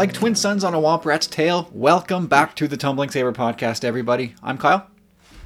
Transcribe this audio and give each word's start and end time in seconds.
Like 0.00 0.14
twin 0.14 0.34
suns 0.34 0.64
on 0.64 0.72
a 0.72 0.78
womp 0.78 1.04
rat's 1.04 1.26
tail, 1.26 1.68
welcome 1.74 2.26
back 2.26 2.56
to 2.56 2.66
the 2.66 2.78
Tumbling 2.78 3.10
Saber 3.10 3.34
podcast, 3.34 3.84
everybody. 3.84 4.34
I'm 4.42 4.56
Kyle. 4.56 4.86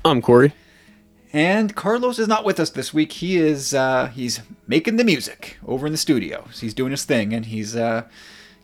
I'm 0.04 0.23
Corey. 0.23 0.53
And 1.32 1.75
Carlos 1.75 2.21
is 2.21 2.29
not 2.29 2.45
with 2.45 2.61
us 2.61 2.71
this 2.71 2.95
week. 2.95 3.11
He 3.14 3.36
is 3.36 3.75
uh, 3.75 4.12
he's 4.14 4.43
making 4.68 4.95
the 4.96 5.03
music 5.03 5.59
over 5.67 5.86
in 5.86 5.93
the 5.93 5.98
studio. 5.98 6.46
So 6.53 6.61
he's 6.61 6.72
doing 6.72 6.93
his 6.93 7.04
thing, 7.04 7.32
and 7.32 7.46
he's 7.46 7.75
uh, 7.75 8.04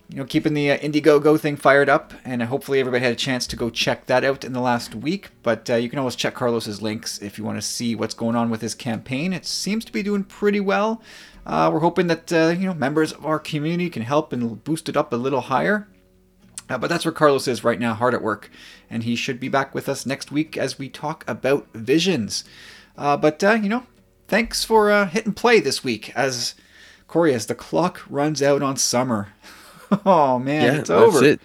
you 0.09 0.19
know 0.19 0.25
keeping 0.25 0.55
the 0.55 0.71
uh, 0.71 0.79
Indiegogo 0.79 1.41
thing 1.41 1.57
fired 1.57 1.89
up. 1.89 2.15
And 2.25 2.41
hopefully 2.45 2.79
everybody 2.79 3.03
had 3.03 3.13
a 3.13 3.17
chance 3.17 3.49
to 3.49 3.57
go 3.57 3.69
check 3.69 4.07
that 4.07 4.23
out 4.23 4.45
in 4.45 4.53
the 4.53 4.61
last 4.61 4.95
week. 4.95 5.31
But 5.43 5.69
uh, 5.69 5.75
you 5.75 5.91
can 5.91 5.99
always 5.99 6.15
check 6.15 6.35
Carlos's 6.35 6.81
links 6.81 7.21
if 7.21 7.37
you 7.37 7.43
want 7.43 7.59
to 7.59 7.63
see 7.63 7.97
what's 7.97 8.15
going 8.15 8.37
on 8.37 8.49
with 8.49 8.61
his 8.61 8.77
campaign. 8.77 9.33
It 9.33 9.45
seems 9.45 9.85
to 9.87 9.93
be 9.93 10.05
doing 10.05 10.23
pretty 10.23 10.61
well. 10.61 11.03
Uh, 11.47 11.71
we're 11.73 11.81
hoping 11.81 12.07
that 12.09 12.33
uh, 12.33 12.55
you 12.57 12.67
know 12.67 12.75
members 12.75 13.13
of 13.13 13.25
our 13.25 13.39
community 13.39 13.91
can 13.91 14.03
help 14.03 14.33
and 14.33 14.63
boost 14.65 14.89
it 14.89 14.97
up 14.97 15.13
a 15.13 15.17
little 15.17 15.43
higher. 15.43 15.89
Uh, 16.69 16.79
but 16.79 16.89
that's 16.89 17.05
where 17.05 17.13
Carlos 17.13 17.49
is 17.49 17.65
right 17.65 17.81
now, 17.81 17.95
hard 17.95 18.15
at 18.15 18.23
work, 18.23 18.49
and 18.89 19.03
he 19.03 19.17
should 19.17 19.41
be 19.41 19.49
back 19.49 19.75
with 19.75 19.89
us 19.89 20.07
next 20.07 20.31
week 20.31 20.57
as 20.57 20.79
we 20.79 20.89
talk 20.89 21.25
about 21.27 21.67
visions. 21.75 22.45
Uh, 22.97 23.17
but 23.17 23.43
uh, 23.43 23.55
you 23.55 23.69
know, 23.69 23.87
thanks 24.29 24.65
for 24.65 24.91
uh, 24.91 25.07
hitting 25.07 25.33
play 25.33 25.59
this 25.59 25.83
week, 25.83 26.13
as 26.15 26.55
Corey, 27.09 27.35
as 27.35 27.47
the 27.47 27.57
clock 27.57 28.03
runs 28.09 28.41
out 28.41 28.63
on 28.63 28.77
summer. 28.77 29.29
oh 30.07 30.39
man, 30.39 30.63
yeah, 30.63 30.79
it's 30.79 30.89
that's 30.89 31.17
over. 31.17 31.25
it, 31.25 31.41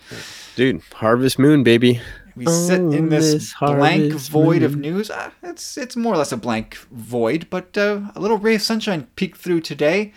dude. 0.56 0.82
Harvest 0.94 1.40
Moon, 1.40 1.64
baby. 1.64 2.00
We 2.36 2.46
sit 2.48 2.80
in 2.82 3.10
this, 3.10 3.54
blank 3.78 4.14
void 4.30 4.62
of 4.64 4.76
news. 4.76 5.10
Uh, 5.10 5.32
it's 5.42 5.78
it's 5.78 5.96
more 5.96 6.14
or 6.14 6.18
less 6.18 6.32
a 6.32 6.38
blank 6.38 6.76
void, 6.92 7.48
but 7.50 7.78
uh, 7.78 8.02
a 8.16 8.20
little 8.20 8.38
ray 8.38 8.56
of 8.56 8.62
sunshine 8.62 9.08
peeked 9.16 9.38
through 9.38 9.62
today. 9.62 10.12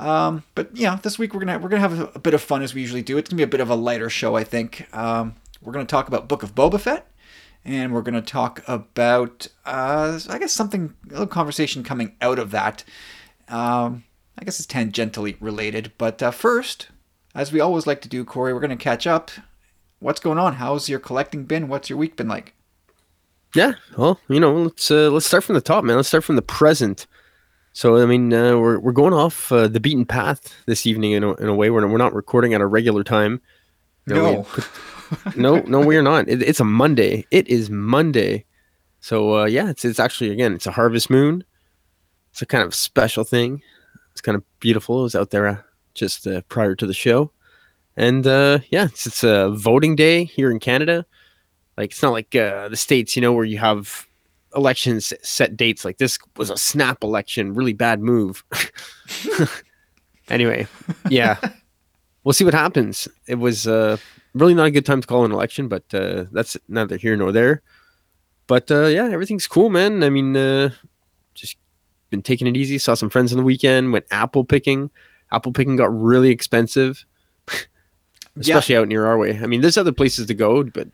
Um, 0.00 0.44
but 0.54 0.74
yeah, 0.74 0.96
this 1.02 1.18
week 1.18 1.34
we're 1.34 1.40
gonna 1.40 1.58
we're 1.58 1.68
gonna 1.68 1.80
have 1.80 1.98
a, 1.98 2.10
a 2.14 2.18
bit 2.18 2.32
of 2.34 2.40
fun 2.40 2.62
as 2.62 2.74
we 2.74 2.80
usually 2.80 3.02
do. 3.02 3.18
It's 3.18 3.28
gonna 3.28 3.38
be 3.38 3.42
a 3.42 3.48
bit 3.48 3.60
of 3.60 3.68
a 3.70 3.74
lighter 3.74 4.08
show, 4.08 4.36
I 4.36 4.44
think. 4.44 4.86
Um, 4.96 5.34
we're 5.60 5.72
gonna 5.72 5.84
talk 5.84 6.08
about 6.08 6.28
Book 6.28 6.42
of 6.42 6.54
Boba 6.54 6.80
Fett, 6.80 7.06
and 7.64 7.92
we're 7.92 8.02
gonna 8.02 8.22
talk 8.22 8.62
about 8.66 9.48
uh, 9.66 10.18
I 10.28 10.38
guess 10.38 10.52
something 10.52 10.94
a 11.08 11.12
little 11.12 11.26
conversation 11.26 11.82
coming 11.82 12.14
out 12.20 12.38
of 12.38 12.50
that. 12.52 12.84
Um, 13.48 14.04
I 14.38 14.44
guess 14.44 14.60
it's 14.60 14.72
tangentially 14.72 15.36
related, 15.40 15.92
but 15.98 16.22
uh, 16.22 16.30
first, 16.30 16.88
as 17.34 17.52
we 17.52 17.60
always 17.60 17.86
like 17.86 18.00
to 18.02 18.08
do, 18.08 18.24
Corey, 18.24 18.54
we're 18.54 18.60
gonna 18.60 18.76
catch 18.76 19.06
up. 19.06 19.30
What's 20.00 20.20
going 20.20 20.38
on? 20.38 20.54
How's 20.54 20.88
your 20.88 20.98
collecting 21.00 21.44
been? 21.44 21.68
What's 21.68 21.90
your 21.90 21.98
week 21.98 22.16
been 22.16 22.28
like? 22.28 22.54
Yeah, 23.54 23.72
well, 23.96 24.20
you 24.28 24.38
know, 24.40 24.54
let's 24.54 24.90
uh, 24.90 25.10
let's 25.10 25.26
start 25.26 25.42
from 25.44 25.54
the 25.54 25.60
top, 25.60 25.82
man. 25.82 25.96
Let's 25.96 26.08
start 26.08 26.24
from 26.24 26.36
the 26.36 26.42
present. 26.42 27.06
So, 27.72 27.96
I 27.96 28.06
mean, 28.06 28.32
uh, 28.32 28.56
we're 28.58 28.78
we're 28.78 28.92
going 28.92 29.14
off 29.14 29.50
uh, 29.50 29.68
the 29.68 29.80
beaten 29.80 30.04
path 30.04 30.54
this 30.66 30.86
evening 30.86 31.12
in 31.12 31.24
a, 31.24 31.32
in 31.34 31.48
a 31.48 31.54
way. 31.54 31.70
We're 31.70 31.86
we're 31.86 31.96
not 31.98 32.14
recording 32.14 32.52
at 32.54 32.60
a 32.60 32.66
regular 32.66 33.02
time. 33.04 33.40
You 34.06 34.14
know, 34.14 34.32
No. 34.32 34.42
put- 34.42 34.68
no, 35.36 35.60
no, 35.60 35.80
we 35.80 35.96
are 35.96 36.02
not. 36.02 36.28
It, 36.28 36.42
it's 36.42 36.60
a 36.60 36.64
Monday. 36.64 37.24
It 37.30 37.48
is 37.48 37.70
Monday. 37.70 38.44
So, 39.00 39.38
uh, 39.40 39.44
yeah, 39.46 39.70
it's 39.70 39.82
it's 39.84 39.98
actually 39.98 40.30
again, 40.30 40.52
it's 40.52 40.66
a 40.66 40.70
harvest 40.72 41.08
moon. 41.08 41.44
It's 42.32 42.42
a 42.42 42.46
kind 42.46 42.62
of 42.62 42.74
special 42.74 43.24
thing. 43.24 43.62
It's 44.12 44.20
kind 44.20 44.36
of 44.36 44.44
beautiful. 44.60 45.00
It 45.00 45.04
was 45.04 45.14
out 45.14 45.30
there 45.30 45.46
uh, 45.46 45.56
just 45.94 46.26
uh, 46.26 46.42
prior 46.50 46.74
to 46.74 46.86
the 46.86 46.92
show, 46.92 47.30
and 47.98 48.26
uh, 48.28 48.60
yeah, 48.70 48.84
it's 48.84 49.06
it's 49.06 49.24
a 49.24 49.50
voting 49.50 49.96
day 49.96 50.24
here 50.24 50.50
in 50.52 50.60
Canada. 50.60 51.04
Like 51.76 51.90
it's 51.90 52.02
not 52.02 52.12
like 52.12 52.34
uh, 52.34 52.68
the 52.68 52.76
states, 52.76 53.16
you 53.16 53.20
know, 53.22 53.32
where 53.32 53.44
you 53.44 53.58
have 53.58 54.06
elections 54.54 55.12
set 55.22 55.56
dates. 55.56 55.84
Like 55.84 55.98
this 55.98 56.16
was 56.36 56.48
a 56.48 56.56
snap 56.56 57.02
election, 57.02 57.54
really 57.54 57.72
bad 57.72 58.00
move. 58.00 58.44
anyway, 60.28 60.68
yeah, 61.10 61.38
we'll 62.24 62.32
see 62.32 62.44
what 62.44 62.54
happens. 62.54 63.08
It 63.26 63.34
was 63.34 63.66
uh, 63.66 63.96
really 64.32 64.54
not 64.54 64.68
a 64.68 64.70
good 64.70 64.86
time 64.86 65.00
to 65.00 65.06
call 65.06 65.24
an 65.24 65.32
election, 65.32 65.66
but 65.66 65.82
uh, 65.92 66.26
that's 66.30 66.56
neither 66.68 66.96
here 66.96 67.16
nor 67.16 67.32
there. 67.32 67.62
But 68.46 68.70
uh, 68.70 68.86
yeah, 68.86 69.08
everything's 69.08 69.48
cool, 69.48 69.70
man. 69.70 70.04
I 70.04 70.08
mean, 70.10 70.36
uh, 70.36 70.70
just 71.34 71.56
been 72.10 72.22
taking 72.22 72.46
it 72.46 72.56
easy. 72.56 72.78
Saw 72.78 72.94
some 72.94 73.10
friends 73.10 73.32
on 73.32 73.38
the 73.38 73.44
weekend. 73.44 73.92
Went 73.92 74.06
apple 74.12 74.44
picking. 74.44 74.88
Apple 75.32 75.52
picking 75.52 75.74
got 75.74 75.92
really 75.92 76.30
expensive, 76.30 77.04
especially 78.40 78.76
out 78.76 78.88
near 78.88 79.06
our 79.06 79.18
way. 79.18 79.38
I 79.42 79.46
mean, 79.46 79.60
there's 79.60 79.78
other 79.78 79.92
places 79.92 80.26
to 80.26 80.34
go, 80.34 80.64
but 80.64 80.88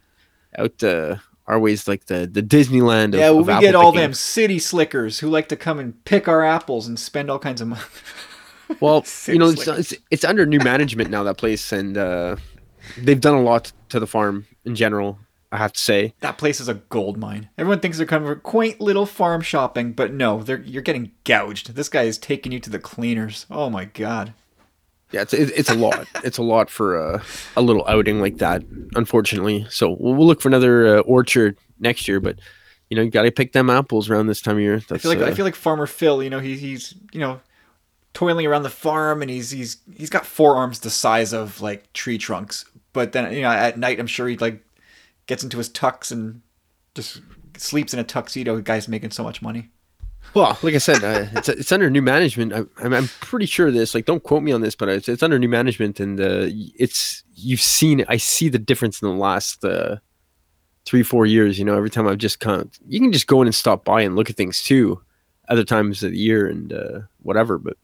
out 0.58 0.82
uh, 0.82 1.16
our 1.46 1.58
way's 1.58 1.86
like 1.88 2.06
the 2.06 2.26
the 2.26 2.42
Disneyland. 2.42 3.08
Of, 3.08 3.20
Yeah, 3.20 3.30
well, 3.30 3.44
we 3.44 3.60
get 3.60 3.74
all 3.74 3.92
picking. 3.92 4.02
them 4.02 4.14
city 4.14 4.58
slickers 4.58 5.20
who 5.20 5.28
like 5.28 5.48
to 5.48 5.56
come 5.56 5.78
and 5.78 6.02
pick 6.04 6.28
our 6.28 6.44
apples 6.44 6.86
and 6.86 6.98
spend 6.98 7.30
all 7.30 7.38
kinds 7.38 7.60
of 7.60 7.68
money. 7.68 7.82
Well, 8.80 9.04
you 9.26 9.38
know, 9.38 9.50
it's, 9.50 9.68
it's 9.68 9.94
it's 10.10 10.24
under 10.24 10.46
new 10.46 10.58
management 10.58 11.10
now. 11.10 11.22
That 11.22 11.36
place, 11.36 11.70
and 11.70 11.98
uh, 11.98 12.36
they've 12.96 13.20
done 13.20 13.34
a 13.34 13.42
lot 13.42 13.72
to 13.90 14.00
the 14.00 14.06
farm 14.06 14.46
in 14.64 14.74
general. 14.74 15.18
I 15.52 15.58
have 15.58 15.74
to 15.74 15.80
say. 15.80 16.14
that 16.20 16.36
place 16.36 16.60
is 16.60 16.68
a 16.68 16.74
gold 16.74 17.16
mine. 17.16 17.48
Everyone 17.58 17.78
thinks 17.78 17.96
they're 17.98 18.06
kind 18.06 18.24
of 18.24 18.30
a 18.30 18.36
quaint 18.36 18.80
little 18.80 19.06
farm 19.06 19.40
shopping, 19.40 19.92
but 19.92 20.12
no, 20.12 20.42
they're 20.42 20.60
you're 20.62 20.82
getting 20.82 21.12
gouged. 21.24 21.74
This 21.74 21.88
guy 21.88 22.04
is 22.04 22.18
taking 22.18 22.50
you 22.50 22.58
to 22.60 22.70
the 22.70 22.80
cleaners. 22.80 23.46
Oh 23.50 23.70
my 23.70 23.84
god. 23.84 24.34
Yeah, 25.14 25.22
it's 25.22 25.32
it, 25.32 25.52
it's 25.54 25.70
a 25.70 25.76
lot. 25.76 26.08
it's 26.24 26.38
a 26.38 26.42
lot 26.42 26.68
for 26.68 26.96
a, 26.96 27.22
a 27.56 27.62
little 27.62 27.86
outing 27.86 28.20
like 28.20 28.38
that. 28.38 28.64
Unfortunately, 28.96 29.64
so 29.70 29.96
we'll, 30.00 30.14
we'll 30.14 30.26
look 30.26 30.40
for 30.40 30.48
another 30.48 30.98
uh, 30.98 31.00
orchard 31.02 31.56
next 31.78 32.08
year. 32.08 32.18
But 32.18 32.40
you 32.90 32.96
know, 32.96 33.02
you 33.02 33.12
got 33.12 33.22
to 33.22 33.30
pick 33.30 33.52
them 33.52 33.70
apples 33.70 34.10
around 34.10 34.26
this 34.26 34.40
time 34.40 34.56
of 34.56 34.62
year. 34.62 34.82
I 34.90 34.98
feel 34.98 35.12
like 35.12 35.20
I 35.20 35.30
uh, 35.30 35.34
feel 35.34 35.44
like 35.44 35.54
Farmer 35.54 35.86
Phil. 35.86 36.20
You 36.20 36.30
know, 36.30 36.40
he, 36.40 36.56
he's 36.56 36.96
you 37.12 37.20
know 37.20 37.40
toiling 38.12 38.44
around 38.44 38.64
the 38.64 38.70
farm, 38.70 39.22
and 39.22 39.30
he's 39.30 39.52
he's 39.52 39.76
he's 39.96 40.10
got 40.10 40.26
forearms 40.26 40.80
the 40.80 40.90
size 40.90 41.32
of 41.32 41.60
like 41.60 41.92
tree 41.92 42.18
trunks. 42.18 42.64
But 42.92 43.12
then 43.12 43.32
you 43.32 43.42
know 43.42 43.50
at 43.50 43.78
night, 43.78 44.00
I'm 44.00 44.08
sure 44.08 44.26
he 44.26 44.36
like 44.36 44.64
gets 45.26 45.44
into 45.44 45.58
his 45.58 45.70
tux 45.70 46.10
and 46.10 46.42
just 46.96 47.22
sleeps 47.56 47.94
in 47.94 48.00
a 48.00 48.04
tuxedo. 48.04 48.56
The 48.56 48.62
guy's 48.62 48.88
making 48.88 49.12
so 49.12 49.22
much 49.22 49.42
money. 49.42 49.70
Well, 50.32 50.58
like 50.62 50.74
I 50.74 50.78
said, 50.78 51.04
uh, 51.04 51.26
it's 51.32 51.48
it's 51.48 51.70
under 51.70 51.88
new 51.90 52.02
management. 52.02 52.52
I, 52.52 52.64
I'm 52.78 52.92
I'm 52.92 53.08
pretty 53.20 53.46
sure 53.46 53.70
this. 53.70 53.94
Like, 53.94 54.04
don't 54.04 54.22
quote 54.22 54.42
me 54.42 54.52
on 54.52 54.62
this, 54.62 54.74
but 54.74 54.88
it's, 54.88 55.08
it's 55.08 55.22
under 55.22 55.38
new 55.38 55.48
management, 55.48 56.00
and 56.00 56.20
uh, 56.20 56.46
it's 56.76 57.22
you've 57.34 57.60
seen. 57.60 58.04
I 58.08 58.16
see 58.16 58.48
the 58.48 58.58
difference 58.58 59.00
in 59.00 59.08
the 59.08 59.14
last 59.14 59.64
uh, 59.64 59.96
three 60.86 61.02
four 61.02 61.26
years. 61.26 61.58
You 61.58 61.64
know, 61.64 61.76
every 61.76 61.90
time 61.90 62.08
I've 62.08 62.18
just 62.18 62.40
come, 62.40 62.70
you 62.88 63.00
can 63.00 63.12
just 63.12 63.26
go 63.26 63.42
in 63.42 63.48
and 63.48 63.54
stop 63.54 63.84
by 63.84 64.00
and 64.00 64.16
look 64.16 64.30
at 64.30 64.36
things 64.36 64.62
too. 64.62 65.02
Other 65.48 65.64
times 65.64 66.02
of 66.02 66.12
the 66.12 66.18
year 66.18 66.46
and 66.46 66.72
uh, 66.72 67.00
whatever. 67.22 67.58
But 67.58 67.76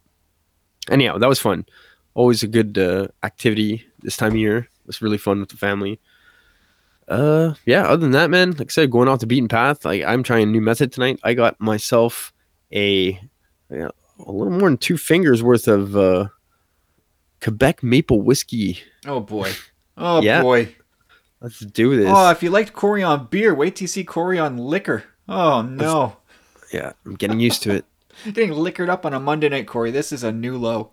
anyhow, 0.89 1.19
that 1.19 1.29
was 1.29 1.39
fun. 1.39 1.67
Always 2.15 2.43
a 2.43 2.49
good 2.49 2.79
uh, 2.79 3.09
activity 3.23 3.85
this 4.03 4.17
time 4.17 4.33
of 4.33 4.39
year. 4.39 4.59
It 4.59 4.87
was 4.87 5.03
really 5.03 5.19
fun 5.19 5.41
with 5.41 5.51
the 5.51 5.57
family. 5.57 6.01
Uh, 7.11 7.55
yeah. 7.67 7.83
Other 7.87 7.97
than 8.03 8.13
that, 8.13 8.31
man, 8.31 8.53
like 8.53 8.69
I 8.69 8.73
said, 8.73 8.91
going 8.91 9.09
off 9.09 9.19
the 9.21 9.27
beaten 9.27 9.49
path. 9.49 9.85
Like 9.85 10.03
I'm 10.05 10.23
trying 10.23 10.45
a 10.45 10.53
new 10.53 10.61
method 10.61 10.93
tonight. 10.93 11.19
I 11.25 11.35
got 11.35 11.61
myself 11.61 12.33
a 12.73 13.21
a 13.71 13.91
little 14.33 14.51
more 14.51 14.69
than 14.69 14.79
two 14.79 14.97
fingers 14.97 15.43
worth 15.43 15.67
of 15.69 15.97
uh, 15.97 16.29
Quebec 17.43 17.83
maple 17.83 18.21
whiskey. 18.23 18.79
Oh 19.07 19.21
boy. 19.21 19.53
Oh 20.03 20.23
Yeah. 20.23 20.41
boy. 20.41 20.75
Let's 21.43 21.59
do 21.61 21.95
this. 21.95 22.09
Oh, 22.11 22.31
if 22.31 22.43
you 22.43 22.49
liked 22.49 22.73
Corey 22.73 23.03
on 23.03 23.27
beer, 23.27 23.55
wait 23.55 23.77
till 23.77 23.85
you 23.85 23.89
see 23.89 24.03
Corey 24.05 24.39
on 24.39 24.57
liquor. 24.57 25.05
Oh 25.29 25.61
no. 25.61 26.17
yeah, 26.73 26.93
I'm 27.05 27.17
getting 27.17 27.39
used 27.41 27.63
to 27.65 27.73
it. 27.73 27.85
Getting 28.25 28.53
liquored 28.53 28.89
up 28.91 29.05
on 29.05 29.13
a 29.15 29.21
Monday 29.21 29.49
night, 29.51 29.67
Corey. 29.67 29.91
This 29.91 30.11
is 30.13 30.23
a 30.25 30.33
new 30.33 30.57
low. 30.57 30.91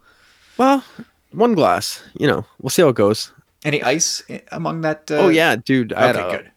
Well, 0.57 0.84
one 1.31 1.53
glass. 1.55 2.02
You 2.17 2.28
know, 2.28 2.46
we'll 2.61 2.70
see 2.70 2.81
how 2.81 2.90
it 2.90 2.96
goes. 2.96 3.31
Any 3.66 3.82
ice 3.84 4.24
among 4.52 4.82
that? 4.82 5.09
Uh, 5.09 5.16
oh 5.16 5.30
yeah, 5.30 5.56
dude. 5.56 5.94
I 5.94 6.09
Okay, 6.12 6.20
a, 6.22 6.32
good. 6.32 6.52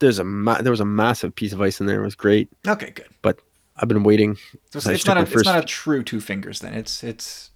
There's 0.00 0.18
a 0.18 0.24
ma- 0.24 0.60
there 0.60 0.72
was 0.72 0.80
a 0.80 0.84
massive 0.84 1.34
piece 1.34 1.52
of 1.52 1.60
ice 1.62 1.80
in 1.80 1.86
there. 1.86 2.00
It 2.00 2.04
was 2.04 2.14
great, 2.16 2.48
Okay, 2.66 2.90
good. 2.90 3.08
but 3.22 3.38
I've 3.76 3.88
been 3.88 4.02
waiting. 4.02 4.36
So 4.70 4.78
it's, 4.78 4.86
it's 4.86 5.06
not 5.06 5.16
a, 5.16 5.20
my 5.22 5.26
it's 5.30 5.44
not 5.44 5.58
a 5.62 5.66
true 5.66 6.02
two 6.02 6.20
fingers 6.20 6.58
then. 6.60 6.74
It's 6.74 7.04
it's 7.04 7.50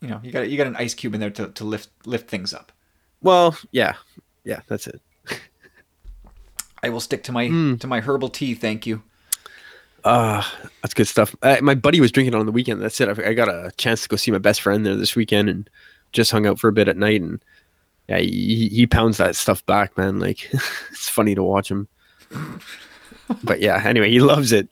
you 0.00 0.08
know 0.08 0.20
you 0.22 0.30
got 0.32 0.48
you 0.50 0.56
got 0.58 0.66
an 0.66 0.76
ice 0.76 0.92
cube 0.94 1.14
in 1.14 1.20
there 1.20 1.30
to, 1.30 1.48
to 1.48 1.64
lift 1.64 1.88
lift 2.04 2.28
things 2.28 2.52
up. 2.52 2.70
Well, 3.22 3.56
yeah, 3.72 3.94
yeah, 4.44 4.60
that's 4.68 4.86
it. 4.86 5.00
I 6.82 6.90
will 6.90 7.00
stick 7.00 7.22
to 7.24 7.32
my 7.32 7.48
Hmm. 7.48 7.76
to 7.76 7.86
my 7.86 8.00
herbal 8.00 8.28
tea. 8.28 8.54
Thank 8.54 8.86
you. 8.86 9.02
Uh, 10.04 10.42
that's 10.82 10.92
good 10.92 11.06
stuff. 11.08 11.34
Uh, 11.40 11.56
my 11.62 11.74
buddy 11.74 11.98
was 11.98 12.12
drinking 12.12 12.34
on 12.34 12.44
the 12.44 12.52
weekend. 12.52 12.82
That's 12.82 13.00
it. 13.00 13.08
I, 13.08 13.30
I 13.30 13.32
got 13.32 13.48
a 13.48 13.72
chance 13.78 14.02
to 14.02 14.08
go 14.10 14.16
see 14.16 14.30
my 14.30 14.36
best 14.38 14.60
friend 14.60 14.84
there 14.84 14.96
this 14.96 15.16
weekend 15.16 15.48
and 15.48 15.70
just 16.14 16.30
hung 16.30 16.46
out 16.46 16.58
for 16.58 16.68
a 16.68 16.72
bit 16.72 16.88
at 16.88 16.96
night. 16.96 17.20
And 17.20 17.44
yeah, 18.08 18.18
he, 18.20 18.68
he 18.68 18.86
pounds 18.86 19.18
that 19.18 19.36
stuff 19.36 19.64
back, 19.66 19.98
man. 19.98 20.18
Like 20.18 20.48
it's 20.90 21.08
funny 21.10 21.34
to 21.34 21.42
watch 21.42 21.70
him. 21.70 21.88
But 23.42 23.60
yeah, 23.60 23.82
anyway, 23.84 24.10
he 24.10 24.20
loves 24.20 24.52
it. 24.52 24.68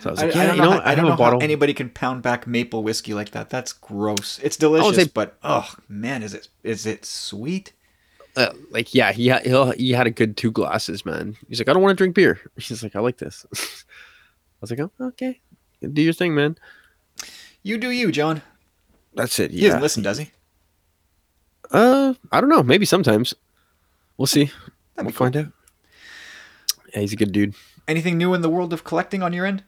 So 0.00 0.08
I 0.08 0.12
was 0.12 0.22
like, 0.22 0.34
I 0.34 0.38
yeah, 0.40 0.46
don't 0.48 0.56
you 0.56 0.62
know, 0.62 0.70
know, 0.70 0.80
how? 0.80 0.84
I 0.84 0.92
I 0.92 0.94
don't 0.94 1.04
know 1.06 1.16
bottle. 1.16 1.38
how 1.40 1.44
anybody 1.44 1.72
can 1.74 1.88
pound 1.88 2.22
back 2.22 2.46
maple 2.46 2.82
whiskey 2.82 3.14
like 3.14 3.30
that. 3.30 3.50
That's 3.50 3.72
gross. 3.72 4.40
It's 4.42 4.56
delicious, 4.56 4.96
they- 4.96 5.04
but 5.04 5.38
oh 5.42 5.72
man, 5.88 6.22
is 6.22 6.34
it 6.34 6.48
is 6.62 6.86
it 6.86 7.04
sweet? 7.04 7.72
uh, 8.36 8.52
like, 8.70 8.94
yeah, 8.94 9.12
he 9.12 9.28
had 9.28 9.44
he'll, 9.44 9.72
he 9.72 9.92
had 9.92 10.06
a 10.06 10.10
good 10.10 10.36
two 10.36 10.50
glasses, 10.50 11.04
man. 11.04 11.36
He's 11.48 11.60
like, 11.60 11.68
I 11.68 11.72
don't 11.74 11.82
want 11.82 11.96
to 11.96 12.00
drink 12.00 12.14
beer. 12.14 12.40
He's 12.56 12.82
like, 12.82 12.96
I 12.96 13.00
like 13.00 13.18
this. 13.18 13.46
I 13.54 13.56
was 14.62 14.70
like, 14.70 14.80
oh, 14.80 14.90
okay, 15.00 15.40
do 15.92 16.00
your 16.02 16.14
thing, 16.14 16.34
man. 16.34 16.56
You 17.62 17.78
do 17.78 17.90
you, 17.90 18.10
John. 18.10 18.42
That's 19.14 19.38
it. 19.38 19.50
He 19.50 19.58
Yeah. 19.60 19.68
doesn't 19.68 19.82
listen, 19.82 20.02
does 20.02 20.18
he? 20.18 20.30
Uh, 21.70 22.14
I 22.30 22.40
don't 22.40 22.50
know. 22.50 22.62
Maybe 22.62 22.84
sometimes. 22.86 23.34
We'll 24.18 24.26
see. 24.26 24.44
That'd 24.94 25.06
we'll 25.06 25.06
cool. 25.06 25.12
find 25.12 25.36
out. 25.36 25.52
Yeah, 26.94 27.00
he's 27.00 27.12
a 27.12 27.16
good 27.16 27.32
dude. 27.32 27.54
Anything 27.88 28.18
new 28.18 28.34
in 28.34 28.42
the 28.42 28.50
world 28.50 28.72
of 28.72 28.84
collecting 28.84 29.22
on 29.22 29.32
your 29.32 29.46
end? 29.46 29.64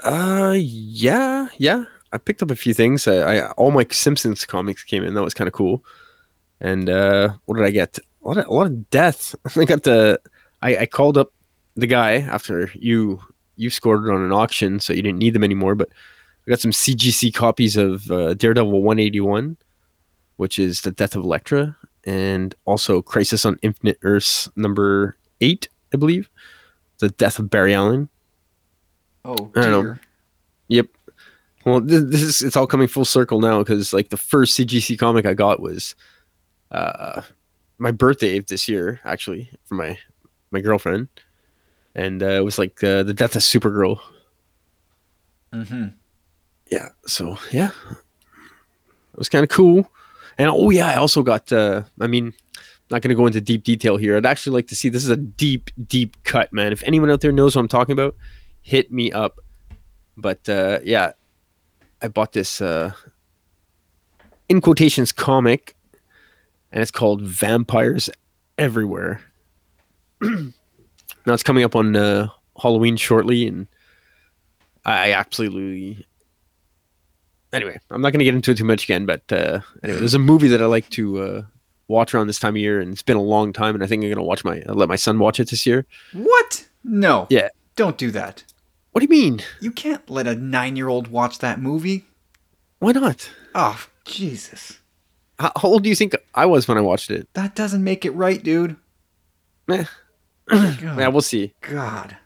Uh, 0.00 0.54
yeah, 0.58 1.48
yeah. 1.58 1.84
I 2.12 2.18
picked 2.18 2.42
up 2.42 2.50
a 2.50 2.56
few 2.56 2.74
things. 2.74 3.06
I, 3.06 3.36
I 3.38 3.50
all 3.52 3.70
my 3.70 3.86
Simpsons 3.90 4.44
comics 4.44 4.82
came 4.84 5.04
in. 5.04 5.14
That 5.14 5.22
was 5.22 5.34
kind 5.34 5.48
of 5.48 5.54
cool. 5.54 5.84
And 6.60 6.90
uh, 6.90 7.34
what 7.46 7.56
did 7.56 7.64
I 7.64 7.70
get? 7.70 7.98
A 8.24 8.28
lot 8.28 8.36
of, 8.38 8.46
a 8.46 8.52
lot 8.52 8.66
of 8.66 8.90
death. 8.90 9.34
I 9.56 9.64
got 9.64 9.84
the. 9.84 10.20
I, 10.60 10.76
I 10.78 10.86
called 10.86 11.16
up 11.16 11.32
the 11.76 11.86
guy 11.86 12.14
after 12.16 12.70
you 12.74 13.20
you 13.56 13.70
scored 13.70 14.04
it 14.06 14.12
on 14.12 14.22
an 14.22 14.32
auction, 14.32 14.80
so 14.80 14.92
you 14.92 15.02
didn't 15.02 15.18
need 15.18 15.34
them 15.34 15.44
anymore. 15.44 15.74
But 15.74 15.88
I 16.46 16.50
got 16.50 16.60
some 16.60 16.72
CGC 16.72 17.32
copies 17.32 17.76
of 17.76 18.10
uh, 18.10 18.34
Daredevil 18.34 18.82
181, 18.82 19.56
which 20.36 20.58
is 20.58 20.80
the 20.80 20.90
Death 20.90 21.14
of 21.14 21.22
Elektra, 21.22 21.76
and 22.04 22.54
also 22.64 23.00
Crisis 23.00 23.46
on 23.46 23.58
Infinite 23.62 23.98
Earths 24.02 24.48
number 24.56 25.16
eight, 25.40 25.68
I 25.94 25.96
believe, 25.98 26.28
the 26.98 27.10
Death 27.10 27.38
of 27.38 27.48
Barry 27.48 27.74
Allen. 27.74 28.08
Oh 29.24 29.50
I 29.54 29.60
don't 29.60 29.84
know. 29.84 29.96
Yep. 30.68 30.86
Well, 31.64 31.80
this, 31.80 32.02
this 32.06 32.22
is 32.22 32.42
it's 32.42 32.56
all 32.56 32.66
coming 32.66 32.88
full 32.88 33.04
circle 33.04 33.40
now 33.40 33.60
because 33.60 33.92
like 33.92 34.08
the 34.08 34.16
first 34.16 34.58
CGC 34.58 34.98
comic 34.98 35.26
I 35.26 35.34
got 35.34 35.60
was 35.60 35.94
uh 36.72 37.22
my 37.78 37.92
birthday 37.92 38.40
this 38.40 38.68
year 38.68 39.00
actually 39.04 39.50
for 39.64 39.74
my 39.74 39.96
my 40.50 40.60
girlfriend, 40.60 41.08
and 41.94 42.22
uh, 42.22 42.26
it 42.26 42.44
was 42.44 42.58
like 42.58 42.82
uh, 42.82 43.04
the 43.04 43.14
death 43.14 43.36
of 43.36 43.42
Supergirl. 43.42 44.00
Mm-hmm. 45.52 45.88
Yeah. 46.70 46.88
So 47.06 47.38
yeah, 47.50 47.70
it 47.90 49.18
was 49.18 49.28
kind 49.28 49.42
of 49.42 49.50
cool. 49.50 49.90
And 50.38 50.48
oh 50.50 50.70
yeah, 50.70 50.88
I 50.88 50.96
also 50.96 51.22
got. 51.22 51.52
uh 51.52 51.82
I 52.00 52.06
mean, 52.06 52.32
not 52.90 53.02
going 53.02 53.10
to 53.10 53.14
go 53.14 53.26
into 53.26 53.40
deep 53.40 53.64
detail 53.64 53.96
here. 53.96 54.16
I'd 54.16 54.26
actually 54.26 54.54
like 54.54 54.68
to 54.68 54.76
see. 54.76 54.88
This 54.88 55.04
is 55.04 55.10
a 55.10 55.16
deep, 55.16 55.70
deep 55.86 56.16
cut, 56.24 56.52
man. 56.52 56.72
If 56.72 56.82
anyone 56.82 57.10
out 57.10 57.20
there 57.20 57.32
knows 57.32 57.54
what 57.56 57.62
I'm 57.62 57.68
talking 57.68 57.92
about, 57.92 58.16
hit 58.62 58.90
me 58.92 59.12
up. 59.12 59.38
But 60.16 60.48
uh 60.48 60.80
yeah, 60.84 61.12
I 62.00 62.08
bought 62.08 62.32
this 62.32 62.60
uh 62.60 62.92
in 64.48 64.60
quotations 64.60 65.12
comic, 65.12 65.74
and 66.70 66.82
it's 66.82 66.90
called 66.90 67.22
Vampires 67.22 68.10
Everywhere. 68.58 69.22
now 70.20 70.52
it's 71.26 71.42
coming 71.42 71.64
up 71.64 71.74
on 71.74 71.96
uh, 71.96 72.28
Halloween 72.60 72.96
shortly, 72.98 73.46
and 73.46 73.66
I 74.84 75.08
I 75.08 75.12
absolutely 75.12 76.06
anyway, 77.52 77.78
I'm 77.90 78.00
not 78.00 78.10
going 78.10 78.20
to 78.20 78.24
get 78.24 78.34
into 78.34 78.50
it 78.50 78.58
too 78.58 78.64
much 78.64 78.84
again, 78.84 79.06
but 79.06 79.22
uh, 79.32 79.60
anyway, 79.82 79.98
there's 79.98 80.14
a 80.14 80.18
movie 80.18 80.48
that 80.48 80.62
I 80.62 80.66
like 80.66 80.88
to 80.90 81.22
uh, 81.22 81.42
watch 81.88 82.14
around 82.14 82.26
this 82.26 82.38
time 82.38 82.54
of 82.54 82.58
year, 82.60 82.80
and 82.80 82.92
it's 82.92 83.02
been 83.02 83.16
a 83.16 83.22
long 83.22 83.52
time, 83.52 83.74
and 83.74 83.82
I 83.84 83.86
think 83.86 84.02
I'm 84.02 84.08
going 84.08 84.16
to 84.16 84.22
watch 84.22 84.44
my 84.44 84.62
uh, 84.62 84.74
let 84.74 84.88
my 84.88 84.96
son 84.96 85.18
watch 85.18 85.40
it 85.40 85.50
this 85.50 85.66
year. 85.66 85.86
What? 86.12 86.66
No. 86.84 87.26
Yeah. 87.30 87.48
Don't 87.76 87.96
do 87.98 88.10
that. 88.10 88.44
What 88.92 89.00
do 89.00 89.04
you 89.04 89.22
mean? 89.22 89.42
You 89.60 89.70
can't 89.70 90.08
let 90.10 90.26
a 90.26 90.34
nine-year-old 90.34 91.08
watch 91.08 91.38
that 91.38 91.60
movie. 91.60 92.04
Why 92.78 92.92
not? 92.92 93.30
Oh, 93.54 93.86
Jesus. 94.04 94.78
How, 95.38 95.52
how 95.56 95.68
old 95.68 95.82
do 95.82 95.88
you 95.88 95.94
think 95.94 96.14
I 96.34 96.44
was 96.44 96.68
when 96.68 96.76
I 96.76 96.82
watched 96.82 97.10
it? 97.10 97.26
That 97.32 97.54
doesn't 97.54 97.82
make 97.82 98.04
it 98.04 98.10
right, 98.10 98.42
dude. 98.42 98.76
Eh. 99.70 99.84
Yeah, 100.50 101.08
we'll 101.08 101.22
see. 101.22 101.54
God. 101.62 102.16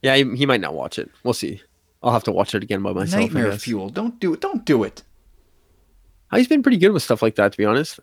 Yeah, 0.00 0.16
he, 0.16 0.36
he 0.36 0.46
might 0.46 0.60
not 0.60 0.74
watch 0.74 0.98
it. 0.98 1.10
We'll 1.22 1.34
see. 1.34 1.60
I'll 2.04 2.12
have 2.12 2.24
to 2.24 2.32
watch 2.32 2.54
it 2.54 2.62
again 2.62 2.82
by 2.82 2.92
myself. 2.92 3.22
Nightmare 3.22 3.52
fuel. 3.58 3.88
Don't 3.88 4.20
do 4.20 4.32
it. 4.34 4.40
Don't 4.40 4.64
do 4.64 4.84
it. 4.84 5.02
He's 6.32 6.46
been 6.48 6.62
pretty 6.62 6.76
good 6.78 6.90
with 6.90 7.02
stuff 7.02 7.22
like 7.22 7.36
that, 7.36 7.52
to 7.52 7.58
be 7.58 7.64
honest. 7.64 7.98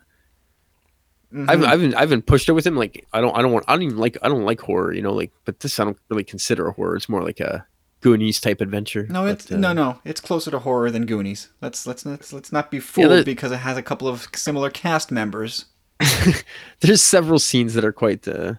Mhm. 1.32 1.48
I've 1.48 1.62
I've 1.64 1.80
been 1.80 1.94
I've 1.94 2.08
been 2.10 2.20
pushed 2.22 2.48
it 2.48 2.52
with 2.52 2.66
him. 2.66 2.76
Like 2.76 3.06
I 3.12 3.20
don't 3.20 3.36
I 3.36 3.40
don't 3.42 3.52
want 3.52 3.64
I 3.68 3.72
don't 3.74 3.82
even 3.84 3.96
like 3.98 4.18
I 4.22 4.28
don't 4.28 4.44
like 4.44 4.60
horror, 4.60 4.92
you 4.92 5.00
know. 5.02 5.12
Like 5.14 5.32
but 5.46 5.60
this 5.60 5.78
I 5.80 5.84
don't 5.84 5.96
really 6.10 6.24
consider 6.24 6.66
a 6.68 6.72
horror. 6.72 6.96
It's 6.96 7.08
more 7.08 7.22
like 7.22 7.40
a 7.40 7.66
Goonies 8.00 8.40
type 8.40 8.60
adventure. 8.60 9.06
no, 9.08 9.22
But, 9.22 9.30
it's 9.30 9.52
uh, 9.52 9.56
no, 9.56 9.72
no. 9.72 10.00
It's 10.04 10.20
closer 10.20 10.50
to 10.50 10.58
horror 10.58 10.90
than 10.90 11.06
Goonies. 11.06 11.48
Let's 11.62 11.86
let's 11.86 12.04
let's, 12.04 12.32
let's 12.32 12.52
not 12.52 12.70
be 12.70 12.80
fooled 12.80 13.10
there- 13.10 13.24
because 13.24 13.52
it 13.52 13.58
has 13.58 13.76
a 13.78 13.82
couple 13.82 14.08
of 14.08 14.28
similar 14.34 14.68
cast 14.70 15.10
members. 15.12 15.66
There's 16.80 17.00
several 17.00 17.38
scenes 17.38 17.74
that 17.74 17.84
are 17.84 17.92
quite 17.92 18.26
uh, 18.26 18.54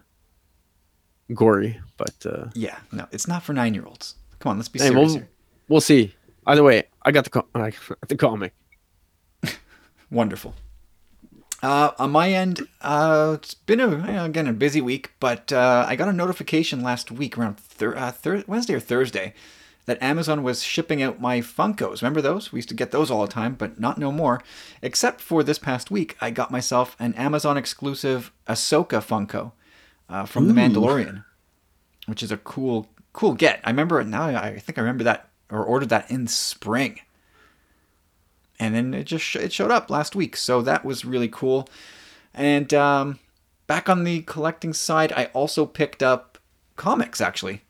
gory, 1.34 1.80
but 1.98 2.14
uh, 2.26 2.46
Yeah, 2.54 2.78
no, 2.90 3.06
it's 3.12 3.28
not 3.28 3.42
for 3.42 3.52
nine-year-olds. 3.52 4.14
Come 4.38 4.50
on, 4.50 4.56
let's 4.56 4.68
be 4.68 4.78
Hey, 4.78 4.86
serious 4.88 5.08
well- 5.10 5.14
here. 5.16 5.28
We'll 5.68 5.80
see. 5.80 6.14
Either 6.46 6.62
way, 6.62 6.84
I 7.02 7.10
got 7.10 7.24
the 7.24 7.30
co- 7.30 7.46
I 7.54 7.70
got 7.70 8.08
the 8.08 8.16
comic. 8.16 8.54
Wonderful. 10.10 10.54
Uh, 11.62 11.92
on 11.98 12.10
my 12.10 12.30
end, 12.30 12.60
uh, 12.82 13.36
it's 13.38 13.54
been 13.54 13.80
a, 13.80 14.24
again 14.24 14.46
a 14.46 14.52
busy 14.52 14.82
week, 14.82 15.12
but 15.18 15.50
uh, 15.50 15.86
I 15.88 15.96
got 15.96 16.08
a 16.08 16.12
notification 16.12 16.82
last 16.82 17.10
week 17.10 17.38
around 17.38 17.58
thir- 17.58 17.96
uh, 17.96 18.12
thir- 18.12 18.44
Wednesday 18.46 18.74
or 18.74 18.80
Thursday 18.80 19.32
that 19.86 20.02
Amazon 20.02 20.42
was 20.42 20.62
shipping 20.62 21.02
out 21.02 21.20
my 21.20 21.40
Funkos. 21.40 22.02
Remember 22.02 22.20
those? 22.20 22.52
We 22.52 22.58
used 22.58 22.68
to 22.70 22.74
get 22.74 22.90
those 22.90 23.10
all 23.10 23.22
the 23.22 23.32
time, 23.32 23.54
but 23.54 23.80
not 23.80 23.98
no 23.98 24.12
more. 24.12 24.42
Except 24.82 25.20
for 25.20 25.42
this 25.42 25.58
past 25.58 25.90
week, 25.90 26.16
I 26.20 26.30
got 26.30 26.50
myself 26.50 26.96
an 26.98 27.14
Amazon 27.14 27.56
exclusive 27.56 28.30
Ahsoka 28.46 29.02
Funko 29.02 29.52
uh, 30.08 30.26
from 30.26 30.48
The 30.48 30.54
Mandalorian, 30.54 31.24
which 32.06 32.22
is 32.22 32.30
a 32.30 32.36
cool 32.36 32.88
cool 33.14 33.32
get. 33.34 33.60
I 33.64 33.70
remember 33.70 34.02
now. 34.04 34.24
I 34.24 34.58
think 34.58 34.76
I 34.78 34.82
remember 34.82 35.04
that 35.04 35.30
or 35.54 35.64
ordered 35.64 35.88
that 35.88 36.10
in 36.10 36.26
spring 36.26 37.00
and 38.58 38.74
then 38.74 38.94
it 38.94 39.04
just 39.04 39.24
sh- 39.24 39.36
it 39.36 39.52
showed 39.52 39.70
up 39.70 39.90
last 39.90 40.14
week 40.14 40.36
so 40.36 40.62
that 40.62 40.84
was 40.84 41.04
really 41.04 41.28
cool 41.28 41.68
and 42.32 42.72
um, 42.74 43.18
back 43.66 43.88
on 43.88 44.04
the 44.04 44.22
collecting 44.22 44.72
side 44.72 45.12
i 45.16 45.26
also 45.26 45.66
picked 45.66 46.02
up 46.02 46.38
comics 46.76 47.20
actually 47.20 47.62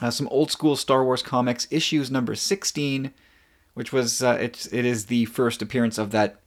uh, 0.00 0.10
some 0.10 0.28
old 0.28 0.50
school 0.50 0.76
star 0.76 1.04
wars 1.04 1.22
comics 1.22 1.66
issues 1.70 2.10
number 2.10 2.34
16 2.34 3.12
which 3.74 3.92
was 3.92 4.22
uh, 4.22 4.36
it's, 4.40 4.66
it 4.66 4.84
is 4.84 5.06
the 5.06 5.24
first 5.26 5.62
appearance 5.62 5.98
of 5.98 6.10
that 6.10 6.40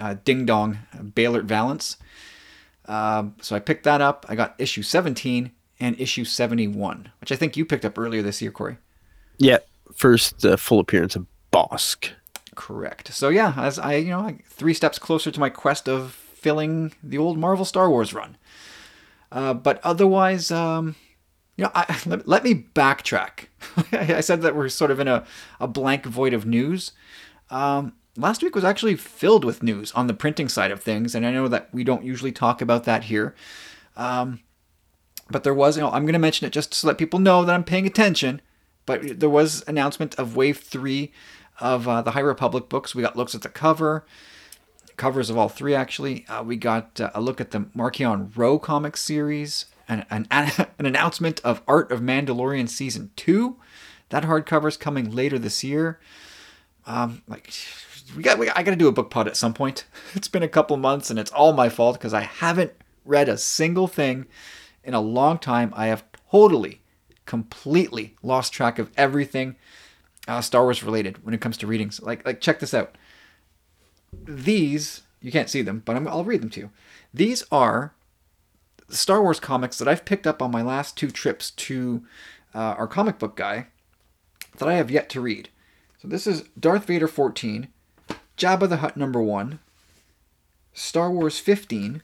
uh, 0.00 0.16
ding 0.24 0.46
dong 0.46 0.78
Beilert 1.14 1.44
Valance. 1.44 1.96
Um, 2.86 3.36
so 3.40 3.54
I 3.54 3.58
picked 3.58 3.84
that 3.84 4.00
up. 4.00 4.26
I 4.28 4.34
got 4.34 4.54
issue 4.58 4.82
17 4.82 5.52
and 5.80 6.00
issue 6.00 6.24
71, 6.24 7.10
which 7.20 7.32
I 7.32 7.36
think 7.36 7.56
you 7.56 7.64
picked 7.64 7.84
up 7.84 7.98
earlier 7.98 8.22
this 8.22 8.42
year, 8.42 8.50
Corey. 8.50 8.78
Yeah, 9.38 9.58
first 9.94 10.44
uh, 10.44 10.56
full 10.56 10.80
appearance 10.80 11.16
of 11.16 11.26
Bossk. 11.52 12.10
Correct. 12.54 13.12
So 13.12 13.28
yeah, 13.28 13.54
as 13.56 13.78
I 13.78 13.94
you 13.94 14.10
know, 14.10 14.20
like 14.22 14.44
three 14.46 14.74
steps 14.74 14.98
closer 14.98 15.30
to 15.30 15.40
my 15.40 15.48
quest 15.48 15.88
of 15.88 16.12
filling 16.12 16.92
the 17.02 17.18
old 17.18 17.38
Marvel 17.38 17.64
Star 17.64 17.88
Wars 17.88 18.12
run. 18.12 18.36
Uh, 19.30 19.54
but 19.54 19.80
otherwise, 19.82 20.50
um, 20.50 20.94
you 21.56 21.64
know, 21.64 21.70
I, 21.74 22.00
let, 22.06 22.28
let 22.28 22.44
me 22.44 22.66
backtrack. 22.74 23.46
I 23.92 24.20
said 24.20 24.42
that 24.42 24.54
we're 24.54 24.68
sort 24.68 24.90
of 24.90 25.00
in 25.00 25.08
a, 25.08 25.24
a 25.60 25.68
blank 25.68 26.04
void 26.04 26.34
of 26.34 26.44
news. 26.44 26.92
Um, 27.50 27.94
last 28.16 28.42
week 28.42 28.54
was 28.54 28.64
actually 28.64 28.96
filled 28.96 29.44
with 29.44 29.62
news 29.62 29.92
on 29.92 30.06
the 30.06 30.14
printing 30.14 30.48
side 30.48 30.70
of 30.70 30.82
things, 30.82 31.14
and 31.14 31.26
I 31.26 31.32
know 31.32 31.48
that 31.48 31.68
we 31.72 31.84
don't 31.84 32.04
usually 32.04 32.32
talk 32.32 32.60
about 32.60 32.84
that 32.84 33.04
here. 33.04 33.34
Um, 33.96 34.40
but 35.30 35.44
there 35.44 35.54
was, 35.54 35.76
you 35.76 35.82
know, 35.82 35.90
I'm 35.90 36.04
going 36.04 36.12
to 36.12 36.18
mention 36.18 36.46
it 36.46 36.52
just 36.52 36.80
to 36.80 36.86
let 36.86 36.98
people 36.98 37.18
know 37.18 37.44
that 37.44 37.54
I'm 37.54 37.64
paying 37.64 37.86
attention. 37.86 38.40
But 38.86 39.20
there 39.20 39.30
was 39.30 39.64
announcement 39.66 40.14
of 40.16 40.36
Wave 40.36 40.58
Three 40.58 41.12
of 41.60 41.86
uh, 41.86 42.02
the 42.02 42.12
High 42.12 42.20
Republic 42.20 42.68
books. 42.68 42.94
We 42.94 43.02
got 43.02 43.16
looks 43.16 43.34
at 43.34 43.42
the 43.42 43.48
cover, 43.48 44.04
covers 44.96 45.30
of 45.30 45.38
all 45.38 45.48
three 45.48 45.74
actually. 45.74 46.26
Uh, 46.26 46.42
we 46.42 46.56
got 46.56 47.00
uh, 47.00 47.10
a 47.14 47.20
look 47.20 47.40
at 47.40 47.52
the 47.52 47.60
Marquion 47.76 48.36
Row 48.36 48.58
comic 48.58 48.96
series, 48.96 49.66
and 49.88 50.04
an, 50.10 50.26
an 50.30 50.86
announcement 50.86 51.40
of 51.44 51.62
Art 51.66 51.90
of 51.92 52.00
Mandalorian 52.00 52.68
season 52.68 53.10
two. 53.16 53.56
That 54.08 54.24
hardcover 54.24 54.68
is 54.68 54.76
coming 54.76 55.10
later 55.10 55.38
this 55.38 55.64
year. 55.64 55.98
Um, 56.86 57.22
like 57.28 57.52
we 58.16 58.22
got, 58.22 58.38
we 58.38 58.46
got 58.46 58.58
I 58.58 58.62
got 58.62 58.72
to 58.72 58.76
do 58.76 58.88
a 58.88 58.92
book 58.92 59.10
pod 59.10 59.26
at 59.26 59.36
some 59.36 59.54
point. 59.54 59.84
It's 60.14 60.28
been 60.28 60.42
a 60.42 60.48
couple 60.48 60.76
months, 60.76 61.08
and 61.08 61.18
it's 61.18 61.30
all 61.30 61.54
my 61.54 61.70
fault 61.70 61.98
because 61.98 62.12
I 62.12 62.22
haven't 62.22 62.72
read 63.04 63.28
a 63.28 63.38
single 63.38 63.88
thing 63.88 64.26
in 64.84 64.92
a 64.92 65.00
long 65.00 65.38
time. 65.38 65.72
I 65.74 65.86
have 65.86 66.04
totally, 66.30 66.81
completely 67.26 68.16
lost 68.22 68.52
track 68.52 68.78
of 68.78 68.90
everything 68.96 69.56
uh, 70.28 70.40
Star 70.40 70.62
Wars 70.62 70.82
related 70.82 71.24
when 71.24 71.34
it 71.34 71.40
comes 71.40 71.56
to 71.58 71.66
readings. 71.66 72.00
Like, 72.00 72.24
like 72.24 72.40
check 72.40 72.60
this 72.60 72.74
out. 72.74 72.96
These 74.24 75.02
you 75.22 75.30
can't 75.30 75.48
see 75.48 75.62
them, 75.62 75.82
but 75.84 75.96
I'm, 75.96 76.06
I'll 76.08 76.24
read 76.24 76.42
them 76.42 76.50
to 76.50 76.60
you. 76.60 76.70
These 77.14 77.44
are 77.50 77.94
Star 78.88 79.22
Wars 79.22 79.40
comics 79.40 79.78
that 79.78 79.88
I've 79.88 80.04
picked 80.04 80.26
up 80.26 80.42
on 80.42 80.50
my 80.50 80.62
last 80.62 80.96
two 80.96 81.10
trips 81.10 81.50
to 81.52 82.04
uh, 82.54 82.58
our 82.58 82.86
comic 82.86 83.18
book 83.18 83.36
guy 83.36 83.68
that 84.58 84.68
I 84.68 84.74
have 84.74 84.90
yet 84.90 85.08
to 85.10 85.20
read. 85.20 85.48
So 86.00 86.08
this 86.08 86.26
is 86.26 86.44
Darth 86.58 86.86
Vader 86.86 87.08
14, 87.08 87.68
Jabba 88.36 88.68
the 88.68 88.78
Hutt 88.78 88.96
number 88.96 89.22
1, 89.22 89.60
Star 90.74 91.10
Wars 91.10 91.38
15, 91.38 92.02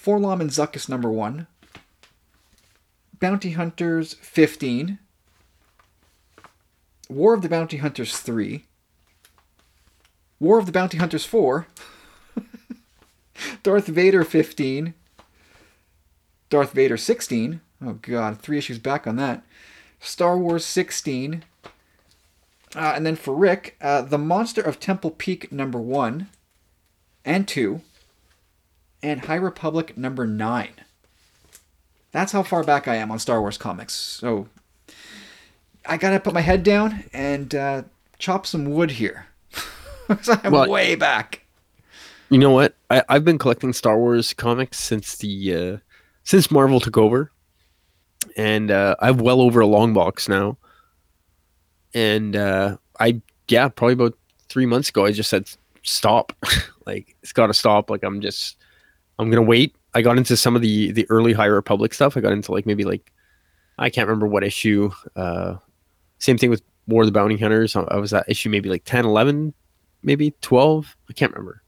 4-LOM 0.00 0.40
and 0.40 0.50
Zuckuss 0.50 0.88
number 0.88 1.10
1, 1.10 1.46
Bounty 3.20 3.50
Hunters 3.50 4.14
15, 4.14 4.98
War 7.08 7.34
of 7.34 7.42
the 7.42 7.48
Bounty 7.48 7.76
Hunters 7.76 8.18
3, 8.18 8.64
War 10.38 10.58
of 10.58 10.66
the 10.66 10.72
Bounty 10.72 10.96
Hunters 10.98 11.24
4, 11.26 11.66
Darth 13.62 13.86
Vader 13.86 14.24
15. 14.24 14.94
Darth 16.50 16.72
Vader 16.72 16.96
16. 16.96 17.60
Oh 17.82 17.92
god, 18.02 18.40
three 18.40 18.58
issues 18.58 18.78
back 18.78 19.06
on 19.06 19.16
that. 19.16 19.42
Star 20.00 20.36
Wars 20.36 20.64
16. 20.64 21.44
Uh, 22.74 22.92
and 22.94 23.06
then 23.06 23.16
for 23.16 23.34
Rick, 23.34 23.76
uh, 23.80 24.02
The 24.02 24.18
Monster 24.18 24.60
of 24.60 24.78
Temple 24.78 25.12
Peak 25.12 25.50
number 25.50 25.78
1 25.78 26.28
and 27.24 27.48
2. 27.48 27.80
And 29.02 29.24
High 29.24 29.36
Republic 29.36 29.96
number 29.96 30.26
9. 30.26 30.68
That's 32.12 32.32
how 32.32 32.42
far 32.42 32.64
back 32.64 32.88
I 32.88 32.96
am 32.96 33.10
on 33.10 33.18
Star 33.18 33.40
Wars 33.40 33.56
comics. 33.58 33.92
So 33.94 34.48
I 35.86 35.96
gotta 35.96 36.20
put 36.20 36.34
my 36.34 36.40
head 36.40 36.62
down 36.62 37.04
and 37.12 37.54
uh, 37.54 37.82
chop 38.18 38.46
some 38.46 38.64
wood 38.66 38.92
here. 38.92 39.26
I'm 40.08 40.52
Well- 40.52 40.68
way 40.70 40.94
back. 40.96 41.44
You 42.32 42.38
know 42.38 42.50
what? 42.50 42.76
I, 42.90 43.02
I've 43.08 43.24
been 43.24 43.38
collecting 43.38 43.72
Star 43.72 43.98
Wars 43.98 44.32
comics 44.34 44.78
since 44.78 45.16
the 45.16 45.54
uh, 45.54 45.76
since 46.22 46.48
Marvel 46.48 46.78
took 46.78 46.96
over, 46.96 47.32
and 48.36 48.70
uh, 48.70 48.94
I 49.00 49.06
have 49.06 49.20
well 49.20 49.40
over 49.40 49.58
a 49.58 49.66
long 49.66 49.92
box 49.94 50.28
now. 50.28 50.56
And 51.92 52.36
uh, 52.36 52.76
I 53.00 53.20
yeah, 53.48 53.66
probably 53.68 53.94
about 53.94 54.16
three 54.48 54.64
months 54.66 54.90
ago, 54.90 55.04
I 55.06 55.10
just 55.12 55.28
said 55.28 55.50
stop. 55.82 56.32
like 56.86 57.16
it's 57.22 57.32
got 57.32 57.48
to 57.48 57.54
stop. 57.54 57.90
Like 57.90 58.04
I'm 58.04 58.20
just 58.20 58.56
I'm 59.18 59.28
gonna 59.28 59.42
wait. 59.42 59.74
I 59.94 60.02
got 60.02 60.16
into 60.18 60.36
some 60.36 60.54
of 60.56 60.62
the 60.62 60.92
the 60.92 61.06
early 61.10 61.32
High 61.32 61.46
Republic 61.46 61.94
stuff. 61.94 62.16
I 62.16 62.20
got 62.20 62.32
into 62.32 62.52
like 62.52 62.66
maybe 62.66 62.84
like 62.84 63.12
I 63.78 63.90
can't 63.90 64.06
remember 64.08 64.26
what 64.26 64.44
issue. 64.44 64.90
Uh, 65.16 65.56
same 66.18 66.36
thing 66.38 66.50
with 66.50 66.62
War 66.86 67.02
of 67.02 67.06
the 67.06 67.12
Bounty 67.12 67.36
Hunters. 67.38 67.74
I 67.76 67.96
was 67.96 68.12
at 68.12 68.28
issue 68.28 68.50
maybe 68.50 68.68
like 68.68 68.84
10, 68.84 69.06
11, 69.06 69.54
maybe 70.02 70.34
12. 70.42 70.96
I 71.08 71.12
can't 71.14 71.32
remember. 71.32 71.62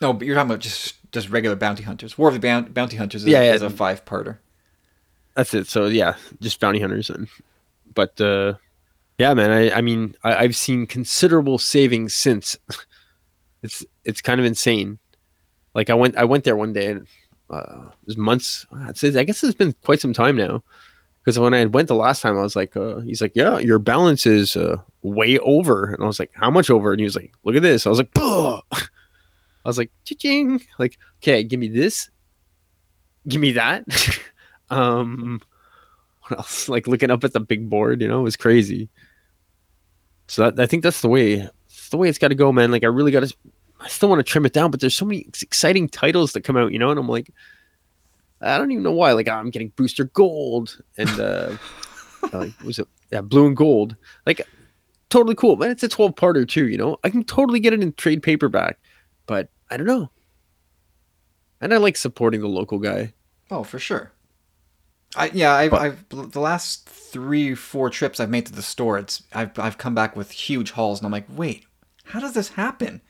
No, 0.00 0.12
but 0.14 0.26
you're 0.26 0.34
talking 0.34 0.50
about 0.50 0.60
just 0.60 0.96
just 1.12 1.28
regular 1.28 1.56
bounty 1.56 1.82
hunters. 1.82 2.16
War 2.16 2.28
of 2.28 2.34
the 2.34 2.40
Boun- 2.40 2.72
Bounty 2.72 2.96
Hunters 2.96 3.22
is, 3.22 3.28
Yeah, 3.28 3.42
yeah. 3.42 3.54
is 3.54 3.62
a 3.62 3.68
five 3.70 4.04
parter. 4.04 4.38
That's 5.34 5.52
it. 5.54 5.66
So 5.66 5.86
yeah, 5.86 6.14
just 6.40 6.58
bounty 6.60 6.80
hunters 6.80 7.10
and 7.10 7.28
but 7.94 8.20
uh 8.20 8.54
yeah, 9.18 9.34
man, 9.34 9.50
I 9.50 9.70
I 9.70 9.80
mean 9.82 10.14
I, 10.24 10.36
I've 10.36 10.56
seen 10.56 10.86
considerable 10.86 11.58
savings 11.58 12.14
since. 12.14 12.56
it's 13.62 13.84
it's 14.04 14.22
kind 14.22 14.40
of 14.40 14.46
insane. 14.46 14.98
Like 15.74 15.90
I 15.90 15.94
went 15.94 16.16
I 16.16 16.24
went 16.24 16.44
there 16.44 16.56
one 16.56 16.72
day 16.72 16.86
and 16.92 17.06
uh 17.50 17.82
it 18.02 18.06
was 18.06 18.16
months 18.16 18.66
I'd 18.72 18.96
say- 18.96 19.18
I 19.18 19.24
guess 19.24 19.42
it's 19.44 19.54
been 19.54 19.74
quite 19.84 20.00
some 20.00 20.12
time 20.12 20.36
now. 20.36 20.62
Because 21.22 21.38
when 21.38 21.52
I 21.52 21.66
went 21.66 21.88
the 21.88 21.94
last 21.94 22.22
time 22.22 22.38
I 22.38 22.42
was 22.42 22.56
like 22.56 22.76
uh 22.76 23.00
he's 23.00 23.20
like, 23.20 23.32
Yeah, 23.34 23.58
your 23.58 23.78
balance 23.78 24.24
is 24.26 24.56
uh 24.56 24.76
way 25.02 25.38
over. 25.40 25.92
And 25.92 26.02
I 26.02 26.06
was 26.06 26.18
like, 26.18 26.30
How 26.34 26.50
much 26.50 26.70
over? 26.70 26.92
And 26.92 27.00
he 27.00 27.04
was 27.04 27.16
like, 27.16 27.32
Look 27.44 27.56
at 27.56 27.62
this. 27.62 27.86
I 27.86 27.90
was 27.90 27.98
like. 27.98 28.10
I 29.62 29.68
was 29.68 29.76
like, 29.76 29.90
ching 30.04 30.62
like, 30.78 30.98
okay, 31.18 31.42
give 31.44 31.60
me 31.60 31.68
this, 31.68 32.08
give 33.28 33.42
me 33.42 33.52
that. 33.52 33.84
um 34.70 35.42
what 36.22 36.38
else? 36.38 36.68
Like 36.68 36.86
looking 36.86 37.10
up 37.10 37.24
at 37.24 37.34
the 37.34 37.40
big 37.40 37.68
board, 37.68 38.00
you 38.00 38.08
know, 38.08 38.20
it 38.20 38.24
was 38.24 38.36
crazy. 38.36 38.88
So 40.28 40.44
that, 40.48 40.58
I 40.58 40.66
think 40.66 40.82
that's 40.82 41.02
the 41.02 41.08
way. 41.08 41.48
It's 41.66 41.88
the 41.90 41.96
way 41.98 42.08
it's 42.08 42.18
got 42.18 42.28
to 42.28 42.34
go, 42.34 42.52
man. 42.52 42.70
Like 42.70 42.84
I 42.84 42.86
really 42.86 43.10
got 43.12 43.28
to. 43.28 43.36
I 43.80 43.88
still 43.88 44.08
want 44.08 44.18
to 44.20 44.22
trim 44.30 44.44
it 44.46 44.52
down, 44.52 44.70
but 44.70 44.80
there's 44.80 44.94
so 44.94 45.04
many 45.06 45.26
exciting 45.42 45.88
titles 45.88 46.32
that 46.32 46.42
come 46.42 46.56
out, 46.56 46.72
you 46.72 46.78
know, 46.78 46.90
and 46.90 46.98
I'm 46.98 47.08
like, 47.08 47.30
I 48.40 48.58
don't 48.58 48.70
even 48.70 48.82
know 48.82 48.92
why. 48.92 49.12
Like 49.12 49.28
I'm 49.28 49.50
getting 49.50 49.72
Booster 49.76 50.04
Gold 50.04 50.80
and 50.96 51.08
uh, 51.20 51.56
uh 52.32 52.46
was 52.64 52.78
it? 52.78 52.88
Yeah, 53.10 53.22
Blue 53.22 53.46
and 53.46 53.56
Gold. 53.56 53.96
Like 54.26 54.46
totally 55.08 55.34
cool, 55.34 55.56
man. 55.56 55.70
It's 55.70 55.82
a 55.82 55.88
12 55.88 56.14
parter 56.14 56.46
too, 56.48 56.68
you 56.68 56.76
know. 56.78 56.98
I 57.04 57.10
can 57.10 57.24
totally 57.24 57.60
get 57.60 57.72
it 57.72 57.82
in 57.82 57.92
trade 57.94 58.22
paperback, 58.22 58.78
but 59.26 59.48
I 59.70 59.76
don't 59.76 59.86
know. 59.86 60.10
And 61.60 61.74
I 61.74 61.76
like 61.78 61.96
supporting 61.96 62.40
the 62.40 62.48
local 62.48 62.78
guy. 62.78 63.12
Oh, 63.50 63.64
for 63.64 63.78
sure. 63.78 64.12
I 65.16 65.30
yeah, 65.34 65.54
I've, 65.54 65.70
But- 65.72 65.80
I've 65.80 66.08
the 66.08 66.40
last 66.40 66.88
three 66.88 67.54
four 67.54 67.90
trips 67.90 68.20
I've 68.20 68.30
made 68.30 68.46
to 68.46 68.52
the 68.52 68.62
store. 68.62 68.98
It's 68.98 69.22
I've 69.32 69.58
I've 69.58 69.78
come 69.78 69.94
back 69.94 70.14
with 70.16 70.30
huge 70.30 70.70
hauls, 70.72 71.00
and 71.00 71.06
I'm 71.06 71.12
like, 71.12 71.26
wait, 71.34 71.64
how 72.04 72.20
does 72.20 72.34
this 72.34 72.50
happen? 72.50 73.00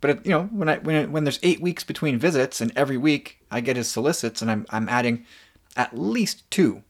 But 0.00 0.10
it, 0.10 0.26
you 0.26 0.30
know, 0.30 0.44
when 0.44 0.68
I 0.68 0.78
when 0.78 1.10
when 1.12 1.24
there's 1.24 1.40
eight 1.42 1.60
weeks 1.60 1.84
between 1.84 2.18
visits, 2.18 2.60
and 2.60 2.72
every 2.76 2.96
week 2.96 3.38
I 3.50 3.60
get 3.60 3.76
his 3.76 3.88
solicits, 3.88 4.42
and 4.42 4.50
I'm 4.50 4.66
I'm 4.70 4.88
adding 4.88 5.24
at 5.76 5.98
least 5.98 6.50
two, 6.50 6.82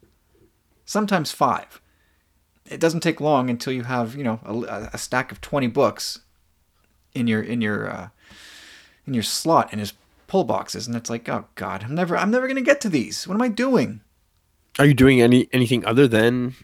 sometimes 0.84 1.32
five. 1.32 1.80
It 2.68 2.80
doesn't 2.80 3.00
take 3.00 3.20
long 3.20 3.48
until 3.48 3.72
you 3.72 3.84
have 3.84 4.16
you 4.16 4.24
know 4.24 4.40
a, 4.44 4.90
a 4.94 4.98
stack 4.98 5.30
of 5.30 5.40
twenty 5.40 5.68
books 5.68 6.20
in 7.14 7.26
your 7.26 7.42
in 7.42 7.60
your 7.60 7.90
uh, 7.90 8.08
in 9.06 9.14
your 9.14 9.22
slot 9.22 9.72
in 9.72 9.78
his 9.78 9.92
pull 10.26 10.44
boxes, 10.44 10.86
and 10.86 10.96
it's 10.96 11.10
like, 11.10 11.28
oh 11.28 11.46
god, 11.54 11.84
I'm 11.84 11.94
never 11.94 12.16
I'm 12.16 12.30
never 12.30 12.48
gonna 12.48 12.60
get 12.60 12.80
to 12.82 12.88
these. 12.88 13.26
What 13.26 13.34
am 13.34 13.42
I 13.42 13.48
doing? 13.48 14.00
Are 14.78 14.86
you 14.86 14.94
doing 14.94 15.22
any 15.22 15.48
anything 15.52 15.84
other 15.86 16.08
than 16.08 16.54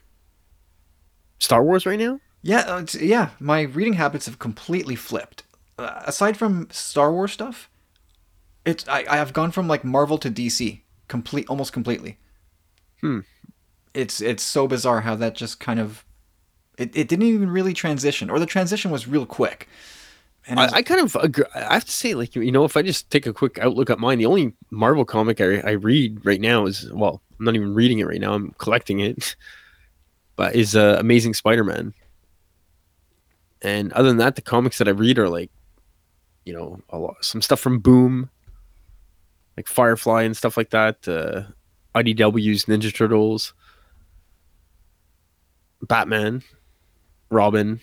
Star 1.38 1.62
Wars 1.62 1.86
right 1.86 1.98
now? 1.98 2.20
Yeah, 2.42 2.60
uh, 2.60 2.78
it's, 2.78 2.94
yeah. 2.96 3.30
My 3.38 3.62
reading 3.62 3.94
habits 3.94 4.26
have 4.26 4.38
completely 4.38 4.96
flipped. 4.96 5.44
Uh, 5.82 6.02
aside 6.06 6.36
from 6.36 6.68
Star 6.70 7.12
Wars 7.12 7.32
stuff, 7.32 7.68
it's 8.64 8.86
I 8.88 9.04
I 9.08 9.16
have 9.16 9.32
gone 9.32 9.50
from 9.50 9.66
like 9.66 9.84
Marvel 9.84 10.18
to 10.18 10.30
DC, 10.30 10.80
complete 11.08 11.48
almost 11.48 11.72
completely. 11.72 12.18
Hmm. 13.00 13.20
It's 13.92 14.20
it's 14.20 14.42
so 14.42 14.68
bizarre 14.68 15.00
how 15.00 15.16
that 15.16 15.34
just 15.34 15.58
kind 15.58 15.80
of 15.80 16.04
it, 16.78 16.96
it 16.96 17.08
didn't 17.08 17.26
even 17.26 17.50
really 17.50 17.74
transition, 17.74 18.30
or 18.30 18.38
the 18.38 18.46
transition 18.46 18.90
was 18.90 19.06
real 19.08 19.26
quick. 19.26 19.68
And 20.46 20.58
I, 20.58 20.68
I 20.72 20.82
kind 20.82 21.00
of 21.00 21.14
agree. 21.16 21.44
I 21.54 21.74
have 21.74 21.84
to 21.84 21.92
say, 21.92 22.14
like 22.14 22.34
you 22.34 22.50
know, 22.50 22.64
if 22.64 22.76
I 22.76 22.82
just 22.82 23.10
take 23.10 23.26
a 23.26 23.32
quick 23.32 23.58
outlook 23.58 23.90
at 23.90 23.98
mine, 23.98 24.18
the 24.18 24.26
only 24.26 24.52
Marvel 24.70 25.04
comic 25.04 25.40
I, 25.40 25.58
I 25.58 25.70
read 25.72 26.24
right 26.24 26.40
now 26.40 26.66
is 26.66 26.90
well, 26.92 27.20
I'm 27.38 27.44
not 27.44 27.54
even 27.54 27.74
reading 27.74 27.98
it 27.98 28.06
right 28.06 28.20
now. 28.20 28.34
I'm 28.34 28.52
collecting 28.58 29.00
it, 29.00 29.36
but 30.36 30.54
is 30.54 30.76
uh, 30.76 30.96
Amazing 30.98 31.34
Spider-Man. 31.34 31.94
And 33.60 33.92
other 33.92 34.08
than 34.08 34.16
that, 34.16 34.34
the 34.34 34.42
comics 34.42 34.78
that 34.78 34.88
I 34.88 34.90
read 34.90 35.18
are 35.18 35.28
like, 35.28 35.50
you 36.44 36.52
know, 36.52 36.80
a 36.90 36.98
lot 36.98 37.16
some 37.24 37.42
stuff 37.42 37.60
from 37.60 37.78
Boom, 37.78 38.30
like 39.56 39.68
Firefly 39.68 40.22
and 40.22 40.36
stuff 40.36 40.56
like 40.56 40.70
that. 40.70 41.06
Uh, 41.06 41.52
IDW's 41.94 42.64
Ninja 42.66 42.94
Turtles, 42.94 43.52
Batman, 45.82 46.42
Robin. 47.30 47.80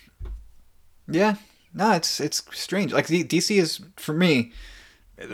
Yeah, 1.08 1.36
no, 1.74 1.92
it's 1.92 2.20
it's 2.20 2.44
strange. 2.52 2.94
Like 2.94 3.08
DC 3.08 3.58
is 3.58 3.82
for 3.96 4.14
me 4.14 4.52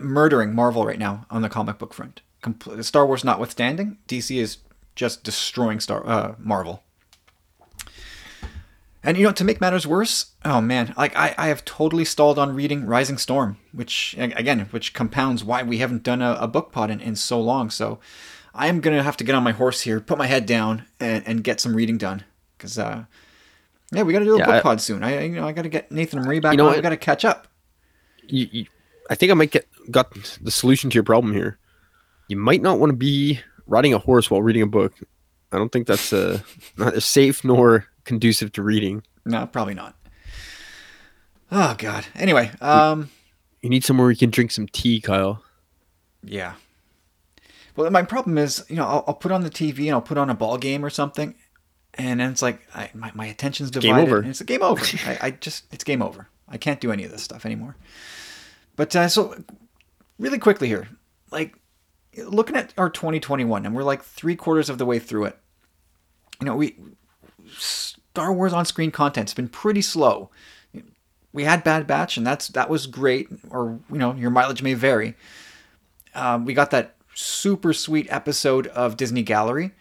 murdering 0.02 0.54
Marvel 0.54 0.86
right 0.86 1.00
now 1.00 1.26
on 1.30 1.42
the 1.42 1.50
comic 1.50 1.78
book 1.78 1.94
front. 1.94 2.22
Compl- 2.44 2.84
Star 2.84 3.06
Wars 3.06 3.24
notwithstanding, 3.24 3.98
DC 4.08 4.38
is 4.38 4.58
just 4.96 5.24
destroying 5.24 5.80
Star 5.80 6.06
uh, 6.08 6.36
Marvel. 6.40 6.84
And 9.06 9.18
you 9.18 9.24
know, 9.24 9.32
to 9.34 9.44
make 9.44 9.62
matters 9.62 9.86
worse, 9.86 10.32
oh 10.44 10.60
man, 10.62 10.94
like 10.98 11.16
I, 11.16 11.36
I 11.38 11.48
have 11.48 11.64
totally 11.64 12.04
stalled 12.06 12.40
on 12.40 12.56
reading 12.56 12.86
Rising 12.88 13.18
Storm, 13.20 13.58
which 13.72 14.16
again, 14.18 14.62
which 14.72 14.94
compounds 14.94 15.44
why 15.44 15.62
we 15.64 15.78
haven't 15.78 16.02
done 16.04 16.22
a, 16.24 16.34
a 16.42 16.48
book 16.48 16.72
pod 16.72 16.90
in, 16.90 17.00
in 17.00 17.16
so 17.16 17.40
long. 17.40 17.70
So 17.70 18.00
I 18.54 18.68
am 18.68 18.82
gonna 18.82 19.04
have 19.04 19.16
to 19.18 19.24
get 19.24 19.36
on 19.36 19.44
my 19.44 19.52
horse 19.52 19.82
here, 19.82 20.00
put 20.00 20.18
my 20.18 20.26
head 20.28 20.46
down, 20.48 20.86
and, 21.00 21.24
and 21.28 21.44
get 21.44 21.60
some 21.62 21.76
reading 21.76 21.98
done. 22.00 22.24
Cause 22.58 22.80
uh, 22.80 23.06
yeah, 23.92 24.02
we 24.02 24.12
got 24.12 24.20
to 24.20 24.26
do 24.26 24.36
a 24.36 24.40
Yeah, 24.40 24.46
book 24.46 24.56
I- 24.56 24.62
pod 24.62 24.82
soon. 24.82 25.04
I 25.04 25.24
you 25.26 25.36
know 25.36 25.48
I 25.48 25.52
got 25.52 25.62
to 25.64 25.70
get 25.70 25.92
Nathan 25.92 26.18
and 26.20 26.26
Marie 26.28 26.40
back 26.40 26.54
You 26.54 26.58
know 26.58 26.66
on. 26.66 26.72
We 26.72 26.78
what? 26.78 26.84
got 26.84 26.90
to 26.90 26.98
catch 26.98 27.24
up. 27.24 27.48
you, 28.28 28.48
you, 28.52 28.66
I 29.10 29.14
think 29.16 29.32
I 29.32 29.36
might 29.36 29.52
get 29.52 29.68
got 29.92 30.14
the 30.42 30.50
solution 30.52 30.90
to 30.90 30.96
your 30.96 31.04
problem 31.04 31.32
here. 31.34 31.60
You 32.28 32.38
might 32.38 32.64
not 32.64 32.80
want 32.80 32.90
to 32.90 32.96
be 32.98 33.40
riding 33.68 33.94
a 33.94 34.00
horse 34.00 34.32
while 34.32 34.42
reading 34.42 34.64
a 34.64 34.68
book. 34.68 34.94
I 35.52 35.58
don't 35.60 35.72
think 35.72 35.86
that's 35.86 36.12
uh, 36.12 36.40
not 36.78 37.04
safe 37.04 37.44
nor 37.44 37.86
conducive 38.06 38.52
to 38.54 38.64
reading. 38.64 39.04
No, 39.26 39.46
probably 39.48 39.74
not. 39.74 39.96
Oh 41.52 41.76
God. 41.78 42.06
Anyway, 42.16 42.52
um, 42.62 43.10
You 43.62 43.70
need 43.70 43.84
somewhere 43.84 44.10
you 44.12 44.18
can 44.18 44.30
drink 44.30 44.52
some 44.52 44.68
tea, 44.68 45.00
Kyle. 45.02 45.44
yeah. 46.24 46.54
Well, 47.76 47.92
my 47.92 48.04
problem 48.04 48.38
is, 48.38 48.64
you 48.70 48.78
know, 48.78 48.86
I'll, 48.86 49.04
I'll 49.06 49.14
put 49.16 49.34
on 49.34 49.42
the 49.44 49.50
TV 49.50 49.80
and 49.88 49.92
I'll 49.92 50.02
put 50.02 50.18
on 50.18 50.30
a 50.30 50.34
ball 50.34 50.58
game 50.58 50.86
or 50.86 50.90
something, 50.90 51.36
and 51.96 52.22
then 52.22 52.32
it's 52.32 52.42
like 52.42 52.62
I, 52.74 52.90
my 52.94 53.12
my 53.14 53.26
attention's 53.26 53.70
divided. 53.70 53.96
Game 54.06 54.14
over. 54.14 54.24
It's 54.24 54.40
a 54.40 54.46
game 54.46 54.64
over. 54.64 54.82
I, 55.06 55.18
I 55.22 55.32
just 55.32 55.66
it's 55.74 55.84
game 55.84 56.02
over. 56.02 56.30
I 56.48 56.58
can't 56.58 56.80
do 56.80 56.92
any 56.94 57.04
of 57.04 57.12
this 57.12 57.24
stuff 57.24 57.46
anymore. 57.46 57.76
But 58.78 58.96
uh, 58.96 59.10
so, 59.10 59.36
really 60.18 60.40
quickly 60.40 60.70
here, 60.70 60.88
like 61.32 61.56
looking 62.18 62.56
at 62.56 62.74
our 62.78 62.90
2021, 62.90 63.66
and 63.66 63.76
we're 63.76 63.84
like 63.84 64.04
three 64.04 64.38
quarters 64.38 64.70
of 64.70 64.78
the 64.78 64.86
way 64.86 64.98
through 65.00 65.26
it. 65.26 65.38
You 66.40 66.46
know, 66.46 66.56
we 66.56 66.78
Star 68.16 68.32
Wars 68.32 68.54
on 68.54 68.64
screen 68.64 68.92
content's 68.92 69.34
been 69.34 69.50
pretty 69.50 69.82
slow. 69.82 70.30
We 71.34 71.44
had 71.44 71.66
Bad 71.66 71.86
Batch, 71.86 72.16
and 72.16 72.26
that's 72.26 72.48
that 72.48 72.70
was 72.70 72.88
great. 72.88 73.28
Or 73.50 73.78
you 73.92 73.98
know, 73.98 74.14
your 74.14 74.30
mileage 74.30 74.62
may 74.62 74.74
vary. 74.74 75.16
Um, 76.14 76.46
we 76.46 76.54
got 76.54 76.72
that 76.72 76.96
super 77.14 77.74
sweet 77.74 78.08
episode 78.10 78.68
of 78.68 78.96
Disney 78.96 79.22
Gallery. 79.22 79.72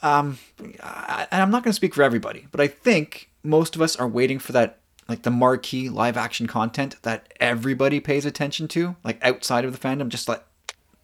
Um, 0.00 0.38
I, 0.80 1.26
and 1.32 1.42
I'm 1.42 1.50
not 1.50 1.64
going 1.64 1.72
to 1.72 1.76
speak 1.76 1.92
for 1.92 2.04
everybody, 2.04 2.46
but 2.52 2.60
I 2.60 2.68
think 2.68 3.30
most 3.42 3.74
of 3.74 3.82
us 3.82 3.96
are 3.96 4.06
waiting 4.06 4.38
for 4.38 4.52
that 4.52 4.78
like 5.08 5.22
the 5.22 5.30
marquee 5.32 5.88
live 5.88 6.16
action 6.16 6.46
content 6.46 7.02
that 7.02 7.34
everybody 7.40 7.98
pays 7.98 8.24
attention 8.24 8.68
to, 8.68 8.94
like 9.02 9.18
outside 9.24 9.64
of 9.64 9.72
the 9.72 9.88
fandom, 9.88 10.08
just 10.08 10.28
like 10.28 10.44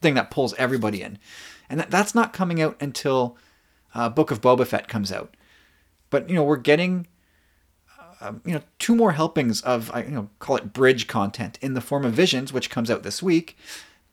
thing 0.00 0.14
that 0.14 0.30
pulls 0.30 0.54
everybody 0.54 1.02
in. 1.02 1.18
And 1.68 1.80
that, 1.80 1.90
that's 1.90 2.14
not 2.14 2.32
coming 2.32 2.62
out 2.62 2.76
until 2.78 3.36
uh, 3.96 4.08
Book 4.08 4.30
of 4.30 4.40
Boba 4.40 4.64
Fett 4.64 4.86
comes 4.86 5.10
out. 5.10 5.35
But 6.10 6.28
you 6.28 6.34
know, 6.34 6.44
we're 6.44 6.56
getting 6.56 7.06
uh, 8.20 8.32
you 8.44 8.54
know 8.54 8.62
two 8.78 8.94
more 8.94 9.12
helpings 9.12 9.60
of 9.62 9.90
I 9.92 10.04
you 10.04 10.10
know 10.10 10.28
call 10.38 10.56
it 10.56 10.72
bridge 10.72 11.06
content 11.06 11.58
in 11.60 11.74
the 11.74 11.80
form 11.80 12.04
of 12.04 12.12
Visions, 12.12 12.52
which 12.52 12.70
comes 12.70 12.90
out 12.90 13.02
this 13.02 13.22
week, 13.22 13.56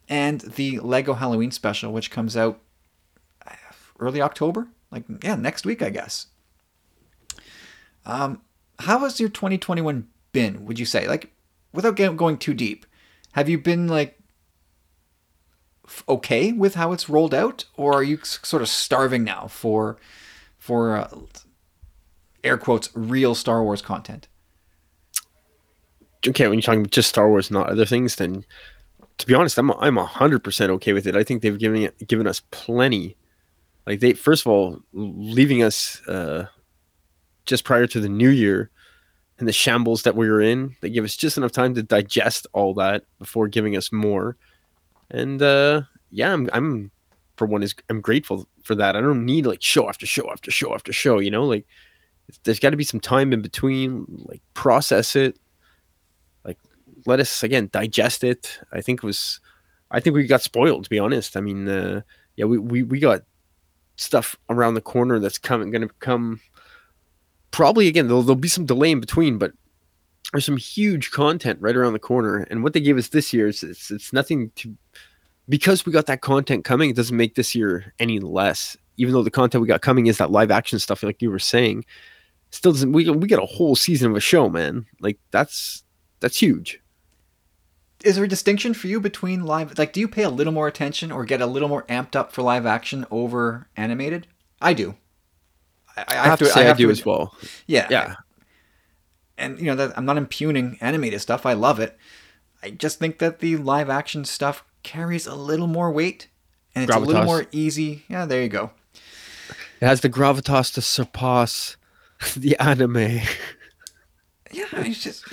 and 0.09 0.41
the 0.41 0.79
Lego 0.79 1.13
Halloween 1.13 1.51
special, 1.51 1.93
which 1.93 2.11
comes 2.11 2.35
out 2.35 2.59
uh, 3.47 3.53
early 3.99 4.21
October, 4.21 4.67
like 4.91 5.03
yeah, 5.23 5.35
next 5.35 5.65
week, 5.65 5.81
I 5.81 5.89
guess. 5.89 6.27
Um, 8.05 8.41
how 8.79 8.99
has 8.99 9.19
your 9.19 9.29
2021 9.29 10.07
been? 10.33 10.65
Would 10.65 10.79
you 10.79 10.85
say, 10.85 11.07
like, 11.07 11.31
without 11.71 11.95
going 11.95 12.37
too 12.37 12.53
deep, 12.53 12.85
have 13.33 13.47
you 13.47 13.57
been 13.57 13.87
like 13.87 14.19
okay 16.07 16.51
with 16.51 16.75
how 16.75 16.91
it's 16.91 17.09
rolled 17.09 17.33
out, 17.33 17.65
or 17.75 17.93
are 17.93 18.03
you 18.03 18.19
sort 18.23 18.61
of 18.61 18.69
starving 18.69 19.23
now 19.23 19.47
for 19.47 19.97
for 20.57 20.97
uh, 20.97 21.09
air 22.43 22.57
quotes 22.57 22.89
real 22.93 23.35
Star 23.35 23.63
Wars 23.63 23.81
content? 23.81 24.27
Okay, 26.27 26.47
when 26.47 26.59
you're 26.59 26.63
talking 26.63 26.85
just 26.85 27.09
Star 27.09 27.29
Wars, 27.29 27.51
not 27.51 27.69
other 27.69 27.85
things, 27.85 28.15
then 28.15 28.45
to 29.17 29.27
be 29.27 29.33
honest, 29.33 29.57
I'm 29.57 29.71
I'm 29.71 29.97
hundred 29.97 30.43
percent 30.43 30.71
okay 30.71 30.93
with 30.93 31.07
it. 31.07 31.15
I 31.15 31.23
think 31.23 31.41
they've 31.41 31.57
given 31.57 31.83
it, 31.83 32.07
given 32.07 32.27
us 32.27 32.41
plenty. 32.51 33.17
Like 33.85 33.99
they 33.99 34.13
first 34.13 34.45
of 34.45 34.47
all 34.47 34.79
leaving 34.93 35.63
us 35.63 36.01
uh, 36.07 36.47
just 37.45 37.63
prior 37.63 37.87
to 37.87 37.99
the 37.99 38.09
new 38.09 38.29
year 38.29 38.71
and 39.39 39.47
the 39.47 39.53
shambles 39.53 40.03
that 40.03 40.15
we 40.15 40.29
were 40.29 40.41
in. 40.41 40.75
They 40.81 40.89
give 40.89 41.03
us 41.03 41.15
just 41.15 41.37
enough 41.37 41.51
time 41.51 41.75
to 41.75 41.83
digest 41.83 42.47
all 42.53 42.73
that 42.75 43.03
before 43.19 43.47
giving 43.47 43.75
us 43.75 43.91
more. 43.91 44.37
And 45.11 45.41
uh, 45.41 45.81
yeah, 46.11 46.31
I'm, 46.31 46.49
I'm 46.53 46.91
for 47.35 47.45
one 47.45 47.63
is 47.63 47.75
I'm 47.89 48.01
grateful 48.01 48.47
for 48.63 48.75
that. 48.75 48.95
I 48.95 49.01
don't 49.01 49.25
need 49.25 49.45
like 49.45 49.61
show 49.61 49.89
after 49.89 50.05
show 50.05 50.31
after 50.31 50.51
show 50.51 50.73
after 50.73 50.93
show. 50.93 51.19
You 51.19 51.31
know, 51.31 51.45
like 51.45 51.65
there's 52.43 52.59
got 52.59 52.71
to 52.71 52.77
be 52.77 52.83
some 52.83 52.99
time 52.99 53.33
in 53.33 53.41
between. 53.41 54.05
Like 54.25 54.41
process 54.53 55.15
it. 55.15 55.37
Like 56.45 56.57
let 57.05 57.19
us 57.19 57.43
again 57.43 57.69
digest 57.71 58.23
it. 58.23 58.59
I 58.71 58.81
think 58.81 59.03
it 59.03 59.05
was. 59.05 59.39
I 59.91 59.99
think 59.99 60.15
we 60.15 60.25
got 60.25 60.41
spoiled. 60.41 60.85
To 60.85 60.89
be 60.89 60.99
honest, 60.99 61.37
I 61.37 61.41
mean, 61.41 61.67
uh, 61.67 62.01
yeah, 62.35 62.45
we, 62.45 62.57
we 62.57 62.83
we 62.83 62.99
got 62.99 63.21
stuff 63.95 64.35
around 64.49 64.73
the 64.73 64.81
corner 64.81 65.19
that's 65.19 65.37
coming 65.37 65.71
going 65.71 65.87
to 65.87 65.93
come. 65.99 66.39
Probably 67.51 67.87
again, 67.87 68.07
there'll, 68.07 68.23
there'll 68.23 68.35
be 68.35 68.47
some 68.47 68.65
delay 68.65 68.89
in 68.89 68.99
between, 68.99 69.37
but 69.37 69.51
there's 70.31 70.45
some 70.45 70.57
huge 70.57 71.11
content 71.11 71.59
right 71.61 71.75
around 71.75 71.93
the 71.93 71.99
corner. 71.99 72.47
And 72.49 72.63
what 72.63 72.73
they 72.73 72.79
gave 72.79 72.97
us 72.97 73.09
this 73.09 73.31
year 73.31 73.47
is 73.47 73.61
it's, 73.61 73.91
it's 73.91 74.11
nothing 74.11 74.49
to 74.55 74.75
because 75.49 75.85
we 75.85 75.91
got 75.91 76.05
that 76.07 76.21
content 76.21 76.65
coming, 76.65 76.89
it 76.89 76.95
doesn't 76.95 77.15
make 77.15 77.35
this 77.35 77.53
year 77.53 77.93
any 77.99 78.19
less. 78.19 78.77
Even 78.97 79.13
though 79.13 79.23
the 79.23 79.31
content 79.31 79.61
we 79.61 79.67
got 79.67 79.81
coming 79.81 80.07
is 80.07 80.17
that 80.17 80.31
live 80.31 80.51
action 80.51 80.79
stuff, 80.79 81.03
like 81.03 81.21
you 81.21 81.29
were 81.29 81.39
saying, 81.39 81.83
still 82.53 82.71
doesn't. 82.71 82.91
We 82.91 83.09
we 83.09 83.27
get 83.27 83.39
a 83.39 83.45
whole 83.45 83.75
season 83.75 84.11
of 84.11 84.17
a 84.17 84.21
show, 84.21 84.49
man. 84.49 84.85
Like 84.99 85.19
that's 85.31 85.83
that's 86.19 86.41
huge. 86.41 86.79
Is 88.03 88.15
there 88.15 88.25
a 88.25 88.27
distinction 88.27 88.73
for 88.73 88.87
you 88.87 88.99
between 88.99 89.45
live? 89.45 89.77
Like, 89.77 89.93
do 89.93 89.99
you 89.99 90.07
pay 90.07 90.23
a 90.23 90.29
little 90.29 90.51
more 90.51 90.67
attention 90.67 91.11
or 91.11 91.23
get 91.23 91.41
a 91.41 91.45
little 91.45 91.69
more 91.69 91.83
amped 91.83 92.15
up 92.15 92.33
for 92.33 92.41
live 92.41 92.65
action 92.65 93.05
over 93.09 93.67
animated? 93.77 94.27
I 94.61 94.73
do. 94.73 94.95
I, 95.95 96.01
I, 96.01 96.19
I 96.19 96.25
have, 96.25 96.39
to 96.39 96.45
say 96.45 96.67
I, 96.67 96.71
I 96.71 96.73
do 96.73 96.89
as 96.89 97.05
well. 97.05 97.33
Yeah, 97.65 97.87
yeah. 97.89 98.15
And 99.37 99.57
you 99.59 99.65
know 99.65 99.75
that 99.75 99.97
I'm 99.97 100.05
not 100.05 100.17
impugning 100.17 100.77
animated 100.81 101.21
stuff. 101.21 101.45
I 101.45 101.53
love 101.53 101.79
it. 101.79 101.97
I 102.61 102.69
just 102.69 102.99
think 102.99 103.19
that 103.19 103.39
the 103.39 103.57
live 103.57 103.89
action 103.89 104.25
stuff 104.25 104.63
carries 104.83 105.25
a 105.25 105.35
little 105.35 105.67
more 105.67 105.91
weight 105.91 106.27
and 106.75 106.83
it's 106.83 106.93
gravitas. 106.93 107.03
a 107.03 107.05
little 107.05 107.25
more 107.25 107.45
easy. 107.51 108.03
Yeah, 108.07 108.25
there 108.25 108.41
you 108.41 108.49
go. 108.49 108.71
It 109.81 109.85
has 109.85 110.01
the 110.01 110.09
gravitas 110.09 110.73
to 110.75 110.81
surpass 110.81 111.77
the 112.35 112.57
anime. 112.59 113.21
yeah, 114.51 114.65
it's 114.73 115.03
just. 115.03 115.25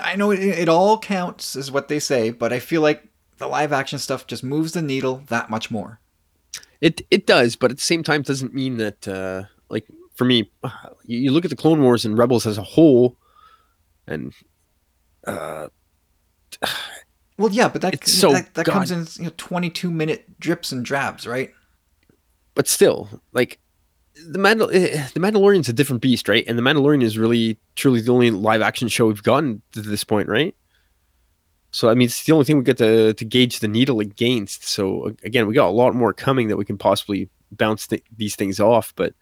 I 0.00 0.16
know 0.16 0.30
it, 0.30 0.40
it 0.40 0.68
all 0.68 0.98
counts, 0.98 1.56
is 1.56 1.70
what 1.70 1.88
they 1.88 2.00
say, 2.00 2.30
but 2.30 2.52
I 2.52 2.58
feel 2.58 2.80
like 2.80 3.06
the 3.38 3.46
live 3.46 3.72
action 3.72 3.98
stuff 3.98 4.26
just 4.26 4.42
moves 4.42 4.72
the 4.72 4.82
needle 4.82 5.22
that 5.28 5.50
much 5.50 5.70
more. 5.70 6.00
It 6.80 7.02
it 7.10 7.26
does, 7.26 7.56
but 7.56 7.70
at 7.70 7.78
the 7.78 7.82
same 7.82 8.02
time, 8.02 8.22
doesn't 8.22 8.54
mean 8.54 8.78
that 8.78 9.06
uh, 9.06 9.44
like 9.68 9.86
for 10.14 10.24
me, 10.24 10.50
you 11.04 11.30
look 11.30 11.44
at 11.44 11.50
the 11.50 11.56
Clone 11.56 11.82
Wars 11.82 12.04
and 12.04 12.18
Rebels 12.18 12.46
as 12.46 12.58
a 12.58 12.62
whole, 12.62 13.16
and 14.06 14.32
uh, 15.26 15.68
well, 17.38 17.52
yeah, 17.52 17.68
but 17.68 17.82
that 17.82 18.06
so 18.06 18.32
that, 18.32 18.54
that 18.54 18.66
comes 18.66 18.90
in 18.90 19.06
you 19.16 19.24
know, 19.24 19.34
22 19.36 19.90
minute 19.90 20.38
drips 20.38 20.72
and 20.72 20.84
drabs, 20.84 21.26
right? 21.26 21.50
But 22.54 22.68
still, 22.68 23.08
like 23.32 23.58
the 24.14 24.38
Mandal- 24.38 24.72
eh, 24.72 25.08
the 25.12 25.20
Mandalorian's 25.20 25.68
a 25.68 25.72
different 25.72 26.02
beast, 26.02 26.28
right? 26.28 26.44
And 26.46 26.58
the 26.58 26.62
Mandalorian 26.62 27.02
is 27.02 27.18
really 27.18 27.58
truly 27.74 28.00
the 28.00 28.12
only 28.12 28.30
live 28.30 28.62
action 28.62 28.88
show 28.88 29.06
we've 29.06 29.22
gotten 29.22 29.62
to 29.72 29.82
this 29.82 30.04
point, 30.04 30.28
right? 30.28 30.54
So 31.70 31.90
I 31.90 31.94
mean, 31.94 32.06
it's 32.06 32.24
the 32.24 32.32
only 32.32 32.44
thing 32.44 32.58
we 32.58 32.64
get 32.64 32.78
to 32.78 33.14
to 33.14 33.24
gauge 33.24 33.58
the 33.58 33.68
needle 33.68 34.00
against. 34.00 34.68
So 34.68 35.12
again, 35.24 35.46
we 35.46 35.54
got 35.54 35.68
a 35.68 35.70
lot 35.70 35.94
more 35.94 36.12
coming 36.12 36.48
that 36.48 36.56
we 36.56 36.64
can 36.64 36.78
possibly 36.78 37.28
bounce 37.50 37.88
th- 37.88 38.04
these 38.16 38.36
things 38.36 38.60
off. 38.60 38.92
But 38.94 39.14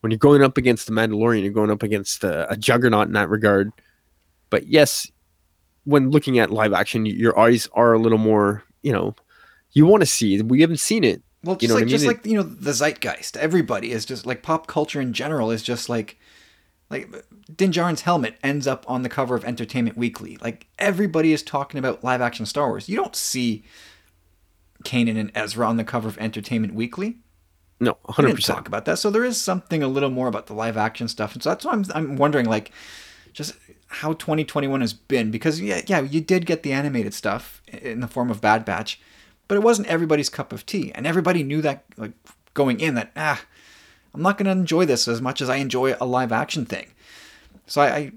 when 0.00 0.12
you're 0.12 0.18
going 0.18 0.42
up 0.42 0.56
against 0.56 0.86
the 0.86 0.92
Mandalorian, 0.92 1.42
you're 1.42 1.52
going 1.52 1.72
up 1.72 1.82
against 1.82 2.22
a, 2.22 2.50
a 2.52 2.56
juggernaut 2.56 3.08
in 3.08 3.14
that 3.14 3.28
regard. 3.28 3.72
But 4.50 4.68
yes, 4.68 5.10
when 5.84 6.10
looking 6.10 6.38
at 6.38 6.50
live 6.50 6.72
action, 6.72 7.04
your 7.04 7.38
eyes 7.38 7.68
are 7.72 7.94
a 7.94 7.98
little 7.98 8.18
more, 8.18 8.62
you 8.82 8.92
know, 8.92 9.16
you 9.72 9.84
want 9.84 10.02
to 10.02 10.06
see. 10.06 10.40
We 10.40 10.60
haven't 10.60 10.80
seen 10.80 11.02
it. 11.02 11.22
Well, 11.48 11.56
just 11.56 11.62
you 11.62 11.68
know 11.68 11.74
like 11.76 11.82
I 11.82 11.84
mean? 11.86 11.90
just 11.90 12.06
like 12.06 12.26
you 12.26 12.36
know 12.36 12.42
the 12.42 12.72
zeitgeist. 12.72 13.38
Everybody 13.38 13.90
is 13.90 14.04
just 14.04 14.26
like 14.26 14.42
pop 14.42 14.66
culture 14.66 15.00
in 15.00 15.14
general 15.14 15.50
is 15.50 15.62
just 15.62 15.88
like 15.88 16.18
like 16.90 17.08
Din 17.56 17.72
Djarin's 17.72 18.02
helmet 18.02 18.36
ends 18.42 18.66
up 18.66 18.84
on 18.86 19.02
the 19.02 19.08
cover 19.08 19.34
of 19.34 19.46
Entertainment 19.46 19.96
Weekly. 19.96 20.36
Like 20.42 20.66
everybody 20.78 21.32
is 21.32 21.42
talking 21.42 21.78
about 21.78 22.04
live 22.04 22.20
action 22.20 22.44
Star 22.44 22.68
Wars. 22.68 22.86
You 22.86 22.96
don't 22.96 23.16
see 23.16 23.64
Kanan 24.84 25.18
and 25.18 25.32
Ezra 25.34 25.66
on 25.66 25.78
the 25.78 25.84
cover 25.84 26.06
of 26.06 26.18
Entertainment 26.18 26.74
Weekly. 26.74 27.16
No, 27.80 27.96
hundred 28.06 28.34
percent. 28.34 28.58
Talk 28.58 28.68
about 28.68 28.84
that. 28.84 28.98
So 28.98 29.08
there 29.08 29.24
is 29.24 29.40
something 29.40 29.82
a 29.82 29.88
little 29.88 30.10
more 30.10 30.28
about 30.28 30.48
the 30.48 30.54
live 30.54 30.76
action 30.76 31.08
stuff, 31.08 31.32
and 31.32 31.42
so 31.42 31.48
that's 31.48 31.64
why 31.64 31.72
I'm 31.72 31.86
I'm 31.94 32.16
wondering 32.16 32.44
like, 32.44 32.72
just 33.32 33.54
how 33.86 34.12
2021 34.12 34.82
has 34.82 34.92
been 34.92 35.30
because 35.30 35.62
yeah, 35.62 35.80
yeah, 35.86 36.00
you 36.00 36.20
did 36.20 36.44
get 36.44 36.62
the 36.62 36.74
animated 36.74 37.14
stuff 37.14 37.62
in 37.68 38.00
the 38.00 38.06
form 38.06 38.30
of 38.30 38.42
Bad 38.42 38.66
Batch, 38.66 39.00
but 39.48 39.56
it 39.56 39.62
wasn't 39.62 39.88
everybody's 39.88 40.28
cup 40.28 40.52
of 40.52 40.66
tea, 40.66 40.92
and 40.94 41.06
everybody 41.06 41.42
knew 41.42 41.62
that 41.62 41.84
like 41.96 42.12
going 42.54 42.80
in 42.80 42.94
that 42.94 43.10
ah, 43.16 43.42
I'm 44.14 44.22
not 44.22 44.36
going 44.36 44.46
to 44.46 44.52
enjoy 44.52 44.84
this 44.84 45.08
as 45.08 45.20
much 45.20 45.40
as 45.40 45.48
I 45.48 45.56
enjoy 45.56 45.96
a 46.00 46.06
live 46.06 46.32
action 46.32 46.66
thing. 46.66 46.88
So 47.66 47.80
I, 47.80 47.86
I 47.96 48.12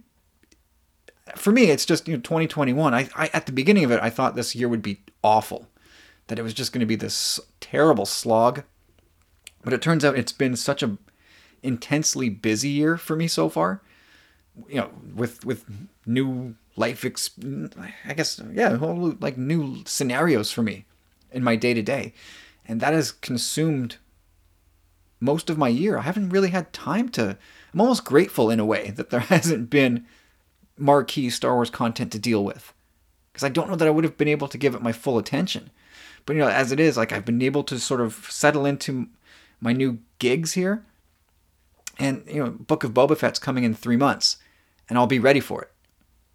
for 1.36 1.52
me, 1.52 1.66
it's 1.66 1.86
just 1.86 2.08
you 2.08 2.16
know 2.16 2.22
2021. 2.22 2.94
I, 2.94 3.10
I 3.16 3.30
at 3.34 3.46
the 3.46 3.52
beginning 3.54 3.86
of 3.86 3.92
it, 3.92 4.00
I 4.04 4.10
thought 4.10 4.36
this 4.36 4.56
year 4.56 4.68
would 4.68 4.82
be 4.82 5.02
awful, 5.24 5.68
that 6.28 6.38
it 6.38 6.44
was 6.44 6.54
just 6.54 6.74
going 6.74 6.82
to 6.82 6.86
be 6.86 6.96
this 6.96 7.40
terrible 7.62 8.06
slog, 8.06 8.64
but 9.64 9.74
it 9.74 9.82
turns 9.82 10.04
out 10.04 10.18
it's 10.18 10.34
been 10.34 10.56
such 10.56 10.84
a 10.84 10.98
intensely 11.64 12.28
busy 12.28 12.70
year 12.70 12.98
for 12.98 13.16
me 13.16 13.28
so 13.28 13.48
far. 13.48 13.82
You 14.68 14.82
know, 14.82 14.92
with 15.16 15.46
with 15.46 15.64
new 16.06 16.56
life, 16.76 17.06
ex- 17.06 17.32
I 18.06 18.14
guess, 18.14 18.42
yeah, 18.52 18.76
whole 18.76 19.16
like 19.22 19.38
new 19.38 19.84
scenarios 19.86 20.52
for 20.52 20.62
me 20.62 20.86
in 21.32 21.44
my 21.44 21.56
day 21.56 21.74
to 21.74 21.82
day, 21.82 22.14
and 22.66 22.80
that 22.82 22.94
has 22.94 23.12
consumed 23.12 23.98
most 25.20 25.50
of 25.50 25.58
my 25.58 25.68
year. 25.68 25.98
I 25.98 26.02
haven't 26.02 26.30
really 26.30 26.50
had 26.50 26.74
time 26.74 27.10
to. 27.10 27.38
I'm 27.74 27.82
almost 27.82 28.06
grateful 28.06 28.50
in 28.50 28.60
a 28.60 28.66
way 28.66 28.92
that 28.92 29.10
there 29.10 29.20
hasn't 29.32 29.70
been 29.70 30.06
marquee 30.78 31.30
Star 31.30 31.56
Wars 31.56 31.70
content 31.70 32.12
to 32.12 32.20
deal 32.20 32.44
with, 32.44 32.74
because 33.32 33.44
I 33.44 33.50
don't 33.50 33.70
know 33.70 33.76
that 33.76 33.88
I 33.88 33.92
would 33.92 34.04
have 34.04 34.18
been 34.18 34.28
able 34.28 34.48
to 34.48 34.58
give 34.58 34.76
it 34.76 34.82
my 34.82 34.92
full 34.92 35.18
attention. 35.18 35.72
But 36.26 36.36
you 36.36 36.40
know, 36.40 36.50
as 36.50 36.72
it 36.72 36.80
is, 36.80 36.98
like 36.98 37.12
I've 37.12 37.26
been 37.26 37.42
able 37.42 37.64
to 37.64 37.80
sort 37.80 38.02
of 38.02 38.28
settle 38.30 38.66
into 38.66 39.08
my 39.60 39.74
new 39.74 40.00
gigs 40.20 40.54
here 40.54 40.86
and 42.02 42.24
you 42.28 42.44
know, 42.44 42.52
Book 42.52 42.84
of 42.84 42.94
Boba 42.94 43.18
Fett's 43.18 43.40
coming 43.40 43.64
in 43.64 43.74
three 43.74 43.98
months, 43.98 44.38
and 44.90 44.98
I'll 44.98 45.08
be 45.08 45.20
ready 45.20 45.40
for 45.40 45.62
it. 45.62 45.72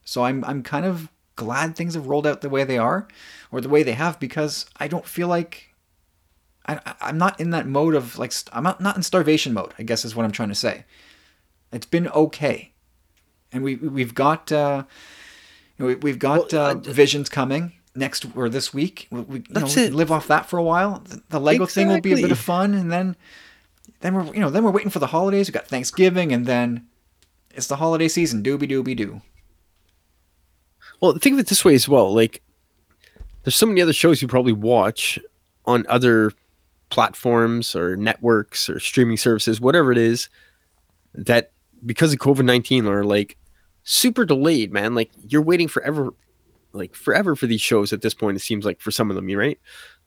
So 0.05 0.25
I'm 0.25 0.45
I'm 0.45 0.63
kind 0.63 0.87
of 0.87 1.11
glad 1.37 1.77
things 1.77 1.95
have 1.95 2.07
rolled 2.07 2.27
out 2.27 2.41
the 2.41 2.49
way 2.49 2.65
they 2.65 2.79
are, 2.79 3.07
or 3.51 3.61
the 3.61 3.69
way 3.69 3.83
they 3.83 3.93
have, 3.93 4.19
because 4.19 4.67
I 4.79 4.89
don't 4.89 5.07
feel 5.07 5.29
like 5.29 5.75
I, 6.67 6.81
I'm 7.01 7.19
not 7.19 7.41
in 7.41 7.51
that 7.51 7.67
mode 7.67 7.95
of 7.95 8.19
like 8.19 8.33
I'm 8.53 8.65
not, 8.65 8.81
not 8.81 8.97
in 8.97 9.03
starvation 9.03 9.53
mode. 9.53 9.73
I 9.79 9.83
guess 9.83 10.05
is 10.05 10.17
what 10.17 10.25
I'm 10.25 10.33
trying 10.33 10.49
to 10.49 10.55
say. 10.55 10.85
It's 11.73 11.87
been 11.87 12.09
okay, 12.09 12.73
and 13.53 13.63
we 13.63 13.77
we've 13.77 14.15
got 14.15 14.51
uh, 14.51 14.85
you 15.79 15.87
know, 15.89 15.97
we, 16.03 16.11
have 16.11 16.19
got 16.19 16.53
well, 16.53 16.71
uh, 16.71 16.75
visions 16.75 17.29
coming 17.29 17.73
next 17.95 18.27
or 18.35 18.49
this 18.49 18.75
week. 18.75 19.09
We, 19.11 19.21
we 19.21 19.39
That's 19.51 19.77
know, 19.77 19.83
it. 19.83 19.95
live 19.95 20.13
off 20.13 20.27
that 20.29 20.47
for 20.47 20.59
a 20.59 20.63
while. 20.63 21.01
The, 21.05 21.23
the 21.31 21.41
Lego 21.41 21.65
exactly. 21.65 21.83
thing 21.83 21.93
will 21.93 22.01
be 22.01 22.13
a 22.13 22.17
bit 22.17 22.33
of 22.33 22.39
fun, 22.39 22.75
and 22.75 22.91
then 22.91 23.17
then 24.01 24.15
we're 24.15 24.35
you 24.35 24.41
know 24.41 24.51
then 24.51 24.65
we're 24.65 24.71
waiting 24.71 24.91
for 24.91 24.99
the 24.99 25.09
holidays. 25.09 25.49
We 25.49 25.53
got 25.53 25.69
Thanksgiving, 25.69 26.33
and 26.33 26.47
then 26.47 26.87
it's 27.51 27.67
the 27.67 27.77
holiday 27.77 28.09
season. 28.09 28.43
Dooby 28.43 28.71
dooby 28.71 28.97
doo. 28.97 29.23
Well, 31.01 31.13
think 31.19 31.35
of 31.35 31.41
it 31.41 31.47
this 31.49 31.65
way 31.65 31.75
as 31.75 31.89
well. 31.89 32.15
Like, 32.15 32.43
there's 33.45 33.55
so 33.57 33.67
many 33.67 33.81
other 33.81 33.93
shows 33.93 34.23
you 34.23 34.29
probably 34.29 34.53
watch 34.53 35.19
on 35.67 35.85
other 35.89 36.33
platforms 36.91 37.75
or 37.77 37.97
networks 37.97 38.69
or 38.69 38.81
streaming 38.81 39.17
services, 39.17 39.61
whatever 39.61 39.93
it 39.93 39.99
is, 39.99 40.29
that 41.15 41.53
because 41.85 42.13
of 42.13 42.19
COVID 42.19 42.45
19 42.45 42.87
are 42.87 43.05
like 43.05 43.37
super 43.85 44.25
delayed, 44.25 44.73
man. 44.73 44.95
Like, 44.95 45.11
you're 45.29 45.43
waiting 45.43 45.69
forever, 45.69 46.11
like, 46.73 46.95
forever 46.95 47.37
for 47.37 47.47
these 47.47 47.61
shows 47.61 47.93
at 47.93 48.03
this 48.03 48.15
point, 48.15 48.37
it 48.37 48.41
seems 48.41 48.65
like 48.65 48.81
for 48.81 48.91
some 48.91 49.11
of 49.11 49.17
them, 49.17 49.29
you 49.29 49.39
right? 49.39 49.59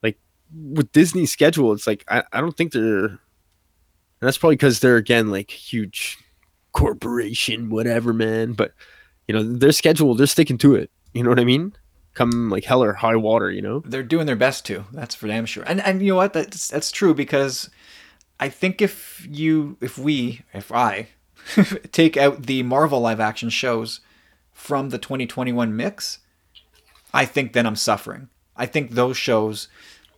Like, 0.02 0.18
with 0.52 0.92
Disney's 0.92 1.32
schedule, 1.32 1.72
it's 1.72 1.86
like, 1.86 2.04
I, 2.08 2.22
I 2.32 2.40
don't 2.40 2.56
think 2.56 2.72
they're, 2.72 3.06
and 3.06 3.18
that's 4.20 4.38
probably 4.38 4.56
because 4.56 4.80
they're, 4.80 4.96
again, 4.96 5.30
like, 5.30 5.50
huge 5.50 6.18
corporation, 6.72 7.70
whatever, 7.70 8.12
man. 8.12 8.52
But, 8.52 8.74
you 9.28 9.34
know, 9.34 9.42
their 9.42 9.72
schedule, 9.72 10.14
they're 10.14 10.26
sticking 10.26 10.58
to 10.58 10.74
it. 10.74 10.90
You 11.12 11.22
know 11.22 11.30
what 11.30 11.40
I 11.40 11.44
mean? 11.44 11.74
Come 12.14 12.50
like 12.50 12.64
hell 12.64 12.82
or 12.82 12.94
high 12.94 13.16
water, 13.16 13.50
you 13.50 13.62
know? 13.62 13.82
They're 13.84 14.02
doing 14.02 14.26
their 14.26 14.36
best 14.36 14.66
to. 14.66 14.84
That's 14.92 15.14
for 15.14 15.26
damn 15.28 15.46
sure. 15.46 15.64
And 15.66 15.80
and 15.80 16.02
you 16.02 16.08
know 16.08 16.16
what? 16.16 16.32
That's 16.32 16.68
that's 16.68 16.90
true 16.90 17.14
because 17.14 17.70
I 18.38 18.48
think 18.48 18.82
if 18.82 19.26
you 19.30 19.76
if 19.80 19.98
we 19.98 20.42
if 20.52 20.72
I 20.72 21.08
take 21.92 22.16
out 22.16 22.46
the 22.46 22.62
Marvel 22.62 23.00
live 23.00 23.20
action 23.20 23.50
shows 23.50 24.00
from 24.52 24.90
the 24.90 24.98
2021 24.98 25.76
mix, 25.76 26.18
I 27.12 27.24
think 27.24 27.52
then 27.52 27.66
I'm 27.66 27.76
suffering. 27.76 28.28
I 28.56 28.66
think 28.66 28.90
those 28.90 29.16
shows, 29.16 29.68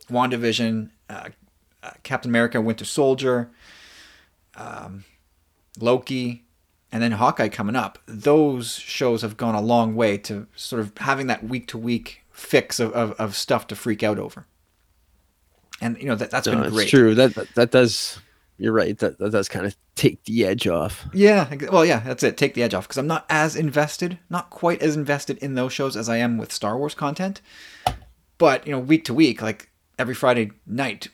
WandaVision, 0.09 0.89
uh, 1.09 1.29
uh, 1.81 1.91
Captain 2.03 2.29
America, 2.29 2.59
Winter 2.59 2.85
Soldier, 2.85 3.51
um, 4.55 5.05
Loki, 5.79 6.42
and 6.93 7.01
then 7.01 7.13
Hawkeye 7.13 7.49
coming 7.49 7.75
up, 7.75 7.97
those 8.05 8.75
shows 8.75 9.23
have 9.23 9.35
gone 9.35 9.55
a 9.55 9.61
long 9.61 9.95
way 9.95 10.15
to 10.19 10.45
sort 10.55 10.79
of 10.79 10.95
having 10.99 11.25
that 11.25 11.43
week 11.43 11.67
to 11.69 11.77
week 11.79 12.21
fix 12.29 12.79
of, 12.79 12.93
of, 12.93 13.13
of, 13.13 13.35
stuff 13.35 13.65
to 13.67 13.75
freak 13.75 14.03
out 14.03 14.19
over. 14.19 14.45
And 15.81 15.97
you 15.97 16.05
know 16.05 16.13
that 16.13 16.29
that's 16.29 16.45
no, 16.45 16.53
been 16.53 16.69
great. 16.69 16.75
That's 16.75 16.89
true. 16.91 17.15
That, 17.15 17.33
that 17.33 17.55
that 17.55 17.71
does. 17.71 18.19
You're 18.59 18.73
right. 18.73 18.95
That 18.99 19.17
that 19.17 19.31
does 19.31 19.49
kind 19.49 19.65
of 19.65 19.75
take 19.95 20.23
the 20.25 20.45
edge 20.45 20.67
off. 20.67 21.07
Yeah. 21.13 21.51
Well, 21.71 21.83
yeah. 21.83 21.99
That's 21.99 22.21
it. 22.21 22.37
Take 22.37 22.53
the 22.53 22.61
edge 22.61 22.75
off 22.75 22.87
because 22.87 22.99
I'm 22.99 23.07
not 23.07 23.25
as 23.27 23.55
invested, 23.55 24.19
not 24.29 24.51
quite 24.51 24.83
as 24.83 24.95
invested 24.95 25.39
in 25.39 25.55
those 25.55 25.73
shows 25.73 25.97
as 25.97 26.09
I 26.09 26.17
am 26.17 26.37
with 26.37 26.53
Star 26.53 26.77
Wars 26.77 26.93
content. 26.93 27.41
But 28.37 28.67
you 28.67 28.71
know, 28.71 28.79
week 28.79 29.03
to 29.05 29.15
week, 29.15 29.41
like 29.41 29.71
every 29.97 30.13
Friday 30.13 30.51
night, 30.67 31.07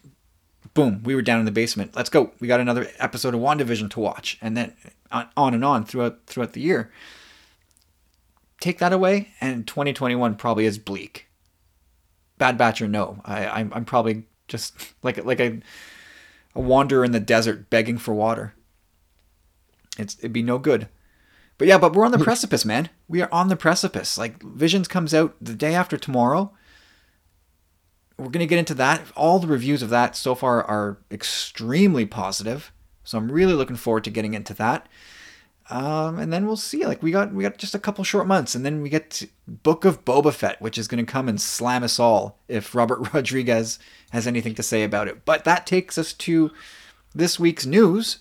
boom, 0.73 1.03
we 1.03 1.15
were 1.15 1.21
down 1.21 1.39
in 1.39 1.45
the 1.45 1.51
basement. 1.51 1.95
Let's 1.95 2.09
go. 2.09 2.33
We 2.41 2.49
got 2.49 2.59
another 2.59 2.89
episode 2.99 3.33
of 3.33 3.39
WandaVision 3.39 3.89
to 3.91 4.01
watch. 4.01 4.37
And 4.41 4.57
then 4.57 4.73
on 5.11 5.53
and 5.53 5.65
on 5.65 5.85
throughout 5.85 6.25
throughout 6.27 6.53
the 6.53 6.61
year. 6.61 6.91
Take 8.59 8.79
that 8.79 8.93
away, 8.93 9.29
and 9.39 9.65
2021 9.65 10.35
probably 10.35 10.65
is 10.65 10.77
bleak. 10.77 11.27
Bad 12.37 12.57
Batch 12.57 12.81
or 12.81 12.87
no, 12.87 13.21
I, 13.25 13.47
I'm, 13.47 13.71
I'm 13.73 13.85
probably 13.85 14.25
just 14.47 14.93
like 15.03 15.23
like 15.23 15.39
a 15.39 15.59
a 16.55 16.61
wanderer 16.61 17.05
in 17.05 17.11
the 17.11 17.19
desert 17.19 17.69
begging 17.69 17.97
for 17.97 18.13
water. 18.13 18.53
It's 19.97 20.17
it'd 20.19 20.33
be 20.33 20.43
no 20.43 20.57
good. 20.57 20.87
But 21.57 21.67
yeah, 21.67 21.77
but 21.77 21.93
we're 21.93 22.05
on 22.05 22.11
the 22.11 22.17
hmm. 22.17 22.23
precipice, 22.23 22.63
man. 22.63 22.89
We 23.07 23.21
are 23.21 23.29
on 23.31 23.49
the 23.49 23.55
precipice. 23.55 24.17
Like 24.17 24.41
Visions 24.41 24.87
comes 24.87 25.13
out 25.13 25.35
the 25.41 25.53
day 25.53 25.75
after 25.75 25.97
tomorrow. 25.97 26.53
We're 28.17 28.29
gonna 28.29 28.45
get 28.45 28.59
into 28.59 28.73
that. 28.75 29.01
All 29.15 29.39
the 29.39 29.47
reviews 29.47 29.81
of 29.81 29.89
that 29.89 30.15
so 30.15 30.35
far 30.35 30.63
are 30.63 30.99
extremely 31.11 32.05
positive. 32.05 32.71
So 33.09 33.17
I'm 33.17 33.31
really 33.31 33.55
looking 33.55 33.75
forward 33.75 34.03
to 34.03 34.11
getting 34.11 34.35
into 34.35 34.53
that. 34.53 34.87
Um, 35.71 36.19
and 36.19 36.31
then 36.31 36.45
we'll 36.45 36.55
see. 36.55 36.85
Like 36.85 37.01
we 37.01 37.09
got 37.09 37.33
we 37.33 37.41
got 37.41 37.57
just 37.57 37.73
a 37.73 37.79
couple 37.79 38.03
short 38.03 38.27
months, 38.27 38.53
and 38.53 38.63
then 38.63 38.83
we 38.83 38.89
get 38.89 39.23
Book 39.47 39.83
of 39.83 40.05
Boba 40.05 40.31
Fett, 40.31 40.61
which 40.61 40.77
is 40.77 40.87
going 40.87 41.03
to 41.03 41.11
come 41.11 41.27
and 41.27 41.41
slam 41.41 41.83
us 41.83 41.99
all 41.99 42.37
if 42.47 42.75
Robert 42.75 42.99
Rodriguez 43.13 43.79
has 44.11 44.27
anything 44.27 44.53
to 44.53 44.61
say 44.61 44.83
about 44.83 45.07
it. 45.07 45.25
But 45.25 45.43
that 45.45 45.65
takes 45.65 45.97
us 45.97 46.13
to 46.13 46.51
this 47.15 47.39
week's 47.39 47.65
news. 47.65 48.19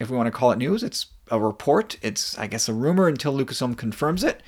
If 0.00 0.10
we 0.10 0.16
want 0.16 0.26
to 0.26 0.32
call 0.32 0.50
it 0.50 0.58
news, 0.58 0.82
it's 0.82 1.06
a 1.30 1.38
report. 1.38 1.98
It's 2.02 2.36
I 2.36 2.48
guess 2.48 2.68
a 2.68 2.74
rumor 2.74 3.06
until 3.06 3.38
Lucasfilm 3.38 3.76
confirms 3.76 4.24
it. 4.24 4.42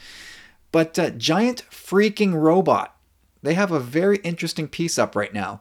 But 0.72 0.98
uh, 0.98 1.10
Giant 1.10 1.62
Freaking 1.70 2.34
Robot, 2.34 2.96
they 3.40 3.54
have 3.54 3.70
a 3.70 3.78
very 3.78 4.16
interesting 4.24 4.66
piece 4.66 4.98
up 4.98 5.14
right 5.14 5.32
now, 5.32 5.60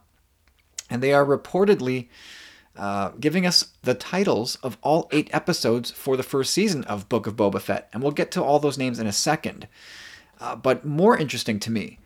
and 0.89 1.03
they 1.03 1.13
are 1.13 1.23
reportedly 1.23 2.07
uh, 2.75 3.09
giving 3.19 3.45
us 3.45 3.73
the 3.83 3.93
titles 3.93 4.55
of 4.57 4.77
all 4.81 5.07
eight 5.11 5.29
episodes 5.33 5.91
for 5.91 6.17
the 6.17 6.23
first 6.23 6.53
season 6.53 6.83
of 6.85 7.09
Book 7.09 7.27
of 7.27 7.35
Boba 7.35 7.61
Fett. 7.61 7.89
And 7.93 8.01
we'll 8.01 8.11
get 8.11 8.31
to 8.31 8.43
all 8.43 8.59
those 8.59 8.77
names 8.77 8.99
in 8.99 9.07
a 9.07 9.11
second. 9.11 9.67
Uh, 10.39 10.55
but 10.55 10.83
more 10.83 11.17
interesting 11.17 11.59
to 11.59 11.71
me 11.71 11.99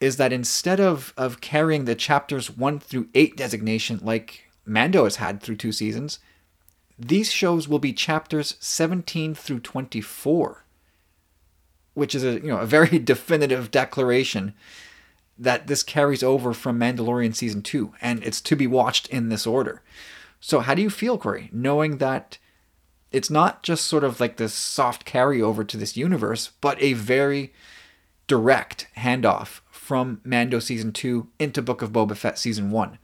is 0.00 0.16
that 0.16 0.32
instead 0.32 0.80
of, 0.80 1.12
of 1.16 1.40
carrying 1.40 1.84
the 1.84 1.94
chapters 1.94 2.50
1 2.50 2.80
through 2.80 3.08
8 3.14 3.36
designation 3.36 4.00
like 4.02 4.50
Mando 4.64 5.04
has 5.04 5.16
had 5.16 5.40
through 5.40 5.56
two 5.56 5.72
seasons, 5.72 6.18
these 6.98 7.30
shows 7.30 7.68
will 7.68 7.78
be 7.78 7.92
chapters 7.92 8.56
17 8.60 9.34
through 9.34 9.60
24, 9.60 10.64
which 11.94 12.14
is 12.14 12.24
a 12.24 12.32
you 12.34 12.48
know 12.48 12.58
a 12.58 12.66
very 12.66 12.98
definitive 12.98 13.70
declaration 13.70 14.54
that 15.40 15.66
this 15.66 15.82
carries 15.82 16.22
over 16.22 16.52
from 16.52 16.78
Mandalorian 16.78 17.34
season 17.34 17.62
two, 17.62 17.94
and 18.00 18.22
it's 18.22 18.42
to 18.42 18.54
be 18.54 18.66
watched 18.66 19.08
in 19.08 19.30
this 19.30 19.46
order. 19.46 19.82
So, 20.38 20.60
how 20.60 20.74
do 20.74 20.82
you 20.82 20.90
feel, 20.90 21.18
Corey, 21.18 21.48
knowing 21.50 21.98
that 21.98 22.38
it's 23.10 23.30
not 23.30 23.62
just 23.62 23.86
sort 23.86 24.04
of 24.04 24.20
like 24.20 24.36
this 24.36 24.54
soft 24.54 25.04
carryover 25.04 25.66
to 25.66 25.76
this 25.76 25.96
universe, 25.96 26.50
but 26.60 26.80
a 26.80 26.92
very 26.92 27.52
direct 28.26 28.86
handoff 28.98 29.60
from 29.70 30.20
Mando 30.24 30.60
season 30.60 30.92
two 30.92 31.28
into 31.38 31.62
Book 31.62 31.82
of 31.82 31.90
Boba 31.90 32.16
Fett 32.16 32.38
season 32.38 32.70
one? 32.70 32.98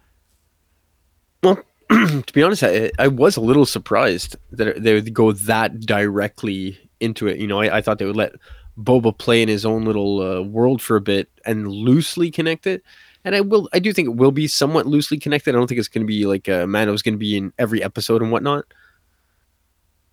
Well, 1.42 1.62
to 1.90 2.33
be 2.33 2.42
honest, 2.42 2.62
I, 2.62 2.90
I, 2.99 3.09
was 3.09 3.37
a 3.37 3.40
little 3.40 3.66
surprised 3.66 4.37
that 4.51 4.83
they 4.83 4.94
would 4.94 5.12
go 5.14 5.33
that 5.33 5.81
directly 5.81 6.79
into 7.01 7.27
it. 7.27 7.38
You 7.38 7.46
know, 7.46 7.61
I, 7.61 7.79
I 7.79 7.81
thought 7.81 7.99
they 7.99 8.05
would 8.05 8.16
let 8.16 8.33
Boba 8.78 9.16
play 9.16 9.42
in 9.42 9.48
his 9.48 9.64
own 9.64 9.84
little 9.84 10.20
uh, 10.20 10.42
world 10.42 10.82
for 10.82 10.96
a 10.96 11.00
bit 11.00 11.28
and 11.44 11.68
loosely 11.68 12.30
connect 12.30 12.66
it. 12.66 12.82
And 13.24 13.34
I 13.34 13.40
will, 13.40 13.68
I 13.72 13.78
do 13.78 13.92
think 13.92 14.06
it 14.06 14.16
will 14.16 14.30
be 14.30 14.46
somewhat 14.46 14.86
loosely 14.86 15.18
connected. 15.18 15.54
I 15.54 15.58
don't 15.58 15.66
think 15.66 15.78
it's 15.78 15.88
going 15.88 16.04
to 16.04 16.06
be 16.06 16.26
like 16.26 16.48
uh, 16.48 16.66
Mando's 16.66 17.02
going 17.02 17.14
to 17.14 17.18
be 17.18 17.36
in 17.36 17.52
every 17.58 17.82
episode 17.82 18.22
and 18.22 18.30
whatnot. 18.30 18.66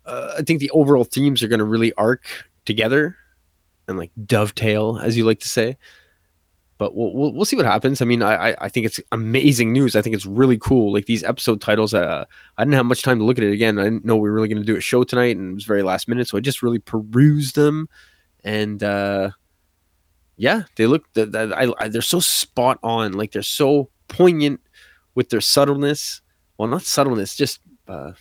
Uh, 0.04 0.34
I 0.38 0.42
think 0.42 0.60
the 0.60 0.70
overall 0.70 1.04
themes 1.04 1.42
are 1.42 1.48
going 1.48 1.60
to 1.60 1.64
really 1.64 1.92
arc 1.94 2.26
together 2.64 3.16
and 3.86 3.98
like 3.98 4.10
dovetail, 4.26 4.98
as 5.02 5.16
you 5.16 5.24
like 5.24 5.40
to 5.40 5.48
say. 5.48 5.76
But 6.76 6.96
we'll 6.96 7.14
we'll, 7.14 7.32
we'll 7.32 7.44
see 7.44 7.56
what 7.56 7.66
happens. 7.66 8.02
I 8.02 8.04
mean, 8.04 8.20
I 8.20 8.56
I 8.60 8.68
think 8.68 8.84
it's 8.84 9.00
amazing 9.12 9.72
news. 9.72 9.94
I 9.94 10.02
think 10.02 10.16
it's 10.16 10.26
really 10.26 10.58
cool. 10.58 10.92
Like 10.92 11.06
these 11.06 11.22
episode 11.22 11.60
titles. 11.60 11.94
Uh, 11.94 12.24
I 12.58 12.64
didn't 12.64 12.74
have 12.74 12.84
much 12.84 13.02
time 13.02 13.18
to 13.20 13.24
look 13.24 13.38
at 13.38 13.44
it 13.44 13.52
again. 13.52 13.78
I 13.78 13.84
didn't 13.84 14.04
know 14.04 14.16
we 14.16 14.28
were 14.28 14.34
really 14.34 14.48
going 14.48 14.60
to 14.60 14.66
do 14.66 14.76
a 14.76 14.80
show 14.80 15.04
tonight, 15.04 15.36
and 15.36 15.52
it 15.52 15.54
was 15.54 15.64
very 15.64 15.84
last 15.84 16.08
minute. 16.08 16.26
So 16.26 16.36
I 16.36 16.40
just 16.40 16.62
really 16.64 16.80
perused 16.80 17.54
them 17.54 17.88
and 18.44 18.82
uh, 18.82 19.30
yeah, 20.36 20.64
they 20.76 20.86
look. 20.86 21.04
I, 21.16 21.72
I, 21.78 21.88
they're 21.88 22.02
so 22.02 22.20
spot 22.20 22.78
on. 22.82 23.12
Like 23.12 23.32
they're 23.32 23.42
so 23.42 23.88
poignant 24.08 24.60
with 25.14 25.30
their 25.30 25.40
subtleness. 25.40 26.20
Well, 26.58 26.68
not 26.68 26.82
subtleness, 26.82 27.34
just 27.34 27.60
uh, 27.88 28.12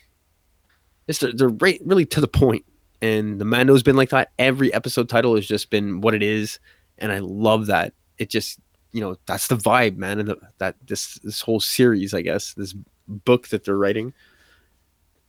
just 1.08 1.22
they're, 1.22 1.34
they're 1.34 1.50
right, 1.50 1.80
really 1.86 2.06
to 2.08 2.22
the 2.22 2.28
point. 2.28 2.66
And 3.02 3.40
the 3.40 3.46
Mando's 3.46 3.84
been 3.84 3.98
like 3.98 4.10
that. 4.10 4.32
Every 4.40 4.74
episode 4.74 5.10
title 5.10 5.36
has 5.36 5.46
just 5.46 5.70
been 5.70 6.02
what 6.02 6.14
it 6.14 6.24
is, 6.24 6.60
and 6.98 7.12
I 7.12 7.20
love 7.20 7.68
that. 7.68 7.94
It 8.18 8.30
just 8.30 8.60
you 8.92 9.02
know 9.02 9.18
that's 9.26 9.48
the 9.48 9.58
vibe, 9.58 9.98
man, 9.98 10.20
and 10.20 10.30
the, 10.30 10.38
that 10.60 10.76
this 10.88 11.16
this 11.24 11.42
whole 11.42 11.60
series, 11.60 12.14
I 12.14 12.22
guess, 12.22 12.54
this 12.54 12.74
book 13.08 13.50
that 13.50 13.66
they're 13.66 13.78
writing. 13.78 14.14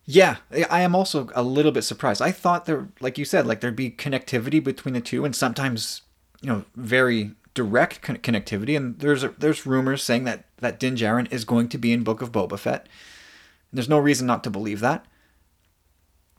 Yeah, 0.06 0.36
I 0.70 0.82
am 0.82 0.94
also 0.94 1.30
a 1.34 1.42
little 1.42 1.72
bit 1.72 1.82
surprised. 1.82 2.20
I 2.20 2.30
thought 2.30 2.66
there, 2.66 2.88
like 3.00 3.16
you 3.16 3.24
said, 3.24 3.46
like 3.46 3.60
there'd 3.60 3.74
be 3.74 3.90
connectivity 3.90 4.62
between 4.62 4.92
the 4.94 5.00
two, 5.00 5.24
and 5.24 5.34
sometimes, 5.34 6.02
you 6.42 6.50
know, 6.50 6.64
very 6.76 7.32
direct 7.54 8.02
con- 8.02 8.18
connectivity. 8.18 8.76
And 8.76 8.98
there's 8.98 9.24
a, 9.24 9.28
there's 9.38 9.64
rumors 9.64 10.02
saying 10.02 10.24
that 10.24 10.44
that 10.58 10.78
Din 10.78 10.96
Djarin 10.96 11.32
is 11.32 11.46
going 11.46 11.68
to 11.70 11.78
be 11.78 11.92
in 11.92 12.04
Book 12.04 12.20
of 12.20 12.32
Boba 12.32 12.58
Fett. 12.58 12.86
There's 13.72 13.88
no 13.88 13.98
reason 13.98 14.26
not 14.26 14.44
to 14.44 14.50
believe 14.50 14.80
that. 14.80 15.06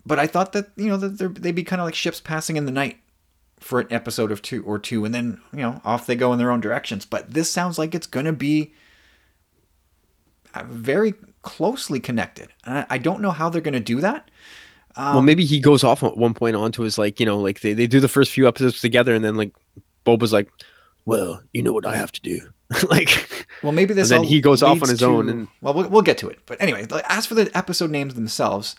But 0.06 0.20
I 0.20 0.28
thought 0.28 0.54
that 0.54 0.70
you 0.76 0.88
know 0.88 0.98
that 0.98 1.42
they'd 1.42 1.56
be 1.56 1.64
kind 1.64 1.82
of 1.82 1.86
like 1.86 1.96
ships 1.96 2.22
passing 2.22 2.58
in 2.58 2.68
the 2.68 2.72
night 2.72 3.00
for 3.60 3.80
an 3.80 3.88
episode 3.90 4.32
of 4.32 4.44
two 4.44 4.64
or 4.64 4.78
two, 4.78 5.06
and 5.06 5.16
then 5.16 5.42
you 5.52 5.62
know 5.62 5.82
off 5.84 6.06
they 6.06 6.16
go 6.16 6.32
in 6.34 6.38
their 6.38 6.52
own 6.52 6.62
directions. 6.62 7.06
But 7.06 7.34
this 7.34 7.50
sounds 7.50 7.80
like 7.80 7.96
it's 7.96 8.06
going 8.06 8.28
to 8.28 8.34
be 8.34 8.74
very 10.64 11.16
closely 11.46 12.00
connected. 12.02 12.50
And 12.66 12.86
I 12.90 12.98
don't 12.98 13.22
know 13.22 13.32
how 13.32 13.50
they're 13.50 13.62
going 13.62 13.76
to 13.76 13.80
do 13.80 14.02
that. 14.02 14.30
Um, 14.98 15.14
well, 15.14 15.22
maybe 15.22 15.46
he 15.46 15.60
goes 15.60 15.84
off 15.84 16.04
at 16.04 16.18
one 16.18 16.34
point 16.34 16.56
onto 16.56 16.82
his 16.82 16.98
like, 16.98 17.20
you 17.20 17.26
know, 17.26 17.40
like 17.40 17.62
they, 17.62 17.74
they 17.74 17.88
do 17.88 18.00
the 18.00 18.08
first 18.08 18.32
few 18.32 18.48
episodes 18.48 18.82
together 18.82 19.14
and 19.14 19.24
then 19.24 19.36
like 19.36 19.54
Boba's 20.06 20.34
like, 20.34 20.50
well, 21.06 21.42
you 21.54 21.62
know 21.62 21.72
what 21.72 21.86
I 21.86 21.96
have 21.96 22.12
to 22.14 22.22
do. 22.22 22.42
like, 22.90 23.48
well, 23.62 23.72
maybe 23.72 23.94
this. 23.94 24.10
And 24.10 24.24
then 24.24 24.28
he 24.28 24.42
goes 24.42 24.64
off 24.64 24.82
on 24.82 24.90
his 24.90 25.00
to, 25.00 25.06
own, 25.06 25.30
and 25.30 25.48
well, 25.62 25.76
well, 25.76 25.88
we'll 25.88 26.02
get 26.02 26.18
to 26.20 26.30
it. 26.30 26.40
But 26.48 26.60
anyway, 26.60 26.88
as 27.08 27.28
for 27.28 27.36
the 27.36 27.56
episode 27.56 27.92
names 27.92 28.16
themselves, 28.16 28.76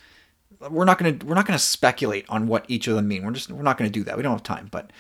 we're 0.58 0.84
not 0.84 0.98
gonna 0.98 1.16
we're 1.24 1.36
not 1.36 1.46
gonna 1.46 1.58
speculate 1.60 2.24
on 2.28 2.48
what 2.48 2.64
each 2.66 2.88
of 2.88 2.96
them 2.96 3.06
mean. 3.06 3.24
We're 3.24 3.30
just 3.30 3.52
we're 3.52 3.62
not 3.62 3.78
gonna 3.78 3.90
do 3.90 4.02
that. 4.02 4.16
We 4.16 4.24
don't 4.24 4.32
have 4.32 4.42
time. 4.42 4.66
But 4.72 4.90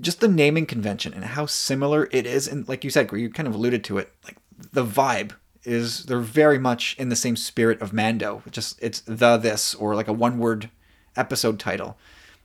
just 0.00 0.18
the 0.18 0.26
naming 0.26 0.66
convention 0.66 1.14
and 1.14 1.24
how 1.24 1.46
similar 1.46 2.08
it 2.10 2.26
is, 2.26 2.48
and 2.48 2.68
like 2.68 2.82
you 2.82 2.90
said, 2.90 3.12
you 3.12 3.30
kind 3.30 3.46
of 3.46 3.54
alluded 3.54 3.84
to 3.84 3.98
it. 3.98 4.12
Like 4.24 4.38
the 4.72 4.84
vibe 4.84 5.34
is 5.68 6.04
they're 6.06 6.18
very 6.20 6.58
much 6.58 6.96
in 6.98 7.08
the 7.10 7.16
same 7.16 7.36
spirit 7.36 7.80
of 7.82 7.92
Mando. 7.92 8.42
Just 8.50 8.78
it's 8.82 9.00
the 9.02 9.36
this 9.36 9.74
or 9.74 9.94
like 9.94 10.08
a 10.08 10.12
one 10.12 10.38
word 10.38 10.70
episode 11.16 11.58
title. 11.60 11.96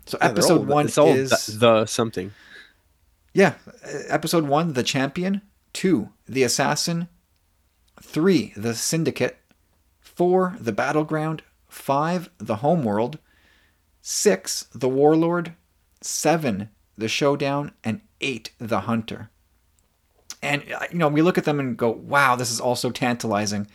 So 0.05 0.17
Yeah, 0.21 0.27
episode 0.29 0.59
all- 0.59 0.65
one 0.75 0.85
is 0.87 0.95
the, 0.95 1.55
the 1.59 1.85
something. 1.85 2.33
yeah, 3.33 3.53
uh, 3.85 3.99
episode 4.09 4.45
one, 4.45 4.73
the 4.73 4.83
champion. 4.83 5.41
Two, 5.71 6.09
the 6.27 6.43
assassin. 6.43 7.07
Three, 8.01 8.53
the 8.55 8.75
syndicate. 8.75 9.37
Four, 10.01 10.55
the 10.59 10.71
battleground. 10.73 11.41
Five, 11.67 12.29
the 12.37 12.57
homeworld. 12.57 13.17
Six, 14.01 14.67
the 14.75 14.89
warlord. 14.89 15.53
Seven, 16.01 16.69
the 16.97 17.07
showdown. 17.07 17.71
And 17.83 18.01
eight, 18.21 18.51
the 18.59 18.81
hunter. 18.81 19.29
And, 20.43 20.63
uh, 20.71 20.85
you 20.91 20.97
know, 20.97 21.07
we 21.07 21.21
look 21.21 21.37
at 21.37 21.45
them 21.45 21.59
and 21.59 21.77
go, 21.77 21.89
wow, 21.89 22.35
this 22.35 22.51
is 22.51 22.59
also 22.59 22.91
tantalizing. 22.91 23.67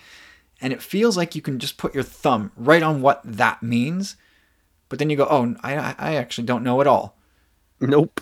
And 0.61 0.72
it 0.72 0.83
feels 0.83 1.16
like 1.16 1.35
you 1.35 1.42
can 1.42 1.59
just 1.59 1.78
put 1.78 1.94
your 1.94 2.02
thumb 2.02 2.52
right 2.57 2.83
on 2.83 3.00
what 3.00 3.20
that 3.24 3.62
means. 3.62 4.16
But 4.88 4.98
then 4.98 5.09
you 5.11 5.16
go, 5.16 5.26
oh, 5.31 5.54
I, 5.62 5.94
I 5.98 6.14
actually 6.16 6.46
don't 6.46 6.62
know 6.64 6.81
at 6.81 6.87
all 6.87 7.16
Nope. 7.81 8.20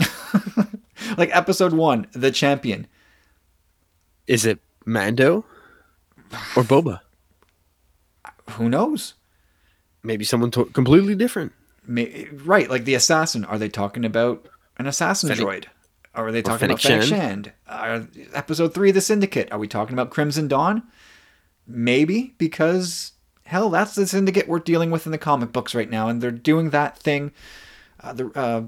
like 1.16 1.34
episode 1.34 1.72
one, 1.72 2.06
the 2.12 2.30
champion. 2.30 2.86
Is 4.26 4.44
it 4.44 4.58
Mando 4.84 5.44
or 6.56 6.62
Boba? 6.62 7.00
Who 8.50 8.68
knows? 8.68 9.14
Maybe 10.02 10.24
someone 10.24 10.50
to- 10.52 10.66
completely 10.66 11.14
different. 11.14 11.52
May- 11.86 12.28
right, 12.32 12.68
like 12.68 12.84
the 12.84 12.94
assassin. 12.94 13.44
Are 13.44 13.58
they 13.58 13.68
talking 13.68 14.04
about 14.04 14.48
an 14.78 14.86
assassin 14.86 15.28
Fennec- 15.28 15.44
droid? 15.46 15.64
Are 16.14 16.32
they 16.32 16.42
talking 16.42 16.66
about 16.66 16.80
Fennec 16.80 17.02
Shand. 17.02 17.08
Shand? 17.08 17.52
Are, 17.68 18.08
episode 18.32 18.74
three, 18.74 18.88
of 18.90 18.94
the 18.94 19.00
Syndicate. 19.00 19.52
Are 19.52 19.58
we 19.58 19.68
talking 19.68 19.94
about 19.94 20.10
Crimson 20.10 20.48
Dawn? 20.48 20.82
Maybe 21.66 22.34
because 22.38 23.12
hell, 23.44 23.70
that's 23.70 23.94
the 23.94 24.06
Syndicate 24.06 24.48
we're 24.48 24.58
dealing 24.58 24.90
with 24.90 25.06
in 25.06 25.12
the 25.12 25.18
comic 25.18 25.52
books 25.52 25.74
right 25.74 25.90
now, 25.90 26.08
and 26.08 26.20
they're 26.20 26.30
doing 26.30 26.70
that 26.70 26.98
thing, 26.98 27.32
uh, 28.00 28.12
the 28.12 28.30
uh, 28.34 28.62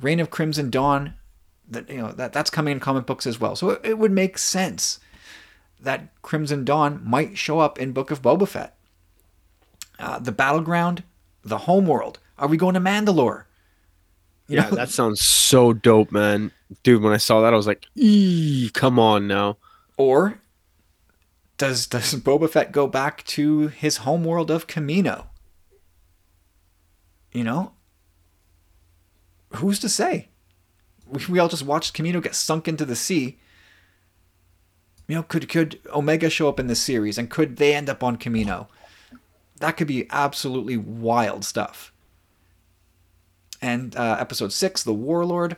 Reign 0.00 0.20
of 0.20 0.30
Crimson 0.30 0.70
Dawn. 0.70 1.14
That 1.68 1.88
you 1.88 1.98
know 1.98 2.12
that 2.12 2.32
that's 2.32 2.50
coming 2.50 2.72
in 2.72 2.80
comic 2.80 3.06
books 3.06 3.26
as 3.26 3.38
well. 3.38 3.54
So 3.54 3.70
it, 3.70 3.80
it 3.84 3.98
would 3.98 4.12
make 4.12 4.38
sense 4.38 4.98
that 5.80 6.08
Crimson 6.22 6.64
Dawn 6.64 7.00
might 7.04 7.38
show 7.38 7.60
up 7.60 7.78
in 7.78 7.92
Book 7.92 8.10
of 8.10 8.22
Boba 8.22 8.46
Fett. 8.46 8.76
Uh, 9.98 10.18
the 10.18 10.32
battleground, 10.32 11.04
the 11.42 11.58
homeworld. 11.58 12.18
Are 12.38 12.48
we 12.48 12.56
going 12.56 12.74
to 12.74 12.80
Mandalore? 12.80 13.44
Yeah, 14.50 14.68
know, 14.68 14.76
that 14.76 14.90
sounds 14.90 15.20
so 15.20 15.72
dope, 15.72 16.10
man. 16.12 16.50
Dude, 16.82 17.02
when 17.02 17.12
I 17.12 17.18
saw 17.18 17.40
that, 17.40 17.52
I 17.52 17.56
was 17.56 17.66
like, 17.66 17.86
"Eee, 17.96 18.70
come 18.74 18.98
on 18.98 19.26
now." 19.28 19.58
Or 19.96 20.40
does 21.56 21.86
does 21.86 22.14
Boba 22.14 22.50
Fett 22.50 22.72
go 22.72 22.86
back 22.86 23.24
to 23.26 23.68
his 23.68 23.98
homeworld 23.98 24.50
of 24.50 24.66
Kamino? 24.66 25.26
You 27.32 27.44
know, 27.44 27.72
who's 29.54 29.78
to 29.80 29.88
say? 29.88 30.28
We, 31.06 31.24
we 31.28 31.38
all 31.38 31.48
just 31.48 31.64
watched 31.64 31.96
Kamino 31.96 32.22
get 32.22 32.34
sunk 32.34 32.66
into 32.66 32.84
the 32.84 32.96
sea. 32.96 33.38
You 35.06 35.16
know, 35.16 35.22
could 35.22 35.48
could 35.48 35.80
Omega 35.92 36.30
show 36.30 36.48
up 36.48 36.58
in 36.58 36.66
this 36.66 36.80
series, 36.80 37.18
and 37.18 37.30
could 37.30 37.56
they 37.56 37.74
end 37.74 37.88
up 37.88 38.02
on 38.02 38.16
Kamino? 38.16 38.68
That 39.58 39.76
could 39.76 39.86
be 39.86 40.08
absolutely 40.10 40.76
wild 40.76 41.44
stuff. 41.44 41.89
And 43.62 43.94
uh, 43.96 44.16
episode 44.18 44.52
six, 44.52 44.82
the 44.82 44.94
Warlord. 44.94 45.56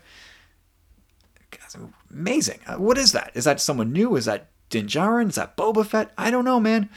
Amazing. 2.11 2.61
Uh, 2.67 2.75
what 2.77 2.99
is 2.99 3.13
that? 3.13 3.31
Is 3.35 3.45
that 3.45 3.61
someone 3.61 3.93
new? 3.93 4.17
Is 4.17 4.27
that 4.27 4.51
Din 4.69 4.87
Djarin? 4.87 5.29
Is 5.29 5.37
that 5.37 5.57
Boba 5.57 5.87
Fett? 5.87 6.13
I 6.19 6.31
don't 6.31 6.45
know, 6.45 6.61
man. 6.61 6.91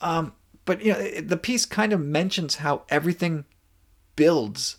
Um, 0.00 0.32
but 0.64 0.84
you 0.84 0.92
know, 0.92 0.98
it, 0.98 1.28
the 1.28 1.36
piece 1.36 1.66
kind 1.66 1.92
of 1.92 2.00
mentions 2.00 2.56
how 2.56 2.82
everything 2.88 3.44
builds 4.16 4.76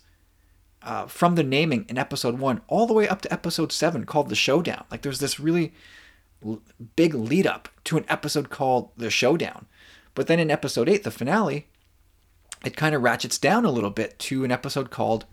uh, 0.82 1.06
from 1.06 1.34
the 1.34 1.42
naming 1.42 1.84
in 1.88 1.98
episode 1.98 2.38
one 2.38 2.62
all 2.68 2.86
the 2.86 2.94
way 2.94 3.08
up 3.08 3.20
to 3.22 3.32
episode 3.32 3.72
seven, 3.72 4.06
called 4.06 4.28
the 4.28 4.34
Showdown. 4.34 4.84
Like 4.90 5.02
there's 5.02 5.18
this 5.18 5.40
really 5.40 5.74
l- 6.44 6.62
big 6.94 7.12
lead 7.14 7.46
up 7.46 7.68
to 7.84 7.96
an 7.96 8.04
episode 8.08 8.50
called 8.50 8.90
the 8.96 9.10
Showdown, 9.10 9.66
but 10.14 10.26
then 10.26 10.38
in 10.38 10.50
episode 10.50 10.88
eight, 10.88 11.02
the 11.02 11.10
finale, 11.10 11.66
it 12.64 12.76
kind 12.76 12.94
of 12.94 13.02
ratchets 13.02 13.36
down 13.36 13.64
a 13.64 13.70
little 13.70 13.90
bit 13.90 14.18
to 14.20 14.44
an 14.44 14.52
episode 14.52 14.90
called 14.90 15.26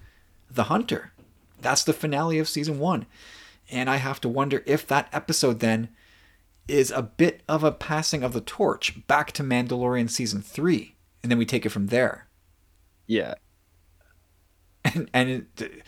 the 0.54 0.66
Hunter. 0.66 1.12
That's 1.62 1.84
the 1.84 1.94
finale 1.94 2.39
of 2.39 2.50
season 2.50 2.80
one. 2.80 3.06
And 3.72 3.89
I 3.89 3.98
have 3.98 4.22
to 4.22 4.30
wonder 4.30 4.63
if 4.66 4.86
that 4.88 5.10
episode 5.13 5.60
then 5.60 5.89
is 6.68 6.92
a 6.92 7.02
bit 7.02 7.42
of 7.48 7.63
a 7.63 7.72
passing 7.72 8.24
of 8.24 8.34
the 8.34 8.42
torch 8.42 9.06
back 9.08 9.32
to 9.34 9.44
Mandalorian 9.44 10.10
season 10.10 10.42
three. 10.42 10.96
And 11.22 11.32
then 11.32 11.39
we 11.39 11.46
take 11.46 11.66
it 11.66 11.70
from 11.70 11.88
there. 11.88 12.28
Yeah. 13.08 13.36
And, 14.86 15.10
and 15.13 15.30
it, 15.30 15.82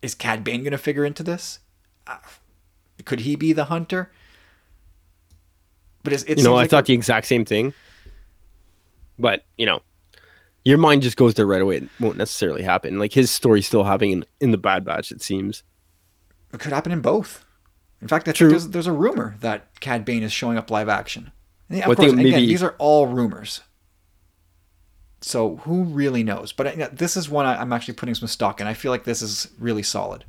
is 0.00 0.14
Cad 0.14 0.42
Bane 0.42 0.62
going 0.62 0.70
to 0.70 0.78
figure 0.78 1.04
into 1.04 1.22
this? 1.22 1.58
Uh, 2.06 2.16
could 3.04 3.20
he 3.20 3.36
be 3.36 3.52
the 3.52 3.66
hunter? 3.66 4.10
But 6.02 6.14
it's, 6.14 6.22
it 6.22 6.38
you 6.38 6.44
know, 6.44 6.54
I 6.54 6.62
like 6.62 6.70
thought 6.70 6.86
the 6.86 6.94
exact 6.94 7.26
same 7.26 7.44
thing. 7.44 7.74
But, 9.18 9.44
you 9.58 9.66
know, 9.66 9.82
your 10.64 10.78
mind 10.78 11.02
just 11.02 11.16
goes 11.16 11.34
there 11.34 11.46
right 11.46 11.62
away. 11.62 11.76
It 11.78 11.88
won't 12.00 12.16
necessarily 12.16 12.62
happen. 12.62 12.98
Like 12.98 13.12
his 13.12 13.30
story's 13.30 13.66
still 13.66 13.84
happening 13.84 14.12
in, 14.12 14.24
in 14.40 14.50
the 14.50 14.58
Bad 14.58 14.84
Batch, 14.84 15.10
it 15.12 15.22
seems. 15.22 15.62
it 16.52 16.60
could 16.60 16.72
happen 16.72 16.92
in 16.92 17.00
both. 17.00 17.44
In 18.00 18.08
fact, 18.08 18.28
I 18.28 18.32
True. 18.32 18.48
think 18.50 18.60
there's, 18.60 18.68
there's 18.70 18.86
a 18.86 18.92
rumor 18.92 19.36
that 19.40 19.80
Cad 19.80 20.04
Bane 20.04 20.22
is 20.22 20.32
showing 20.32 20.56
up 20.56 20.70
live 20.70 20.88
action. 20.88 21.32
And 21.68 21.78
yeah, 21.78 21.84
of 21.84 21.88
Well, 21.88 21.96
course, 21.96 22.12
think 22.12 22.26
again, 22.26 22.40
these 22.46 22.62
are 22.62 22.74
all 22.78 23.06
rumors. 23.06 23.60
So 25.20 25.56
who 25.56 25.82
really 25.84 26.22
knows? 26.22 26.52
But 26.52 26.80
uh, 26.80 26.88
this 26.92 27.16
is 27.16 27.28
one 27.28 27.44
I, 27.44 27.60
I'm 27.60 27.72
actually 27.72 27.94
putting 27.94 28.14
some 28.14 28.28
stock 28.28 28.60
in. 28.60 28.66
I 28.68 28.74
feel 28.74 28.92
like 28.92 29.04
this 29.04 29.20
is 29.20 29.48
really 29.58 29.82
solid. 29.82 30.24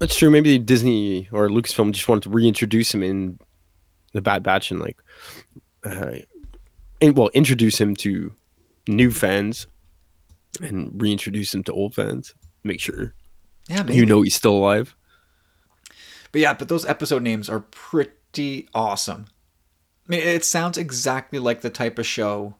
That's 0.00 0.16
true. 0.16 0.28
Maybe 0.28 0.58
Disney 0.58 1.28
or 1.30 1.48
Lucasfilm 1.48 1.92
just 1.92 2.08
wanted 2.08 2.24
to 2.24 2.30
reintroduce 2.30 2.92
him 2.92 3.02
in 3.04 3.38
the 4.12 4.20
Bad 4.20 4.42
Batch 4.42 4.72
and 4.72 4.80
like, 4.80 4.96
uh, 5.84 6.16
and, 7.00 7.16
well, 7.16 7.30
introduce 7.32 7.80
him 7.80 7.94
to 7.96 8.32
new 8.88 9.10
fans 9.10 9.66
and 10.62 10.90
reintroduce 11.00 11.54
him 11.54 11.62
to 11.64 11.72
old 11.72 11.94
fans. 11.94 12.34
Make 12.62 12.80
sure 12.80 13.14
Yeah, 13.68 13.82
maybe. 13.82 13.96
you 13.96 14.06
know 14.06 14.22
he's 14.22 14.34
still 14.34 14.54
alive. 14.56 14.94
But 16.32 16.40
yeah, 16.40 16.54
but 16.54 16.68
those 16.68 16.84
episode 16.86 17.22
names 17.22 17.48
are 17.48 17.60
pretty 17.60 18.68
awesome. 18.74 19.26
I 20.08 20.10
mean, 20.10 20.20
it 20.20 20.44
sounds 20.44 20.76
exactly 20.76 21.38
like 21.38 21.60
the 21.60 21.70
type 21.70 21.98
of 21.98 22.06
show 22.06 22.56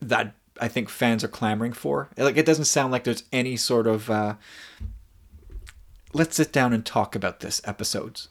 that 0.00 0.34
I 0.60 0.68
think 0.68 0.88
fans 0.88 1.24
are 1.24 1.28
clamoring 1.28 1.72
for. 1.72 2.10
Like, 2.16 2.36
it 2.36 2.46
doesn't 2.46 2.66
sound 2.66 2.92
like 2.92 3.04
there's 3.04 3.24
any 3.32 3.56
sort 3.56 3.86
of 3.86 4.10
uh, 4.10 4.34
let's 6.12 6.36
sit 6.36 6.52
down 6.52 6.72
and 6.72 6.84
talk 6.84 7.16
about 7.16 7.40
this 7.40 7.60
episodes. 7.64 8.28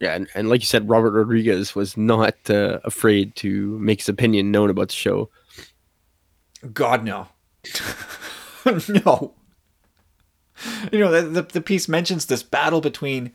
Yeah, 0.00 0.14
and, 0.14 0.28
and 0.34 0.48
like 0.50 0.60
you 0.60 0.66
said, 0.66 0.88
Robert 0.88 1.12
Rodriguez 1.12 1.74
was 1.74 1.96
not 1.96 2.34
uh, 2.50 2.80
afraid 2.84 3.34
to 3.36 3.78
make 3.78 4.00
his 4.00 4.08
opinion 4.08 4.50
known 4.50 4.68
about 4.70 4.88
the 4.88 4.94
show. 4.94 5.30
God 6.72 7.04
no, 7.04 7.28
no. 8.88 9.34
You 10.90 10.98
know, 11.00 11.10
the, 11.10 11.22
the 11.22 11.42
the 11.42 11.60
piece 11.60 11.88
mentions 11.88 12.26
this 12.26 12.42
battle 12.42 12.80
between 12.80 13.32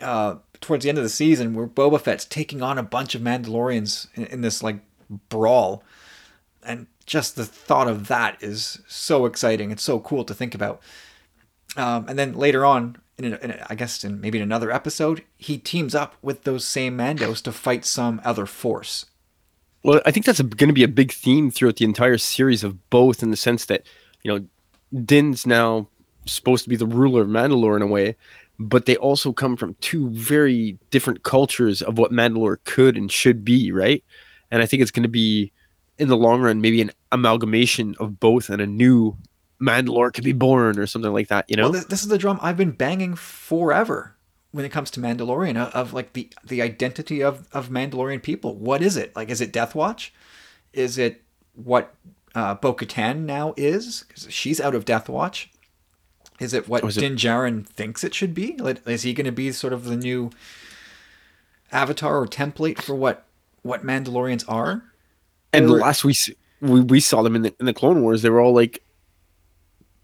uh, 0.00 0.36
towards 0.60 0.82
the 0.82 0.88
end 0.88 0.98
of 0.98 1.04
the 1.04 1.10
season 1.10 1.54
where 1.54 1.66
Boba 1.66 2.00
Fett's 2.00 2.24
taking 2.24 2.62
on 2.62 2.78
a 2.78 2.82
bunch 2.82 3.14
of 3.14 3.22
Mandalorians 3.22 4.08
in, 4.14 4.26
in 4.26 4.40
this 4.40 4.62
like 4.62 4.80
brawl, 5.28 5.84
and 6.64 6.86
just 7.06 7.36
the 7.36 7.44
thought 7.44 7.88
of 7.88 8.08
that 8.08 8.42
is 8.42 8.80
so 8.86 9.26
exciting. 9.26 9.70
It's 9.70 9.82
so 9.82 10.00
cool 10.00 10.24
to 10.24 10.34
think 10.34 10.54
about. 10.54 10.80
Um, 11.76 12.06
and 12.08 12.18
then 12.18 12.34
later 12.34 12.64
on, 12.64 12.96
in, 13.18 13.34
in 13.34 13.76
guess 13.76 14.04
in 14.04 14.20
maybe 14.20 14.38
in 14.38 14.42
another 14.42 14.70
episode, 14.70 15.24
he 15.36 15.58
teams 15.58 15.94
up 15.94 16.16
with 16.22 16.44
those 16.44 16.64
same 16.64 16.96
Mandos 16.96 17.42
to 17.42 17.52
fight 17.52 17.84
some 17.84 18.20
other 18.24 18.46
force. 18.46 19.06
Well, 19.82 20.00
I 20.06 20.10
think 20.10 20.26
that's 20.26 20.40
going 20.40 20.68
to 20.68 20.74
be 20.74 20.84
a 20.84 20.88
big 20.88 21.12
theme 21.12 21.50
throughout 21.50 21.76
the 21.76 21.84
entire 21.84 22.18
series 22.18 22.62
of 22.62 22.88
both, 22.90 23.22
in 23.22 23.30
the 23.30 23.36
sense 23.36 23.64
that 23.66 23.86
you 24.22 24.32
know, 24.32 24.46
Din's 25.04 25.46
now 25.46 25.88
supposed 26.26 26.64
to 26.64 26.70
be 26.70 26.76
the 26.76 26.86
ruler 26.86 27.22
of 27.22 27.28
Mandalore 27.28 27.76
in 27.76 27.82
a 27.82 27.86
way, 27.86 28.16
but 28.58 28.86
they 28.86 28.96
also 28.96 29.32
come 29.32 29.56
from 29.56 29.74
two 29.80 30.08
very 30.10 30.78
different 30.90 31.24
cultures 31.24 31.82
of 31.82 31.98
what 31.98 32.12
Mandalore 32.12 32.58
could 32.64 32.96
and 32.96 33.10
should 33.10 33.44
be, 33.44 33.72
right? 33.72 34.04
And 34.50 34.62
I 34.62 34.66
think 34.66 34.82
it's 34.82 34.90
going 34.90 35.02
to 35.02 35.08
be, 35.08 35.52
in 35.98 36.08
the 36.08 36.16
long 36.16 36.42
run, 36.42 36.60
maybe 36.60 36.80
an 36.80 36.92
amalgamation 37.10 37.96
of 37.98 38.20
both, 38.20 38.50
and 38.50 38.62
a 38.62 38.66
new 38.66 39.16
Mandalore 39.60 40.12
could 40.12 40.24
be 40.24 40.32
born 40.32 40.78
or 40.78 40.86
something 40.86 41.12
like 41.12 41.28
that. 41.28 41.46
You 41.48 41.56
know? 41.56 41.64
Well, 41.64 41.72
this, 41.72 41.84
this 41.86 42.02
is 42.02 42.08
the 42.08 42.18
drum 42.18 42.38
I've 42.42 42.56
been 42.56 42.72
banging 42.72 43.14
forever 43.14 44.16
when 44.52 44.64
it 44.64 44.70
comes 44.70 44.90
to 44.92 45.00
Mandalorian 45.00 45.56
of, 45.56 45.72
of 45.74 45.92
like 45.92 46.12
the 46.12 46.30
the 46.44 46.62
identity 46.62 47.22
of 47.22 47.48
of 47.52 47.68
Mandalorian 47.68 48.22
people. 48.22 48.54
What 48.56 48.82
is 48.82 48.96
it? 48.96 49.14
Like, 49.16 49.28
is 49.30 49.40
it 49.40 49.52
Death 49.52 49.74
Watch? 49.74 50.12
Is 50.72 50.96
it 50.98 51.22
what 51.54 51.94
uh, 52.34 52.54
Bo 52.54 52.72
Katan 52.74 53.20
now 53.24 53.54
is? 53.56 54.04
Because 54.06 54.26
she's 54.30 54.60
out 54.60 54.74
of 54.74 54.84
Death 54.84 55.08
Watch. 55.08 55.50
Is 56.40 56.54
it 56.54 56.68
what 56.68 56.82
Was 56.82 56.96
it- 56.96 57.00
Din 57.02 57.16
Djarin 57.16 57.66
thinks 57.66 58.02
it 58.04 58.14
should 58.14 58.34
be? 58.34 58.56
Like, 58.56 58.86
Is 58.88 59.02
he 59.02 59.12
going 59.12 59.26
to 59.26 59.32
be 59.32 59.52
sort 59.52 59.72
of 59.72 59.84
the 59.84 59.96
new 59.96 60.30
avatar 61.70 62.16
or 62.18 62.26
template 62.26 62.80
for 62.80 62.94
what 62.94 63.26
what 63.62 63.84
Mandalorians 63.84 64.44
are? 64.48 64.82
And 65.52 65.66
Or- 65.66 65.78
last 65.78 66.04
we, 66.04 66.14
we 66.60 66.80
we 66.80 67.00
saw 67.00 67.22
them 67.22 67.36
in 67.36 67.42
the 67.42 67.54
in 67.60 67.66
the 67.66 67.74
Clone 67.74 68.02
Wars, 68.02 68.22
they 68.22 68.30
were 68.30 68.40
all 68.40 68.54
like 68.54 68.82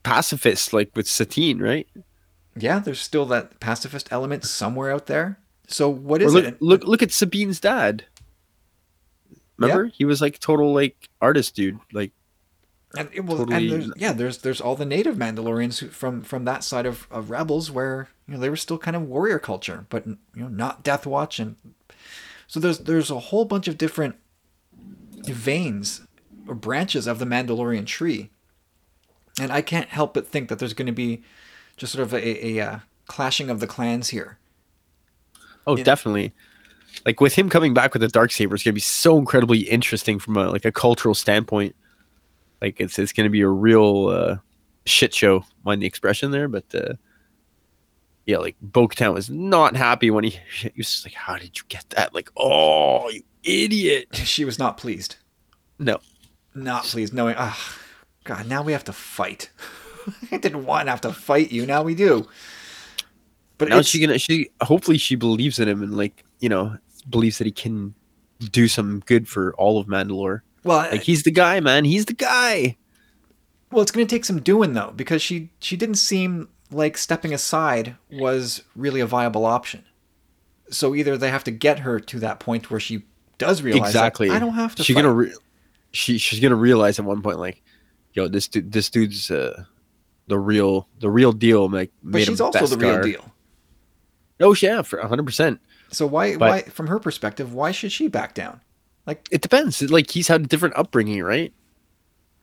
pacifists, 0.02 0.72
like 0.72 0.90
with 0.94 1.08
Satine, 1.08 1.58
right? 1.58 1.86
Yeah, 2.62 2.78
there's 2.78 3.00
still 3.00 3.26
that 3.26 3.60
pacifist 3.60 4.08
element 4.10 4.44
somewhere 4.44 4.90
out 4.92 5.06
there. 5.06 5.38
So 5.66 5.88
what 5.88 6.22
is 6.22 6.34
Or 6.34 6.38
look, 6.40 6.44
it? 6.44 6.62
look 6.62 6.84
look 6.84 7.02
at 7.02 7.10
Sabine's 7.12 7.60
dad. 7.60 8.04
Remember, 9.56 9.86
he 9.86 10.04
was 10.04 10.20
like 10.20 10.38
total 10.38 10.72
like 10.72 11.08
artist 11.20 11.54
dude. 11.56 11.78
Like 11.92 12.12
And, 12.96 13.08
it- 13.12 13.20
well, 13.24 13.38
totally- 13.38 13.56
and 13.72 13.82
there's, 13.82 13.92
yeah, 13.96 14.12
there's 14.12 14.38
there's 14.38 14.60
all 14.60 14.76
the 14.76 14.84
native 14.86 15.16
Mandalorians 15.16 15.78
who, 15.80 15.88
from 15.88 16.22
from 16.22 16.44
that 16.44 16.62
side 16.64 16.86
of, 16.86 17.06
of 17.10 17.30
Rebels 17.30 17.70
where 17.70 18.08
you 18.26 18.34
know 18.34 18.40
they 18.40 18.50
were 18.50 18.56
still 18.56 18.78
kind 18.78 18.96
of 18.96 19.02
warrior 19.02 19.38
culture, 19.38 19.86
but 19.90 20.06
you 20.06 20.16
know 20.36 20.48
not 20.48 20.82
Death 20.84 21.06
Watch, 21.06 21.38
and 21.40 21.56
so 22.46 22.60
there's 22.60 22.78
there's 22.78 23.10
a 23.10 23.18
whole 23.18 23.44
bunch 23.44 23.68
of 23.68 23.76
different 23.76 24.16
veins 25.26 26.06
or 26.46 26.54
branches 26.54 27.06
of 27.06 27.18
the 27.18 27.24
Mandalorian 27.26 27.84
tree, 27.86 28.30
and 29.40 29.52
I 29.52 29.60
can't 29.60 29.88
help 29.88 30.14
but 30.14 30.28
think 30.28 30.48
that 30.48 30.58
there's 30.58 30.72
going 30.72 30.86
to 30.86 30.92
be 30.92 31.22
just 31.78 31.92
sort 31.92 32.02
of 32.02 32.12
a, 32.12 32.46
a, 32.46 32.60
uh 32.60 32.78
clashing 33.06 33.48
of 33.48 33.60
the 33.60 33.66
clans 33.66 34.10
here. 34.10 34.38
oh, 35.66 35.76
definitely. 35.76 36.32
Like 37.06 37.20
with 37.20 37.34
him 37.34 37.48
coming 37.48 37.72
back 37.72 37.94
with 37.94 38.02
the 38.02 38.08
dark 38.08 38.32
saber, 38.32 38.54
it's 38.54 38.64
gonna 38.64 38.74
be 38.74 38.80
so 38.80 39.18
incredibly 39.18 39.60
interesting 39.60 40.18
from 40.18 40.36
a 40.36 40.50
like 40.50 40.64
a 40.64 40.72
cultural 40.72 41.14
standpoint. 41.14 41.74
Like 42.60 42.80
it's 42.80 42.98
it's 42.98 43.12
gonna 43.12 43.30
be 43.30 43.40
a 43.40 43.48
real 43.48 44.08
uh, 44.08 44.36
shit 44.84 45.14
show. 45.14 45.44
Mind 45.64 45.80
the 45.82 45.86
expression 45.86 46.30
there, 46.30 46.48
but 46.48 46.64
uh, 46.74 46.94
yeah, 48.26 48.38
like 48.38 48.56
Bo-Katan 48.60 49.14
was 49.14 49.30
not 49.30 49.76
happy 49.76 50.10
when 50.10 50.24
he 50.24 50.30
he 50.60 50.72
was 50.76 50.90
just 50.90 51.06
like, 51.06 51.14
"How 51.14 51.36
did 51.36 51.56
you 51.56 51.64
get 51.68 51.88
that?" 51.90 52.14
Like, 52.14 52.30
"Oh, 52.36 53.08
you 53.08 53.22
idiot!" 53.44 54.08
She 54.14 54.44
was 54.44 54.58
not 54.58 54.76
pleased. 54.76 55.16
No, 55.78 56.00
not 56.54 56.84
pleased 56.84 57.14
knowing 57.14 57.34
ah 57.38 57.78
god 58.24 58.46
now 58.48 58.62
we 58.62 58.72
have 58.72 58.84
to 58.84 58.92
fight 58.92 59.50
i 60.32 60.36
didn't 60.36 60.64
want 60.66 60.86
to 60.86 60.90
have 60.90 61.00
to 61.00 61.12
fight 61.12 61.50
you 61.52 61.64
now 61.66 61.82
we 61.82 61.94
do 61.94 62.26
but 63.58 63.68
now 63.68 63.82
she 63.82 64.00
gonna 64.00 64.18
she 64.18 64.50
hopefully 64.62 64.98
she 64.98 65.14
believes 65.16 65.58
in 65.58 65.68
him 65.68 65.82
and 65.82 65.96
like 65.96 66.24
you 66.40 66.48
know 66.48 66.76
believes 67.10 67.38
that 67.38 67.44
he 67.46 67.50
can 67.52 67.94
do 68.50 68.68
some 68.68 69.00
good 69.06 69.26
for 69.28 69.52
all 69.56 69.78
of 69.80 69.86
Mandalore. 69.88 70.42
well 70.62 70.88
Like 70.92 71.02
he's 71.02 71.24
the 71.24 71.32
guy, 71.32 71.58
man. 71.58 71.84
He's 71.84 72.04
the 72.04 72.12
guy. 72.12 72.76
well 73.72 73.82
it's 73.82 73.90
going 73.90 74.06
to 74.06 74.14
take 74.14 74.24
some 74.24 74.40
doing 74.40 74.74
though 74.74 74.92
because 74.94 75.20
she 75.22 75.50
she 75.58 75.76
didn't 75.76 75.96
seem 75.96 76.48
like 76.70 76.96
stepping 76.96 77.34
aside 77.34 77.96
was 78.12 78.62
really 78.76 79.00
a 79.00 79.06
viable 79.06 79.44
option 79.44 79.84
so 80.70 80.94
either 80.94 81.16
they 81.16 81.30
have 81.30 81.42
to 81.44 81.50
get 81.50 81.80
her 81.80 81.98
to 81.98 82.20
that 82.20 82.38
point 82.38 82.70
where 82.70 82.78
she 82.78 83.02
does 83.38 83.62
realize 83.62 83.88
exactly. 83.88 84.28
i 84.30 84.38
don't 84.38 84.52
have 84.54 84.74
to 84.76 84.84
She's 84.84 84.94
fight. 84.94 85.02
gonna 85.02 85.14
re- 85.14 85.34
she 85.92 86.18
she's 86.18 86.38
gonna 86.40 86.54
realize 86.54 86.98
at 86.98 87.04
one 87.06 87.22
point 87.22 87.38
like, 87.40 87.62
yo, 88.12 88.28
this 88.28 88.46
dude 88.48 88.70
this 88.70 88.90
dude's 88.90 89.30
uh, 89.30 89.64
the 90.28 90.38
real 90.38 90.88
the 91.00 91.10
real 91.10 91.32
deal. 91.32 91.68
Like, 91.68 91.90
but 92.02 92.22
she's 92.22 92.40
also 92.40 92.66
the 92.66 92.76
real 92.78 93.02
deal 93.02 93.32
Oh 94.40 94.54
yeah, 94.54 94.82
for 94.82 95.00
hundred 95.06 95.26
percent. 95.26 95.60
so 95.90 96.06
why 96.06 96.36
But- 96.36 96.48
why 96.50 96.62
from 96.62 96.86
her 96.86 96.98
perspective 97.00 97.52
why 97.52 97.72
should 97.72 97.90
she 97.92 98.06
back 98.08 98.34
down 98.34 98.60
like 99.06 99.26
It 99.30 99.40
depends. 99.40 99.82
Like 99.90 100.10
he's 100.10 100.28
had 100.28 100.42
a 100.42 100.46
different 100.46 100.76
upbringing, 100.76 101.22
right? 101.22 101.52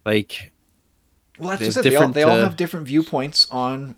Like 0.06 0.52
Well, 1.40 1.50
that's 1.52 1.64
just 1.64 1.78
it. 1.78 1.84
They 1.84 1.96
all, 1.96 2.08
they 2.10 2.24
all 2.24 2.38
uh, 2.38 2.44
have 2.44 2.56
different 2.58 2.88
viewpoints 2.88 3.48
on 3.52 3.96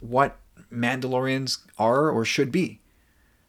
what 0.00 0.36
Mandalorians 0.72 1.58
are 1.78 2.10
or 2.10 2.24
should 2.24 2.50
be. 2.52 2.80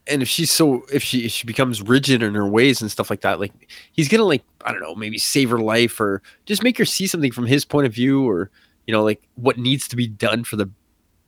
and 0.08 0.22
if 0.22 0.28
she's 0.30 0.50
so 0.52 0.84
if 0.92 1.04
she 1.04 1.26
if 1.26 1.32
she 1.32 1.46
becomes 1.46 1.82
rigid 1.82 2.24
in 2.24 2.34
her 2.36 2.48
ways 2.48 2.82
and 2.82 2.90
stuff 2.92 3.10
like 3.10 3.22
that 3.22 3.40
like 3.40 3.52
he's 3.92 4.08
gonna 4.08 4.24
like 4.24 4.44
i 4.64 4.72
don't 4.72 4.82
know 4.82 4.96
maybe 4.96 5.18
save 5.18 5.50
her 5.50 5.58
life 5.60 6.00
or 6.00 6.22
just 6.46 6.64
make 6.64 6.78
her 6.78 6.86
see 6.86 7.06
something 7.08 7.32
from 7.32 7.46
his 7.46 7.66
point 7.66 7.86
of 7.86 7.94
view 7.94 8.28
or 8.28 8.50
you 8.88 8.92
know 8.94 9.04
like 9.04 9.22
what 9.36 9.58
needs 9.58 9.88
to 9.90 9.96
be 9.96 10.08
done 10.08 10.44
for 10.44 10.56
the 10.56 10.70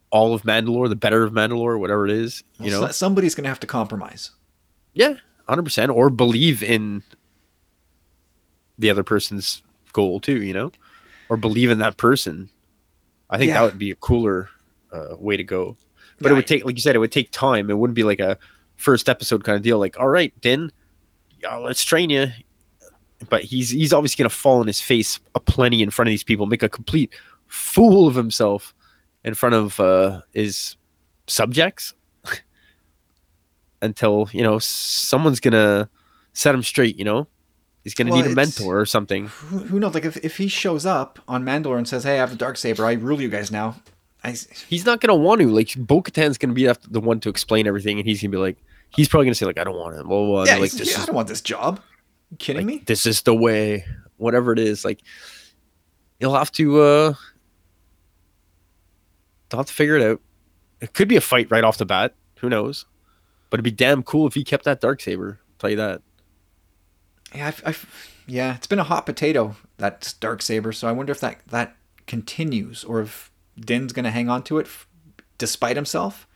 all 0.10 0.34
of 0.34 0.42
mandalore 0.42 0.90
the 0.90 0.96
better 0.96 1.24
of 1.24 1.32
mandalore 1.34 1.78
whatever 1.80 2.06
it 2.06 2.12
is 2.12 2.44
you 2.60 2.72
Well, 2.72 2.82
know 2.82 2.88
somebody's 2.92 3.36
going 3.36 3.44
to 3.44 3.50
have 3.50 3.60
to 3.60 3.68
compromise. 3.68 4.32
yeah 4.94 5.16
100% 5.48 5.94
or 5.96 6.10
believe 6.10 6.62
in 6.64 7.04
the 8.78 8.90
other 8.90 9.04
person's 9.04 9.62
goal 9.94 10.20
too 10.20 10.42
you 10.42 10.54
know? 10.54 10.72
Or 11.30 11.38
believe 11.38 11.70
in 11.70 11.78
that 11.78 11.98
person. 11.98 12.50
I 13.30 13.38
think 13.38 13.50
Yeah. 13.50 13.56
that 13.62 13.64
would 13.66 13.78
be 13.78 13.92
a 13.92 13.96
cooler 13.96 14.50
uh, 14.92 15.16
way 15.20 15.38
to 15.38 15.44
go. 15.44 15.78
But 16.20 16.28
Yeah, 16.30 16.32
it 16.32 16.36
would 16.38 16.48
take 16.48 16.66
like 16.66 16.76
you 16.76 16.82
said 16.82 16.96
it 16.96 17.00
would 17.00 17.12
take 17.12 17.30
time. 17.32 17.70
It 17.70 17.78
wouldn't 17.78 17.94
be 17.96 18.04
like 18.04 18.20
a 18.20 18.38
first 18.78 19.08
episode 19.10 19.44
kind 19.44 19.56
of 19.56 19.62
deal 19.62 19.78
like 19.78 20.00
all 20.00 20.08
right 20.08 20.34
din 20.42 20.72
yeah, 21.42 21.56
let's 21.58 21.84
train 21.84 22.10
you 22.10 22.28
but 23.30 23.44
he's 23.44 23.70
he's 23.70 23.92
obviously 23.92 24.22
going 24.24 24.30
to 24.30 24.36
fall 24.36 24.60
on 24.62 24.68
his 24.68 24.80
face 24.82 25.20
a 25.36 25.40
plenty 25.40 25.82
in 25.84 25.90
front 25.90 26.08
of 26.08 26.12
these 26.12 26.24
people 26.24 26.46
make 26.46 26.64
a 26.64 26.70
complete 26.70 27.14
fool 27.50 28.08
of 28.08 28.16
himself 28.16 28.74
in 29.26 29.34
front 29.34 29.56
of 29.56 29.80
uh 29.80 30.22
his 30.34 30.78
subjects 31.28 31.94
until 33.82 34.30
you 34.32 34.42
know 34.42 34.60
someone's 34.60 35.40
gonna 35.40 35.90
set 36.34 36.56
him 36.56 36.64
straight 36.64 36.98
you 36.98 37.04
know 37.04 37.28
he's 37.84 37.94
gonna 37.94 38.12
Well, 38.12 38.22
need 38.24 38.32
a 38.32 38.36
mentor 38.36 38.80
or 38.80 38.86
something 38.86 39.28
Who, 39.28 39.58
who 39.60 39.80
knows? 39.80 39.94
Like 39.94 40.06
if, 40.06 40.18
if 40.18 40.38
he 40.38 40.48
shows 40.48 40.86
up 40.86 41.20
on 41.28 41.44
Mandalore 41.44 41.78
and 41.78 41.88
says, 41.88 42.04
"Hey, 42.04 42.14
I 42.14 42.18
have 42.18 42.30
the 42.30 42.36
dark 42.36 42.58
saber. 42.58 42.86
I 42.86 42.94
rule 42.94 43.22
you 43.22 43.30
guys 43.30 43.52
now." 43.52 43.76
I 44.24 44.36
he's 44.68 44.86
not 44.86 45.00
gonna 45.00 45.16
want 45.16 45.42
to 45.42 45.48
like 45.48 45.76
bo-katan's 45.78 46.38
gonna 46.38 46.54
be 46.54 46.66
the 46.90 47.00
one 47.00 47.20
to 47.22 47.30
explain 47.30 47.68
everything 47.68 48.00
and 48.00 48.08
he's 48.08 48.22
gonna 48.22 48.32
be 48.32 48.38
like 48.38 48.58
he's 48.90 49.08
probably 49.08 49.28
gonna 49.28 49.36
say 49.36 49.46
like 49.46 49.58
i 49.58 49.64
don't 49.64 49.78
want 49.78 49.96
it. 49.96 50.02
And 50.02 50.10
yeah, 50.48 50.58
like 50.58 50.74
yeah, 50.74 51.02
I 51.02 51.06
don't 51.06 51.16
want 51.16 51.30
this 51.30 51.42
job. 51.42 51.80
You 52.32 52.38
kidding 52.38 52.68
like, 52.68 52.76
me? 52.76 52.84
this 52.86 53.06
is 53.06 53.22
the 53.22 53.34
way 53.34 53.86
whatever 54.18 54.52
it 54.52 54.60
is 54.60 54.84
like 54.84 55.02
you'll 56.20 56.36
have 56.36 56.52
to 56.54 56.82
uh 56.82 57.14
they'll 59.50 59.60
have 59.60 59.68
to 59.68 59.74
figure 59.74 59.96
it 59.98 60.04
out 60.04 60.22
it 60.82 60.94
could 60.94 61.08
be 61.08 61.16
a 61.16 61.22
fight 61.22 61.50
right 61.50 61.64
off 61.64 61.78
the 61.78 61.86
bat 61.86 62.14
who 62.40 62.50
knows 62.50 62.86
but 63.50 63.56
it'd 63.60 63.64
be 63.64 63.72
damn 63.72 64.04
cool 64.04 64.28
if 64.28 64.34
he 64.36 64.44
kept 64.44 64.64
that 64.66 64.80
dark 64.82 65.02
saber 65.02 65.40
tell 65.58 65.70
you 65.70 65.76
that 65.76 66.02
Yeah, 67.34 67.48
I've, 67.48 67.62
I've, 67.66 68.16
yeah, 68.28 68.56
it's 68.56 68.68
been 68.68 68.80
a 68.80 68.84
hot 68.84 69.06
potato 69.06 69.56
that 69.78 70.14
dark 70.20 70.42
saber. 70.42 70.72
So 70.72 70.88
I 70.88 70.92
wonder 70.92 71.12
if 71.12 71.20
that 71.20 71.40
that 71.48 71.76
continues 72.08 72.84
or 72.84 73.02
if 73.02 73.32
Din's 73.60 73.92
going 73.94 74.06
to 74.06 74.12
hang 74.12 74.30
on 74.30 74.44
to 74.44 74.60
it 74.60 74.68
f- 74.68 74.88
despite 75.38 75.76
himself, 75.76 76.28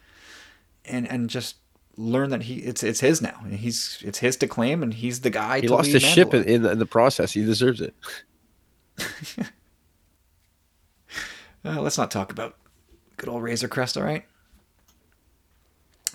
and 0.86 1.08
and 1.08 1.30
just 1.30 1.58
learn 1.95 2.30
that 2.32 2.43
he 2.43 2.56
it's 2.56 2.84
it's 2.84 2.99
his 2.99 3.21
now. 3.21 3.43
He's 3.49 4.02
it's 4.04 4.19
his 4.19 4.38
to 4.38 4.47
claim, 4.47 4.82
and 4.84 4.93
he's 4.93 5.21
the 5.21 5.30
guy. 5.30 5.62
he 5.62 5.67
lost 5.67 5.91
his 5.91 6.04
ship 6.04 6.34
in, 6.34 6.43
in, 6.45 6.62
the, 6.63 6.71
in 6.71 6.80
the 6.80 6.86
process 6.86 7.34
he 7.34 7.43
deserves 7.45 7.80
it 7.82 7.93
Uh, 11.65 11.80
let's 11.80 11.97
not 11.97 12.12
talk 12.12 12.30
about 12.32 12.58
good 13.23 13.31
old 13.31 13.43
Razor 13.43 13.67
Crest, 13.69 13.97
all 13.97 14.03
right? 14.03 14.25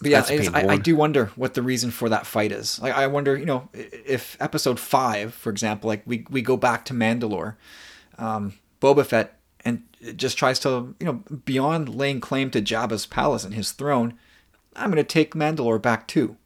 But 0.01 0.11
yeah, 0.11 0.25
I, 0.55 0.67
I 0.69 0.77
do 0.77 0.95
wonder 0.95 1.33
what 1.35 1.55
the 1.55 1.63
reason 1.63 1.91
for 1.91 2.09
that 2.09 2.27
fight 2.27 2.53
is. 2.53 2.79
Like, 2.81 2.95
I 2.95 3.09
wonder, 3.09 3.37
you 3.37 3.47
know, 3.47 3.69
if 3.73 4.37
episode 4.41 4.79
five, 4.79 5.35
for 5.35 5.51
example, 5.51 5.89
like 5.89 6.03
we, 6.07 6.25
we 6.31 6.41
go 6.41 6.57
back 6.57 6.85
to 6.85 6.95
Mandalore, 6.95 7.57
um, 8.17 8.55
Boba 8.81 9.05
Fett, 9.05 9.41
and 9.65 9.83
just 10.15 10.39
tries 10.39 10.61
to, 10.61 10.95
you 11.01 11.07
know, 11.07 11.15
beyond 11.45 11.89
laying 11.89 12.21
claim 12.21 12.51
to 12.51 12.63
Jabba's 12.63 13.07
palace 13.07 13.43
and 13.43 13.55
his 13.55 13.73
throne, 13.73 14.15
I'm 14.77 14.91
going 14.91 15.03
to 15.03 15.03
take 15.03 15.35
Mandalore 15.35 15.83
back 15.83 16.07
too. 16.07 16.37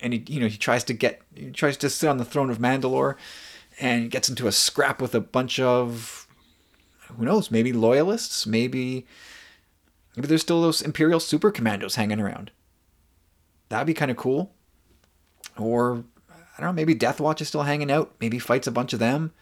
And 0.00 0.14
he, 0.14 0.24
you 0.28 0.40
know, 0.40 0.46
he 0.46 0.56
tries 0.56 0.84
to 0.84 0.94
get, 0.94 1.20
he 1.34 1.50
tries 1.50 1.76
to 1.78 1.90
sit 1.90 2.08
on 2.08 2.16
the 2.16 2.24
throne 2.24 2.48
of 2.48 2.58
Mandalore, 2.58 3.16
and 3.78 4.10
gets 4.10 4.30
into 4.30 4.46
a 4.46 4.52
scrap 4.52 5.02
with 5.02 5.14
a 5.14 5.20
bunch 5.20 5.60
of, 5.60 6.26
who 7.08 7.26
knows, 7.26 7.50
maybe 7.50 7.74
loyalists, 7.74 8.46
maybe 8.46 9.06
Maybe 10.16 10.28
there's 10.28 10.42
still 10.42 10.62
those 10.62 10.82
Imperial 10.82 11.20
super 11.20 11.50
commandos 11.50 11.96
hanging 11.96 12.20
around. 12.20 12.50
That'd 13.68 13.86
be 13.86 13.94
kind 13.94 14.10
of 14.10 14.16
cool. 14.16 14.54
Or 15.58 16.04
I 16.30 16.60
don't 16.60 16.68
know, 16.68 16.72
maybe 16.72 16.94
Death 16.94 17.20
Watch 17.20 17.40
is 17.40 17.48
still 17.48 17.62
hanging 17.62 17.90
out. 17.90 18.14
Maybe 18.20 18.38
fights 18.38 18.66
a 18.66 18.72
bunch 18.72 18.92
of 18.92 18.98
them. 18.98 19.32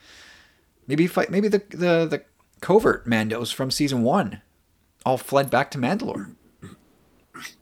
Maybe 0.86 1.06
fight 1.06 1.30
maybe 1.30 1.48
the 1.48 1.62
the, 1.70 2.06
the 2.06 2.22
covert 2.60 3.06
Mandos 3.06 3.52
from 3.54 3.70
season 3.70 4.02
one 4.02 4.42
all 5.06 5.18
fled 5.18 5.50
back 5.50 5.70
to 5.70 5.78
Mandalore. 5.78 6.34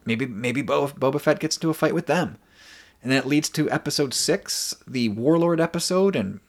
Maybe 0.05 0.25
maybe 0.25 0.61
Bo- 0.61 0.87
Boba 0.87 1.21
Fett 1.21 1.39
gets 1.39 1.57
into 1.57 1.69
a 1.69 1.73
fight 1.73 1.93
with 1.93 2.07
them. 2.07 2.37
And 3.01 3.11
then 3.11 3.19
it 3.19 3.27
leads 3.27 3.49
to 3.49 3.69
episode 3.69 4.13
six, 4.13 4.75
the 4.87 5.09
Warlord 5.09 5.59
episode, 5.59 6.15
and 6.15 6.39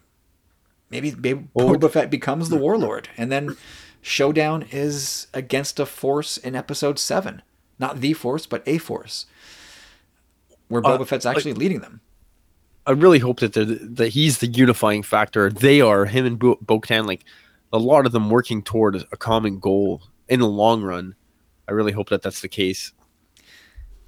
maybe, 0.88 1.10
maybe 1.10 1.48
Boba 1.56 1.90
Fett 1.90 2.10
becomes 2.10 2.48
the 2.48 2.56
Warlord. 2.56 3.08
And 3.16 3.32
then 3.32 3.56
Showdown 4.04 4.66
is 4.70 5.28
against 5.32 5.80
a 5.80 5.86
force 5.86 6.36
in 6.36 6.54
episode 6.54 6.98
seven. 6.98 7.40
Not 7.78 8.00
the 8.02 8.12
force, 8.12 8.44
but 8.44 8.62
a 8.66 8.76
force. 8.76 9.24
Where 10.68 10.84
Uh, 10.86 10.98
Boba 10.98 11.06
Fett's 11.06 11.24
like- 11.24 11.38
actually 11.38 11.54
leading 11.54 11.80
them. 11.80 12.02
I 12.86 12.90
really 12.90 13.18
hope 13.20 13.40
that 13.40 13.54
that 13.54 14.08
he's 14.08 14.38
the 14.38 14.46
unifying 14.46 15.02
factor. 15.02 15.48
They 15.50 15.80
are 15.80 16.04
him 16.04 16.26
and 16.26 16.38
Bo 16.38 16.56
Katan, 16.60 17.06
like 17.06 17.24
a 17.72 17.78
lot 17.78 18.04
of 18.04 18.12
them 18.12 18.28
working 18.28 18.62
toward 18.62 18.96
a 19.10 19.16
common 19.16 19.58
goal 19.58 20.02
in 20.28 20.40
the 20.40 20.46
long 20.46 20.82
run. 20.82 21.14
I 21.66 21.72
really 21.72 21.92
hope 21.92 22.10
that 22.10 22.20
that's 22.20 22.42
the 22.42 22.48
case. 22.48 22.92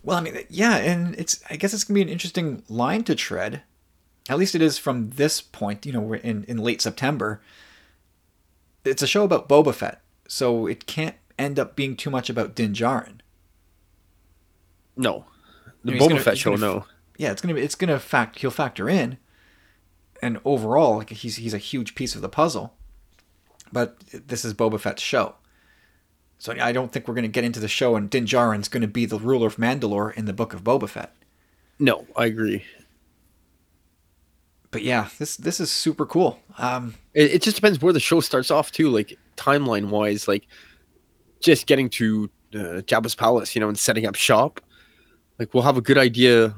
Well, 0.03 0.19
I 0.19 0.21
mean, 0.21 0.45
yeah, 0.51 0.77
and 0.77 1.15
it's 1.15 1.41
I 1.49 1.57
guess 1.57 1.73
it's 1.73 1.85
gonna 1.85 1.95
be 1.95 2.03
an 2.03 2.11
interesting 2.11 2.63
line 2.69 3.03
to 3.05 3.15
tread. 3.15 3.63
At 4.29 4.37
least 4.39 4.55
it 4.55 4.61
is 4.61 4.77
from 4.77 5.09
this 5.11 5.41
point. 5.41 5.87
You 5.87 5.93
know, 5.95 6.01
we're 6.01 6.17
in 6.17 6.45
in 6.45 6.59
late 6.59 6.83
September. 6.83 7.41
It's 8.87 9.03
a 9.03 9.07
show 9.07 9.25
about 9.25 9.49
Boba 9.49 9.75
Fett, 9.75 10.01
so 10.29 10.67
it 10.67 10.87
can't 10.87 11.17
end 11.39 11.59
up 11.59 11.77
being 11.77 11.97
too 11.97 12.11
much 12.11 12.31
about 12.31 12.55
Din 12.55 12.73
Djarin. 12.73 13.21
No, 14.97 15.27
the 15.85 15.93
I 15.93 15.95
mean, 15.95 16.03
Boba 16.03 16.09
gonna, 16.09 16.21
Fett 16.21 16.39
show, 16.39 16.57
gonna, 16.57 16.67
no. 16.67 16.85
Yeah, 17.19 17.33
it's 17.33 17.43
gonna 17.43 17.55
be. 17.55 17.63
It's 17.63 17.75
gonna 17.75 17.99
fact. 17.99 18.39
He'll 18.39 18.51
factor 18.51 18.89
in, 18.89 19.19
and 20.23 20.41
overall, 20.45 20.99
like 20.99 21.11
he's 21.11 21.37
he's 21.37 21.55
a 21.55 21.59
huge 21.59 21.95
piece 21.95 22.15
of 22.15 22.23
the 22.23 22.29
puzzle. 22.29 22.75
But 23.73 23.99
this 24.13 24.45
is 24.45 24.55
Boba 24.55 24.79
Fett's 24.81 25.03
show, 25.03 25.35
so 26.39 26.55
I 26.61 26.73
don't 26.73 26.93
think 26.93 27.09
we're 27.09 27.15
gonna 27.15 27.29
get 27.29 27.45
into 27.45 27.61
the 27.61 27.69
show 27.69 27.97
and 27.97 28.09
Din 28.09 28.27
Djarin's 28.27 28.69
gonna 28.69 28.87
be 28.87 29.07
the 29.07 29.19
ruler 29.19 29.49
of 29.49 29.57
Mandalore 29.57 30.15
in 30.15 30.27
the 30.27 30.33
Book 30.33 30.55
of 30.55 30.63
Boba 30.63 30.89
Fett. 30.89 31.15
No, 31.79 32.07
I 32.17 32.27
agree. 32.27 32.65
But 34.77 34.85
yeah, 34.85 35.09
this 35.19 35.37
this 35.39 35.59
is 35.59 35.73
super 35.73 36.05
cool. 36.05 36.39
Um, 36.59 36.95
it, 37.15 37.33
it 37.33 37.43
just 37.43 37.57
depends 37.57 37.81
where 37.81 37.95
the 37.95 38.01
show 38.01 38.21
starts 38.21 38.51
off 38.51 38.71
too, 38.71 38.91
like 38.91 39.19
timeline 39.37 39.89
wise, 39.89 40.29
like 40.29 40.47
just 41.41 41.67
getting 41.67 41.89
to 41.91 42.31
uh, 42.55 42.83
Jabba's 42.85 43.15
palace, 43.15 43.55
you 43.55 43.61
know, 43.61 43.69
and 43.69 43.79
setting 43.79 44.07
up 44.07 44.15
shop 44.15 44.61
like 45.39 45.53
we'll 45.53 45.63
have 45.63 45.77
a 45.77 45.83
good 45.83 45.99
idea 45.99 46.55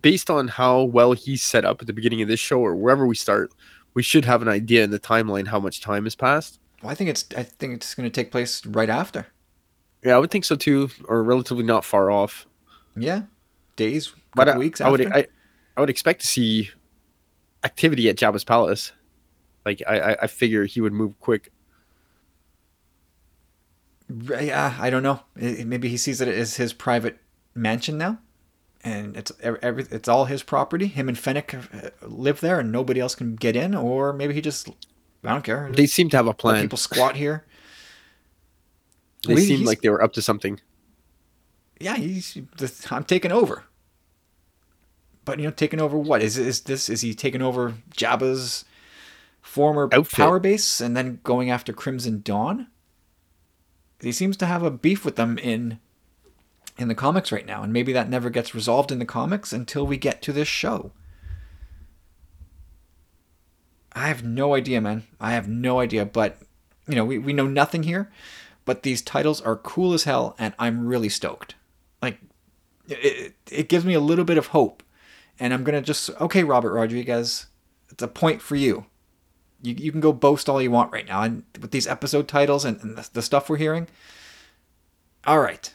based 0.00 0.30
on 0.30 0.48
how 0.48 0.82
well 0.82 1.12
he's 1.12 1.42
set 1.42 1.64
up 1.64 1.80
at 1.80 1.86
the 1.86 1.92
beginning 1.92 2.22
of 2.22 2.28
this 2.28 2.40
show 2.40 2.60
or 2.60 2.74
wherever 2.74 3.06
we 3.06 3.14
start. 3.14 3.52
We 3.94 4.02
should 4.02 4.24
have 4.24 4.42
an 4.42 4.48
idea 4.48 4.84
in 4.84 4.90
the 4.90 5.00
timeline 5.00 5.48
how 5.48 5.58
much 5.58 5.80
time 5.80 6.04
has 6.04 6.14
passed. 6.14 6.60
Well, 6.82 6.92
I 6.92 6.94
think 6.94 7.10
it's 7.10 7.24
I 7.36 7.42
think 7.42 7.74
it's 7.74 7.94
going 7.94 8.08
to 8.08 8.14
take 8.14 8.30
place 8.30 8.64
right 8.64 8.88
after. 8.88 9.26
Yeah, 10.04 10.16
I 10.16 10.18
would 10.18 10.30
think 10.30 10.44
so 10.44 10.56
too, 10.56 10.90
or 11.06 11.22
relatively 11.22 11.64
not 11.64 11.84
far 11.84 12.10
off. 12.10 12.46
Yeah, 12.96 13.22
days, 13.76 14.12
but 14.34 14.48
I, 14.48 14.58
weeks. 14.58 14.80
I 14.80 14.88
would 14.88 15.12
I, 15.12 15.26
I 15.80 15.82
would 15.82 15.88
expect 15.88 16.20
to 16.20 16.26
see 16.26 16.68
activity 17.64 18.10
at 18.10 18.16
Jabba's 18.16 18.44
palace. 18.44 18.92
Like 19.64 19.82
I, 19.88 20.14
I 20.20 20.26
figure 20.26 20.66
he 20.66 20.82
would 20.82 20.92
move 20.92 21.18
quick. 21.20 21.50
Yeah, 24.28 24.76
I 24.78 24.90
don't 24.90 25.02
know. 25.02 25.20
Maybe 25.34 25.88
he 25.88 25.96
sees 25.96 26.20
it 26.20 26.28
as 26.28 26.56
his 26.56 26.74
private 26.74 27.18
mansion 27.54 27.96
now, 27.96 28.18
and 28.84 29.16
it's 29.16 29.32
every 29.40 29.86
it's 29.90 30.06
all 30.06 30.26
his 30.26 30.42
property. 30.42 30.86
Him 30.86 31.08
and 31.08 31.18
Fennec 31.18 31.54
uh, 31.54 31.88
live 32.02 32.40
there, 32.40 32.60
and 32.60 32.70
nobody 32.70 33.00
else 33.00 33.14
can 33.14 33.34
get 33.34 33.56
in. 33.56 33.74
Or 33.74 34.12
maybe 34.12 34.34
he 34.34 34.42
just 34.42 34.68
I 35.24 35.30
don't 35.30 35.44
care. 35.44 35.70
They 35.72 35.86
seem 35.86 36.10
to 36.10 36.16
have 36.18 36.26
a 36.26 36.34
plan. 36.34 36.60
people 36.60 36.76
squat 36.76 37.16
here. 37.16 37.46
They 39.26 39.36
seem 39.36 39.64
like 39.64 39.80
they 39.80 39.88
were 39.88 40.02
up 40.02 40.12
to 40.12 40.20
something. 40.20 40.60
Yeah, 41.80 41.96
he's. 41.96 42.36
I'm 42.90 43.04
taking 43.04 43.32
over. 43.32 43.64
But 45.30 45.38
you 45.38 45.44
know, 45.44 45.52
taking 45.52 45.80
over 45.80 45.96
what 45.96 46.22
is 46.22 46.36
is 46.36 46.62
this? 46.62 46.88
Is 46.88 47.02
he 47.02 47.14
taking 47.14 47.40
over 47.40 47.74
Jabba's 47.96 48.64
former 49.40 49.88
Outfit. 49.92 50.16
power 50.16 50.40
base 50.40 50.80
and 50.80 50.96
then 50.96 51.20
going 51.22 51.52
after 51.52 51.72
Crimson 51.72 52.20
Dawn? 52.24 52.66
he 54.02 54.10
seems 54.10 54.36
to 54.38 54.46
have 54.46 54.64
a 54.64 54.72
beef 54.72 55.04
with 55.04 55.14
them 55.14 55.38
in 55.38 55.78
in 56.76 56.88
the 56.88 56.96
comics 56.96 57.30
right 57.30 57.46
now, 57.46 57.62
and 57.62 57.72
maybe 57.72 57.92
that 57.92 58.10
never 58.10 58.28
gets 58.28 58.56
resolved 58.56 58.90
in 58.90 58.98
the 58.98 59.04
comics 59.04 59.52
until 59.52 59.86
we 59.86 59.96
get 59.96 60.20
to 60.22 60.32
this 60.32 60.48
show. 60.48 60.90
I 63.92 64.08
have 64.08 64.24
no 64.24 64.56
idea, 64.56 64.80
man. 64.80 65.04
I 65.20 65.30
have 65.30 65.46
no 65.46 65.78
idea, 65.78 66.04
but 66.04 66.38
you 66.88 66.96
know, 66.96 67.04
we, 67.04 67.18
we 67.18 67.32
know 67.32 67.46
nothing 67.46 67.84
here, 67.84 68.10
but 68.64 68.82
these 68.82 69.00
titles 69.00 69.40
are 69.40 69.54
cool 69.54 69.92
as 69.92 70.02
hell, 70.02 70.34
and 70.40 70.54
I'm 70.58 70.88
really 70.88 71.08
stoked. 71.08 71.54
Like, 72.02 72.18
it, 72.88 73.36
it 73.48 73.68
gives 73.68 73.84
me 73.84 73.94
a 73.94 74.00
little 74.00 74.24
bit 74.24 74.36
of 74.36 74.48
hope, 74.48 74.82
and 75.40 75.52
I'm 75.52 75.64
gonna 75.64 75.82
just 75.82 76.10
okay, 76.20 76.44
Robert 76.44 76.72
Rodriguez, 76.72 77.46
it's 77.90 78.02
a 78.02 78.08
point 78.08 78.40
for 78.40 78.54
you 78.54 78.86
you, 79.62 79.74
you 79.74 79.92
can 79.92 80.00
go 80.00 80.12
boast 80.12 80.48
all 80.48 80.60
you 80.60 80.70
want 80.70 80.92
right 80.92 81.06
now. 81.06 81.22
And 81.22 81.44
with 81.60 81.70
these 81.70 81.86
episode 81.86 82.28
titles 82.28 82.64
and, 82.64 82.80
and 82.82 82.96
the, 82.96 83.08
the 83.12 83.22
stuff 83.22 83.48
we're 83.48 83.56
hearing, 83.56 83.88
all 85.26 85.40
right, 85.40 85.74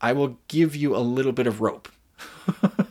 I 0.00 0.12
will 0.12 0.38
give 0.48 0.76
you 0.76 0.94
a 0.94 0.98
little 0.98 1.32
bit 1.32 1.46
of 1.46 1.60
rope. 1.60 1.88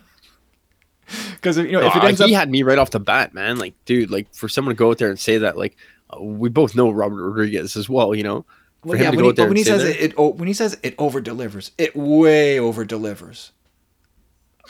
Because 1.32 1.58
you 1.58 1.72
know, 1.72 1.82
if 1.82 1.96
it 1.96 2.04
ends 2.04 2.20
he 2.20 2.36
up, 2.36 2.40
had 2.40 2.52
me 2.52 2.62
right 2.64 2.78
off 2.78 2.92
the 2.92 3.00
bat, 3.00 3.34
man. 3.34 3.58
Like, 3.58 3.74
dude, 3.86 4.12
like 4.12 4.32
for 4.32 4.48
someone 4.48 4.76
to 4.76 4.78
go 4.78 4.92
out 4.92 5.00
there 5.00 5.10
and 5.10 5.18
say 5.18 5.40
that, 5.40 5.58
like, 5.58 5.76
uh, 6.12 6.22
we 6.22 6.50
both 6.50 6.76
know 6.76 6.92
Robert 6.92 7.28
Rodriguez 7.28 7.76
as 7.76 7.90
well, 7.90 8.14
you 8.14 8.22
know. 8.24 8.46
Well, 8.84 9.00
yeah, 9.00 9.10
to 9.10 9.18
go 9.18 9.32
he, 9.32 9.42
when 9.48 9.56
he 9.56 9.64
says 9.64 9.84
it, 9.86 10.00
it, 10.00 10.14
oh, 10.18 10.34
when 10.34 10.48
he 10.48 10.54
says 10.54 10.78
it 10.84 10.94
over 11.00 11.20
delivers, 11.20 11.72
it 11.78 11.96
way 11.96 12.60
over 12.60 12.86
delivers. 12.86 13.54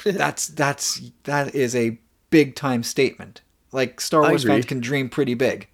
That's 0.04 0.48
that's 0.48 1.02
that 1.24 1.56
is 1.56 1.76
a 1.76 2.00
big 2.30 2.56
time 2.56 2.84
statement. 2.84 3.42
Like 3.72 4.02
Star 4.02 4.22
Wars 4.22 4.44
fans 4.44 4.66
can 4.66 4.80
dream 4.80 5.10
pretty 5.10 5.34
big. 5.34 5.68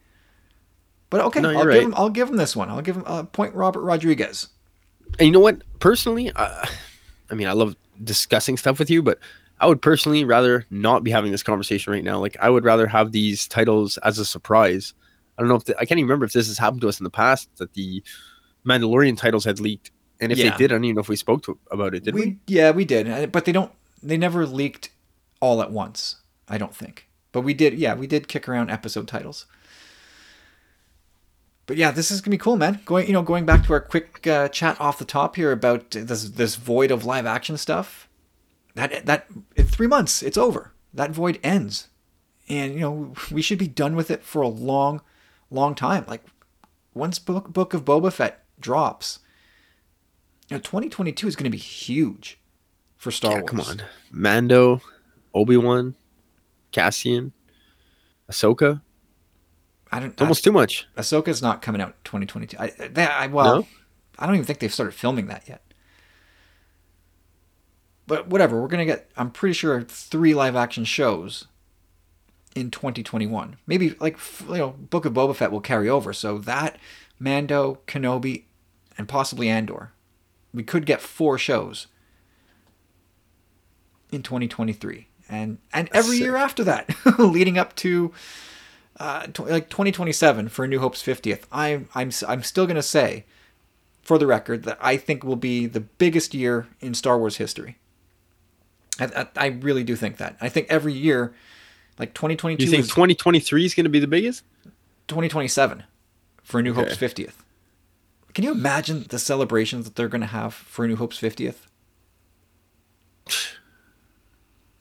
But 1.10 1.22
okay, 1.22 1.40
no, 1.40 1.58
I'll, 1.58 1.66
give 1.66 1.84
him, 1.84 1.94
I'll 1.96 2.10
give 2.10 2.30
him 2.30 2.36
this 2.36 2.56
one. 2.56 2.70
I'll 2.70 2.82
give 2.82 2.98
him 2.98 3.04
a 3.06 3.10
uh, 3.10 3.24
point 3.24 3.54
Robert 3.54 3.82
Rodriguez. 3.82 4.50
And 5.20 5.28
you 5.28 5.32
know 5.32 5.40
what? 5.40 5.62
Personally, 5.80 6.32
uh, 6.36 6.66
I 7.30 7.36
mean, 7.36 7.48
I 7.48 7.54
love 7.54 7.76
discussing 8.04 8.58
stuff 8.58 8.80
with 8.80 8.90
you, 8.90 9.02
but 9.02 9.20
I 9.60 9.68
would 9.68 9.82
personally 9.82 10.26
rather 10.26 10.66
not 10.70 11.04
be 11.04 11.12
having 11.12 11.32
this 11.32 11.44
conversation 11.44 11.94
right 11.94 12.04
now. 12.04 12.20
Like, 12.20 12.36
I 12.42 12.50
would 12.50 12.66
rather 12.66 12.88
have 12.88 13.12
these 13.12 13.48
titles 13.48 13.98
as 14.00 14.20
a 14.20 14.26
surprise. 14.26 14.94
I 15.38 15.42
don't 15.42 15.50
know 15.50 15.56
if 15.56 15.66
the, 15.66 15.76
I 15.78 15.86
can't 15.86 16.00
even 16.00 16.08
remember 16.08 16.26
if 16.26 16.34
this 16.34 16.48
has 16.48 16.58
happened 16.58 16.82
to 16.82 16.90
us 16.90 17.00
in 17.00 17.04
the 17.04 17.10
past 17.10 17.50
that 17.58 17.74
the 17.74 18.04
Mandalorian 18.68 19.18
titles 19.18 19.46
had 19.46 19.60
leaked, 19.60 19.92
and 20.20 20.32
if 20.32 20.38
yeah. 20.38 20.50
they 20.50 20.58
did, 20.58 20.72
I 20.72 20.76
don't 20.76 20.86
even 20.86 20.96
know 20.96 21.02
if 21.02 21.10
we 21.10 21.16
spoke 21.16 21.44
to 21.44 21.58
about 21.72 21.94
it. 21.94 22.04
Did 22.04 22.16
we? 22.16 22.22
we? 22.22 22.38
Yeah, 22.48 22.72
we 22.72 22.84
did, 22.84 23.32
but 23.32 23.46
they 23.46 23.52
don't. 23.52 23.72
They 24.06 24.18
never 24.18 24.46
leaked 24.46 24.90
all 25.40 25.64
at 25.64 25.72
once. 25.72 26.18
I 26.48 26.60
don't 26.60 26.76
think. 26.76 27.10
But 27.32 27.42
we 27.42 27.56
did, 27.56 27.74
yeah, 27.74 27.96
we 27.96 28.06
did 28.06 28.28
kick 28.28 28.48
around 28.48 28.70
episode 28.70 29.08
titles. 29.08 29.48
But 31.66 31.78
yeah, 31.78 31.90
this 31.90 32.12
is 32.12 32.22
gonna 32.22 32.32
be 32.32 32.38
cool, 32.38 32.56
man. 32.56 32.82
Going, 32.86 33.08
you 33.08 33.14
know, 33.14 33.24
going 33.24 33.46
back 33.46 33.66
to 33.66 33.74
our 33.74 33.80
quick 33.80 34.28
uh, 34.28 34.50
chat 34.50 34.80
off 34.80 35.00
the 35.00 35.06
top 35.06 35.36
here 35.36 35.52
about 35.52 35.90
this 35.92 36.30
this 36.30 36.56
void 36.56 36.92
of 36.92 37.04
live 37.04 37.26
action 37.26 37.58
stuff. 37.58 38.08
That 38.76 39.08
that 39.08 39.26
in 39.56 39.66
three 39.66 39.88
months, 39.88 40.22
it's 40.22 40.38
over. 40.38 40.74
That 40.94 41.10
void 41.10 41.40
ends, 41.42 41.88
and 42.48 42.76
you 42.76 42.82
know 42.82 43.14
we 43.32 43.42
should 43.42 43.58
be 43.58 43.68
done 43.68 43.96
with 43.96 44.12
it 44.12 44.24
for 44.24 44.44
a 44.44 44.48
long, 44.48 45.02
long 45.50 45.74
time. 45.74 46.06
Like 46.08 46.24
once 46.94 47.18
book 47.18 47.52
Book 47.52 47.74
of 47.74 47.84
Boba 47.84 48.14
Fett 48.14 48.44
drops, 48.60 49.20
you 50.50 50.58
know, 50.58 50.62
2022 50.62 51.28
is 51.28 51.36
to 51.36 51.50
be 51.50 51.58
huge 51.58 52.38
for 53.06 53.12
Star 53.12 53.34
yeah, 53.34 53.42
Wars. 53.42 53.50
Come 53.50 53.62
on, 53.62 53.84
Mando, 54.12 54.82
Obi 55.36 55.58
Wan, 55.58 55.94
Cassian, 56.72 57.34
Ahsoka. 58.30 58.82
I 59.92 60.00
don't. 60.00 60.10
It's 60.14 60.22
almost 60.24 60.44
I, 60.44 60.50
too 60.50 60.52
much. 60.52 60.88
Ahsoka's 60.98 61.40
not 61.40 61.62
coming 61.62 61.82
out 61.82 62.04
2022. 62.04 62.58
I, 62.60 62.72
they, 62.88 63.06
I 63.06 63.28
well, 63.28 63.58
no? 63.58 63.68
I 64.18 64.26
don't 64.26 64.34
even 64.34 64.46
think 64.46 64.58
they've 64.58 64.74
started 64.74 64.94
filming 64.94 65.28
that 65.28 65.48
yet. 65.48 65.62
But 68.08 68.28
whatever, 68.28 68.60
we're 68.60 68.68
gonna 68.68 68.86
get. 68.86 69.12
I'm 69.16 69.30
pretty 69.30 69.54
sure 69.54 69.84
three 69.84 70.34
live 70.34 70.56
action 70.56 70.84
shows 70.84 71.46
in 72.56 72.72
2021. 72.72 73.58
Maybe 73.68 73.96
like 74.00 74.18
you 74.50 74.58
know, 74.58 74.70
Book 74.72 75.06
of 75.06 75.14
Boba 75.14 75.36
Fett 75.36 75.52
will 75.52 75.62
carry 75.62 75.88
over. 75.88 76.12
So 76.12 76.40
that 76.40 76.80
Mando, 77.20 77.82
Kenobi, 77.86 78.46
and 78.98 79.08
possibly 79.08 79.48
Andor. 79.48 79.92
We 80.52 80.64
could 80.64 80.88
get 80.88 81.02
four 81.02 81.38
shows 81.38 81.86
in 84.16 84.24
2023 84.24 85.08
and 85.30 85.58
and 85.74 85.90
every 85.92 86.18
year 86.18 86.36
after 86.36 86.64
that, 86.64 86.90
leading 87.20 87.58
up 87.58 87.76
to 87.78 88.14
uh, 89.00 89.28
t- 89.28 89.44
like 89.44 89.70
2027 89.70 90.50
for 90.50 90.68
New 90.68 90.80
Hope's 90.80 91.02
50th. 91.02 91.44
I'm 91.52 91.90
I'm 91.96 92.12
I'm 92.28 92.44
still 92.44 92.68
gonna 92.68 92.84
say, 92.84 93.26
for 94.02 94.18
the 94.18 94.28
record, 94.28 94.64
that 94.64 94.78
I 94.82 94.98
think 94.98 95.24
will 95.24 95.36
be 95.36 95.66
the 95.66 95.82
biggest 95.82 96.34
year 96.34 96.68
in 96.80 96.94
Star 96.94 97.18
Wars 97.18 97.38
history. 97.38 97.78
I, 99.00 99.06
I, 99.06 99.28
I 99.36 99.48
really 99.48 99.84
do 99.84 99.96
think 99.96 100.18
that. 100.18 100.38
I 100.40 100.50
think 100.50 100.68
every 100.70 100.94
year, 100.94 101.34
like 102.00 102.14
2022. 102.14 102.64
You 102.64 102.70
think 102.70 102.86
2023 102.86 103.66
is 103.66 103.74
going 103.74 103.84
to 103.86 103.90
be 103.90 104.00
the 104.00 104.08
biggest? 104.08 104.44
2027 105.08 105.84
for 106.42 106.62
New 106.62 106.72
okay. 106.72 106.82
Hope's 106.82 106.98
50th. 106.98 107.34
Can 108.34 108.44
you 108.44 108.52
imagine 108.52 109.06
the 109.10 109.20
celebrations 109.20 109.86
that 109.86 109.96
they're 109.96 110.08
going 110.08 110.22
to 110.22 110.28
have 110.28 110.54
for 110.54 110.88
New 110.88 110.96
Hope's 110.96 111.20
50th? 111.20 111.68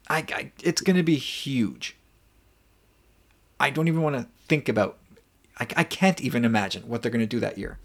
I, 0.09 0.19
I 0.19 0.53
it's 0.63 0.81
going 0.81 0.97
to 0.97 1.03
be 1.03 1.17
huge. 1.17 1.97
I 3.59 3.71
don't 3.71 3.89
even 3.89 4.03
want 4.03 4.17
to 4.17 4.27
think 4.47 4.69
about. 4.69 4.99
I, 5.59 5.67
I 5.77 5.85
can't 5.85 6.21
even 6.21 6.45
imagine 6.45 6.89
what 6.89 7.03
they're 7.03 7.11
going 7.11 7.21
to 7.21 7.27
do 7.27 7.41
that 7.41 7.59
year. 7.59 7.79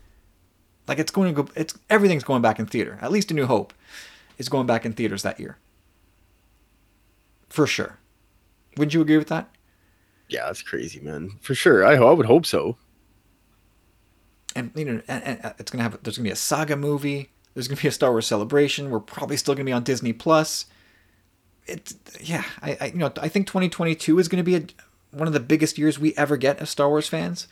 Like 0.88 1.00
it's 1.00 1.12
going 1.12 1.34
to 1.34 1.44
go. 1.44 1.52
It's 1.56 1.78
everything's 1.90 2.24
going 2.24 2.42
back 2.42 2.60
in 2.60 2.66
theater. 2.66 2.98
At 3.02 3.12
least 3.12 3.32
A 3.32 3.34
New 3.34 3.46
Hope 3.46 3.74
is 4.38 4.50
going 4.50 4.68
back 4.68 4.86
in 4.86 4.94
theaters 4.94 5.24
that 5.24 5.40
year. 5.40 5.58
For 7.48 7.68
sure. 7.68 8.00
Wouldn't 8.78 8.94
you 8.94 9.02
agree 9.02 9.18
with 9.18 9.28
that? 9.28 9.50
Yeah, 10.28 10.46
that's 10.46 10.62
crazy, 10.62 11.00
man. 11.00 11.32
For 11.42 11.56
sure. 11.56 11.86
I, 11.86 11.96
I 11.96 12.12
would 12.12 12.28
hope 12.28 12.46
so. 12.46 12.78
And 14.56 14.72
you 14.76 14.86
know, 14.86 15.02
and, 15.08 15.24
and 15.24 15.46
uh, 15.46 15.54
it's 15.60 15.72
gonna 15.72 15.84
have. 15.84 16.00
There's 16.04 16.18
gonna 16.18 16.28
be 16.28 16.32
a 16.32 16.36
saga 16.36 16.76
movie. 16.76 17.30
There's 17.54 17.68
gonna 17.68 17.82
be 17.82 17.88
a 17.88 17.92
Star 17.92 18.12
Wars 18.12 18.28
celebration. 18.28 18.90
We're 18.90 19.00
probably 19.00 19.38
still 19.38 19.54
gonna 19.54 19.66
be 19.66 19.72
on 19.72 19.84
Disney 19.84 20.14
Plus. 20.14 20.66
It's 21.68 21.96
yeah. 22.20 22.44
I, 22.62 22.78
I 22.82 22.86
you 22.88 22.98
know 22.98 23.12
I 23.22 23.28
think 23.28 23.48
2022 23.48 24.20
is 24.20 24.28
gonna 24.28 24.44
be 24.44 24.56
a, 24.56 24.64
one 25.12 25.28
of 25.28 25.34
the 25.34 25.40
biggest 25.40 25.78
years 25.78 26.00
we 26.00 26.14
ever 26.16 26.38
get 26.38 26.60
as 26.60 26.70
Star 26.70 26.90
Wars 26.90 27.08
fans. 27.08 27.48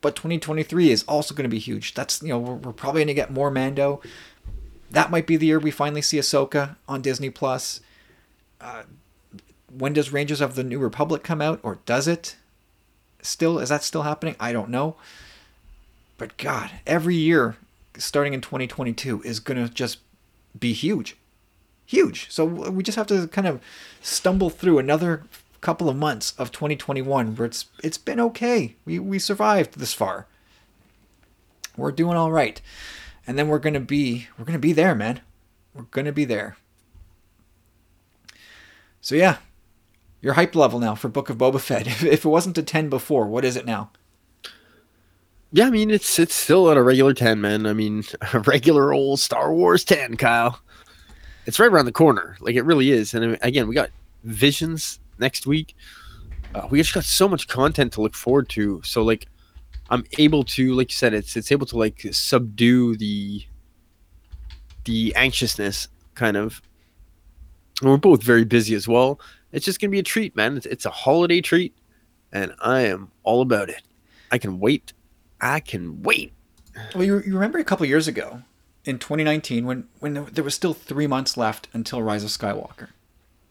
But 0.00 0.16
2023 0.16 0.90
is 0.90 1.04
also 1.04 1.32
going 1.32 1.44
to 1.44 1.48
be 1.48 1.60
huge. 1.60 1.94
That's 1.94 2.20
you 2.22 2.28
know 2.28 2.38
we're, 2.38 2.54
we're 2.54 2.72
probably 2.72 3.00
going 3.00 3.08
to 3.08 3.14
get 3.14 3.30
more 3.30 3.50
Mando. 3.50 4.02
That 4.90 5.10
might 5.10 5.26
be 5.26 5.36
the 5.36 5.46
year 5.46 5.58
we 5.58 5.70
finally 5.70 6.02
see 6.02 6.18
Ahsoka 6.18 6.76
on 6.88 7.00
Disney 7.00 7.30
Plus. 7.30 7.80
Uh, 8.60 8.82
when 9.72 9.92
does 9.92 10.12
Rangers 10.12 10.40
of 10.40 10.54
the 10.54 10.64
New 10.64 10.78
Republic 10.78 11.22
come 11.22 11.40
out, 11.40 11.60
or 11.62 11.78
does 11.86 12.06
it? 12.08 12.36
Still, 13.22 13.60
is 13.60 13.68
that 13.68 13.84
still 13.84 14.02
happening? 14.02 14.34
I 14.40 14.52
don't 14.52 14.68
know. 14.68 14.96
But 16.18 16.36
God, 16.36 16.70
every 16.86 17.14
year 17.14 17.56
starting 17.96 18.34
in 18.34 18.40
2022 18.40 19.22
is 19.22 19.38
going 19.40 19.64
to 19.64 19.72
just 19.72 19.98
be 20.58 20.72
huge. 20.72 21.16
Huge. 21.92 22.30
So 22.30 22.46
we 22.46 22.82
just 22.82 22.96
have 22.96 23.06
to 23.08 23.28
kind 23.28 23.46
of 23.46 23.60
stumble 24.00 24.48
through 24.48 24.78
another 24.78 25.24
couple 25.60 25.90
of 25.90 25.94
months 25.94 26.32
of 26.38 26.50
2021 26.50 27.36
where 27.36 27.44
it's 27.44 27.66
it's 27.84 27.98
been 27.98 28.18
okay. 28.18 28.76
We 28.86 28.98
we 28.98 29.18
survived 29.18 29.78
this 29.78 29.92
far. 29.92 30.26
We're 31.76 31.92
doing 31.92 32.16
all 32.16 32.32
right. 32.32 32.62
And 33.26 33.38
then 33.38 33.46
we're 33.48 33.58
going 33.58 33.74
to 33.74 33.80
be 33.80 34.28
we're 34.38 34.46
going 34.46 34.54
to 34.54 34.58
be 34.58 34.72
there, 34.72 34.94
man. 34.94 35.20
We're 35.74 35.82
going 35.82 36.06
to 36.06 36.12
be 36.12 36.24
there. 36.24 36.56
So 39.02 39.14
yeah, 39.14 39.36
your 40.22 40.32
hype 40.32 40.56
level 40.56 40.80
now 40.80 40.94
for 40.94 41.10
Book 41.10 41.28
of 41.28 41.36
Boba 41.36 41.60
Fett. 41.60 41.86
If, 42.02 42.24
it 42.24 42.24
wasn't 42.24 42.56
a 42.56 42.62
10 42.62 42.88
before, 42.88 43.26
what 43.26 43.44
is 43.44 43.54
it 43.54 43.66
now? 43.66 43.90
Yeah, 45.52 45.66
I 45.66 45.70
mean 45.70 45.90
it's 45.90 46.18
it's 46.18 46.34
still 46.34 46.70
at 46.70 46.78
a 46.78 46.82
regular 46.82 47.12
10, 47.12 47.38
man. 47.38 47.66
I 47.66 47.74
mean, 47.74 48.04
a 48.32 48.38
regular 48.38 48.94
old 48.94 49.20
Star 49.20 49.52
Wars 49.52 49.84
10, 49.84 50.16
Kyle. 50.16 50.58
It's 51.46 51.58
right 51.58 51.70
around 51.70 51.86
the 51.86 51.92
corner. 51.92 52.36
Like 52.40 52.54
it 52.54 52.62
really 52.62 52.90
is. 52.90 53.14
And 53.14 53.38
again, 53.42 53.68
we 53.68 53.74
got 53.74 53.90
Visions 54.24 55.00
next 55.18 55.46
week. 55.46 55.74
Uh, 56.54 56.66
we 56.70 56.78
just 56.78 56.94
got 56.94 57.04
so 57.04 57.28
much 57.28 57.48
content 57.48 57.92
to 57.94 58.00
look 58.00 58.14
forward 58.14 58.48
to. 58.50 58.80
So 58.84 59.02
like 59.02 59.26
I'm 59.90 60.04
able 60.18 60.44
to 60.44 60.74
like 60.74 60.90
you 60.90 60.94
said 60.94 61.14
it's 61.14 61.36
it's 61.36 61.50
able 61.50 61.66
to 61.66 61.78
like 61.78 62.06
subdue 62.12 62.96
the 62.96 63.44
the 64.84 65.14
anxiousness 65.16 65.88
kind 66.14 66.36
of. 66.36 66.62
And 67.80 67.90
we're 67.90 67.96
both 67.96 68.22
very 68.22 68.44
busy 68.44 68.74
as 68.74 68.86
well. 68.86 69.18
It's 69.50 69.64
just 69.64 69.80
to 69.80 69.88
be 69.88 69.98
a 69.98 70.02
treat, 70.02 70.36
man. 70.36 70.56
It's, 70.56 70.66
it's 70.66 70.86
a 70.86 70.90
holiday 70.90 71.40
treat 71.40 71.74
and 72.32 72.54
I 72.60 72.82
am 72.82 73.10
all 73.24 73.42
about 73.42 73.68
it. 73.68 73.82
I 74.30 74.38
can 74.38 74.60
wait 74.60 74.92
I 75.42 75.58
can 75.58 76.02
wait. 76.02 76.32
Well, 76.94 77.04
you, 77.04 77.20
you 77.26 77.34
remember 77.34 77.58
a 77.58 77.64
couple 77.64 77.84
years 77.84 78.08
ago 78.08 78.40
in 78.84 78.98
2019 78.98 79.66
when, 79.66 79.88
when 80.00 80.26
there 80.32 80.44
was 80.44 80.54
still 80.54 80.74
three 80.74 81.06
months 81.06 81.36
left 81.36 81.68
until 81.72 82.02
Rise 82.02 82.24
of 82.24 82.30
Skywalker. 82.30 82.88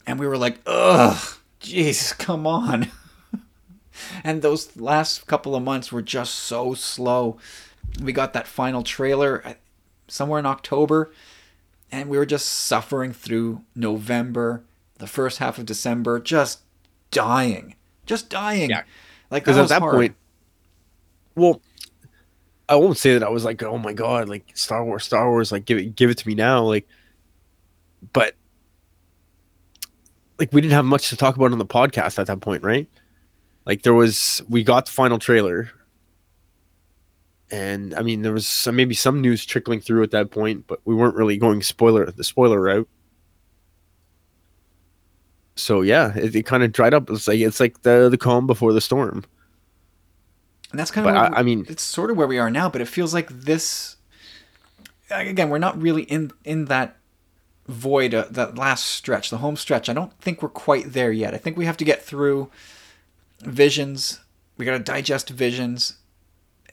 And 0.05 0.19
we 0.19 0.27
were 0.27 0.37
like, 0.37 0.59
ugh, 0.65 1.37
jeez, 1.61 2.17
come 2.17 2.45
on. 2.45 2.91
and 4.23 4.41
those 4.41 4.75
last 4.75 5.27
couple 5.27 5.55
of 5.55 5.63
months 5.63 5.91
were 5.91 6.01
just 6.01 6.35
so 6.35 6.73
slow. 6.73 7.37
We 8.01 8.13
got 8.13 8.33
that 8.33 8.47
final 8.47 8.83
trailer 8.83 9.41
uh, 9.45 9.53
somewhere 10.07 10.39
in 10.39 10.45
October, 10.45 11.11
and 11.91 12.09
we 12.09 12.17
were 12.17 12.25
just 12.25 12.47
suffering 12.47 13.13
through 13.13 13.63
November, 13.75 14.63
the 14.97 15.07
first 15.07 15.37
half 15.39 15.57
of 15.57 15.65
December, 15.65 16.19
just 16.19 16.61
dying. 17.11 17.75
Just 18.05 18.29
dying. 18.29 18.69
Yeah. 18.69 18.83
Like, 19.29 19.43
because 19.43 19.57
at 19.57 19.69
that 19.69 19.81
hard. 19.81 19.95
point, 19.95 20.15
well, 21.35 21.61
I 22.71 22.75
won't 22.75 22.97
say 22.97 23.13
that 23.13 23.23
I 23.23 23.29
was 23.29 23.43
like, 23.43 23.61
oh 23.63 23.77
my 23.77 23.91
god, 23.91 24.29
like 24.29 24.45
Star 24.55 24.85
Wars, 24.85 25.03
Star 25.03 25.29
Wars, 25.29 25.51
like 25.51 25.65
give 25.65 25.77
it, 25.77 25.93
give 25.93 26.09
it 26.09 26.17
to 26.19 26.27
me 26.27 26.35
now, 26.35 26.63
like. 26.63 26.87
But 28.13 28.35
like 30.39 30.53
we 30.53 30.61
didn't 30.61 30.73
have 30.73 30.85
much 30.85 31.09
to 31.09 31.17
talk 31.17 31.35
about 31.35 31.51
on 31.51 31.57
the 31.57 31.65
podcast 31.65 32.17
at 32.17 32.27
that 32.27 32.39
point, 32.39 32.63
right? 32.63 32.87
Like 33.65 33.83
there 33.83 33.93
was, 33.93 34.41
we 34.49 34.63
got 34.63 34.85
the 34.85 34.93
final 34.93 35.19
trailer, 35.19 35.69
and 37.51 37.93
I 37.93 38.03
mean 38.03 38.21
there 38.21 38.31
was 38.31 38.47
some, 38.47 38.77
maybe 38.77 38.95
some 38.95 39.19
news 39.19 39.45
trickling 39.45 39.81
through 39.81 40.03
at 40.03 40.11
that 40.11 40.31
point, 40.31 40.65
but 40.67 40.79
we 40.85 40.95
weren't 40.95 41.15
really 41.15 41.37
going 41.37 41.61
spoiler 41.61 42.09
the 42.09 42.23
spoiler 42.23 42.61
route. 42.61 42.87
So 45.57 45.81
yeah, 45.81 46.17
it, 46.17 46.33
it 46.35 46.45
kind 46.45 46.63
of 46.63 46.71
dried 46.71 46.93
up. 46.93 47.09
It's 47.09 47.27
like 47.27 47.39
it's 47.41 47.59
like 47.59 47.81
the 47.81 48.07
the 48.09 48.17
calm 48.17 48.47
before 48.47 48.71
the 48.71 48.81
storm. 48.81 49.25
And 50.71 50.79
that's 50.79 50.91
kind 50.91 51.07
of, 51.07 51.15
I, 51.15 51.39
I 51.39 51.43
mean, 51.43 51.65
it's 51.67 51.83
sort 51.83 52.11
of 52.11 52.17
where 52.17 52.27
we 52.27 52.39
are 52.39 52.49
now, 52.49 52.69
but 52.69 52.81
it 52.81 52.87
feels 52.87 53.13
like 53.13 53.29
this. 53.29 53.97
Again, 55.09 55.49
we're 55.49 55.57
not 55.57 55.81
really 55.81 56.03
in 56.03 56.31
in 56.45 56.65
that 56.65 56.97
void, 57.67 58.13
uh, 58.13 58.25
that 58.29 58.57
last 58.57 58.85
stretch, 58.85 59.29
the 59.29 59.37
home 59.37 59.57
stretch. 59.57 59.89
I 59.89 59.93
don't 59.93 60.17
think 60.19 60.41
we're 60.41 60.49
quite 60.49 60.93
there 60.93 61.11
yet. 61.11 61.33
I 61.33 61.37
think 61.37 61.57
we 61.57 61.65
have 61.65 61.77
to 61.77 61.85
get 61.85 62.01
through 62.01 62.49
Visions. 63.41 64.21
We 64.57 64.65
got 64.65 64.77
to 64.77 64.79
digest 64.79 65.29
Visions, 65.29 65.97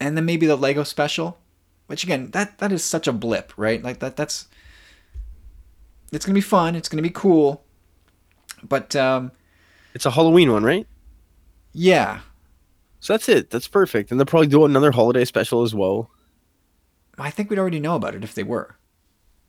and 0.00 0.16
then 0.16 0.24
maybe 0.24 0.46
the 0.46 0.56
Lego 0.56 0.84
special. 0.84 1.38
Which 1.86 2.04
again, 2.04 2.30
that 2.30 2.58
that 2.58 2.70
is 2.70 2.84
such 2.84 3.08
a 3.08 3.12
blip, 3.12 3.52
right? 3.56 3.82
Like 3.82 3.98
that. 4.00 4.16
That's 4.16 4.46
it's 6.12 6.24
gonna 6.24 6.34
be 6.34 6.40
fun. 6.40 6.76
It's 6.76 6.88
gonna 6.88 7.02
be 7.02 7.10
cool, 7.10 7.64
but 8.62 8.94
um, 8.94 9.32
it's 9.94 10.06
a 10.06 10.10
Halloween 10.10 10.52
one, 10.52 10.62
right? 10.62 10.86
Yeah, 11.72 12.20
so 13.00 13.12
that's 13.12 13.28
it. 13.28 13.50
That's 13.50 13.68
perfect. 13.68 14.10
And 14.10 14.18
they'll 14.18 14.26
probably 14.26 14.48
do 14.48 14.64
another 14.64 14.92
holiday 14.92 15.24
special 15.24 15.62
as 15.62 15.74
well. 15.74 16.10
I 17.18 17.30
think 17.30 17.50
we'd 17.50 17.58
already 17.58 17.80
know 17.80 17.96
about 17.96 18.14
it 18.14 18.24
if 18.24 18.34
they 18.34 18.44
were. 18.44 18.76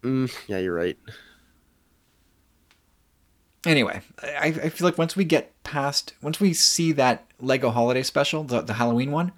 Mm, 0.04 0.34
yeah, 0.48 0.58
you're 0.60 0.74
right. 0.74 0.98
Anyway, 3.66 4.02
I, 4.24 4.48
I 4.48 4.70
feel 4.70 4.88
like 4.88 4.98
once 4.98 5.16
we 5.16 5.26
get 5.26 5.62
past, 5.64 6.14
once 6.22 6.40
we 6.40 6.54
see 6.54 6.92
that 6.94 7.30
Lego 7.42 7.70
holiday 7.72 8.04
special, 8.04 8.44
the, 8.44 8.62
the 8.62 8.74
Halloween 8.74 9.12
one, 9.12 9.34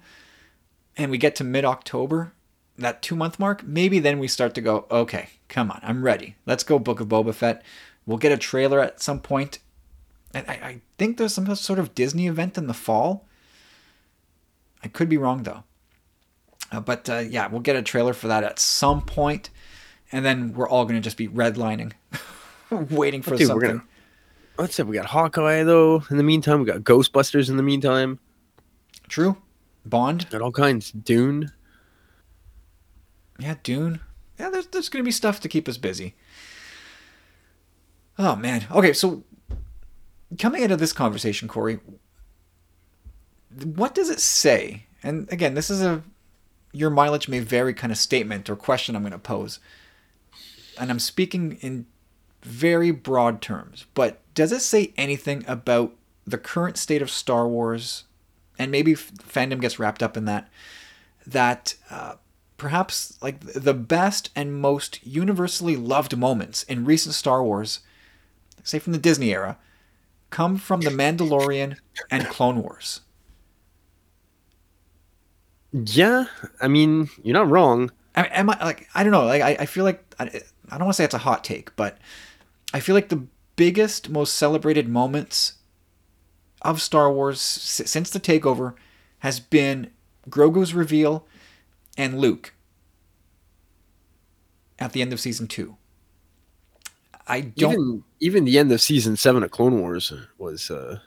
and 0.96 1.10
we 1.10 1.18
get 1.18 1.34
to 1.36 1.44
mid 1.44 1.64
October, 1.64 2.32
that 2.78 3.02
two 3.02 3.16
month 3.16 3.38
mark, 3.38 3.64
maybe 3.64 3.98
then 3.98 4.18
we 4.18 4.28
start 4.28 4.54
to 4.54 4.60
go, 4.60 4.86
okay, 4.90 5.30
come 5.48 5.70
on, 5.70 5.80
I'm 5.82 6.04
ready. 6.04 6.36
Let's 6.46 6.64
go 6.64 6.78
Book 6.78 7.00
of 7.00 7.08
Boba 7.08 7.34
Fett. 7.34 7.62
We'll 8.06 8.18
get 8.18 8.32
a 8.32 8.38
trailer 8.38 8.80
at 8.80 9.02
some 9.02 9.20
point. 9.20 9.58
And 10.32 10.48
I, 10.48 10.52
I 10.52 10.80
think 10.98 11.16
there's 11.16 11.34
some 11.34 11.52
sort 11.56 11.78
of 11.78 11.94
Disney 11.94 12.26
event 12.26 12.56
in 12.56 12.68
the 12.68 12.74
fall 12.74 13.26
I 14.82 14.88
could 14.88 15.08
be 15.08 15.16
wrong 15.16 15.42
though. 15.42 15.64
Uh, 16.70 16.80
but 16.80 17.08
uh, 17.08 17.18
yeah, 17.18 17.48
we'll 17.48 17.60
get 17.60 17.76
a 17.76 17.82
trailer 17.82 18.14
for 18.14 18.28
that 18.28 18.44
at 18.44 18.58
some 18.58 19.02
point, 19.02 19.50
and 20.10 20.24
then 20.24 20.54
we're 20.54 20.68
all 20.68 20.84
going 20.84 20.94
to 20.94 21.00
just 21.02 21.16
be 21.16 21.28
redlining, 21.28 21.92
waiting 22.70 23.20
for 23.20 23.36
Dude, 23.36 23.46
something. 23.46 23.68
Gonna, 23.68 23.84
let's 24.58 24.74
say 24.74 24.82
we 24.82 24.96
got 24.96 25.06
Hawkeye 25.06 25.64
though. 25.64 26.02
In 26.10 26.16
the 26.16 26.22
meantime, 26.22 26.60
we 26.60 26.66
got 26.66 26.80
Ghostbusters. 26.80 27.50
In 27.50 27.56
the 27.56 27.62
meantime, 27.62 28.18
true. 29.08 29.36
Bond. 29.84 30.30
Got 30.30 30.42
all 30.42 30.52
kinds. 30.52 30.92
Dune. 30.92 31.52
Yeah, 33.38 33.56
Dune. 33.62 34.00
Yeah, 34.38 34.50
there's 34.50 34.66
there's 34.68 34.88
going 34.88 35.02
to 35.02 35.06
be 35.06 35.12
stuff 35.12 35.40
to 35.40 35.48
keep 35.48 35.68
us 35.68 35.76
busy. 35.76 36.14
Oh 38.18 38.36
man. 38.36 38.66
Okay, 38.70 38.92
so 38.92 39.24
coming 40.38 40.64
out 40.64 40.70
of 40.70 40.78
this 40.78 40.92
conversation, 40.92 41.48
Corey, 41.48 41.80
what 43.64 43.94
does 43.94 44.10
it 44.10 44.20
say? 44.20 44.86
And 45.02 45.30
again, 45.32 45.54
this 45.54 45.70
is 45.70 45.82
a 45.82 46.02
your 46.72 46.90
mileage 46.90 47.28
may 47.28 47.40
vary 47.40 47.74
kind 47.74 47.92
of 47.92 47.98
statement 47.98 48.48
or 48.48 48.56
question 48.56 48.96
I'm 48.96 49.02
going 49.02 49.12
to 49.12 49.18
pose. 49.18 49.60
And 50.78 50.90
I'm 50.90 50.98
speaking 50.98 51.58
in 51.60 51.86
very 52.42 52.90
broad 52.90 53.42
terms, 53.42 53.86
but 53.94 54.20
does 54.34 54.52
it 54.52 54.60
say 54.60 54.92
anything 54.96 55.44
about 55.46 55.94
the 56.26 56.38
current 56.38 56.78
state 56.78 57.02
of 57.02 57.10
Star 57.10 57.46
Wars? 57.46 58.04
And 58.58 58.70
maybe 58.70 58.94
fandom 58.94 59.60
gets 59.60 59.78
wrapped 59.78 60.02
up 60.02 60.16
in 60.16 60.24
that. 60.24 60.48
That 61.26 61.74
uh, 61.90 62.14
perhaps 62.56 63.18
like 63.20 63.40
the 63.40 63.74
best 63.74 64.30
and 64.34 64.54
most 64.54 65.04
universally 65.06 65.76
loved 65.76 66.16
moments 66.16 66.62
in 66.64 66.84
recent 66.84 67.14
Star 67.14 67.42
Wars, 67.44 67.80
say 68.64 68.78
from 68.78 68.92
the 68.92 68.98
Disney 68.98 69.32
era, 69.32 69.58
come 70.30 70.56
from 70.56 70.80
The 70.80 70.90
Mandalorian 70.90 71.76
and 72.10 72.26
Clone 72.26 72.62
Wars. 72.62 73.02
Yeah, 75.72 76.26
I 76.60 76.68
mean, 76.68 77.08
you're 77.22 77.34
not 77.34 77.48
wrong. 77.48 77.90
I, 78.14 78.24
am 78.26 78.50
I 78.50 78.62
like 78.62 78.88
I 78.94 79.02
don't 79.02 79.12
know. 79.12 79.24
Like 79.24 79.42
I, 79.42 79.56
I 79.60 79.66
feel 79.66 79.84
like 79.84 80.04
I, 80.18 80.24
I 80.24 80.78
don't 80.78 80.84
want 80.84 80.90
to 80.90 80.94
say 80.94 81.04
it's 81.04 81.14
a 81.14 81.18
hot 81.18 81.44
take, 81.44 81.74
but 81.76 81.98
I 82.74 82.80
feel 82.80 82.94
like 82.94 83.08
the 83.08 83.26
biggest, 83.56 84.10
most 84.10 84.34
celebrated 84.34 84.88
moments 84.88 85.54
of 86.60 86.80
Star 86.80 87.10
Wars 87.10 87.40
since 87.40 88.10
the 88.10 88.20
takeover 88.20 88.74
has 89.20 89.40
been 89.40 89.90
Grogu's 90.28 90.74
reveal 90.74 91.26
and 91.96 92.18
Luke 92.18 92.54
at 94.78 94.92
the 94.92 95.02
end 95.02 95.12
of 95.12 95.20
season 95.20 95.46
two. 95.46 95.76
I 97.26 97.40
don't 97.40 97.72
even 97.72 98.04
even 98.20 98.44
the 98.44 98.58
end 98.58 98.72
of 98.72 98.80
season 98.80 99.16
seven 99.16 99.42
of 99.42 99.50
Clone 99.50 99.80
Wars 99.80 100.12
was 100.38 100.70
uh 100.70 100.98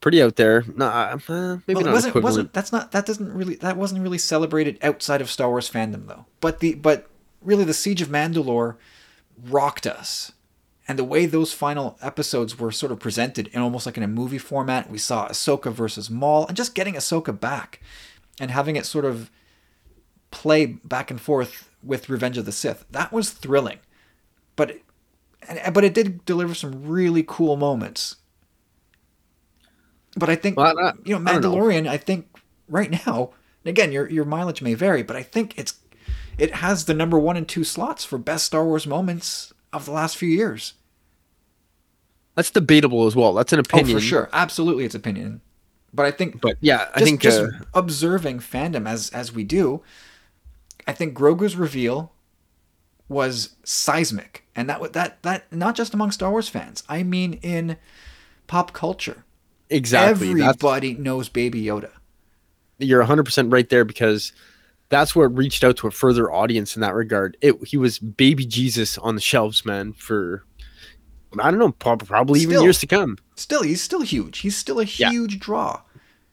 pretty 0.00 0.22
out 0.22 0.36
there. 0.36 0.64
No, 0.74 0.86
uh, 0.86 1.18
maybe 1.66 1.76
well, 1.76 1.84
not 1.84 1.92
wasn't, 1.92 2.10
equivalent. 2.10 2.22
wasn't 2.22 2.52
that's 2.52 2.72
not 2.72 2.92
that 2.92 3.06
doesn't 3.06 3.32
really 3.32 3.56
that 3.56 3.76
wasn't 3.76 4.02
really 4.02 4.18
celebrated 4.18 4.78
outside 4.82 5.20
of 5.20 5.30
Star 5.30 5.48
Wars 5.48 5.70
fandom 5.70 6.06
though. 6.06 6.26
But 6.40 6.60
the 6.60 6.74
but 6.74 7.08
really 7.42 7.64
the 7.64 7.74
Siege 7.74 8.02
of 8.02 8.08
Mandalore 8.08 8.76
rocked 9.44 9.86
us. 9.86 10.32
And 10.90 10.98
the 10.98 11.04
way 11.04 11.26
those 11.26 11.52
final 11.52 11.98
episodes 12.00 12.58
were 12.58 12.72
sort 12.72 12.90
of 12.90 12.98
presented 12.98 13.48
in 13.48 13.60
almost 13.60 13.84
like 13.84 13.98
in 13.98 14.02
a 14.02 14.08
movie 14.08 14.38
format, 14.38 14.90
we 14.90 14.96
saw 14.96 15.28
Ahsoka 15.28 15.70
versus 15.70 16.08
Maul, 16.08 16.46
and 16.46 16.56
just 16.56 16.74
getting 16.74 16.94
Ahsoka 16.94 17.38
back 17.38 17.82
and 18.40 18.50
having 18.50 18.74
it 18.74 18.86
sort 18.86 19.04
of 19.04 19.30
play 20.30 20.64
back 20.64 21.10
and 21.10 21.20
forth 21.20 21.68
with 21.82 22.08
Revenge 22.08 22.38
of 22.38 22.46
the 22.46 22.52
Sith. 22.52 22.86
That 22.90 23.12
was 23.12 23.30
thrilling. 23.30 23.80
But 24.56 24.78
but 25.72 25.84
it 25.84 25.92
did 25.92 26.24
deliver 26.24 26.54
some 26.54 26.86
really 26.86 27.22
cool 27.26 27.56
moments. 27.56 28.16
But 30.18 30.28
I 30.30 30.36
think 30.36 30.56
Well, 30.56 30.78
I- 30.78 30.92
you 31.04 31.18
know 31.18 31.30
I 31.30 31.38
know. 31.38 31.50
Mandalorian. 31.52 31.88
I, 31.88 31.96
think 31.96 32.26
right 32.68 32.90
now, 32.90 33.30
and 33.64 33.70
again, 33.70 33.92
your 33.92 34.08
your 34.10 34.24
mileage 34.24 34.62
may 34.62 34.74
vary, 34.74 35.02
but 35.02 35.16
I 35.16 35.22
think 35.22 35.58
it's 35.58 35.74
it 36.36 36.56
has 36.56 36.84
the 36.84 36.94
number 36.94 37.18
one 37.18 37.36
and 37.36 37.48
two 37.48 37.64
slots 37.64 38.04
for 38.04 38.18
best 38.18 38.46
Star 38.46 38.64
Wars 38.64 38.86
moments 38.86 39.52
of 39.72 39.84
the 39.84 39.92
last 39.92 40.16
few 40.16 40.28
years. 40.28 40.74
That's 42.34 42.50
debatable 42.50 43.06
as 43.06 43.16
well. 43.16 43.34
That's 43.34 43.52
an 43.52 43.58
opinion. 43.58 43.96
Oh, 43.96 43.98
for 43.98 44.04
sure, 44.04 44.28
absolutely, 44.32 44.84
it's 44.84 44.94
opinion. 44.94 45.40
But 45.92 46.06
I 46.06 46.10
think 46.10 46.40
But 46.40 46.56
yeah, 46.60 46.88
I 46.94 47.00
just, 47.00 47.04
think 47.04 47.20
just 47.20 47.40
uh, 47.40 47.48
observing 47.74 48.40
fandom 48.40 48.88
as 48.88 49.10
as 49.10 49.32
we 49.32 49.42
do, 49.44 49.82
I 50.86 50.92
think 50.92 51.16
Grogu's 51.16 51.56
reveal 51.56 52.12
was 53.08 53.56
seismic, 53.64 54.44
and 54.54 54.68
that 54.68 54.92
that 54.92 55.22
that 55.22 55.52
not 55.52 55.74
just 55.74 55.94
among 55.94 56.10
Star 56.12 56.30
Wars 56.30 56.48
fans. 56.48 56.84
I 56.88 57.02
mean, 57.02 57.34
in 57.42 57.76
pop 58.46 58.72
culture, 58.72 59.24
exactly. 59.70 60.34
That's, 60.34 60.48
everybody 60.56 60.94
knows 60.94 61.28
Baby 61.28 61.62
Yoda. 61.64 61.90
you're 62.78 63.04
100% 63.04 63.52
right 63.52 63.68
there 63.68 63.84
because 63.84 64.32
that's 64.88 65.14
it 65.26 65.32
reached 65.32 65.64
out 65.64 65.76
to 65.78 65.86
a 65.86 65.90
further 65.90 66.32
audience 66.32 66.74
in 66.76 66.80
that 66.82 66.94
regard. 66.94 67.36
It 67.40 67.56
he 67.66 67.76
was 67.76 67.98
baby 67.98 68.46
Jesus 68.46 68.96
on 68.98 69.14
the 69.14 69.20
shelves, 69.20 69.64
man, 69.66 69.92
for 69.92 70.44
I 71.38 71.50
don't 71.50 71.58
know, 71.60 71.72
prob- 71.72 72.06
probably 72.06 72.40
even 72.40 72.62
years 72.62 72.78
to 72.80 72.86
come. 72.86 73.18
Still, 73.36 73.62
he's 73.62 73.82
still 73.82 74.00
huge. 74.00 74.38
He's 74.38 74.56
still 74.56 74.80
a 74.80 74.84
Yeah. 74.84 75.10
huge 75.10 75.38
draw. 75.38 75.82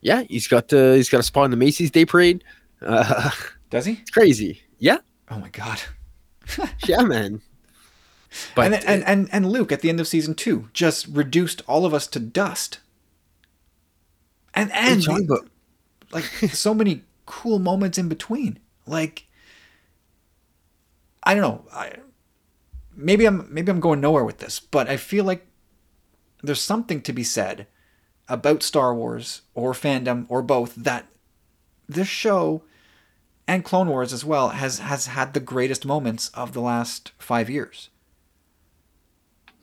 Yeah, 0.01 0.23
he's 0.29 0.47
got 0.47 0.71
uh, 0.71 0.93
he's 0.93 1.09
got 1.09 1.19
a 1.19 1.23
spot 1.23 1.45
in 1.45 1.51
the 1.51 1.57
Macy's 1.57 1.91
Day 1.91 2.05
Parade. 2.05 2.43
Uh, 2.81 3.31
Does 3.69 3.86
he? 3.86 3.93
it's 3.93 4.11
crazy. 4.11 4.61
Yeah, 4.79 4.97
Oh 5.29 5.39
my 5.39 5.49
god. 5.49 5.81
yeah, 6.88 7.01
man. 7.01 7.41
But 8.55 8.73
and, 8.73 8.86
and 8.86 9.03
and 9.05 9.29
and 9.31 9.49
Luke 9.51 9.71
at 9.71 9.81
the 9.81 9.89
end 9.89 9.99
of 9.99 10.07
season 10.07 10.36
two 10.36 10.69
just 10.73 11.07
reduced 11.07 11.61
all 11.67 11.86
of 11.86 11.93
us 11.93 12.05
to 12.07 12.19
dust. 12.19 12.79
And 14.56 14.70
what 14.70 14.78
are 14.78 14.84
you 14.86 14.93
and 14.93 15.03
talking 15.03 15.26
about? 15.26 15.49
like 16.12 16.24
so 16.24 16.74
many 16.74 17.03
cool 17.26 17.60
moments 17.60 17.97
in 17.97 18.10
between. 18.10 18.60
Like 18.88 19.28
I 21.24 21.34
don't 21.34 21.41
know. 21.41 21.66
I, 21.72 21.97
maybe 22.95 23.26
I'm 23.26 23.47
maybe 23.51 23.72
I'm 23.72 23.80
going 23.80 24.01
nowhere 24.01 24.24
with 24.24 24.39
this, 24.39 24.60
but 24.60 24.89
I 24.89 24.97
feel 24.97 25.26
like 25.26 25.45
there's 26.43 26.62
something 26.62 27.01
to 27.01 27.14
be 27.14 27.24
said 27.24 27.68
about 28.28 28.64
Star 28.64 28.93
Wars 28.93 29.41
or 29.53 29.74
fandom 29.74 30.26
or 30.30 30.41
both 30.41 30.76
that 30.76 31.08
this 31.88 32.08
show 32.08 32.64
and 33.47 33.64
Clone 33.64 33.89
Wars 33.89 34.14
as 34.14 34.26
well 34.26 34.49
has 34.49 34.80
has 34.80 35.08
had 35.08 35.34
the 35.34 35.39
greatest 35.39 35.86
moments 35.86 36.30
of 36.30 36.53
the 36.53 36.62
last 36.62 37.12
5 37.20 37.49
years. 37.49 37.89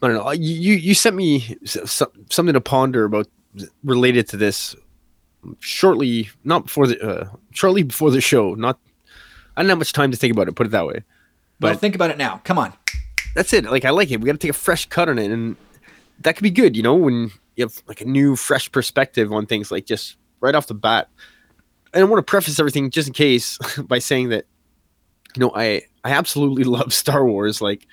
I 0.00 0.08
don't 0.08 0.16
know. 0.16 0.30
You 0.32 0.74
you, 0.74 0.94
sent 0.94 1.14
me 1.14 1.56
something 1.64 2.52
to 2.54 2.60
ponder 2.60 3.04
about 3.04 3.28
related 3.84 4.26
to 4.28 4.36
this 4.36 4.74
shortly, 5.60 6.30
not 6.44 6.64
before 6.64 6.86
the 6.86 7.00
uh, 7.02 7.28
shortly 7.52 7.82
before 7.82 8.10
the 8.10 8.20
show. 8.20 8.54
Not 8.54 8.78
I 9.56 9.62
didn't 9.62 9.70
have 9.70 9.78
much 9.78 9.92
time 9.92 10.10
to 10.10 10.16
think 10.16 10.32
about 10.32 10.48
it. 10.48 10.54
Put 10.54 10.66
it 10.66 10.70
that 10.70 10.86
way. 10.86 11.02
But 11.60 11.72
But- 11.74 11.80
think 11.80 11.94
about 11.94 12.10
it 12.10 12.18
now. 12.18 12.40
Come 12.44 12.58
on. 12.58 12.72
That's 13.34 13.52
it. 13.52 13.64
Like 13.64 13.84
I 13.84 13.90
like 13.90 14.10
it. 14.10 14.20
We 14.20 14.26
got 14.26 14.32
to 14.32 14.38
take 14.38 14.50
a 14.50 14.54
fresh 14.54 14.86
cut 14.86 15.08
on 15.08 15.18
it, 15.18 15.30
and 15.30 15.56
that 16.20 16.36
could 16.36 16.42
be 16.42 16.50
good. 16.50 16.76
You 16.76 16.82
know, 16.82 16.94
when 16.94 17.30
you 17.56 17.64
have 17.64 17.82
like 17.86 18.00
a 18.02 18.04
new, 18.04 18.36
fresh 18.36 18.70
perspective 18.70 19.32
on 19.32 19.46
things, 19.46 19.70
like 19.70 19.86
just 19.86 20.16
right 20.40 20.54
off 20.54 20.66
the 20.66 20.74
bat. 20.74 21.08
And 21.94 22.02
I 22.02 22.04
want 22.04 22.18
to 22.18 22.30
preface 22.30 22.58
everything 22.58 22.90
just 22.90 23.08
in 23.08 23.14
case 23.14 23.58
by 23.84 23.98
saying 24.00 24.28
that, 24.30 24.44
you 25.34 25.40
know, 25.40 25.50
I 25.54 25.82
I 26.04 26.10
absolutely 26.12 26.64
love 26.78 26.92
Star 26.92 27.24
Wars. 27.24 27.62
Like 27.62 27.86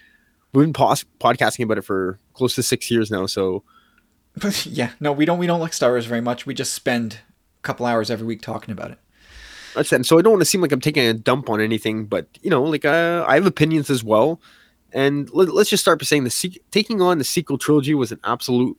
we've 0.54 0.66
been 0.66 0.74
pos- 0.74 1.06
podcasting 1.20 1.64
about 1.64 1.78
it 1.78 1.84
for 1.84 2.20
close 2.34 2.56
to 2.56 2.64
six 2.64 2.92
years 2.92 3.10
now. 3.10 3.26
So 3.26 3.64
yeah, 4.64 4.92
no, 5.00 5.12
we 5.14 5.24
don't 5.26 5.38
we 5.40 5.48
don't 5.48 5.60
like 5.62 5.74
Star 5.74 5.92
Wars 5.92 6.06
very 6.06 6.22
much. 6.22 6.46
We 6.46 6.54
just 6.54 6.74
spend 6.74 7.20
couple 7.62 7.86
hours 7.86 8.10
every 8.10 8.26
week 8.26 8.42
talking 8.42 8.72
about 8.72 8.92
it. 8.92 9.00
That's 9.76 9.92
it. 9.94 10.06
So 10.06 10.18
I 10.18 10.22
don't 10.22 10.34
want 10.34 10.42
to 10.42 10.46
seem 10.46 10.62
like 10.62 10.72
I'm 10.72 10.82
taking 10.82 11.06
a 11.06 11.14
dump 11.14 11.50
on 11.50 11.62
anything, 11.62 12.06
but 12.06 12.28
you 12.42 12.50
know, 12.50 12.64
like 12.64 12.86
uh, 12.86 13.26
I 13.28 13.36
have 13.36 13.46
opinions 13.46 13.90
as 13.90 14.04
well. 14.04 14.42
And 14.92 15.30
let, 15.32 15.50
us 15.50 15.70
just 15.70 15.84
start 15.84 16.00
by 16.00 16.06
saying 16.06 16.24
the 16.24 16.32
se- 16.32 16.58
taking 16.72 17.02
on 17.02 17.20
the 17.20 17.24
sequel 17.24 17.58
trilogy 17.58 17.94
was 17.94 18.12
an 18.12 18.20
absolute 18.24 18.76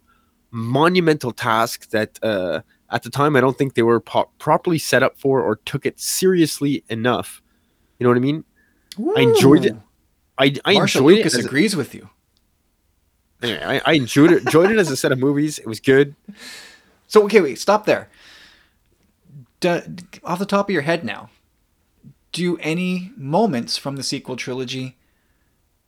monumental 0.51 1.31
task 1.31 1.91
that 1.91 2.19
uh, 2.23 2.63
at 2.91 3.05
the 3.05 3.11
time 3.11 3.37
I 3.37 3.41
don't 3.41 3.57
think 3.57 3.75
they 3.75 3.83
were 3.83 4.01
po- 4.01 4.31
properly 4.39 4.79
set 4.79 5.03
up 5.03 5.17
for 5.17 5.41
or 5.41 5.57
took 5.57 5.87
it 5.87 6.01
seriously 6.01 6.85
enough. 6.89 7.41
You 7.99 8.05
know 8.05 8.11
what 8.11 8.17
I 8.17 8.21
mean? 8.21 8.45
I 9.17 9.21
enjoyed 9.21 9.65
it. 9.65 9.77
I, 10.37 10.55
I 10.65 10.73
enjoyed 10.73 11.19
Lucas 11.19 11.35
it. 11.35 11.41
As 11.41 11.45
a, 11.45 11.49
agrees 11.49 11.77
with 11.77 11.95
you. 11.95 12.09
anyway, 13.43 13.63
I, 13.63 13.93
I 13.93 13.93
enjoyed 13.95 14.33
it. 14.33 14.43
Enjoyed 14.47 14.71
it 14.71 14.79
as 14.79 14.91
a 14.91 14.97
set 14.97 15.13
of 15.13 15.19
movies. 15.19 15.59
It 15.59 15.67
was 15.67 15.81
good. 15.81 16.15
So 17.07 17.25
okay, 17.25 17.41
wait, 17.41 17.59
stop 17.59 17.87
there. 17.87 18.09
Do, 19.61 19.83
off 20.25 20.39
the 20.39 20.47
top 20.47 20.69
of 20.69 20.73
your 20.73 20.83
head 20.83 21.05
now, 21.05 21.31
do 22.33 22.57
any 22.59 23.13
moments 23.17 23.77
from 23.77 23.97
the 23.97 24.03
sequel 24.03 24.37
trilogy 24.37 24.97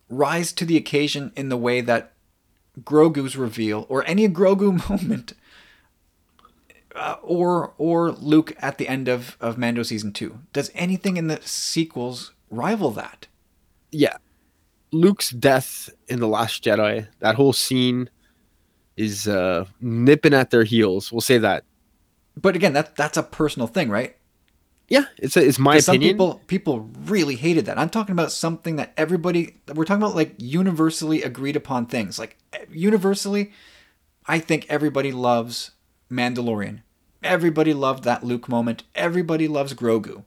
rise 0.09 0.53
to 0.53 0.65
the 0.65 0.77
occasion 0.77 1.33
in 1.37 1.49
the 1.49 1.57
way 1.57 1.81
that 1.81 2.13
Grogu's 2.83 3.37
reveal, 3.37 3.87
or 3.89 4.07
any 4.07 4.29
Grogu 4.29 4.89
moment, 4.91 5.35
uh, 6.95 7.17
or 7.23 7.73
or 7.79 8.13
Luke 8.13 8.55
at 8.59 8.79
the 8.79 8.89
end 8.89 9.09
of 9.09 9.37
of 9.41 9.59
Mando 9.59 9.83
season 9.83 10.13
two? 10.13 10.41
Does 10.53 10.71
anything 10.75 11.17
in 11.17 11.29
the 11.29 11.41
sequels 11.43 12.33
rival 12.51 12.91
that? 12.93 13.27
yeah, 13.93 14.17
Luke's 14.91 15.31
death 15.31 15.91
in 16.09 16.19
the 16.19 16.27
Last 16.27 16.65
Jedi, 16.65 17.07
that 17.21 17.37
whole 17.37 17.53
scene 17.53 18.11
is 18.97 19.29
uh, 19.29 19.67
nipping 19.81 20.35
at 20.35 20.51
their 20.51 20.65
heels. 20.65 21.13
We'll 21.13 21.21
say 21.21 21.39
that. 21.39 21.65
But 22.37 22.57
again, 22.57 22.73
that 22.73 22.97
that's 22.97 23.17
a 23.17 23.23
personal 23.23 23.67
thing, 23.67 23.91
right? 23.91 24.17
Yeah, 24.89 25.05
it's 25.19 25.37
a, 25.37 25.47
it's 25.47 25.59
my 25.59 25.77
opinion. 25.77 25.83
some 25.85 25.99
people 26.01 26.41
people 26.47 26.91
really 27.05 27.37
hated 27.37 27.67
that. 27.67 27.79
I'm 27.79 27.89
talking 27.91 28.13
about 28.13 28.33
something 28.33 28.77
that 28.77 28.93
everybody 28.97 29.57
we're 29.75 29.85
talking 29.85 30.03
about 30.03 30.17
like 30.17 30.35
universally 30.39 31.23
agreed 31.23 31.57
upon 31.57 31.87
things. 31.87 32.19
Like 32.19 32.37
universally, 32.71 33.53
I 34.27 34.39
think 34.39 34.67
everybody 34.69 35.13
loves 35.13 35.73
Mandalorian. 36.11 36.81
Everybody 37.23 37.73
loved 37.73 38.05
that 38.05 38.25
Luke 38.25 38.49
moment. 38.49 38.83
Everybody 38.95 39.47
loves 39.49 39.75
Grogu. 39.75 40.25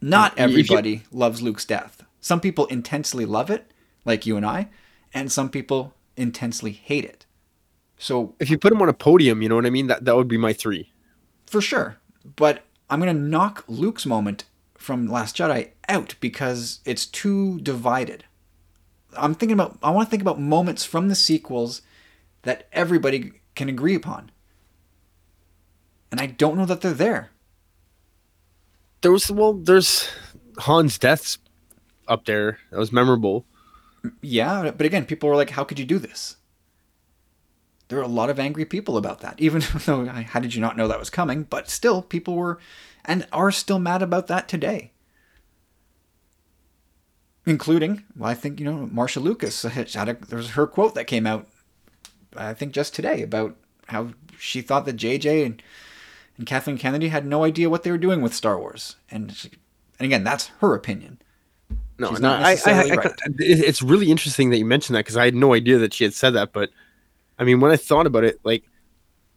Not 0.00 0.32
If 0.32 0.38
you- 0.38 0.44
everybody 0.44 1.02
loves 1.10 1.42
Luke's 1.42 1.64
death. 1.64 2.02
Some 2.20 2.40
people 2.40 2.66
intensely 2.66 3.24
love 3.24 3.50
it, 3.50 3.70
like 4.04 4.26
you 4.26 4.36
and 4.36 4.44
I, 4.44 4.68
and 5.14 5.30
some 5.30 5.48
people 5.48 5.94
intensely 6.16 6.72
hate 6.72 7.04
it. 7.04 7.25
So 7.98 8.34
if 8.40 8.50
you 8.50 8.58
put 8.58 8.72
him 8.72 8.82
on 8.82 8.88
a 8.88 8.92
podium, 8.92 9.42
you 9.42 9.48
know 9.48 9.56
what 9.56 9.66
I 9.66 9.70
mean. 9.70 9.86
That 9.86 10.04
that 10.04 10.16
would 10.16 10.28
be 10.28 10.38
my 10.38 10.52
three. 10.52 10.92
for 11.46 11.60
sure. 11.60 11.96
But 12.36 12.64
I'm 12.90 12.98
gonna 13.00 13.14
knock 13.14 13.64
Luke's 13.68 14.04
moment 14.06 14.44
from 14.76 15.06
Last 15.06 15.36
Jedi 15.36 15.70
out 15.88 16.14
because 16.20 16.80
it's 16.84 17.06
too 17.06 17.58
divided. 17.60 18.24
I'm 19.16 19.34
thinking 19.34 19.54
about 19.54 19.78
I 19.82 19.90
want 19.90 20.06
to 20.06 20.10
think 20.10 20.22
about 20.22 20.40
moments 20.40 20.84
from 20.84 21.08
the 21.08 21.14
sequels 21.14 21.82
that 22.42 22.68
everybody 22.72 23.32
can 23.54 23.68
agree 23.68 23.94
upon. 23.94 24.30
And 26.10 26.20
I 26.20 26.26
don't 26.26 26.56
know 26.56 26.66
that 26.66 26.80
they're 26.82 26.92
there. 26.92 27.30
There 29.00 29.12
was 29.12 29.30
well, 29.30 29.54
there's 29.54 30.08
Han's 30.60 30.98
deaths 30.98 31.38
up 32.08 32.24
there. 32.26 32.58
That 32.70 32.78
was 32.78 32.92
memorable. 32.92 33.44
Yeah, 34.20 34.70
but 34.70 34.86
again, 34.86 35.04
people 35.06 35.28
were 35.28 35.36
like, 35.36 35.50
"How 35.50 35.64
could 35.64 35.78
you 35.78 35.84
do 35.84 35.98
this?" 35.98 36.36
There 37.88 37.98
were 37.98 38.04
a 38.04 38.08
lot 38.08 38.30
of 38.30 38.38
angry 38.40 38.64
people 38.64 38.96
about 38.96 39.20
that, 39.20 39.38
even 39.38 39.62
though 39.86 40.06
how 40.06 40.40
did 40.40 40.54
you 40.54 40.60
not 40.60 40.76
know 40.76 40.88
that 40.88 40.98
was 40.98 41.10
coming? 41.10 41.44
But 41.44 41.70
still, 41.70 42.02
people 42.02 42.34
were 42.34 42.58
and 43.04 43.26
are 43.32 43.52
still 43.52 43.78
mad 43.78 44.02
about 44.02 44.26
that 44.26 44.48
today. 44.48 44.92
Including, 47.48 48.02
well, 48.16 48.28
I 48.28 48.34
think 48.34 48.58
you 48.58 48.64
know, 48.64 48.88
Marcia 48.90 49.20
Lucas 49.20 49.64
uh, 49.64 49.68
had 49.68 50.08
a, 50.08 50.14
there 50.14 50.36
was 50.38 50.50
her 50.50 50.66
quote 50.66 50.96
that 50.96 51.06
came 51.06 51.28
out, 51.28 51.46
I 52.36 52.54
think 52.54 52.72
just 52.72 52.92
today 52.92 53.22
about 53.22 53.54
how 53.86 54.10
she 54.36 54.60
thought 54.60 54.84
that 54.86 54.96
JJ 54.96 55.46
and 55.46 55.62
and 56.38 56.46
Kathleen 56.46 56.76
Kennedy 56.76 57.08
had 57.08 57.24
no 57.24 57.44
idea 57.44 57.70
what 57.70 57.82
they 57.84 57.90
were 57.90 57.96
doing 57.98 58.20
with 58.20 58.34
Star 58.34 58.58
Wars, 58.58 58.96
and 59.10 59.32
she, 59.32 59.50
and 59.98 60.06
again, 60.06 60.24
that's 60.24 60.48
her 60.60 60.74
opinion. 60.74 61.18
No, 61.98 62.10
She's 62.10 62.20
no, 62.20 62.30
I, 62.30 62.58
I, 62.66 62.72
I, 62.72 62.94
right. 62.94 63.06
it- 63.38 63.60
it's 63.60 63.80
really 63.80 64.10
interesting 64.10 64.50
that 64.50 64.58
you 64.58 64.66
mentioned 64.66 64.96
that 64.96 65.04
because 65.04 65.16
I 65.16 65.24
had 65.24 65.34
no 65.34 65.54
idea 65.54 65.78
that 65.78 65.94
she 65.94 66.02
had 66.04 66.12
said 66.14 66.30
that. 66.34 66.52
But 66.52 66.70
I 67.38 67.44
mean, 67.44 67.60
when 67.60 67.70
I 67.70 67.76
thought 67.76 68.06
about 68.06 68.24
it, 68.24 68.40
like 68.44 68.64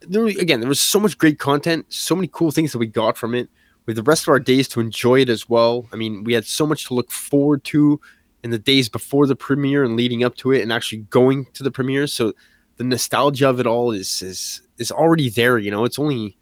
there 0.01 0.25
again, 0.25 0.59
there 0.59 0.69
was 0.69 0.79
so 0.79 0.99
much 0.99 1.17
great 1.17 1.39
content, 1.39 1.85
so 1.89 2.15
many 2.15 2.29
cool 2.31 2.51
things 2.51 2.71
that 2.71 2.77
we 2.77 2.87
got 2.87 3.17
from 3.17 3.35
it. 3.35 3.49
With 3.85 3.95
the 3.95 4.03
rest 4.03 4.23
of 4.23 4.29
our 4.29 4.39
days 4.39 4.67
to 4.69 4.81
enjoy 4.81 5.21
it 5.21 5.29
as 5.29 5.49
well. 5.49 5.87
I 5.91 5.95
mean, 5.95 6.23
we 6.23 6.33
had 6.33 6.45
so 6.45 6.67
much 6.67 6.85
to 6.87 6.93
look 6.93 7.09
forward 7.09 7.63
to 7.65 7.99
in 8.43 8.51
the 8.51 8.59
days 8.59 8.87
before 8.87 9.25
the 9.25 9.35
premiere 9.35 9.83
and 9.83 9.95
leading 9.95 10.23
up 10.23 10.35
to 10.37 10.51
it, 10.51 10.61
and 10.61 10.71
actually 10.71 10.99
going 11.09 11.47
to 11.53 11.63
the 11.63 11.71
premiere. 11.71 12.05
So 12.05 12.33
the 12.77 12.83
nostalgia 12.83 13.49
of 13.49 13.59
it 13.59 13.67
all 13.67 13.91
is 13.91 14.21
is 14.21 14.61
is 14.77 14.91
already 14.91 15.29
there. 15.29 15.57
You 15.57 15.71
know, 15.71 15.85
it's 15.85 15.99
only 15.99 16.37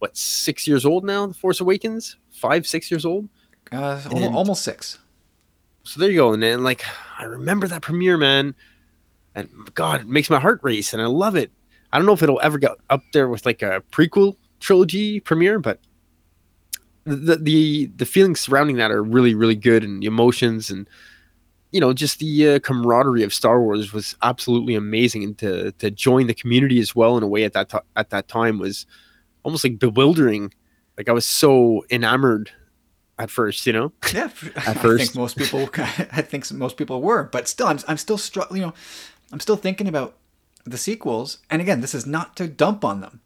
what 0.00 0.16
six 0.16 0.66
years 0.66 0.84
old 0.84 1.04
now. 1.04 1.26
The 1.26 1.34
Force 1.34 1.60
Awakens, 1.60 2.16
five, 2.30 2.66
six 2.66 2.90
years 2.90 3.04
old. 3.04 3.28
Uh, 3.70 4.00
almost 4.32 4.62
six. 4.62 4.98
So 5.84 6.00
there 6.00 6.10
you 6.10 6.16
go. 6.16 6.32
And 6.32 6.42
then 6.42 6.62
like 6.62 6.84
I 7.18 7.24
remember 7.24 7.66
that 7.68 7.82
premiere, 7.82 8.18
man. 8.18 8.54
And 9.38 9.74
God, 9.74 10.00
it 10.00 10.08
makes 10.08 10.28
my 10.28 10.40
heart 10.40 10.60
race 10.62 10.92
and 10.92 11.00
I 11.00 11.06
love 11.06 11.36
it. 11.36 11.52
I 11.92 11.98
don't 11.98 12.06
know 12.06 12.12
if 12.12 12.22
it'll 12.22 12.40
ever 12.42 12.58
get 12.58 12.72
up 12.90 13.02
there 13.12 13.28
with 13.28 13.46
like 13.46 13.62
a 13.62 13.82
prequel 13.92 14.36
trilogy 14.60 15.20
premiere, 15.20 15.58
but 15.58 15.80
the 17.04 17.36
the 17.36 17.86
the 17.96 18.04
feelings 18.04 18.40
surrounding 18.40 18.76
that 18.76 18.90
are 18.90 19.02
really, 19.02 19.34
really 19.34 19.54
good 19.54 19.84
and 19.84 20.02
the 20.02 20.06
emotions 20.06 20.70
and 20.70 20.88
you 21.70 21.80
know, 21.80 21.92
just 21.92 22.18
the 22.18 22.54
uh, 22.54 22.58
camaraderie 22.60 23.22
of 23.22 23.34
Star 23.34 23.60
Wars 23.60 23.92
was 23.92 24.16
absolutely 24.22 24.74
amazing, 24.74 25.22
and 25.22 25.38
to 25.38 25.72
to 25.72 25.90
join 25.90 26.26
the 26.26 26.34
community 26.34 26.80
as 26.80 26.94
well 26.96 27.16
in 27.16 27.22
a 27.22 27.28
way 27.28 27.44
at 27.44 27.52
that 27.52 27.72
at 27.96 28.10
that 28.10 28.28
time 28.28 28.58
was 28.58 28.86
almost 29.42 29.64
like 29.64 29.78
bewildering. 29.78 30.52
Like 30.96 31.08
I 31.08 31.12
was 31.12 31.26
so 31.26 31.84
enamored 31.90 32.50
at 33.18 33.30
first, 33.30 33.66
you 33.66 33.72
know. 33.72 33.92
Yeah, 34.12 34.24
f- 34.24 34.52
I 34.56 34.72
think 34.72 34.78
first. 34.78 35.16
most 35.16 35.36
people. 35.36 35.68
I 35.76 36.22
think 36.22 36.50
most 36.52 36.76
people 36.76 37.02
were, 37.02 37.24
but 37.24 37.48
still, 37.48 37.66
I'm, 37.66 37.78
I'm 37.86 37.98
still 37.98 38.18
struggling. 38.18 38.62
You 38.62 38.66
know, 38.68 38.74
I'm 39.32 39.40
still 39.40 39.56
thinking 39.56 39.88
about 39.88 40.16
the 40.64 40.78
sequels. 40.78 41.38
And 41.50 41.60
again, 41.62 41.80
this 41.80 41.94
is 41.94 42.06
not 42.06 42.36
to 42.36 42.48
dump 42.48 42.84
on 42.84 43.00
them, 43.00 43.20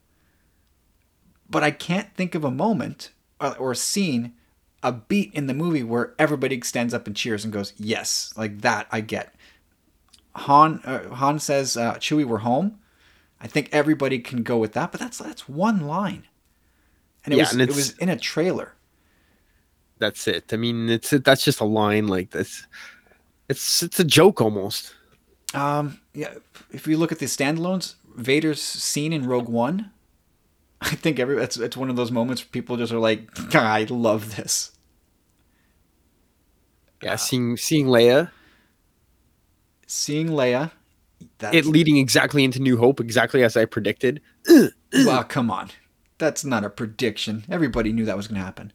but 1.48 1.62
I 1.62 1.70
can't 1.70 2.14
think 2.14 2.34
of 2.34 2.44
a 2.44 2.50
moment 2.50 3.10
or, 3.40 3.56
or 3.58 3.70
a 3.72 3.76
scene, 3.76 4.34
a 4.82 4.92
beat 4.92 5.32
in 5.34 5.46
the 5.46 5.54
movie 5.54 5.82
where 5.82 6.14
everybody 6.18 6.60
stands 6.62 6.94
up 6.94 7.06
and 7.06 7.16
cheers 7.16 7.44
and 7.44 7.52
goes, 7.52 7.72
"Yes!" 7.78 8.32
Like 8.36 8.60
that, 8.62 8.86
I 8.90 9.00
get. 9.00 9.34
Han 10.34 10.80
uh, 10.84 11.14
Han 11.14 11.38
says, 11.38 11.76
uh, 11.76 11.94
"Chewie, 11.94 12.24
we're 12.26 12.38
home." 12.38 12.78
I 13.40 13.48
think 13.48 13.68
everybody 13.72 14.18
can 14.20 14.42
go 14.44 14.56
with 14.58 14.72
that, 14.72 14.92
but 14.92 15.00
that's 15.00 15.18
that's 15.18 15.48
one 15.48 15.86
line, 15.86 16.24
and 17.24 17.34
it 17.34 17.36
Yeah, 17.36 17.42
was 17.44 17.52
and 17.52 17.60
it 17.60 17.68
was 17.74 17.92
in 17.98 18.08
a 18.08 18.16
trailer. 18.18 18.74
that's 19.98 20.26
it. 20.26 20.52
I 20.52 20.56
mean, 20.56 20.88
it's 20.88 21.10
that's 21.10 21.44
just 21.44 21.60
a 21.60 21.64
line 21.64 22.08
like 22.08 22.30
this. 22.30 22.66
It's 23.48 23.82
it's 23.82 24.00
a 24.00 24.04
joke 24.04 24.40
almost. 24.40 24.94
Um, 25.54 26.00
yeah, 26.14 26.34
if 26.70 26.86
you 26.86 26.96
look 26.96 27.12
at 27.12 27.18
the 27.18 27.26
standalones, 27.26 27.94
Vader's 28.16 28.60
scene 28.60 29.12
in 29.12 29.26
Rogue 29.26 29.48
One, 29.48 29.90
I 30.80 30.90
think 30.90 31.18
every 31.18 31.42
it's 31.42 31.56
it's 31.56 31.76
one 31.76 31.90
of 31.90 31.96
those 31.96 32.10
moments 32.10 32.42
where 32.42 32.50
people 32.50 32.76
just 32.76 32.92
are 32.92 32.98
like, 32.98 33.28
I 33.54 33.84
love 33.88 34.36
this. 34.36 34.72
Yeah, 37.02 37.16
seeing 37.16 37.56
seeing 37.56 37.86
Leia, 37.86 38.30
Seeing 39.94 40.28
Leia, 40.28 40.70
it 41.52 41.66
leading 41.66 41.98
exactly 41.98 42.44
into 42.44 42.60
New 42.60 42.78
Hope, 42.78 42.98
exactly 42.98 43.44
as 43.44 43.58
I 43.58 43.66
predicted. 43.66 44.22
well, 44.92 45.24
come 45.24 45.50
on, 45.50 45.70
that's 46.16 46.46
not 46.46 46.64
a 46.64 46.70
prediction. 46.70 47.44
Everybody 47.50 47.92
knew 47.92 48.06
that 48.06 48.16
was 48.16 48.26
going 48.26 48.40
to 48.40 48.44
happen. 48.44 48.72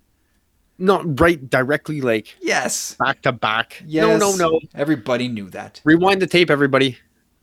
Not 0.79 1.19
right 1.19 1.49
directly, 1.49 2.01
like 2.01 2.35
Yes, 2.41 2.95
back 2.99 3.21
to 3.23 3.31
back. 3.31 3.81
yes. 3.85 4.19
No, 4.19 4.35
no, 4.35 4.49
no. 4.49 4.59
Everybody 4.75 5.27
knew 5.27 5.49
that. 5.49 5.81
Rewind 5.83 6.21
the 6.21 6.27
tape, 6.27 6.49
everybody. 6.51 6.97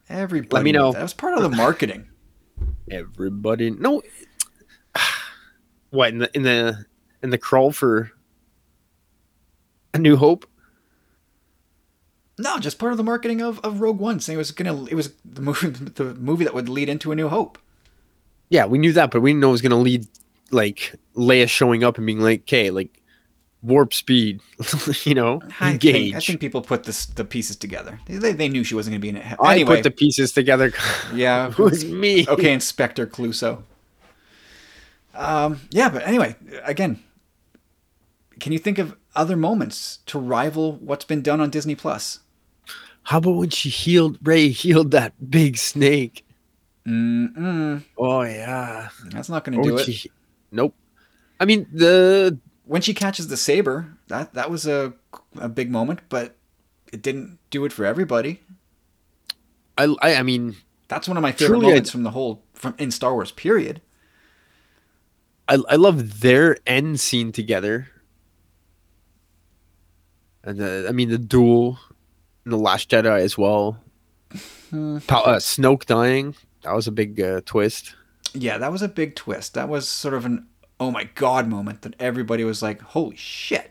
Everybody. 0.09 0.55
Let 0.55 0.65
me 0.65 0.73
know. 0.73 0.93
That. 0.93 0.99
That 0.99 1.03
was 1.05 1.15
part 1.15 1.35
of 1.35 1.43
the 1.43 1.49
marketing. 1.57 2.07
Everybody. 2.91 3.71
No. 3.71 4.03
What 5.91 6.09
in 6.13 6.19
the 6.19 6.31
in 6.35 6.43
the 6.43 6.87
in 7.23 7.31
the 7.31 7.39
crawl 7.39 7.71
for 7.71 8.11
a 9.93 9.99
New 9.99 10.17
Hope? 10.17 10.45
No, 12.37 12.59
just 12.59 12.81
part 12.81 12.91
of 12.91 12.99
the 12.99 13.05
marketing 13.05 13.41
of, 13.41 13.61
of 13.61 13.81
Rogue 13.81 14.01
One, 14.01 14.19
saying 14.19 14.35
it 14.35 14.39
was 14.39 14.51
gonna 14.51 14.87
it 14.87 14.95
was 14.95 15.13
the 15.25 15.41
movie 15.41 15.69
the 15.95 16.15
movie 16.15 16.45
that 16.45 16.53
would 16.55 16.69
lead 16.69 16.89
into 16.89 17.13
A 17.13 17.15
New 17.15 17.29
Hope. 17.29 17.59
Yeah, 18.49 18.67
we 18.67 18.79
knew 18.79 18.93
that, 18.93 19.13
but 19.13 19.21
we 19.23 19.31
didn't 19.31 19.41
know 19.41 19.51
it 19.51 19.53
was 19.53 19.63
gonna 19.63 19.79
lead 19.79 20.07
like 20.51 20.95
Leia 21.15 21.49
showing 21.49 21.85
up 21.85 21.97
and 21.97 22.07
being 22.07 22.21
like, 22.21 22.41
"Okay, 22.41 22.71
like 22.71 23.01
warp 23.65 23.93
speed," 23.95 24.41
you 25.05 25.15
know, 25.15 25.41
I 25.61 25.73
engage. 25.73 25.93
think, 25.93 26.15
I 26.17 26.21
think 26.21 26.41
people 26.41 26.63
put 26.63 26.85
this, 26.85 27.07
the 27.07 27.25
pieces 27.25 27.57
together. 27.57 27.99
They, 28.07 28.33
they 28.33 28.49
knew 28.49 28.63
she 28.65 28.75
wasn't 28.75 28.93
going 28.93 29.01
to 29.01 29.03
be 29.03 29.09
in 29.09 29.17
it. 29.17 29.37
I 29.41 29.65
put 29.65 29.83
the 29.83 29.91
pieces 29.91 30.33
together. 30.33 30.73
yeah. 31.15 31.49
it 31.49 31.59
was 31.59 31.85
me. 31.85 32.27
okay, 32.29 32.53
Inspector 32.53 33.05
Clouseau. 33.09 33.63
Um, 35.15 35.61
yeah, 35.71 35.89
but 35.89 36.07
anyway, 36.07 36.37
again, 36.65 37.03
can 38.41 38.53
you 38.53 38.59
think 38.59 38.79
of 38.79 38.97
other 39.15 39.37
moments 39.37 39.99
to 40.07 40.19
rival 40.19 40.73
what's 40.77 41.05
been 41.05 41.23
done 41.23 41.41
on 41.41 41.51
Disney 41.51 41.75
Plus? 41.75 42.21
How 43.05 43.19
about 43.19 43.33
when 43.37 43.51
she 43.51 43.69
healed 43.69 44.19
Rey 44.23 44.49
healed 44.49 44.91
that 44.93 45.13
big 45.31 45.57
snake? 45.57 46.27
Mm-mm, 46.87 47.83
Oh 47.97 48.23
yeah. 48.23 48.89
that's 49.11 49.29
not 49.29 49.45
going 49.45 49.63
to 49.63 49.69
do 49.69 49.77
it. 49.79 49.85
she- 49.85 50.11
nope. 50.51 50.75
I 51.41 51.45
mean 51.45 51.67
the 51.73 52.39
When 52.67 52.81
she 52.83 52.95
catches 52.95 53.29
the 53.29 53.37
saber, 53.37 53.89
that 54.09 54.35
that 54.35 54.51
was 54.51 54.67
a 54.67 54.95
a 55.37 55.49
big 55.49 55.71
moment, 55.71 56.01
but 56.09 56.37
it 56.93 57.03
didn't 57.03 57.39
do 57.51 57.65
it 57.65 57.73
for 57.73 57.85
everybody. 57.85 58.41
I 59.77 59.95
I, 60.01 60.15
I 60.17 60.23
mean 60.23 60.57
That's 60.89 61.07
one 61.09 61.17
of 61.17 61.23
my 61.23 61.33
favorite 61.33 61.59
Truly, 61.59 61.67
I- 61.67 61.71
moments 61.71 61.91
from 61.91 62.03
the 62.05 62.11
whole 62.11 62.43
from 62.55 62.75
in 62.79 62.91
Star 62.91 63.13
Wars. 63.15 63.33
Period. 63.33 63.81
I 65.49 65.59
I 65.69 65.77
love 65.77 66.21
their 66.21 66.57
end 66.67 67.01
scene 67.01 67.33
together. 67.33 67.89
And 70.43 70.59
the, 70.59 70.87
I 70.89 70.93
mean 70.93 71.09
the 71.11 71.19
duel 71.19 71.79
in 72.45 72.51
the 72.51 72.59
Last 72.59 72.91
Jedi 72.91 73.21
as 73.21 73.37
well. 73.39 73.79
Pa- 74.71 75.23
uh, 75.23 75.39
Snoke 75.39 75.87
dying 75.87 76.35
that 76.63 76.75
was 76.75 76.87
a 76.89 76.93
big 76.93 77.21
uh, 77.21 77.43
twist. 77.45 77.95
Yeah, 78.33 78.59
that 78.59 78.73
was 78.73 78.83
a 78.83 78.89
big 78.89 79.15
twist. 79.15 79.55
That 79.55 79.69
was 79.69 79.87
sort 79.89 80.15
of 80.15 80.25
an 80.25 80.47
oh 80.81 80.91
my 80.91 81.05
god 81.15 81.49
moment 81.49 81.83
that 81.83 81.95
everybody 81.99 82.45
was 82.45 82.63
like, 82.63 82.81
"Holy 82.81 83.17
shit!" 83.17 83.71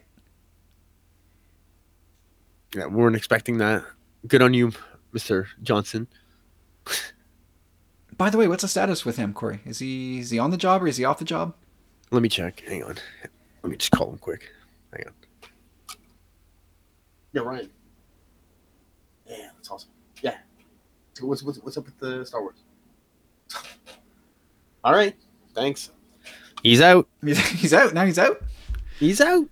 Yeah, 2.76 2.88
we 2.88 2.96
weren't 2.96 3.16
expecting 3.16 3.58
that. 3.58 3.84
Good 4.28 4.42
on 4.42 4.54
you, 4.54 4.72
Mister 5.12 5.48
Johnson. 5.62 6.08
By 8.18 8.30
the 8.30 8.38
way, 8.38 8.48
what's 8.48 8.62
the 8.62 8.68
status 8.68 9.06
with 9.06 9.18
him, 9.18 9.34
Corey? 9.34 9.60
Is 9.66 9.80
he 9.80 10.20
is 10.20 10.30
he 10.30 10.40
on 10.40 10.52
the 10.52 10.58
job 10.58 10.84
or 10.84 10.88
is 10.88 10.98
he 10.98 11.06
off 11.06 11.20
the 11.20 11.26
job? 11.26 11.54
Let 12.12 12.22
me 12.22 12.30
check. 12.30 12.64
Hang 12.68 12.84
on. 12.84 12.96
Let 13.64 13.72
me 13.72 13.78
just 13.78 13.92
call 13.92 14.12
him 14.12 14.18
quick. 14.18 14.50
Hang 14.94 15.08
on. 15.08 15.98
Yeah, 17.32 17.42
Ryan. 17.42 17.70
Yeah, 19.26 19.50
that's 19.56 19.70
awesome. 19.72 19.90
Yeah. 20.22 20.38
So 21.14 21.26
what's 21.26 21.44
what's, 21.44 21.60
what's 21.60 21.78
up 21.78 21.86
with 21.86 21.98
the 22.00 22.26
Star 22.26 22.42
Wars? 22.42 22.64
All 24.84 24.94
right. 24.94 25.16
Thanks. 25.56 25.92
He's 26.64 26.82
out. 26.82 27.08
he's 27.24 27.74
out 27.74 27.94
now. 27.94 28.06
He's 28.06 28.18
out. 28.18 28.42
He's 29.00 29.22
out. 29.22 29.48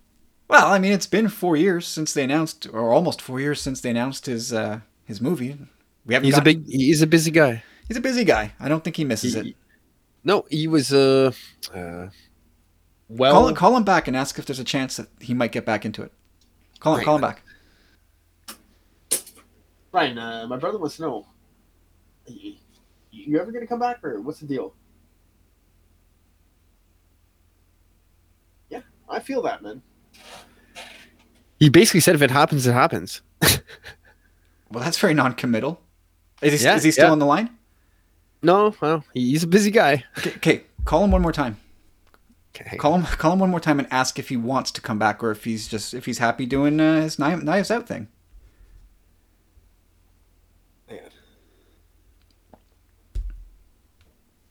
Well, 0.48 0.68
I 0.68 0.80
mean, 0.80 0.92
it's 0.92 1.08
been 1.08 1.28
four 1.28 1.56
years 1.56 1.88
since 1.88 2.14
they 2.14 2.24
announced, 2.24 2.68
or 2.72 2.92
almost 2.92 3.22
four 3.22 3.40
years 3.40 3.62
since 3.62 3.82
they 3.82 3.90
announced 3.90 4.26
his 4.26 4.52
uh, 4.52 4.80
his 5.06 5.22
movie. 5.22 5.58
We 6.06 6.14
haven't. 6.14 6.26
He's 6.26 6.38
a 6.38 6.42
big. 6.42 6.68
He's 6.68 7.02
a 7.02 7.08
busy 7.08 7.32
guy. 7.32 7.64
He's 7.88 7.98
a 7.98 8.02
busy 8.02 8.24
guy. 8.24 8.54
I 8.60 8.70
don't 8.70 8.84
think 8.84 8.96
he 8.96 9.04
misses 9.04 9.36
it. 9.36 9.56
No, 10.24 10.46
he 10.50 10.68
was 10.68 10.94
uh, 10.94 11.32
uh 11.74 12.08
well. 13.10 13.34
Call, 13.34 13.54
call 13.54 13.78
him 13.78 13.84
back 13.84 14.08
and 14.08 14.16
ask 14.16 14.40
if 14.40 14.46
there's 14.46 14.60
a 14.60 14.64
chance 14.64 14.98
that 14.98 15.08
he 15.20 15.34
might 15.34 15.52
get 15.52 15.66
back 15.66 15.86
into 15.86 16.02
it. 16.04 16.12
Call 16.80 16.94
him. 16.94 16.98
Right. 17.00 17.06
Call 17.06 17.16
him 17.16 17.22
back. 17.22 17.44
Ryan, 19.92 20.18
uh, 20.18 20.48
my 20.48 20.58
brother 20.58 20.78
wants 20.78 20.96
to 20.96 21.02
know. 21.02 21.28
You, 22.28 22.56
you 23.12 23.40
ever 23.40 23.52
gonna 23.52 23.68
come 23.68 23.80
back, 23.80 24.04
or 24.04 24.22
what's 24.22 24.40
the 24.40 24.48
deal? 24.48 24.74
Yeah, 28.70 28.82
I 29.12 29.20
feel 29.20 29.42
that, 29.44 29.62
man. 29.62 29.82
He 31.60 31.70
basically 31.70 32.00
said, 32.00 32.16
"If 32.16 32.22
it 32.22 32.32
happens, 32.32 32.66
it 32.66 32.74
happens." 32.74 33.22
Well, 34.72 34.82
that's 34.82 34.98
very 34.98 35.14
non-committal. 35.14 35.82
Is 36.42 36.62
he, 36.62 36.66
Yeah, 36.66 36.78
is 36.78 36.84
he 36.84 36.92
still 36.92 37.08
yeah. 37.08 37.12
on 37.12 37.20
the 37.20 37.26
line? 37.26 37.50
No, 38.42 38.74
well, 38.80 39.04
he's 39.14 39.44
a 39.44 39.48
busy 39.48 39.70
guy. 39.70 40.06
Okay, 40.20 40.32
okay, 40.38 40.64
call 40.86 41.04
him 41.04 41.12
one 41.12 41.22
more 41.22 41.34
time. 41.34 41.58
Okay, 42.56 42.78
Call 42.78 42.96
him. 42.96 43.04
Call 43.04 43.34
him 43.34 43.40
one 43.40 43.50
more 43.50 43.60
time 43.60 43.80
and 43.80 43.88
ask 43.92 44.18
if 44.18 44.30
he 44.30 44.38
wants 44.38 44.72
to 44.72 44.80
come 44.82 44.98
back 44.98 45.22
or 45.22 45.30
if 45.32 45.44
he's 45.44 45.68
just 45.68 45.94
if 45.94 46.06
he's 46.06 46.20
happy 46.20 46.46
doing 46.46 46.80
uh, 46.80 47.02
his 47.02 47.20
knives, 47.20 47.44
knives 47.44 47.70
out 47.70 47.86
thing. 47.86 48.08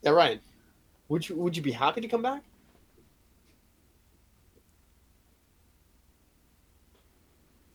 Yeah, 0.03 0.11
Ryan. 0.11 0.41
Would 1.09 1.29
you 1.29 1.37
Would 1.37 1.57
you 1.57 1.63
be 1.63 1.73
happy 1.73 2.01
to 2.01 2.09
come 2.09 2.23
back? 2.23 2.43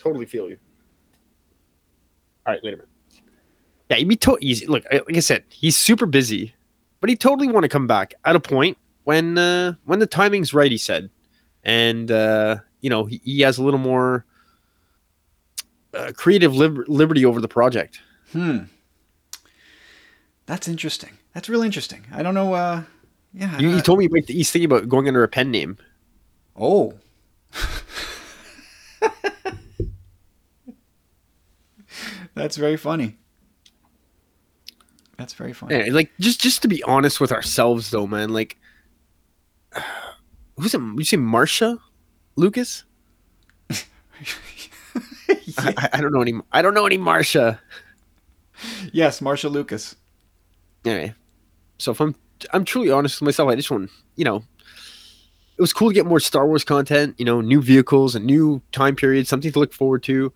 Totally 0.05 0.25
feel 0.27 0.47
you. 0.49 0.57
All 2.45 2.53
right, 2.53 2.61
wait 2.63 2.75
a 2.75 2.77
minute. 2.77 2.89
Yeah, 3.89 3.97
he'd 3.97 4.07
be 4.07 4.15
to- 4.17 4.37
easy. 4.39 4.67
Look, 4.67 4.85
like 4.91 5.17
I 5.17 5.19
said, 5.19 5.43
he's 5.49 5.75
super 5.75 6.05
busy, 6.05 6.53
but 6.99 7.05
but 7.05 7.09
he 7.09 7.15
totally 7.15 7.47
want 7.47 7.63
to 7.63 7.69
come 7.69 7.87
back 7.87 8.13
at 8.23 8.35
a 8.35 8.39
point 8.39 8.77
when 9.03 9.37
uh, 9.37 9.73
when 9.85 9.99
the 9.99 10.07
timing's 10.07 10.53
right. 10.53 10.71
He 10.71 10.77
said, 10.77 11.09
and 11.63 12.09
uh, 12.11 12.57
you 12.81 12.89
know 12.89 13.05
he, 13.05 13.19
he 13.23 13.41
has 13.41 13.57
a 13.57 13.63
little 13.63 13.79
more 13.79 14.25
uh, 15.93 16.11
creative 16.15 16.55
lib- 16.55 16.87
liberty 16.87 17.25
over 17.25 17.41
the 17.41 17.47
project. 17.47 17.99
Hmm. 18.31 18.59
That's 20.47 20.67
interesting. 20.67 21.17
That's 21.33 21.49
really 21.49 21.65
interesting. 21.65 22.05
I 22.11 22.21
don't 22.23 22.33
know. 22.35 22.53
Uh, 22.53 22.83
yeah. 23.33 23.57
You, 23.59 23.71
I- 23.71 23.75
he 23.75 23.81
told 23.81 23.99
me 23.99 24.05
about, 24.05 24.27
he's 24.27 24.51
thinking 24.51 24.71
about 24.71 24.87
going 24.89 25.07
under 25.07 25.23
a 25.23 25.27
pen 25.27 25.49
name. 25.51 25.77
Oh. 26.55 26.93
That's 32.35 32.57
very 32.57 32.77
funny. 32.77 33.17
That's 35.17 35.33
very 35.33 35.53
funny. 35.53 35.75
Yeah, 35.77 35.93
like 35.93 36.11
just 36.19 36.41
just 36.41 36.61
to 36.63 36.67
be 36.67 36.83
honest 36.83 37.19
with 37.21 37.31
ourselves, 37.31 37.89
though, 37.91 38.05
man. 38.05 38.29
Like, 38.29 38.57
who's 40.57 40.73
it? 40.73 40.81
You 40.81 41.03
say 41.05 41.17
Marcia, 41.17 41.79
Lucas? 42.35 42.83
I, 45.57 45.73
I- 45.77 45.89
I 45.93 46.01
don't 46.01 46.11
know 46.13 46.21
any. 46.21 46.33
I 46.51 46.61
don't 46.61 46.73
know 46.73 46.85
any 46.85 46.97
Marcia. 46.97 47.59
yes, 48.91 49.21
Marcia 49.21 49.49
Lucas. 49.49 49.95
Anyway, 50.83 51.13
so 51.77 51.91
if 51.91 52.01
I'm 52.01 52.15
I'm 52.51 52.65
truly 52.65 52.91
honest 52.91 53.21
with 53.21 53.25
myself, 53.27 53.49
I 53.49 53.55
just 53.55 53.71
want 53.71 53.89
you 54.17 54.25
know, 54.25 54.43
it 55.57 55.61
was 55.61 55.71
cool 55.73 55.89
to 55.89 55.93
get 55.93 56.05
more 56.05 56.19
Star 56.19 56.45
Wars 56.45 56.63
content. 56.65 57.15
You 57.17 57.25
know, 57.25 57.39
new 57.41 57.61
vehicles, 57.61 58.15
a 58.15 58.19
new 58.19 58.61
time 58.73 58.95
period, 58.97 59.27
something 59.27 59.51
to 59.53 59.59
look 59.59 59.71
forward 59.73 60.03
to. 60.03 60.13
You 60.13 60.31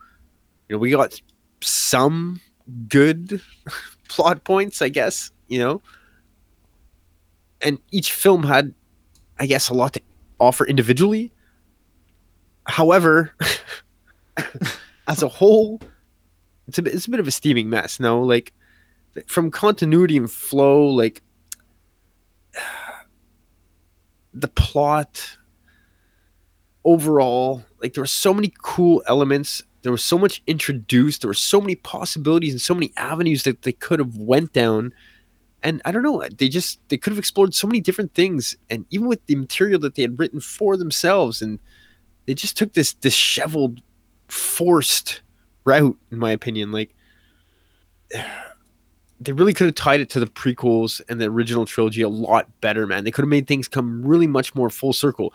know, 0.70 0.78
we 0.78 0.90
got 0.92 1.20
some 1.62 2.42
good 2.88 3.42
plot 4.08 4.44
points, 4.44 4.82
I 4.82 4.90
guess. 4.90 5.32
You 5.48 5.60
know, 5.60 5.82
and 7.62 7.80
each 7.92 8.12
film 8.12 8.44
had, 8.44 8.74
I 9.40 9.46
guess, 9.46 9.70
a 9.70 9.74
lot 9.74 9.94
to 9.94 10.02
offer 10.40 10.66
individually. 10.66 11.32
However, 12.66 13.34
as 15.08 15.24
a 15.24 15.28
whole, 15.28 15.82
it's 16.68 16.78
a 16.78 16.82
bit, 16.84 16.94
it's 16.94 17.08
a 17.08 17.10
bit 17.10 17.20
of 17.20 17.28
a 17.28 17.32
steaming 17.32 17.70
mess. 17.70 18.00
No, 18.00 18.22
like 18.22 18.54
from 19.26 19.52
continuity 19.52 20.18
and 20.18 20.32
flow, 20.32 20.86
like 20.86 21.22
the 24.34 24.48
plot 24.50 25.38
overall, 26.86 27.66
like 27.82 27.94
there 27.94 28.04
were 28.04 28.08
so 28.08 28.34
many 28.34 28.54
cool 28.62 29.04
elements. 29.08 29.64
There 29.82 29.92
was 29.92 30.04
so 30.04 30.18
much 30.18 30.42
introduced. 30.46 31.22
There 31.22 31.30
were 31.30 31.34
so 31.34 31.62
many 31.62 31.76
possibilities 31.76 32.54
and 32.54 32.62
so 32.62 32.74
many 32.74 32.92
avenues 32.98 33.44
that 33.44 33.62
they 33.62 33.72
could 33.72 34.00
have 34.00 34.18
went 34.18 34.54
down. 34.54 34.94
And 35.64 35.82
I 35.86 35.92
don't 35.92 36.04
know, 36.04 36.24
they 36.38 36.50
just 36.50 36.80
they 36.90 36.98
could 36.98 37.12
have 37.12 37.20
explored 37.20 37.54
so 37.54 37.68
many 37.68 37.82
different 37.82 38.14
things. 38.14 38.56
And 38.70 38.86
even 38.90 39.08
with 39.08 39.26
the 39.26 39.36
material 39.36 39.80
that 39.82 39.96
they 39.96 40.02
had 40.02 40.20
written 40.20 40.40
for 40.40 40.78
themselves, 40.78 41.42
and 41.42 41.60
they 42.26 42.34
just 42.34 42.58
took 42.58 42.74
this 42.74 42.94
disheveled, 42.94 43.82
forced 44.28 45.22
route, 45.66 45.98
in 46.12 46.20
my 46.20 46.32
opinion. 46.32 46.72
Like 46.72 46.94
they 49.22 49.34
really 49.34 49.54
could 49.54 49.66
have 49.66 49.76
tied 49.76 50.00
it 50.00 50.10
to 50.12 50.20
the 50.20 50.28
prequels 50.28 51.02
and 51.10 51.20
the 51.20 51.26
original 51.26 51.66
trilogy 51.66 52.02
a 52.02 52.10
lot 52.10 52.48
better, 52.62 52.88
man. 52.88 53.04
They 53.04 53.12
could 53.12 53.24
have 53.24 53.30
made 53.30 53.48
things 53.48 53.68
come 53.68 54.02
really 54.06 54.28
much 54.28 54.56
more 54.56 54.70
full 54.70 54.94
circle. 54.94 55.34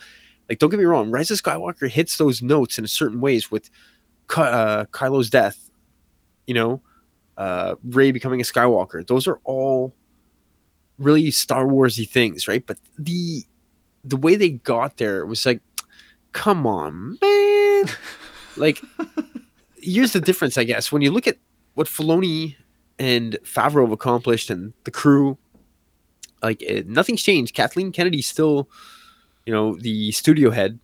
Like, 0.49 0.59
don't 0.59 0.71
get 0.71 0.79
me 0.79 0.85
wrong, 0.85 1.11
Rise 1.11 1.31
of 1.31 1.41
Skywalker 1.41 1.89
hits 1.89 2.17
those 2.17 2.43
notes 2.43 2.79
in 2.79 2.87
certain 2.87 3.21
ways 3.21 3.51
with 3.51 3.71
uh, 4.37 4.85
Kylo's 4.87 5.31
death, 5.31 5.71
you 6.47 6.55
know, 6.55 6.81
uh, 7.37 7.75
Rey 7.85 8.13
becoming 8.13 8.41
a 8.41 8.45
Skywalker. 8.45 9.07
Those 9.07 9.27
are 9.27 9.41
all 9.45 9.95
really 10.99 11.31
Star 11.31 11.67
Warsy 11.67 12.09
things, 12.09 12.47
right? 12.49 12.65
But 12.67 12.79
the 12.99 13.45
the 14.05 14.17
way 14.17 14.37
they 14.37 14.51
got 14.51 14.99
there 14.99 15.25
was 15.25 15.47
like, 15.47 15.61
come 16.33 16.67
on, 16.67 17.19
man. 17.23 17.85
like, 18.57 18.83
here's 19.77 20.13
the 20.13 20.21
difference, 20.21 20.59
I 20.59 20.65
guess. 20.65 20.93
When 20.93 21.01
you 21.01 21.11
look 21.11 21.27
at 21.27 21.39
what 21.75 21.87
Filoni 21.87 22.57
and 22.99 23.39
Favreau 23.43 23.83
have 23.83 23.93
accomplished 23.93 24.51
and 24.51 24.75
the 24.85 24.91
crew, 24.91 25.39
like 26.43 26.61
it, 26.63 26.87
nothing's 26.87 27.23
changed. 27.23 27.55
Kathleen 27.55 27.93
Kennedy's 27.93 28.27
still, 28.27 28.69
you 29.47 29.53
know, 29.53 29.77
the 29.77 30.13
studio 30.13 30.51
head. 30.51 30.79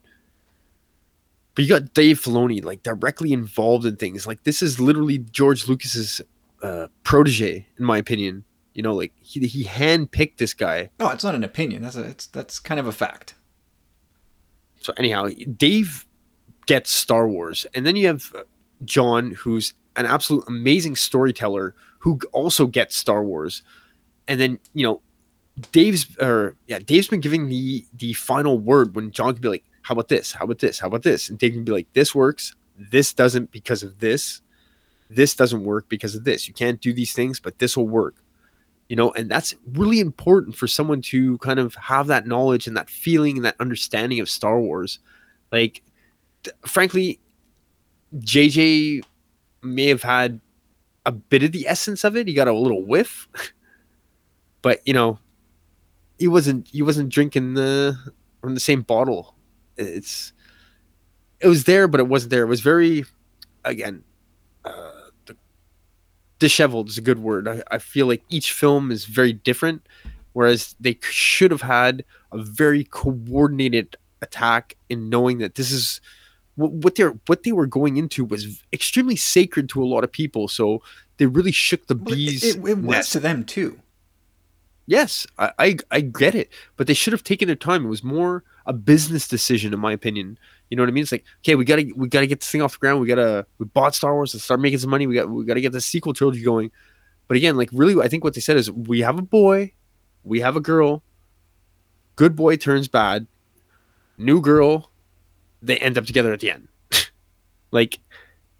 But 1.60 1.64
you 1.66 1.78
got 1.78 1.92
Dave 1.92 2.18
Filoni 2.18 2.64
like 2.64 2.82
directly 2.82 3.34
involved 3.34 3.84
in 3.84 3.96
things. 3.96 4.26
Like 4.26 4.44
this 4.44 4.62
is 4.62 4.80
literally 4.80 5.18
George 5.18 5.68
Lucas's 5.68 6.22
uh, 6.62 6.86
protege, 7.04 7.66
in 7.78 7.84
my 7.84 7.98
opinion. 7.98 8.44
You 8.72 8.82
know, 8.82 8.94
like 8.94 9.12
he 9.20 9.46
he 9.46 9.64
handpicked 9.64 10.38
this 10.38 10.54
guy. 10.54 10.88
No, 10.98 11.10
it's 11.10 11.22
not 11.22 11.34
an 11.34 11.44
opinion. 11.44 11.82
That's 11.82 11.96
a, 11.96 12.04
it's 12.04 12.28
that's 12.28 12.58
kind 12.58 12.80
of 12.80 12.86
a 12.86 12.92
fact. 12.92 13.34
So 14.80 14.94
anyhow, 14.96 15.28
Dave 15.54 16.06
gets 16.64 16.90
Star 16.90 17.28
Wars, 17.28 17.66
and 17.74 17.84
then 17.86 17.94
you 17.94 18.06
have 18.06 18.32
uh, 18.34 18.44
John, 18.86 19.32
who's 19.32 19.74
an 19.96 20.06
absolute 20.06 20.44
amazing 20.48 20.96
storyteller, 20.96 21.74
who 21.98 22.20
also 22.32 22.68
gets 22.68 22.96
Star 22.96 23.22
Wars, 23.22 23.62
and 24.26 24.40
then 24.40 24.58
you 24.72 24.86
know, 24.86 25.02
Dave's 25.72 26.06
or 26.22 26.56
yeah, 26.68 26.78
Dave's 26.78 27.08
been 27.08 27.20
giving 27.20 27.50
the 27.50 27.84
the 27.92 28.14
final 28.14 28.58
word 28.58 28.94
when 28.94 29.10
John 29.10 29.34
can 29.34 29.42
be 29.42 29.48
like, 29.50 29.64
"How 29.82 29.92
about 29.94 30.08
this? 30.08 30.32
How 30.32 30.44
about 30.44 30.58
this? 30.58 30.78
How 30.78 30.88
about 30.88 31.02
this?" 31.02 31.28
and 31.28 31.38
Dave 31.38 31.52
can 31.52 31.64
be 31.64 31.72
like, 31.72 31.92
"This 31.92 32.14
works. 32.14 32.54
This 32.78 33.12
doesn't 33.12 33.50
because 33.50 33.82
of 33.82 33.98
this. 33.98 34.40
This 35.08 35.34
doesn't 35.34 35.64
work 35.64 35.88
because 35.88 36.14
of 36.14 36.24
this. 36.24 36.46
You 36.46 36.54
can't 36.54 36.80
do 36.80 36.92
these 36.92 37.12
things, 37.12 37.40
but 37.40 37.58
this 37.58 37.76
will 37.76 37.88
work." 37.88 38.16
You 38.88 38.96
know, 38.96 39.12
and 39.12 39.30
that's 39.30 39.54
really 39.72 40.00
important 40.00 40.56
for 40.56 40.66
someone 40.66 41.00
to 41.02 41.38
kind 41.38 41.60
of 41.60 41.76
have 41.76 42.08
that 42.08 42.26
knowledge 42.26 42.66
and 42.66 42.76
that 42.76 42.90
feeling 42.90 43.36
and 43.36 43.44
that 43.44 43.54
understanding 43.60 44.18
of 44.18 44.28
Star 44.28 44.58
Wars. 44.60 44.98
Like, 45.52 45.82
th- 46.42 46.56
frankly, 46.66 47.20
JJ 48.16 49.02
may 49.62 49.86
have 49.86 50.02
had 50.02 50.40
a 51.06 51.12
bit 51.12 51.42
of 51.42 51.52
the 51.52 51.68
essence 51.68 52.04
of 52.04 52.16
it. 52.16 52.26
He 52.26 52.34
got 52.34 52.48
a 52.48 52.52
little 52.52 52.84
whiff, 52.84 53.28
but 54.62 54.80
you 54.86 54.92
know, 54.92 55.18
he 56.18 56.28
wasn't 56.28 56.68
he 56.68 56.82
wasn't 56.82 57.08
drinking 57.08 57.54
the 57.54 57.96
from 58.40 58.54
the 58.54 58.60
same 58.60 58.82
bottle. 58.82 59.34
It's 59.80 60.32
it 61.40 61.48
was 61.48 61.64
there, 61.64 61.88
but 61.88 62.00
it 62.00 62.08
wasn't 62.08 62.30
there. 62.30 62.42
It 62.42 62.48
was 62.48 62.60
very, 62.60 63.04
again, 63.64 64.04
uh, 64.64 64.90
disheveled 66.38 66.88
is 66.88 66.98
a 66.98 67.02
good 67.02 67.18
word. 67.18 67.48
I, 67.48 67.62
I 67.70 67.78
feel 67.78 68.06
like 68.06 68.22
each 68.28 68.52
film 68.52 68.90
is 68.90 69.04
very 69.04 69.32
different, 69.32 69.86
whereas 70.32 70.74
they 70.80 70.98
should 71.02 71.50
have 71.50 71.62
had 71.62 72.04
a 72.32 72.38
very 72.38 72.84
coordinated 72.84 73.96
attack 74.22 74.76
in 74.88 75.08
knowing 75.08 75.38
that 75.38 75.54
this 75.54 75.70
is 75.70 76.00
what, 76.56 76.72
what 76.72 76.94
they're 76.96 77.18
what 77.26 77.42
they 77.42 77.52
were 77.52 77.66
going 77.66 77.96
into 77.96 78.24
was 78.24 78.62
extremely 78.72 79.16
sacred 79.16 79.68
to 79.70 79.82
a 79.82 79.86
lot 79.86 80.04
of 80.04 80.12
people. 80.12 80.46
So 80.48 80.82
they 81.16 81.26
really 81.26 81.52
shook 81.52 81.86
the 81.86 81.94
Well, 81.94 82.14
bees. 82.14 82.44
it, 82.44 82.56
it, 82.58 82.68
it 82.68 82.78
was 82.78 83.10
to 83.10 83.20
them 83.20 83.44
too. 83.44 83.80
Yes, 84.90 85.24
I, 85.38 85.52
I 85.56 85.76
I 85.92 86.00
get 86.00 86.34
it, 86.34 86.50
but 86.76 86.88
they 86.88 86.94
should 86.94 87.12
have 87.12 87.22
taken 87.22 87.46
their 87.46 87.54
time. 87.54 87.86
It 87.86 87.88
was 87.88 88.02
more 88.02 88.42
a 88.66 88.72
business 88.72 89.28
decision, 89.28 89.72
in 89.72 89.78
my 89.78 89.92
opinion. 89.92 90.36
You 90.68 90.76
know 90.76 90.82
what 90.82 90.88
I 90.88 90.90
mean? 90.90 91.02
It's 91.02 91.12
like, 91.12 91.24
okay, 91.42 91.54
we 91.54 91.64
gotta 91.64 91.92
we 91.94 92.08
gotta 92.08 92.26
get 92.26 92.40
this 92.40 92.50
thing 92.50 92.60
off 92.60 92.72
the 92.72 92.80
ground. 92.80 93.00
We 93.00 93.06
gotta 93.06 93.46
we 93.58 93.66
bought 93.66 93.94
Star 93.94 94.12
Wars 94.14 94.34
and 94.34 94.42
start 94.42 94.58
making 94.58 94.80
some 94.80 94.90
money. 94.90 95.06
We 95.06 95.14
got 95.14 95.30
we 95.30 95.44
gotta 95.44 95.60
get 95.60 95.70
the 95.70 95.80
sequel 95.80 96.12
trilogy 96.12 96.42
going. 96.42 96.72
But 97.28 97.36
again, 97.36 97.56
like 97.56 97.70
really, 97.72 98.02
I 98.02 98.08
think 98.08 98.24
what 98.24 98.34
they 98.34 98.40
said 98.40 98.56
is 98.56 98.68
we 98.68 99.02
have 99.02 99.16
a 99.16 99.22
boy, 99.22 99.74
we 100.24 100.40
have 100.40 100.56
a 100.56 100.60
girl. 100.60 101.04
Good 102.16 102.34
boy 102.34 102.56
turns 102.56 102.88
bad. 102.88 103.28
New 104.18 104.40
girl, 104.40 104.90
they 105.62 105.76
end 105.76 105.98
up 105.98 106.06
together 106.06 106.32
at 106.32 106.40
the 106.40 106.50
end. 106.50 106.66
like 107.70 108.00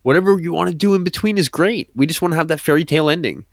whatever 0.03 0.39
you 0.39 0.53
want 0.53 0.68
to 0.70 0.76
do 0.76 0.95
in 0.95 1.03
between 1.03 1.39
is 1.39 1.49
great. 1.49 1.91
We 1.97 2.07
just 2.07 2.22
want 2.22 2.31
to 2.31 2.37
have 2.37 2.47
that 2.49 2.61
fairy 2.61 2.85
tale 2.85 3.11
ending. 3.11 3.47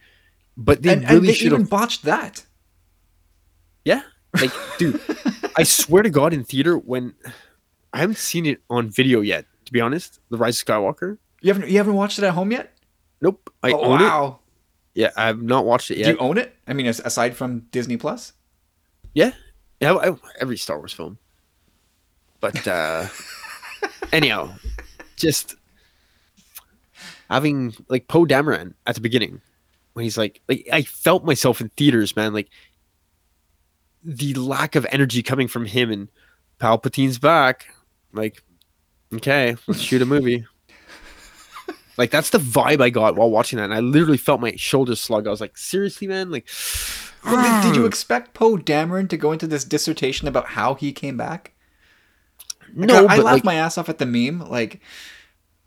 But 0.56 0.84
they 0.84 0.94
and, 0.94 1.10
really 1.10 1.28
they 1.28 1.34
should 1.34 1.48
even 1.48 1.62
have 1.62 1.72
botched 1.72 2.04
that. 2.04 2.46
Yeah. 3.88 4.02
Like, 4.42 4.52
dude, 4.78 5.00
I 5.56 5.64
swear 5.64 6.04
to 6.04 6.10
God, 6.10 6.34
in 6.34 6.44
theater, 6.44 6.78
when 6.78 7.14
I 7.94 8.00
haven't 8.00 8.18
seen 8.18 8.46
it 8.46 8.60
on 8.70 8.90
video 8.90 9.22
yet, 9.22 9.46
to 9.66 9.72
be 9.72 9.80
honest, 9.80 10.20
The 10.30 10.38
Rise 10.38 10.62
of 10.62 10.68
Skywalker. 10.68 11.18
You 11.42 11.54
haven't 11.54 11.70
you 11.70 11.78
haven't 11.78 11.94
watched 11.94 12.20
it 12.20 12.26
at 12.26 12.34
home 12.34 12.52
yet? 12.52 12.74
Nope. 13.22 13.50
I 13.64 13.72
oh 13.72 13.80
own 13.82 14.02
it. 14.02 14.04
wow! 14.04 14.40
Yeah, 14.94 15.12
I 15.16 15.28
have 15.28 15.42
not 15.42 15.66
watched 15.66 15.90
it 15.92 15.96
Do 15.96 16.00
yet. 16.02 16.10
you 16.10 16.18
own 16.18 16.38
it? 16.38 16.54
I 16.68 16.74
mean, 16.74 16.88
aside 16.88 17.36
from 17.36 17.62
Disney 17.72 17.98
Plus. 17.98 18.34
yeah. 19.14 19.32
Yeah, 19.80 19.94
I, 19.94 20.16
every 20.42 20.58
Star 20.58 20.80
Wars 20.80 20.92
film. 20.92 21.18
But 22.42 22.68
uh 22.68 23.08
anyhow, 24.12 24.52
just 25.16 25.56
having 27.30 27.76
like 27.88 28.08
Poe 28.08 28.26
Dameron 28.26 28.74
at 28.86 28.96
the 28.96 29.02
beginning 29.02 29.40
when 29.94 30.04
he's 30.04 30.18
like 30.18 30.42
like 30.50 30.68
I 30.74 30.82
felt 30.82 31.24
myself 31.26 31.62
in 31.62 31.70
theaters, 31.70 32.16
man, 32.16 32.34
like 32.34 32.50
the 34.08 34.34
lack 34.36 34.76
of 34.76 34.88
energy 34.90 35.22
coming 35.22 35.50
from 35.50 35.66
him 35.66 35.92
and 35.92 36.08
Palpatine's 36.60 37.20
back. 37.20 37.68
Like, 38.14 38.42
okay, 39.14 39.58
let's 39.68 39.82
shoot 39.82 40.02
a 40.02 40.06
movie. 40.06 40.46
Like 41.98 42.12
that's 42.12 42.30
the 42.30 42.38
vibe 42.38 42.80
I 42.80 42.92
got 42.92 43.16
while 43.16 43.32
watching 43.32 43.58
that, 43.58 43.64
and 43.64 43.74
I 43.74 43.80
literally 43.80 44.20
felt 44.20 44.40
my 44.40 44.56
shoulders 44.56 45.02
slug. 45.02 45.26
I 45.26 45.32
was 45.32 45.42
like, 45.42 45.58
seriously, 45.58 46.06
man, 46.06 46.30
like. 46.30 46.48
Did, 47.26 47.64
did 47.64 47.76
you 47.76 47.86
expect 47.88 48.36
Poe 48.36 48.56
Dameron 48.58 49.10
to 49.10 49.18
go 49.18 49.32
into 49.32 49.48
this 49.48 49.64
dissertation 49.64 50.28
about 50.28 50.50
how 50.50 50.76
he 50.76 50.92
came 50.92 51.18
back? 51.18 51.56
Like, 52.76 52.88
No, 52.90 53.08
I, 53.08 53.16
I 53.16 53.18
laughed 53.18 53.38
like, 53.38 53.44
my 53.44 53.56
ass 53.56 53.80
off 53.80 53.90
at 53.90 53.98
the 53.98 54.06
meme. 54.06 54.48
Like, 54.48 54.80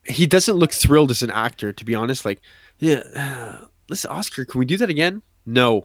he 0.05 0.24
doesn't 0.24 0.55
look 0.55 0.70
thrilled 0.70 1.11
as 1.11 1.24
an 1.24 1.32
actor, 1.32 1.72
to 1.72 1.84
be 1.84 1.97
honest. 1.97 2.24
Like, 2.24 2.41
yeah, 2.78 3.03
uh, 3.16 3.64
listen, 3.88 4.12
Oscar, 4.12 4.45
can 4.45 4.61
we 4.61 4.66
do 4.66 4.76
that 4.76 4.88
again? 4.88 5.22
No. 5.45 5.84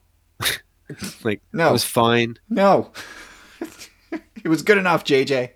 Like, 1.23 1.41
No. 1.53 1.69
it 1.69 1.71
was 1.71 1.83
fine. 1.83 2.37
no, 2.49 2.91
it 4.43 4.47
was 4.49 4.61
good 4.61 4.77
enough, 4.77 5.03
JJ. 5.03 5.51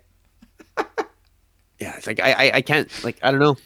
Yeah, 1.78 1.96
it's 1.96 2.06
like 2.06 2.20
I, 2.20 2.32
I, 2.32 2.50
I 2.56 2.62
can't, 2.62 2.90
like, 3.04 3.18
I 3.22 3.30
don't 3.30 3.40
know. 3.40 3.56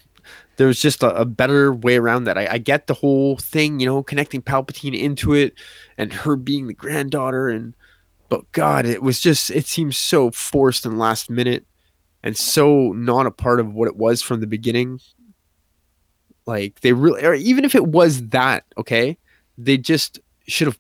There 0.57 0.69
was 0.69 0.81
just 0.81 1.03
a, 1.03 1.13
a 1.17 1.25
better 1.25 1.73
way 1.75 1.97
around 1.97 2.25
that. 2.25 2.39
I, 2.39 2.47
I 2.53 2.59
get 2.59 2.87
the 2.87 2.95
whole 2.95 3.37
thing, 3.39 3.81
you 3.81 3.87
know, 3.87 4.05
connecting 4.05 4.41
Palpatine 4.41 4.97
into 4.97 5.33
it, 5.35 5.55
and 5.99 6.13
her 6.13 6.37
being 6.37 6.69
the 6.69 6.75
granddaughter, 6.75 7.49
and 7.49 7.75
but 8.29 8.51
God, 8.53 8.87
it 8.87 9.03
was 9.03 9.19
just, 9.21 9.51
it 9.51 9.67
seems 9.67 9.97
so 9.97 10.31
forced 10.31 10.87
and 10.87 10.97
last 10.99 11.29
minute, 11.29 11.67
and 12.23 12.37
so 12.37 12.93
not 12.93 13.27
a 13.27 13.33
part 13.33 13.59
of 13.59 13.75
what 13.75 13.89
it 13.89 13.97
was 13.97 14.23
from 14.23 14.41
the 14.41 14.47
beginning. 14.47 15.01
Like 16.47 16.81
they 16.83 16.93
really, 16.93 17.25
or 17.25 17.35
even 17.35 17.65
if 17.65 17.75
it 17.75 17.87
was 17.87 18.29
that, 18.29 18.65
okay, 18.79 19.19
they 19.59 19.77
just 19.77 20.21
should 20.47 20.69
have 20.69 20.79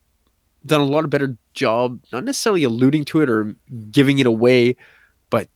done 0.67 0.81
a 0.81 0.85
lot 0.85 1.05
of 1.05 1.11
better 1.11 1.37
job, 1.53 2.01
not 2.12 2.25
necessarily 2.25 2.65
alluding 2.65 3.05
to 3.07 3.21
it 3.21 3.31
or 3.31 3.55
giving 3.91 4.19
it 4.19 4.27
away, 4.27 4.77
but 5.31 5.49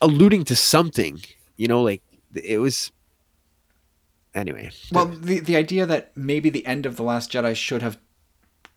alluding 0.00 0.44
to 0.44 0.56
something. 0.56 1.20
You 1.56 1.68
know, 1.68 1.82
like 1.82 2.02
it 2.34 2.58
was. 2.58 2.92
Anyway, 4.34 4.70
Well, 4.92 5.06
the 5.06 5.40
the 5.40 5.56
idea 5.56 5.86
that 5.86 6.14
maybe 6.14 6.50
the 6.50 6.66
end 6.66 6.84
of 6.84 6.96
the 6.96 7.02
Last 7.02 7.32
Jedi 7.32 7.56
should 7.56 7.80
have 7.80 7.96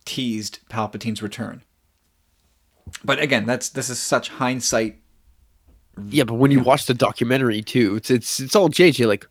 teased 0.05 0.59
Palpatine's 0.69 1.21
return. 1.21 1.63
But 3.03 3.19
again, 3.19 3.45
that's 3.45 3.67
this 3.67 3.89
is 3.89 3.99
such 3.99 4.29
hindsight. 4.29 5.01
yeah, 6.07 6.23
but 6.23 6.35
when 6.35 6.51
you 6.51 6.61
watch 6.61 6.85
the 6.85 6.93
documentary 6.93 7.61
too, 7.61 7.97
it's 7.97 8.09
it's 8.09 8.39
it's 8.39 8.55
all 8.55 8.69
JJ. 8.69 9.05
Like, 9.05 9.27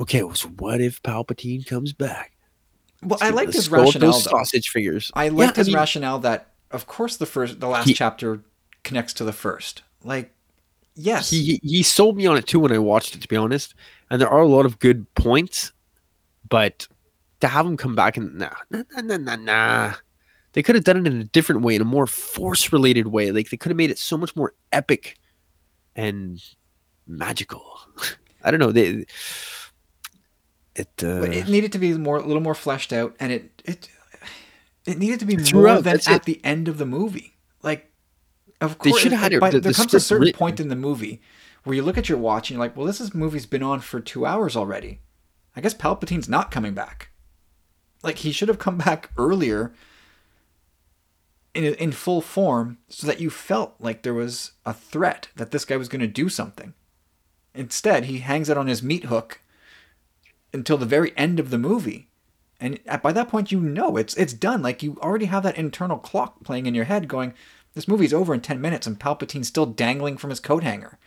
okay, 0.00 0.22
so 0.32 0.48
what 0.48 0.80
if 0.80 1.02
Palpatine 1.02 1.66
comes 1.66 1.92
back? 1.92 2.32
Well, 3.02 3.18
I 3.22 3.30
liked 3.30 3.46
Let's 3.48 3.56
his 3.58 3.68
rationale. 3.70 4.12
Those 4.12 4.24
though. 4.24 4.30
sausage 4.30 4.68
figures. 4.70 5.10
I 5.14 5.28
liked 5.28 5.56
Yeah, 5.56 5.60
his 5.60 5.66
mean, 5.68 5.76
rationale 5.76 6.18
that, 6.20 6.48
of 6.70 6.86
course, 6.86 7.16
the 7.16 7.26
first, 7.26 7.60
the 7.60 7.68
last 7.68 7.86
He- 7.86 7.94
chapter 7.94 8.40
connects 8.82 9.12
to 9.14 9.24
the 9.24 9.32
first. 9.32 9.82
Like, 10.04 10.32
yes, 10.94 11.30
he 11.30 11.60
he- 11.62 11.82
sold 11.82 12.16
me 12.16 12.26
on 12.26 12.36
it 12.36 12.46
too 12.46 12.58
when 12.60 12.72
I 12.72 12.78
watched 12.78 13.14
it, 13.14 13.22
to 13.22 13.28
be 13.28 13.36
honest. 13.36 13.74
And 14.10 14.20
there 14.20 14.28
are 14.28 14.40
a 14.40 14.48
lot 14.48 14.66
of 14.66 14.78
good 14.78 15.12
points, 15.14 15.72
but 16.48 16.88
to 17.40 17.46
have 17.48 17.66
him 17.66 17.76
come 17.76 17.94
back 17.94 18.16
and 18.16 18.34
nah, 18.38 18.50
nah, 18.70 18.82
nah, 18.96 19.00
nah, 19.02 19.16
nah, 19.16 19.36
nah. 19.36 19.94
They 20.54 20.62
could 20.62 20.74
have 20.74 20.84
done 20.84 20.96
it 20.96 21.06
in 21.06 21.20
a 21.20 21.24
different 21.24 21.60
way, 21.60 21.76
in 21.76 21.82
a 21.82 21.84
more 21.84 22.06
force 22.06 22.72
related 22.72 23.08
way. 23.08 23.30
Like 23.30 23.50
they 23.50 23.56
could 23.56 23.70
have 23.70 23.76
made 23.76 23.90
it 23.90 23.98
so 23.98 24.16
much 24.16 24.34
more 24.34 24.54
epic 24.72 25.16
and 25.94 26.42
magical. 27.06 27.64
I 28.44 28.50
don't 28.50 28.58
know. 28.60 28.72
They 28.72 29.04
it 30.78 31.02
uh, 31.04 31.22
it 31.22 31.48
needed 31.48 31.72
to 31.72 31.78
be 31.78 31.92
more, 31.94 32.16
a 32.18 32.26
little 32.26 32.42
more 32.42 32.54
fleshed 32.54 32.92
out, 32.92 33.14
and 33.20 33.32
it 33.32 33.62
it 33.64 33.88
it 34.86 34.98
needed 34.98 35.20
to 35.20 35.26
be 35.26 35.36
more 35.52 35.80
than 35.82 35.96
at 35.96 36.08
it. 36.08 36.22
the 36.24 36.40
end 36.44 36.68
of 36.68 36.78
the 36.78 36.86
movie. 36.86 37.36
Like, 37.62 37.90
of 38.60 38.78
course, 38.78 39.00
should 39.00 39.12
have 39.12 39.20
had 39.20 39.32
it- 39.32 39.40
by- 39.40 39.50
the- 39.50 39.60
there 39.60 39.72
the 39.72 39.76
comes 39.76 39.92
a 39.94 40.00
certain 40.00 40.26
written. 40.26 40.38
point 40.38 40.60
in 40.60 40.68
the 40.68 40.76
movie 40.76 41.20
where 41.64 41.74
you 41.76 41.82
look 41.82 41.98
at 41.98 42.08
your 42.08 42.18
watch 42.18 42.48
and 42.50 42.56
you're 42.56 42.64
like, 42.66 42.76
well, 42.76 42.86
this 42.86 43.00
is 43.00 43.14
movie's 43.14 43.44
been 43.46 43.62
on 43.62 43.80
for 43.80 44.00
two 44.00 44.24
hours 44.24 44.56
already. 44.56 45.00
I 45.56 45.60
guess 45.60 45.74
Palpatine's 45.74 46.28
not 46.28 46.50
coming 46.50 46.72
back. 46.74 47.10
Like 48.02 48.18
he 48.18 48.30
should 48.32 48.48
have 48.48 48.60
come 48.60 48.78
back 48.78 49.10
earlier 49.18 49.72
in 51.54 51.64
in 51.64 51.92
full 51.92 52.20
form 52.20 52.78
so 52.88 53.06
that 53.06 53.20
you 53.20 53.30
felt 53.30 53.74
like 53.80 54.02
there 54.02 54.14
was 54.14 54.52
a 54.64 54.72
threat 54.72 55.28
that 55.36 55.50
this 55.50 55.64
guy 55.64 55.76
was 55.76 55.88
going 55.88 56.00
to 56.00 56.06
do 56.06 56.28
something. 56.28 56.74
Instead, 57.54 58.04
he 58.04 58.18
hangs 58.18 58.48
out 58.48 58.56
on 58.58 58.68
his 58.68 58.82
meat 58.82 59.04
hook 59.06 59.40
until 60.52 60.78
the 60.78 60.86
very 60.86 61.16
end 61.16 61.38
of 61.40 61.50
the 61.50 61.58
movie. 61.58 62.08
And 62.60 62.80
at- 62.86 63.02
by 63.02 63.12
that 63.12 63.28
point 63.28 63.52
you 63.52 63.60
know 63.60 63.96
it's 63.96 64.14
it's 64.16 64.32
done. 64.32 64.62
Like 64.62 64.82
you 64.82 64.96
already 65.00 65.26
have 65.26 65.42
that 65.44 65.56
internal 65.58 65.98
clock 65.98 66.42
playing 66.44 66.66
in 66.66 66.74
your 66.74 66.84
head 66.86 67.08
going 67.08 67.34
this 67.74 67.86
movie's 67.86 68.14
over 68.14 68.34
in 68.34 68.40
10 68.40 68.60
minutes 68.60 68.86
and 68.86 68.98
Palpatine's 68.98 69.46
still 69.48 69.66
dangling 69.66 70.16
from 70.16 70.30
his 70.30 70.40
coat 70.40 70.62
hanger. 70.64 70.98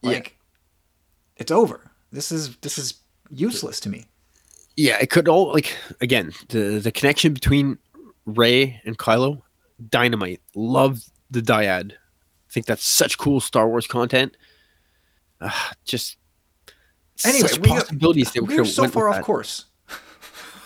Yeah. 0.00 0.10
Like 0.12 0.38
it's 1.36 1.50
over. 1.50 1.90
This 2.12 2.30
is 2.32 2.56
this 2.58 2.78
is 2.78 2.94
useless 3.30 3.80
to 3.80 3.88
me. 3.88 4.06
yeah, 4.76 4.96
it 5.00 5.10
could 5.10 5.28
all 5.28 5.52
like 5.52 5.76
again 6.00 6.32
the 6.48 6.78
the 6.78 6.92
connection 6.92 7.34
between 7.34 7.78
Rey 8.26 8.80
and 8.86 8.96
Kylo, 8.96 9.42
dynamite. 9.90 10.40
Love 10.54 11.04
the 11.30 11.40
dyad. 11.42 11.92
I 11.92 12.52
think 12.52 12.66
that's 12.66 12.86
such 12.86 13.18
cool 13.18 13.40
Star 13.40 13.68
Wars 13.68 13.86
content. 13.86 14.36
Uh, 15.40 15.50
just 15.84 16.16
Anyway, 17.24 17.48
such 17.48 17.58
we- 17.60 17.68
possibilities 17.68 18.32
they 18.32 18.40
We're 18.40 18.64
so 18.64 18.88
far 18.88 19.08
off 19.08 19.22
course. 19.22 19.66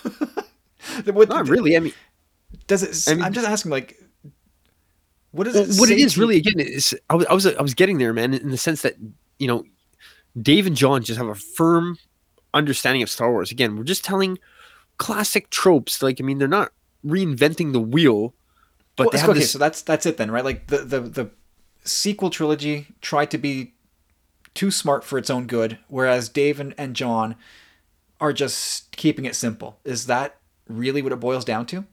course. 0.03 0.15
what, 1.05 1.29
Not 1.29 1.49
really. 1.49 1.77
I 1.77 1.81
mean, 1.81 1.93
Does 2.67 2.83
it? 2.83 3.11
I 3.11 3.15
mean- 3.15 3.25
I'm 3.25 3.33
just 3.33 3.47
asking, 3.47 3.71
like, 3.71 3.97
what 5.33 5.47
is 5.47 5.55
well, 5.55 5.81
what 5.81 5.91
it 5.91 5.99
is 5.99 6.17
really 6.17 6.37
again 6.39 6.59
is 6.59 6.97
I 7.11 7.15
was, 7.15 7.27
I 7.27 7.35
was 7.35 7.47
I 7.47 7.61
was 7.61 7.75
getting 7.75 7.99
there, 7.99 8.15
man, 8.15 8.33
in 8.33 8.51
the 8.51 8.57
sense 8.57 8.81
that 8.83 8.95
you 9.39 9.47
know, 9.47 9.63
Dave 10.41 10.67
and 10.67 10.75
Jon 10.75 11.03
just 11.03 11.19
have 11.19 11.29
a 11.29 11.35
firm 11.35 11.99
understanding 12.55 13.03
of 13.03 13.11
Star 13.11 13.31
Wars. 13.31 13.51
Again, 13.53 13.77
we're 13.77 13.85
just 13.85 14.05
telling 14.05 14.39
classic 14.97 15.51
tropes. 15.51 16.03
Like 16.03 16.19
I 16.19 16.25
mean, 16.25 16.39
they're 16.39 16.49
not 16.49 16.73
reinventing 17.05 17.73
the 17.75 17.79
wheel, 17.81 18.35
but 18.97 19.05
Well, 19.05 19.11
they 19.13 19.19
have 19.19 19.31
okay, 19.31 19.39
this. 19.41 19.51
so 19.53 19.59
that's 19.59 19.83
that's 19.83 20.07
it 20.07 20.17
then, 20.17 20.31
right? 20.31 20.45
Like 20.45 20.69
the 20.69 20.79
the 20.79 21.01
the 21.01 21.31
sequel 21.85 22.31
trilogy 22.31 22.87
tried 23.03 23.31
to 23.33 23.39
be 23.39 23.75
too 24.55 24.71
smart 24.71 25.05
for 25.05 25.19
its 25.19 25.31
own 25.31 25.47
good, 25.47 25.79
whereas 25.89 26.29
Dave 26.29 26.61
and, 26.61 26.75
and 26.79 26.95
Jon 26.95 27.37
are 28.21 28.33
just 28.33 28.91
keeping 28.97 29.25
it 29.25 29.35
simple. 29.37 29.79
Is 29.85 30.07
that 30.07 30.37
really 30.69 31.03
what 31.03 31.13
it 31.13 31.21
boils 31.21 31.45
down 31.45 31.67
to? 31.67 31.85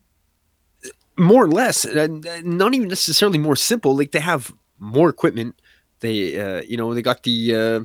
more 1.18 1.46
or 1.46 1.50
less 1.50 1.86
uh, 1.86 2.08
not 2.44 2.74
even 2.74 2.90
necessarily 2.90 3.38
more 3.38 3.56
simple 3.56 3.96
like 3.96 4.12
they 4.12 4.20
have 4.20 4.54
more 4.80 5.08
equipment 5.08 5.56
they 6.02 6.38
uh, 6.38 6.62
you 6.64 6.76
know 6.76 6.94
they 6.94 7.02
got 7.02 7.24
the 7.24 7.56
uh, 7.56 7.80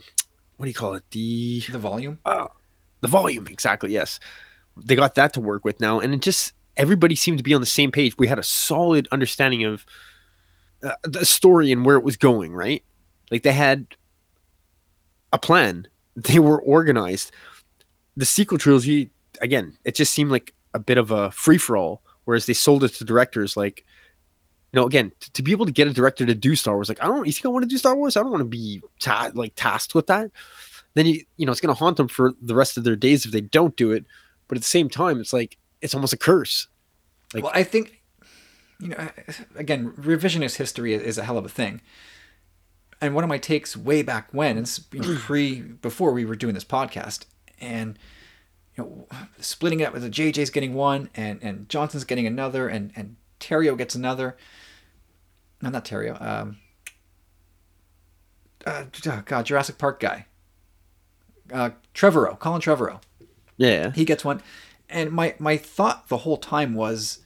what 0.57 0.65
do 0.65 0.69
you 0.69 0.75
call 0.75 0.95
it 0.95 1.05
the 1.13 1.61
The 1.71 1.79
volume. 1.79 2.19
the 2.25 3.07
volume 3.09 3.47
exactly 3.47 3.93
yes 3.93 4.19
they 4.77 4.97
got 4.97 5.15
that 5.15 5.33
to 5.35 5.41
work 5.41 5.65
with 5.65 5.79
now 5.81 6.01
and 6.01 6.13
it 6.13 6.23
just 6.23 6.55
everybody 6.77 7.15
seemed 7.15 7.39
to 7.39 7.45
be 7.45 7.55
on 7.55 7.61
the 7.61 7.67
same 7.69 7.93
page 7.93 8.19
we 8.19 8.27
had 8.27 8.39
a 8.41 8.43
solid 8.43 9.07
understanding 9.13 9.65
of 9.65 9.87
uh, 10.83 10.91
the 11.05 11.25
story 11.25 11.71
and 11.71 11.85
where 11.85 11.95
it 11.97 12.03
was 12.03 12.17
going 12.17 12.53
right 12.53 12.83
like 13.31 13.45
they 13.45 13.53
had 13.53 13.87
a 15.33 15.39
plan. 15.39 15.87
They 16.17 16.41
were 16.41 16.61
organized. 16.61 17.31
The 18.17 18.27
sequel 18.27 18.59
trilogy 18.59 19.11
again 19.41 19.79
it 19.85 19.95
just 19.95 20.13
seemed 20.13 20.31
like 20.31 20.53
a 20.75 20.79
bit 20.79 20.99
of 20.99 21.11
a 21.13 21.31
free-for-all 21.31 22.03
whereas 22.25 22.47
they 22.47 22.53
sold 22.53 22.85
it 22.85 22.91
to 22.95 23.05
directors 23.05 23.57
like 23.57 23.85
you 24.73 24.81
know 24.81 24.87
again 24.87 25.13
t- 25.21 25.31
to 25.33 25.43
be 25.43 25.53
able 25.53 25.65
to 25.65 25.73
get 25.73 25.87
a 25.87 25.93
director 25.93 26.27
to 26.27 26.35
do 26.35 26.55
star 26.57 26.75
wars 26.75 26.89
like 26.89 27.03
i 27.03 27.07
don't 27.07 27.27
you 27.27 27.33
think 27.33 27.47
i 27.47 27.49
want 27.49 27.63
to 27.63 27.69
do 27.69 27.79
star 27.79 27.97
wars? 27.97 28.17
I 28.17 28.21
don't 28.21 28.33
want 28.33 28.43
to 28.43 28.45
be 28.45 28.83
ta- 28.99 29.31
like 29.35 29.53
tasked 29.57 29.95
with 29.95 30.09
that. 30.09 30.31
Then 30.95 31.07
you 31.07 31.25
you 31.37 31.47
know 31.47 31.53
it's 31.53 31.61
going 31.61 31.75
to 31.75 31.79
haunt 31.79 31.97
them 31.97 32.09
for 32.09 32.35
the 32.43 32.57
rest 32.57 32.77
of 32.77 32.85
their 32.85 32.97
days 32.97 33.25
if 33.25 33.31
they 33.33 33.41
don't 33.41 33.77
do 33.77 33.93
it 33.93 34.05
but 34.49 34.59
at 34.59 34.63
the 34.63 34.69
same 34.69 34.91
time 34.91 35.21
it's 35.21 35.33
like 35.33 35.57
it's 35.81 35.95
almost 35.95 36.13
a 36.13 36.19
curse. 36.19 36.67
Like- 37.33 37.45
well, 37.45 37.53
I 37.55 37.63
think, 37.63 38.03
you 38.81 38.89
know, 38.89 39.09
again, 39.55 39.93
revisionist 39.93 40.57
history 40.57 40.93
is 40.93 41.19
a 41.19 41.25
hell 41.25 41.39
of 41.39 41.45
a 41.45 41.49
thing. 41.49 41.81
And 43.01 43.15
one 43.15 43.25
of 43.25 43.29
my 43.29 43.39
takes 43.39 43.77
way 43.77 44.03
back 44.03 44.29
when, 44.33 44.57
and 44.57 44.67
it's 44.67 44.81
you 44.93 45.01
know, 45.01 45.17
pre 45.21 45.61
before 45.61 46.13
we 46.13 46.25
were 46.25 46.37
doing 46.37 46.55
this 46.55 46.65
podcast, 46.65 47.25
and 47.61 47.99
you 48.77 48.85
know, 48.85 49.07
splitting 49.39 49.81
it 49.81 49.85
up 49.85 49.95
with 49.95 50.03
the 50.03 50.11
JJ's 50.11 50.51
getting 50.51 50.75
one, 50.75 51.09
and 51.15 51.43
and 51.43 51.69
Johnson's 51.69 52.05
getting 52.05 52.27
another, 52.27 52.69
and 52.69 52.93
and 52.95 53.17
Terrio 53.39 53.77
gets 53.77 53.95
another. 53.95 54.37
No, 55.63 55.71
not 55.71 55.85
Terrio. 55.85 56.21
Um, 56.21 56.59
uh, 58.67 58.85
oh 59.07 59.23
God, 59.25 59.47
Jurassic 59.47 59.79
Park 59.79 60.01
guy. 60.01 60.27
Uh, 61.53 61.71
Trevorrow, 61.95 62.39
Colin 62.39 62.61
Trevorrow 62.61 63.01
yeah 63.61 63.93
he 63.93 64.07
gets 64.07 64.25
one 64.25 64.43
and 64.89 65.13
my 65.13 65.35
my 65.39 65.57
thought 65.57 66.09
the 66.09 66.19
whole 66.19 66.39
time 66.39 66.75
was 66.75 67.19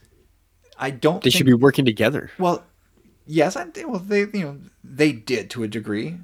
i 0.77 0.91
don't 0.91 1.23
they 1.23 1.29
think, 1.29 1.35
should 1.35 1.45
be 1.45 1.53
working 1.53 1.85
together 1.85 2.29
well 2.37 2.63
yes 3.25 3.55
i 3.55 3.65
well 3.85 3.99
they 3.99 4.21
you 4.21 4.29
know 4.33 4.57
they 4.83 5.11
did 5.11 5.49
to 5.51 5.63
a 5.63 5.67
degree. 5.67 6.17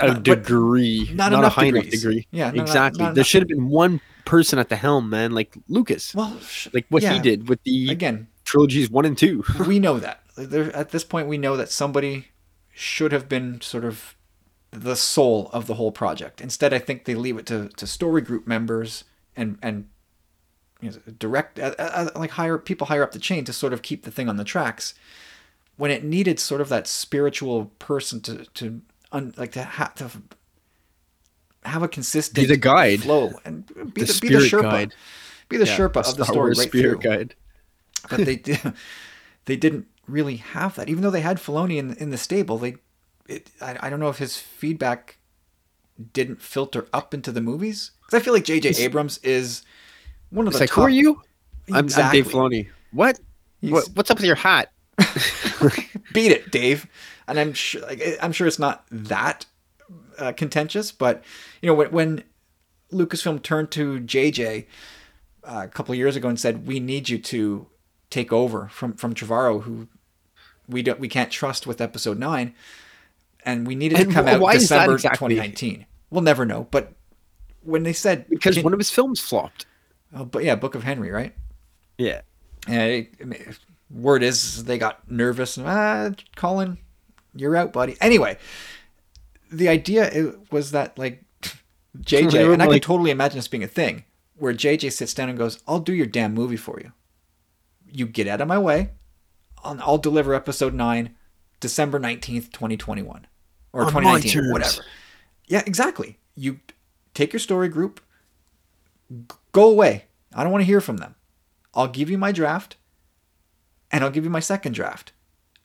A 0.00 0.06
Not- 0.06 0.22
degree. 0.22 1.08
not 1.12 1.30
not, 1.30 1.32
a 1.32 1.38
enough 1.38 1.52
high 1.54 1.64
enough 1.66 1.84
degrees. 1.84 2.02
degree. 2.02 2.26
Yeah, 2.30 2.50
no, 2.52 2.62
exactly. 2.62 3.04
not 3.04 3.14
there 3.14 3.24
should 3.24 3.42
have 3.42 3.48
been 3.48 3.68
one 3.68 4.00
person 4.24 4.58
at 4.58 4.68
the 4.68 4.76
helm 4.76 5.10
man 5.10 5.32
like 5.32 5.56
lucas. 5.68 6.14
Well 6.14 6.36
like 6.72 6.86
what 6.88 7.02
yeah, 7.02 7.12
he 7.14 7.18
did 7.20 7.48
with 7.48 7.62
the 7.64 7.90
again. 7.90 8.28
trilogies 8.44 8.90
one 8.90 9.04
and 9.04 9.16
two. 9.18 9.44
We 9.66 9.78
know 9.78 9.98
that. 9.98 10.20
There, 10.36 10.74
at 10.74 10.90
this 10.90 11.04
point 11.04 11.28
we 11.28 11.38
know 11.38 11.56
that 11.56 11.70
somebody 11.70 12.28
should 12.72 13.12
have 13.12 13.28
been 13.28 13.60
sort 13.60 13.84
of 13.84 14.16
the 14.70 14.96
soul 14.96 15.50
of 15.52 15.66
the 15.68 15.74
whole 15.74 15.92
project. 15.92 16.40
Instead, 16.40 16.74
I 16.74 16.78
think 16.80 17.04
they 17.04 17.14
leave 17.14 17.36
it 17.38 17.46
to, 17.46 17.68
to 17.76 17.86
story 17.86 18.22
group 18.22 18.46
members 18.46 19.04
and 19.36 19.58
and 19.62 19.86
you 20.80 20.90
know, 20.90 20.96
direct 21.18 21.58
uh, 21.58 21.74
uh, 21.78 22.10
like 22.16 22.30
higher 22.30 22.58
people 22.58 22.88
higher 22.88 23.02
up 23.02 23.12
the 23.12 23.18
chain 23.20 23.44
to 23.44 23.52
sort 23.52 23.72
of 23.72 23.82
keep 23.82 24.04
the 24.04 24.10
thing 24.10 24.28
on 24.28 24.36
the 24.36 24.44
tracks. 24.44 24.94
When 25.76 25.90
it 25.90 26.04
needed 26.04 26.38
sort 26.38 26.60
of 26.60 26.68
that 26.68 26.86
spiritual 26.86 27.66
person 27.78 28.20
to 28.22 28.44
to 28.54 28.82
un, 29.12 29.34
like 29.36 29.52
to 29.52 29.62
have 29.62 29.94
to 29.96 30.10
have 31.64 31.82
a 31.82 31.88
consistent 31.88 32.36
Be 32.36 32.44
the 32.46 32.56
guide. 32.56 33.02
flow 33.02 33.32
and 33.44 33.66
be 33.94 34.04
The 34.04 34.12
the, 34.12 34.18
be 34.20 34.28
the 34.28 34.38
Sherpa, 34.38 34.62
guide. 34.62 34.94
be 35.48 35.56
the 35.56 35.66
Yeah, 35.66 35.76
Sherpa 35.78 36.06
of 36.08 36.16
the 36.16 36.24
story 36.24 36.38
Wars 36.48 36.58
right 36.58 36.68
spirit 36.68 37.00
through 37.02 37.10
guide. 37.10 37.34
but 38.10 38.24
they 38.24 38.36
did, 38.36 38.60
they 39.46 39.56
didn't 39.56 39.86
really 40.06 40.36
have 40.36 40.74
that. 40.76 40.88
Even 40.88 41.02
though 41.02 41.10
they 41.10 41.22
had 41.22 41.38
Filoni 41.38 41.76
in 41.78 41.94
in 41.94 42.10
the 42.10 42.18
stable, 42.18 42.58
they 42.58 42.76
it, 43.26 43.50
I, 43.60 43.78
I 43.86 43.90
don't 43.90 44.00
know 44.00 44.10
if 44.10 44.18
his 44.18 44.36
feedback 44.36 45.16
didn't 46.12 46.42
filter 46.42 46.86
up 46.92 47.14
into 47.14 47.32
the 47.32 47.40
movies 47.40 47.92
because 48.02 48.20
I 48.20 48.22
feel 48.22 48.34
like 48.34 48.44
J.J. 48.44 48.74
Abrams 48.84 49.18
is 49.18 49.62
one 50.30 50.46
of 50.46 50.52
It's 50.52 50.58
the 50.58 50.62
like, 50.64 50.70
top. 50.70 50.76
who 50.76 50.82
are 50.82 50.88
you? 50.90 51.22
I'm, 51.72 51.88
I'm 51.96 52.10
Dave 52.12 52.28
Filoni. 52.28 52.68
What? 52.92 53.18
What? 53.60 53.88
What's 53.94 54.10
up 54.10 54.18
with 54.18 54.26
your 54.26 54.36
hat? 54.36 54.70
Beat 56.12 56.32
it, 56.32 56.50
Dave. 56.50 56.86
And 57.26 57.38
I'm 57.38 57.52
sure 57.52 57.82
like, 57.82 58.02
I'm 58.22 58.32
sure 58.32 58.46
it's 58.46 58.58
not 58.58 58.84
that 58.90 59.46
uh, 60.18 60.32
contentious, 60.32 60.92
but 60.92 61.22
you 61.62 61.66
know 61.68 61.74
when 61.74 61.90
when 61.90 62.24
Lucasfilm 62.92 63.42
turned 63.42 63.70
to 63.72 64.00
JJ 64.00 64.66
uh, 65.44 65.62
a 65.64 65.68
couple 65.68 65.92
of 65.92 65.98
years 65.98 66.16
ago 66.16 66.28
and 66.28 66.38
said, 66.38 66.66
"We 66.66 66.80
need 66.80 67.08
you 67.08 67.18
to 67.18 67.66
take 68.10 68.32
over 68.32 68.68
from 68.68 68.92
from 68.94 69.14
Trevorrow, 69.14 69.62
who 69.62 69.88
we 70.68 70.82
don't 70.82 71.00
we 71.00 71.08
can't 71.08 71.30
trust 71.30 71.66
with 71.66 71.80
Episode 71.80 72.18
9, 72.18 72.54
and 73.44 73.66
we 73.66 73.74
needed 73.74 73.98
And 73.98 74.08
to 74.10 74.14
come 74.14 74.28
out 74.28 74.40
why 74.40 74.54
December 74.54 74.94
exactly? 74.94 75.34
2019." 75.34 75.86
We'll 76.10 76.22
never 76.22 76.44
know, 76.46 76.68
but 76.70 76.92
when 77.62 77.82
they 77.82 77.92
said 77.92 78.28
Because 78.28 78.62
one 78.62 78.72
of 78.72 78.78
his 78.78 78.90
films 78.90 79.20
flopped. 79.20 79.66
oh, 80.14 80.24
but 80.24 80.44
yeah, 80.44 80.54
Book 80.54 80.74
of 80.74 80.84
Henry, 80.84 81.10
right? 81.10 81.34
Yeah. 81.98 82.20
And 82.68 82.92
it, 82.92 83.14
I 83.20 83.24
mean, 83.24 83.54
word 83.94 84.22
is 84.22 84.64
they 84.64 84.76
got 84.78 85.10
nervous. 85.10 85.56
and, 85.56 85.66
Ah, 85.66 86.10
Colin, 86.36 86.78
you're 87.34 87.56
out, 87.56 87.72
buddy. 87.72 87.96
Anyway, 88.00 88.36
the 89.50 89.68
idea 89.68 90.34
was 90.50 90.72
that 90.72 90.98
like 90.98 91.22
JJ, 91.98 92.52
and 92.52 92.62
I 92.62 92.66
can 92.66 92.80
totally 92.80 93.10
imagine 93.10 93.38
this 93.38 93.48
being 93.48 93.62
a 93.64 93.68
thing, 93.68 94.04
where 94.36 94.52
JJ 94.52 94.92
sits 94.92 95.14
down 95.14 95.28
and 95.28 95.38
goes, 95.38 95.62
"I'll 95.68 95.80
do 95.80 95.94
your 95.94 96.06
damn 96.06 96.34
movie 96.34 96.56
for 96.56 96.80
you. 96.80 96.92
You 97.90 98.06
get 98.06 98.26
out 98.26 98.40
of 98.40 98.48
my 98.48 98.58
way. 98.58 98.90
I'll, 99.62 99.78
I'll 99.80 99.98
deliver 99.98 100.34
episode 100.34 100.74
nine, 100.74 101.14
December 101.60 101.98
nineteenth, 101.98 102.50
twenty 102.52 102.76
twenty 102.76 103.02
one, 103.02 103.26
or 103.72 103.88
twenty 103.90 104.06
nineteen, 104.08 104.50
whatever." 104.50 104.84
Yeah, 105.46 105.62
exactly. 105.66 106.18
You 106.34 106.58
take 107.14 107.32
your 107.32 107.40
story 107.40 107.68
group, 107.68 108.00
go 109.52 109.70
away. 109.70 110.06
I 110.34 110.42
don't 110.42 110.50
want 110.52 110.62
to 110.62 110.66
hear 110.66 110.80
from 110.80 110.96
them. 110.96 111.14
I'll 111.74 111.86
give 111.88 112.10
you 112.10 112.18
my 112.18 112.32
draft, 112.32 112.76
and 113.94 114.02
I'll 114.02 114.10
give 114.10 114.24
you 114.24 114.30
my 114.30 114.40
second 114.40 114.72
draft. 114.72 115.12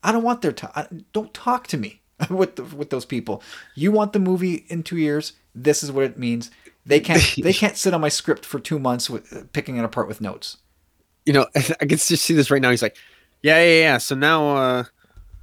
I 0.04 0.12
don't 0.12 0.24
want 0.24 0.44
their 0.44 0.52
time. 0.52 1.06
Don't 1.14 1.34
talk 1.34 1.66
to 1.68 1.78
me 1.78 2.02
with 2.30 2.58
the, 2.58 2.64
with 2.64 2.92
those 2.92 3.06
people. 3.06 3.42
You 3.74 3.92
want 3.92 4.14
the 4.14 4.20
movie 4.20 4.66
in 4.70 4.84
two 4.84 4.98
years. 4.98 5.34
This 5.56 5.82
is 5.82 5.92
what 5.92 6.04
it 6.04 6.20
means. 6.20 6.52
They 6.86 7.00
can't. 7.00 7.24
they 7.44 7.54
can't 7.54 7.76
sit 7.76 7.94
on 7.94 8.02
my 8.02 8.10
script 8.10 8.46
for 8.46 8.60
two 8.60 8.78
months 8.78 9.10
with 9.10 9.36
uh, 9.36 9.42
picking 9.52 9.78
it 9.78 9.84
apart 9.84 10.08
with 10.08 10.22
notes. 10.22 10.58
You 11.26 11.34
know, 11.34 11.48
I 11.56 11.86
can 11.86 11.90
just 11.90 12.08
see 12.08 12.36
this 12.36 12.52
right 12.52 12.62
now. 12.62 12.70
He's 12.70 12.84
like, 12.84 12.98
yeah, 13.42 13.62
yeah, 13.64 13.80
yeah. 13.80 13.98
So 13.98 14.16
now 14.16 14.56
uh, 14.56 14.84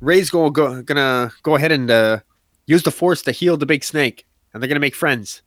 Rey's 0.01 0.31
go, 0.31 0.49
go, 0.49 0.81
gonna 0.81 1.33
go 1.43 1.57
ahead 1.57 1.73
and 1.73 1.91
uh, 1.91 2.21
use 2.67 2.85
the 2.85 2.93
force 2.93 3.21
to 3.23 3.33
heal 3.33 3.57
the 3.57 3.67
big 3.67 3.83
snake, 3.83 4.27
and 4.55 4.63
they're 4.63 4.69
gonna 4.69 4.79
make 4.79 4.95
friends. 4.95 5.43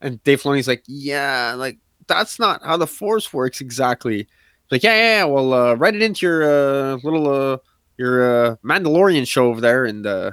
And 0.00 0.22
Dave 0.24 0.42
Filoni's 0.42 0.66
like, 0.66 0.82
yeah, 0.86 1.52
like 1.58 1.78
that's 2.06 2.38
not 2.38 2.64
how 2.64 2.78
the 2.78 2.86
force 2.86 3.34
works 3.34 3.60
exactly. 3.60 4.26
Like, 4.70 4.82
yeah, 4.82 4.94
yeah, 4.94 5.18
yeah. 5.18 5.24
Well, 5.24 5.52
uh, 5.52 5.74
write 5.74 5.94
it 5.94 6.02
into 6.02 6.26
your 6.26 6.42
uh, 6.44 6.96
little 7.02 7.28
uh, 7.28 7.58
your 7.96 8.22
uh, 8.52 8.56
Mandalorian 8.64 9.26
show 9.26 9.46
over 9.46 9.60
there, 9.60 9.84
and 9.84 10.06
uh, 10.06 10.32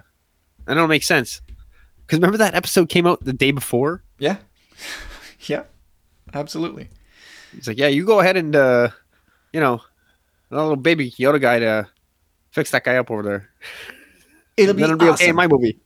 and 0.67 0.77
it'll 0.77 0.87
make 0.87 1.03
sense. 1.03 1.41
Because 2.05 2.19
remember 2.19 2.37
that 2.37 2.53
episode 2.55 2.89
came 2.89 3.07
out 3.07 3.23
the 3.23 3.33
day 3.33 3.51
before. 3.51 4.03
Yeah, 4.19 4.37
yeah, 5.41 5.63
absolutely. 6.33 6.89
He's 7.53 7.67
like, 7.67 7.77
yeah, 7.77 7.87
you 7.87 8.05
go 8.05 8.19
ahead 8.19 8.37
and 8.37 8.55
uh, 8.55 8.89
you 9.53 9.59
know, 9.59 9.81
that 10.49 10.55
little 10.55 10.75
baby 10.75 11.11
Yoda 11.11 11.41
guy 11.41 11.59
to 11.59 11.87
fix 12.51 12.71
that 12.71 12.83
guy 12.83 12.97
up 12.97 13.09
over 13.11 13.23
there. 13.23 13.49
It'll 14.57 14.73
be 14.73 14.81
it'll 14.81 14.97
be 14.97 15.09
okay 15.09 15.29
in 15.29 15.35
my 15.35 15.45
movie. 15.47 15.79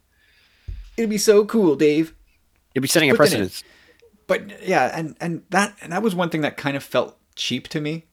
It'll 0.95 1.09
be 1.09 1.17
so 1.17 1.43
cool, 1.43 1.75
Dave. 1.75 2.15
You'll 2.73 2.81
be 2.81 2.87
setting 2.87 3.09
a 3.09 3.13
Put 3.15 3.29
that 3.29 3.33
in. 3.33 3.39
precedence. 3.41 3.63
But 4.27 4.65
yeah, 4.65 4.97
and 4.97 5.17
and 5.19 5.43
that 5.49 5.75
and 5.81 5.91
that 5.91 6.01
was 6.01 6.15
one 6.15 6.29
thing 6.29 6.39
that 6.41 6.55
kind 6.55 6.77
of 6.77 6.83
felt 6.83 7.17
cheap 7.35 7.67
to 7.67 7.81
me, 7.81 8.05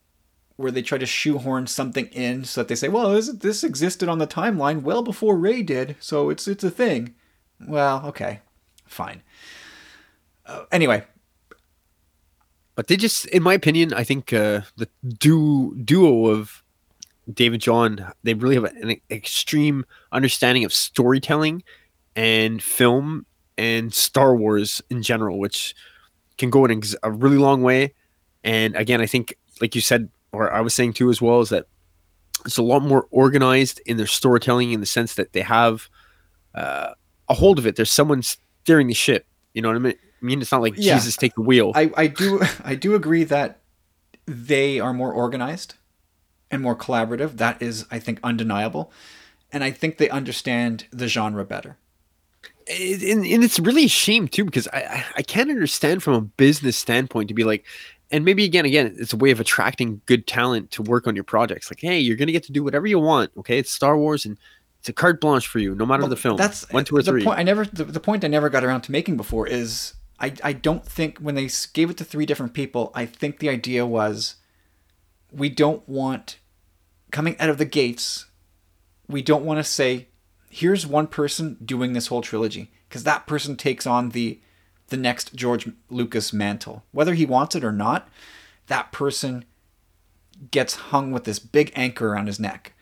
where 0.59 0.71
they 0.73 0.83
try 0.83 0.99
to 0.99 1.07
shoehorn 1.07 1.67
something 1.67 2.07
in 2.07 2.45
so 2.45 2.61
that 2.61 2.69
they 2.69 2.75
say, 2.75 2.89
well, 2.89 3.13
this, 3.13 3.29
this 3.33 3.65
existed 3.65 4.09
on 4.09 4.19
the 4.19 4.27
timeline 4.27 4.83
well 4.83 5.03
before 5.03 5.39
Rey 5.39 5.63
did, 5.63 5.97
so 6.01 6.31
it's 6.31 6.47
it's 6.47 6.65
a 6.65 6.71
thing. 6.71 7.15
Well, 7.67 8.05
okay, 8.07 8.41
fine. 8.87 9.23
Uh, 10.45 10.65
anyway, 10.73 11.05
But 12.79 12.87
they 12.87 12.97
just, 12.97 13.27
in 13.27 13.43
my 13.43 13.55
opinion, 13.55 13.93
I 13.93 14.05
think 14.05 14.33
uh, 14.33 14.61
the 14.77 14.89
duo 15.03 16.27
of 16.27 16.63
David 17.29 17.61
Jon, 17.61 18.13
they 18.23 18.35
really 18.35 18.55
have 18.55 18.67
an 18.67 19.01
extreme 19.11 19.85
understanding 20.13 20.65
of 20.65 20.73
storytelling 20.73 21.65
and 22.15 22.63
film 22.63 23.27
and 23.57 23.93
Star 23.93 24.37
Wars 24.37 24.81
in 24.91 25.03
general, 25.03 25.41
which 25.41 25.75
can 26.37 26.51
go 26.51 26.65
in 26.67 26.81
a 27.03 27.11
really 27.11 27.37
long 27.37 27.63
way. 27.63 27.95
And 28.45 28.77
again, 28.77 29.01
I 29.01 29.07
think, 29.07 29.35
like 29.61 29.75
you 29.75 29.81
said, 29.81 30.09
or 30.33 30.53
I 30.53 30.61
was 30.61 30.74
saying 30.74 30.95
too 30.95 31.11
as 31.11 31.20
well, 31.22 31.41
is 31.41 31.49
that 31.51 31.66
it's 32.45 32.59
a 32.59 32.62
lot 32.62 32.83
more 32.83 33.07
organized 33.11 33.81
in 33.87 33.97
their 33.97 34.07
storytelling 34.07 34.72
in 34.72 34.81
the 34.81 34.87
sense 34.87 35.14
that 35.14 35.33
they 35.33 35.41
have 35.41 35.89
uh, 36.55 36.91
a 37.29 37.35
hold 37.35 37.59
of 37.59 37.66
it. 37.66 37.76
There's 37.76 37.91
someone 37.91 38.22
steering 38.22 38.87
the 38.87 38.95
ship. 38.95 39.26
You 39.55 39.62
know 39.62 39.68
what 39.68 39.76
I 39.76 39.81
mean? 39.81 39.95
I 40.22 40.24
mean, 40.24 40.41
it's 40.41 40.53
not 40.53 40.62
like 40.62 40.74
Yeah. 40.76 40.95
Jesus 40.95 41.16
take 41.16 41.35
the 41.35 41.43
wheel. 41.43 41.72
I, 41.74 41.91
I 41.97 42.07
do 42.07 42.41
I 42.64 42.74
do 42.74 42.95
agree 42.95 43.24
that 43.24 43.61
they 44.27 44.78
are 44.78 44.93
more 44.93 45.12
organized 45.12 45.74
and 46.51 46.62
more 46.62 46.77
collaborative. 46.77 47.36
That 47.39 47.61
is, 47.62 47.86
I 47.90 47.98
think, 47.98 48.20
undeniable, 48.23 48.93
and 49.53 49.65
I 49.65 49.70
think 49.70 49.98
they 49.98 50.09
understand 50.11 50.86
the 50.90 51.09
genre 51.09 51.44
better. 51.44 51.77
and, 52.69 53.24
and 53.24 53.43
it's 53.44 53.59
really 53.59 53.85
a 53.85 53.89
shame 53.89 54.28
too 54.28 54.44
because 54.44 54.69
I, 54.69 54.78
I 54.81 55.05
I 55.16 55.23
can't 55.23 55.51
understand 55.51 56.03
from 56.03 56.15
a 56.15 56.20
business 56.20 56.77
standpoint 56.77 57.28
to 57.28 57.35
be 57.35 57.44
like 57.44 57.65
and 58.10 58.24
maybe 58.24 58.44
again 58.44 58.64
again 58.64 58.94
it's 58.98 59.12
a 59.12 59.16
way 59.16 59.30
of 59.30 59.40
attracting 59.40 60.01
good 60.06 60.26
talent 60.26 60.70
to 60.70 60.82
work 60.82 61.06
on 61.06 61.14
your 61.14 61.24
projects 61.24 61.70
like 61.70 61.80
hey 61.80 61.98
you're 61.98 62.16
gonna 62.16 62.32
get 62.32 62.43
to 62.43 62.52
do 62.52 62.64
whatever 62.64 62.86
you 62.86 62.98
want 62.98 63.30
okay 63.36 63.59
it's 63.59 63.70
Star 63.70 63.97
Wars 63.97 64.24
and 64.24 64.39
it's 64.80 64.89
a 64.89 64.93
carte 64.93 65.20
blanche 65.20 65.47
for 65.47 65.59
you 65.59 65.74
no 65.74 65.85
matter 65.85 66.02
Well, 66.02 66.10
the 66.10 66.16
film 66.16 66.36
That's 66.36 66.70
one 66.70 66.85
two 66.85 66.97
or 66.97 67.02
the 67.02 67.12
three 67.12 67.24
point. 67.24 67.39
I 67.39 67.43
never 67.43 67.64
the, 67.64 67.85
the 67.85 68.01
point 68.01 68.24
I 68.24 68.28
never 68.28 68.48
got 68.48 68.64
around 68.64 68.82
to 68.82 68.93
making 68.93 69.16
before 69.16 69.47
is 69.47 69.94
I 70.20 70.35
I 70.43 70.52
don't 70.52 70.85
think 70.85 71.18
when 71.18 71.35
they 71.35 71.48
gave 71.72 71.90
it 71.90 71.97
to 71.98 72.05
three 72.05 72.26
different 72.26 72.55
people, 72.55 72.90
I 72.94 73.06
think 73.06 73.39
the 73.39 73.48
idea 73.48 73.86
was 73.86 74.36
we 75.32 75.48
don't 75.48 75.86
want 75.89 76.39
coming 77.10 77.39
out 77.40 77.48
of 77.48 77.59
the 77.59 77.64
gates. 77.64 78.26
We 79.09 79.22
don't 79.22 79.44
want 79.44 79.59
to 79.59 79.64
say 79.64 80.09
here's 80.51 80.86
one 80.86 81.06
person 81.06 81.56
doing 81.64 81.93
this 81.93 82.06
whole 82.06 82.22
trilogy 82.22 82.70
because 82.89 83.05
that 83.05 83.26
person 83.26 83.56
takes 83.56 83.86
on 83.86 84.10
the 84.10 84.40
the 84.89 84.97
next 84.97 85.35
George 85.35 85.70
Lucas 85.89 86.32
mantle, 86.32 86.85
whether 86.93 87.15
he 87.15 87.27
wants 87.27 87.55
it 87.55 87.65
or 87.65 87.73
not. 87.73 88.09
That 88.66 88.93
person 88.93 89.44
gets 90.51 90.74
hung 90.74 91.10
with 91.10 91.24
this 91.24 91.39
big 91.39 91.73
anchor 91.74 92.09
around 92.09 92.27
his 92.27 92.39
neck 92.39 92.73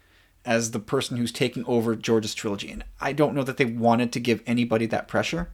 as 0.44 0.70
the 0.70 0.78
person 0.78 1.16
who's 1.16 1.32
taking 1.32 1.64
over 1.66 1.96
George's 1.96 2.34
trilogy. 2.34 2.70
And 2.70 2.84
I 3.00 3.12
don't 3.12 3.34
know 3.34 3.42
that 3.42 3.56
they 3.56 3.64
wanted 3.64 4.12
to 4.12 4.20
give 4.20 4.42
anybody 4.46 4.86
that 4.86 5.08
pressure. 5.08 5.50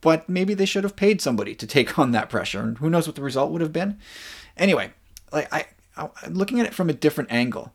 But 0.00 0.28
maybe 0.28 0.54
they 0.54 0.66
should 0.66 0.84
have 0.84 0.96
paid 0.96 1.20
somebody 1.20 1.54
to 1.54 1.66
take 1.66 1.98
on 1.98 2.10
that 2.10 2.28
pressure, 2.28 2.60
and 2.60 2.78
who 2.78 2.90
knows 2.90 3.06
what 3.06 3.14
the 3.14 3.22
result 3.22 3.52
would 3.52 3.60
have 3.60 3.72
been. 3.72 3.98
Anyway, 4.56 4.92
like 5.32 5.52
I, 5.52 5.66
I 5.96 6.08
looking 6.28 6.58
at 6.58 6.66
it 6.66 6.74
from 6.74 6.90
a 6.90 6.94
different 6.94 7.30
angle. 7.30 7.72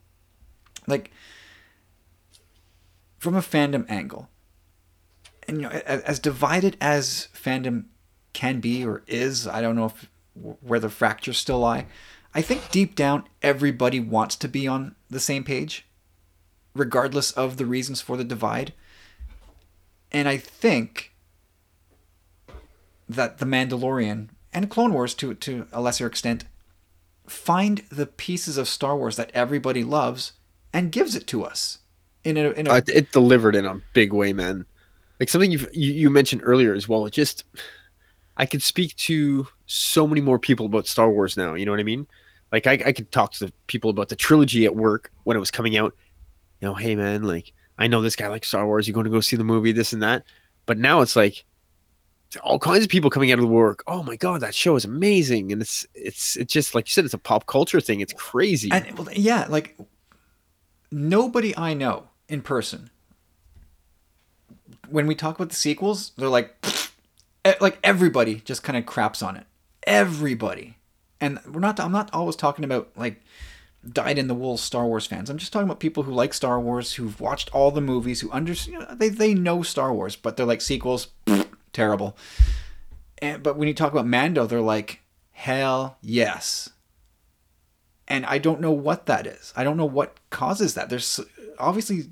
Like 0.88 1.12
from 3.18 3.36
a 3.36 3.42
fandom 3.42 3.86
angle. 3.90 4.30
And 5.48 5.58
you 5.58 5.64
know, 5.64 5.70
as, 5.70 6.20
divided 6.20 6.78
as 6.82 7.30
fandom 7.34 7.86
can 8.34 8.60
be 8.60 8.86
or 8.86 9.04
is, 9.08 9.48
I 9.48 9.62
don't 9.62 9.76
know 9.76 9.86
if 9.86 10.10
where 10.62 10.80
the 10.80 10.90
fractures 10.90 11.38
still 11.38 11.60
lie. 11.60 11.88
I 12.34 12.42
think 12.42 12.70
deep 12.70 12.96
down 12.96 13.24
everybody 13.42 14.00
wants 14.00 14.36
to 14.38 14.48
be 14.48 14.68
on 14.68 14.96
the 15.10 15.20
same 15.20 15.44
page, 15.44 15.88
regardless 16.76 17.32
of 17.32 17.58
the 17.58 17.66
reasons 17.66 18.02
for 18.02 18.18
the 18.18 18.24
divide. 18.24 18.74
And 20.12 20.28
I 20.28 20.38
think 20.38 21.14
that 23.10 23.40
the 23.40 23.46
Mandalorian 23.46 24.30
and 24.54 24.70
Clone 24.70 24.94
Wars, 24.94 25.14
to 25.16 25.34
to 25.34 25.68
a 25.72 25.82
lesser 25.82 26.06
extent, 26.06 26.46
find 27.26 27.84
the 27.90 28.06
pieces 28.06 28.58
of 28.58 28.68
Star 28.68 28.96
Wars 28.96 29.16
that 29.16 29.32
everybody 29.34 29.84
loves 29.84 30.34
and 30.74 30.92
gives 30.92 31.16
it 31.16 31.28
to 31.28 31.44
us 31.44 31.80
in 32.24 32.38
a 32.38 32.52
in 32.52 32.68
a 32.68 32.72
Uh, 32.72 32.82
it 32.88 33.12
delivered 33.12 33.56
in 33.56 33.66
a 33.66 33.82
big 33.94 34.14
way 34.14 34.34
man 34.34 34.66
like 35.20 35.30
something 35.30 35.52
you 35.52 35.68
you 35.74 36.10
mentioned 36.10 36.42
earlier 36.44 36.74
as 36.74 36.88
well. 36.88 37.06
It 37.06 37.14
just 37.14 37.44
I 38.38 38.46
could 38.46 38.62
speak 38.62 38.96
to 38.98 39.48
so 39.66 40.08
many 40.08 40.22
more 40.22 40.40
people 40.40 40.66
about 40.66 40.88
Star 40.88 41.10
Wars 41.10 41.38
now. 41.38 41.56
You 41.56 41.66
know 41.66 41.72
what 41.72 41.80
I 41.80 41.84
mean? 41.84 42.08
Like 42.52 42.68
I, 42.68 42.74
I 42.86 42.92
could 42.92 43.12
talk 43.12 43.34
to 43.34 43.52
people 43.68 43.90
about 43.90 44.10
the 44.10 44.16
trilogy 44.16 44.66
at 44.66 44.76
work 44.76 45.12
when 45.24 45.36
it 45.36 45.40
was 45.40 45.52
coming 45.52 45.76
out. 45.78 45.96
You 46.62 46.70
know, 46.70 46.74
hey 46.76 46.96
man, 46.96 47.24
like 47.24 47.52
I 47.78 47.88
know 47.88 48.02
this 48.02 48.16
guy 48.16 48.28
likes 48.28 48.48
Star 48.48 48.66
Wars. 48.66 48.88
You're 48.88 48.94
going 48.94 49.06
to 49.06 49.12
go 49.12 49.22
see 49.22 49.36
the 49.36 49.44
movie, 49.44 49.72
this 49.72 49.94
and 49.94 50.02
that. 50.04 50.24
But 50.66 50.78
now 50.78 51.02
it's 51.02 51.16
like 51.16 51.46
all 52.44 52.60
kinds 52.60 52.84
of 52.84 52.90
people 52.90 53.10
coming 53.10 53.32
out 53.32 53.40
of 53.40 53.44
the 53.44 53.52
work. 53.52 53.84
Oh 53.88 54.04
my 54.04 54.16
god, 54.16 54.42
that 54.42 54.56
show 54.56 54.76
is 54.76 54.86
amazing, 54.86 55.52
and 55.52 55.62
it's 55.62 55.86
it's 55.94 56.36
it's 56.36 56.52
just 56.52 56.76
like 56.76 56.88
you 56.88 56.92
said, 56.92 57.06
it's 57.06 57.14
a 57.14 57.20
pop 57.20 57.46
culture 57.48 57.82
thing. 57.82 58.02
It's 58.02 58.14
crazy. 58.14 58.70
And 58.72 58.98
well, 58.98 59.08
yeah, 59.14 59.46
like 59.50 59.78
nobody 60.92 61.56
I 61.58 61.74
know 61.74 62.10
in 62.28 62.42
person. 62.42 62.90
When 64.90 65.08
we 65.08 65.16
talk 65.16 65.36
about 65.36 65.50
the 65.50 65.56
sequels, 65.56 66.12
they're 66.18 66.30
like, 66.30 66.56
eh, 67.46 67.56
like 67.60 67.80
everybody 67.84 68.36
just 68.36 68.64
kind 68.64 68.78
of 68.78 68.86
craps 68.86 69.22
on 69.22 69.36
it. 69.36 69.46
Everybody, 69.86 70.78
and 71.22 71.40
we're 71.50 71.60
not. 71.60 71.80
I'm 71.80 71.92
not 71.92 72.10
always 72.14 72.36
talking 72.36 72.66
about 72.66 72.90
like 72.96 73.22
dyed 73.88 74.18
in 74.18 74.28
the 74.28 74.34
wool 74.34 74.58
Star 74.58 74.86
Wars 74.86 75.06
fans. 75.06 75.30
I'm 75.30 75.38
just 75.38 75.54
talking 75.54 75.68
about 75.68 75.80
people 75.80 76.04
who 76.04 76.12
like 76.12 76.34
Star 76.34 76.60
Wars, 76.60 76.94
who've 76.94 77.20
watched 77.20 77.54
all 77.54 77.72
the 77.72 77.82
movies, 77.82 78.22
who 78.22 78.32
understand. 78.32 78.74
You 78.74 78.80
know, 78.80 78.96
they 78.96 79.10
they 79.10 79.34
know 79.34 79.64
Star 79.64 79.94
Wars, 79.94 80.16
but 80.16 80.38
they're 80.38 80.46
like 80.46 80.62
sequels, 80.62 81.08
terrible. 81.74 82.18
And 83.20 83.42
but 83.44 83.58
when 83.58 83.68
you 83.68 83.74
talk 83.74 83.92
about 83.92 84.08
Mando, 84.08 84.46
they're 84.46 84.62
like, 84.62 85.02
hell 85.32 85.98
yes. 86.02 86.70
And 88.08 88.26
I 88.26 88.38
don't 88.38 88.62
know 88.62 88.72
what 88.72 89.06
that 89.08 89.28
is. 89.28 89.54
I 89.56 89.64
don't 89.64 89.78
know 89.78 89.86
what 89.86 90.18
causes 90.30 90.76
that. 90.76 90.90
There's 90.90 91.20
obviously 91.60 92.10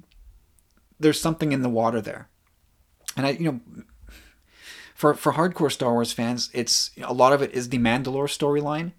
there's 1.00 1.20
something 1.20 1.52
in 1.52 1.62
the 1.62 1.70
water 1.70 2.02
there. 2.02 2.30
And 3.16 3.26
I, 3.26 3.32
you 3.32 3.52
know, 3.52 3.60
for 4.94 5.14
for 5.14 5.34
hardcore 5.34 5.72
Star 5.72 5.94
Wars 5.94 6.14
fans, 6.14 6.50
it's 6.54 6.92
a 7.02 7.14
lot 7.14 7.34
of 7.34 7.42
it 7.42 7.52
is 7.52 7.70
the 7.70 7.78
Mandalore 7.78 8.30
storyline 8.30 8.94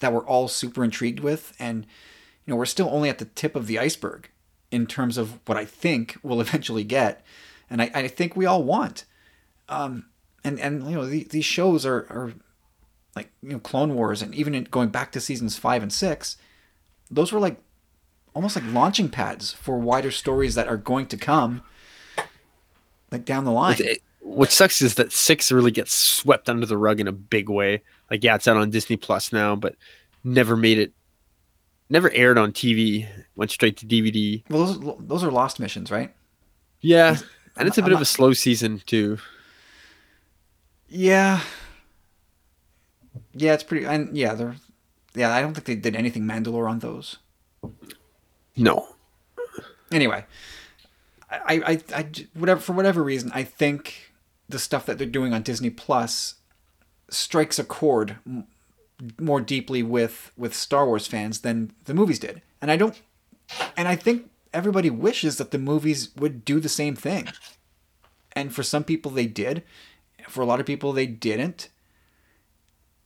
that 0.00 0.12
we're 0.12 0.26
all 0.26 0.48
super 0.48 0.82
intrigued 0.82 1.20
with, 1.20 1.54
and 1.58 1.86
you 2.44 2.52
know 2.52 2.56
we're 2.56 2.66
still 2.66 2.88
only 2.90 3.08
at 3.08 3.18
the 3.18 3.26
tip 3.26 3.54
of 3.54 3.66
the 3.66 3.78
iceberg 3.78 4.30
in 4.70 4.86
terms 4.86 5.16
of 5.18 5.38
what 5.46 5.58
I 5.58 5.64
think 5.64 6.16
we'll 6.22 6.40
eventually 6.42 6.84
get, 6.84 7.24
and 7.70 7.80
I, 7.80 7.90
I 7.94 8.08
think 8.08 8.34
we 8.34 8.46
all 8.46 8.62
want. 8.62 9.04
Um, 9.68 10.06
and 10.42 10.58
and 10.60 10.84
you 10.88 10.96
know 10.96 11.06
the, 11.06 11.24
these 11.24 11.44
shows 11.44 11.86
are 11.86 12.06
are 12.10 12.32
like 13.14 13.30
you 13.42 13.50
know 13.50 13.58
Clone 13.58 13.94
Wars, 13.94 14.22
and 14.22 14.34
even 14.34 14.54
in, 14.54 14.64
going 14.64 14.88
back 14.88 15.12
to 15.12 15.20
seasons 15.20 15.58
five 15.58 15.82
and 15.82 15.92
six, 15.92 16.36
those 17.10 17.32
were 17.32 17.40
like 17.40 17.58
almost 18.34 18.56
like 18.56 18.64
launching 18.72 19.08
pads 19.08 19.52
for 19.52 19.78
wider 19.78 20.10
stories 20.10 20.54
that 20.54 20.68
are 20.68 20.76
going 20.76 21.06
to 21.06 21.16
come 21.16 21.62
like 23.14 23.24
down 23.24 23.44
the 23.44 23.52
line. 23.52 23.76
It, 23.78 24.02
what 24.20 24.50
sucks 24.50 24.82
is 24.82 24.94
that 24.96 25.12
six 25.12 25.52
really 25.52 25.70
gets 25.70 25.94
swept 25.94 26.48
under 26.48 26.66
the 26.66 26.78
rug 26.78 27.00
in 27.00 27.06
a 27.06 27.12
big 27.12 27.48
way. 27.48 27.82
Like, 28.10 28.24
yeah, 28.24 28.34
it's 28.34 28.48
out 28.48 28.56
on 28.56 28.70
Disney 28.70 28.96
Plus 28.96 29.32
now, 29.32 29.54
but 29.54 29.76
never 30.24 30.56
made 30.56 30.78
it, 30.78 30.92
never 31.88 32.10
aired 32.10 32.38
on 32.38 32.52
TV. 32.52 33.06
Went 33.36 33.50
straight 33.50 33.76
to 33.78 33.86
DVD. 33.86 34.42
Well, 34.48 34.66
those 34.66 34.96
those 35.00 35.24
are 35.24 35.30
lost 35.30 35.60
missions, 35.60 35.90
right? 35.90 36.14
Yeah, 36.80 37.16
and 37.56 37.68
it's 37.68 37.78
a 37.78 37.82
bit 37.82 37.92
of 37.92 38.00
a 38.00 38.06
slow 38.06 38.32
season 38.32 38.82
too. 38.86 39.18
Yeah, 40.88 41.40
yeah, 43.32 43.54
it's 43.54 43.62
pretty. 43.62 43.86
And 43.86 44.16
yeah, 44.16 44.34
they're 44.34 44.56
yeah. 45.14 45.34
I 45.34 45.40
don't 45.40 45.54
think 45.54 45.66
they 45.66 45.76
did 45.76 45.96
anything 45.96 46.24
Mandalore 46.24 46.68
on 46.68 46.80
those. 46.80 47.18
No. 48.56 48.88
Anyway, 49.92 50.24
I, 51.46 51.54
I, 51.54 51.82
I, 51.94 52.06
whatever 52.34 52.60
for 52.60 52.72
whatever 52.72 53.02
reason, 53.02 53.30
I 53.34 53.44
think 53.44 54.12
the 54.48 54.58
stuff 54.58 54.86
that 54.86 54.98
they're 54.98 55.06
doing 55.06 55.32
on 55.32 55.42
Disney 55.42 55.70
Plus 55.70 56.36
strikes 57.08 57.58
a 57.58 57.64
chord 57.64 58.16
more 59.20 59.40
deeply 59.40 59.82
with 59.82 60.32
with 60.36 60.54
Star 60.54 60.86
Wars 60.86 61.06
fans 61.06 61.40
than 61.40 61.72
the 61.84 61.94
movies 61.94 62.18
did. 62.18 62.42
And 62.60 62.70
I 62.70 62.76
don't 62.76 63.00
and 63.76 63.88
I 63.88 63.96
think 63.96 64.30
everybody 64.52 64.90
wishes 64.90 65.38
that 65.38 65.50
the 65.50 65.58
movies 65.58 66.10
would 66.16 66.44
do 66.44 66.60
the 66.60 66.68
same 66.68 66.94
thing. 66.94 67.28
And 68.32 68.54
for 68.54 68.62
some 68.62 68.84
people 68.84 69.10
they 69.10 69.26
did. 69.26 69.62
For 70.28 70.40
a 70.40 70.46
lot 70.46 70.60
of 70.60 70.66
people 70.66 70.92
they 70.92 71.06
didn't. 71.06 71.68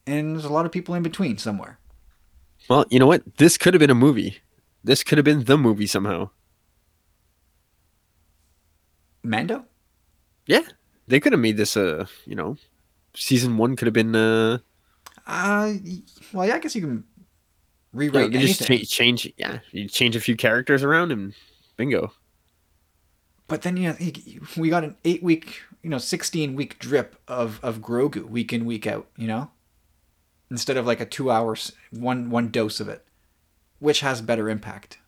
And 0.07 0.35
there's 0.35 0.45
a 0.45 0.53
lot 0.53 0.67
of 0.67 0.73
people 0.73 0.95
in 0.95 1.03
between 1.03 1.39
somewhere. 1.39 1.79
Well, 2.69 2.85
you 2.91 2.99
know 2.99 3.07
what? 3.07 3.23
This 3.37 3.59
could 3.59 3.75
have 3.75 3.81
been 3.81 3.91
a 3.91 3.95
movie. 3.95 4.39
This 4.85 5.03
could 5.03 5.19
have 5.19 5.25
been 5.25 5.45
the 5.45 5.59
movie 5.59 5.87
somehow. 5.87 6.31
Mando? 9.23 9.65
Yeah. 10.47 10.63
They 11.07 11.21
could 11.21 11.33
have 11.33 11.41
made 11.41 11.57
this 11.57 11.77
a 11.77 12.09
you 12.27 12.35
know 12.35 12.57
season 13.15 13.57
one 13.57 13.75
could 13.77 13.87
have 13.87 13.95
been 13.95 14.15
uh 14.15 14.59
uh 15.27 15.73
well 16.33 16.47
yeah 16.47 16.55
i 16.55 16.59
guess 16.59 16.77
you 16.77 16.81
can 16.81 17.05
rewrite 17.93 18.33
you 18.33 18.39
know, 18.39 18.47
just 18.47 18.65
change, 18.65 18.89
change 18.89 19.33
yeah 19.37 19.59
you 19.73 19.89
change 19.89 20.15
a 20.15 20.21
few 20.21 20.37
characters 20.37 20.83
around 20.85 21.11
and 21.11 21.35
bingo. 21.77 22.13
But 23.47 23.63
then 23.63 23.79
you 23.79 23.89
know 23.89 23.97
we 24.57 24.69
got 24.69 24.85
an 24.85 24.97
eight 25.05 25.23
week 25.23 25.63
you 25.83 25.89
know 25.89 25.99
16 25.99 26.55
week 26.55 26.79
drip 26.79 27.17
of 27.27 27.59
of 27.63 27.81
grogu 27.81 28.29
week 28.29 28.53
in 28.53 28.65
week 28.65 28.87
out 28.87 29.07
you 29.17 29.27
know? 29.27 29.51
Instead 30.51 30.77
of 30.77 30.87
like 30.87 31.01
a 31.01 31.07
two 31.07 31.31
hours 31.31 31.73
one 31.91 32.31
one 32.31 32.51
dose 32.51 32.79
of 32.81 32.89
it 32.89 33.05
which 33.79 34.01
has 34.01 34.21
better 34.21 34.49
impact 34.51 34.99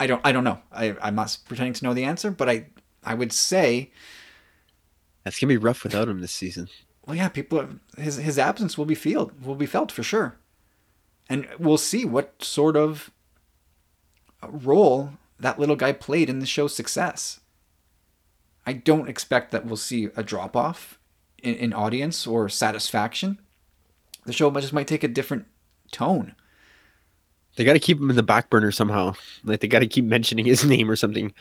i 0.00 0.06
don't 0.06 0.20
i 0.24 0.32
don't 0.32 0.44
know 0.44 0.60
i 0.72 0.94
i'm 1.02 1.14
not 1.14 1.36
pretending 1.46 1.72
to 1.72 1.84
know 1.84 1.94
the 1.94 2.04
answer 2.04 2.30
but 2.30 2.48
i 2.48 2.66
I 3.04 3.14
would 3.14 3.32
say 3.32 3.90
that's 5.24 5.38
gonna 5.38 5.48
be 5.48 5.56
rough 5.56 5.84
without 5.84 6.08
him 6.08 6.20
this 6.20 6.32
season. 6.32 6.68
Well, 7.06 7.16
yeah, 7.16 7.28
people 7.28 7.66
his 7.96 8.16
his 8.16 8.38
absence 8.38 8.76
will 8.76 8.84
be 8.84 8.94
felt 8.94 9.32
will 9.40 9.54
be 9.54 9.66
felt 9.66 9.90
for 9.90 10.02
sure, 10.02 10.36
and 11.28 11.48
we'll 11.58 11.78
see 11.78 12.04
what 12.04 12.42
sort 12.42 12.76
of 12.76 13.10
role 14.46 15.12
that 15.40 15.58
little 15.58 15.76
guy 15.76 15.92
played 15.92 16.28
in 16.28 16.40
the 16.40 16.46
show's 16.46 16.74
success. 16.74 17.40
I 18.66 18.74
don't 18.74 19.08
expect 19.08 19.50
that 19.52 19.64
we'll 19.64 19.76
see 19.76 20.10
a 20.14 20.22
drop 20.22 20.54
off 20.54 20.98
in, 21.42 21.54
in 21.54 21.72
audience 21.72 22.26
or 22.26 22.48
satisfaction. 22.50 23.38
The 24.26 24.32
show 24.34 24.50
just 24.50 24.74
might 24.74 24.86
take 24.86 25.04
a 25.04 25.08
different 25.08 25.46
tone. 25.90 26.34
They 27.58 27.64
got 27.64 27.72
to 27.72 27.80
keep 27.80 27.98
him 27.98 28.08
in 28.08 28.14
the 28.14 28.22
back 28.22 28.50
burner 28.50 28.70
somehow. 28.70 29.14
Like 29.42 29.58
they 29.58 29.66
got 29.66 29.80
to 29.80 29.88
keep 29.88 30.04
mentioning 30.04 30.44
his 30.44 30.64
name 30.64 30.88
or 30.88 30.94
something. 30.94 31.34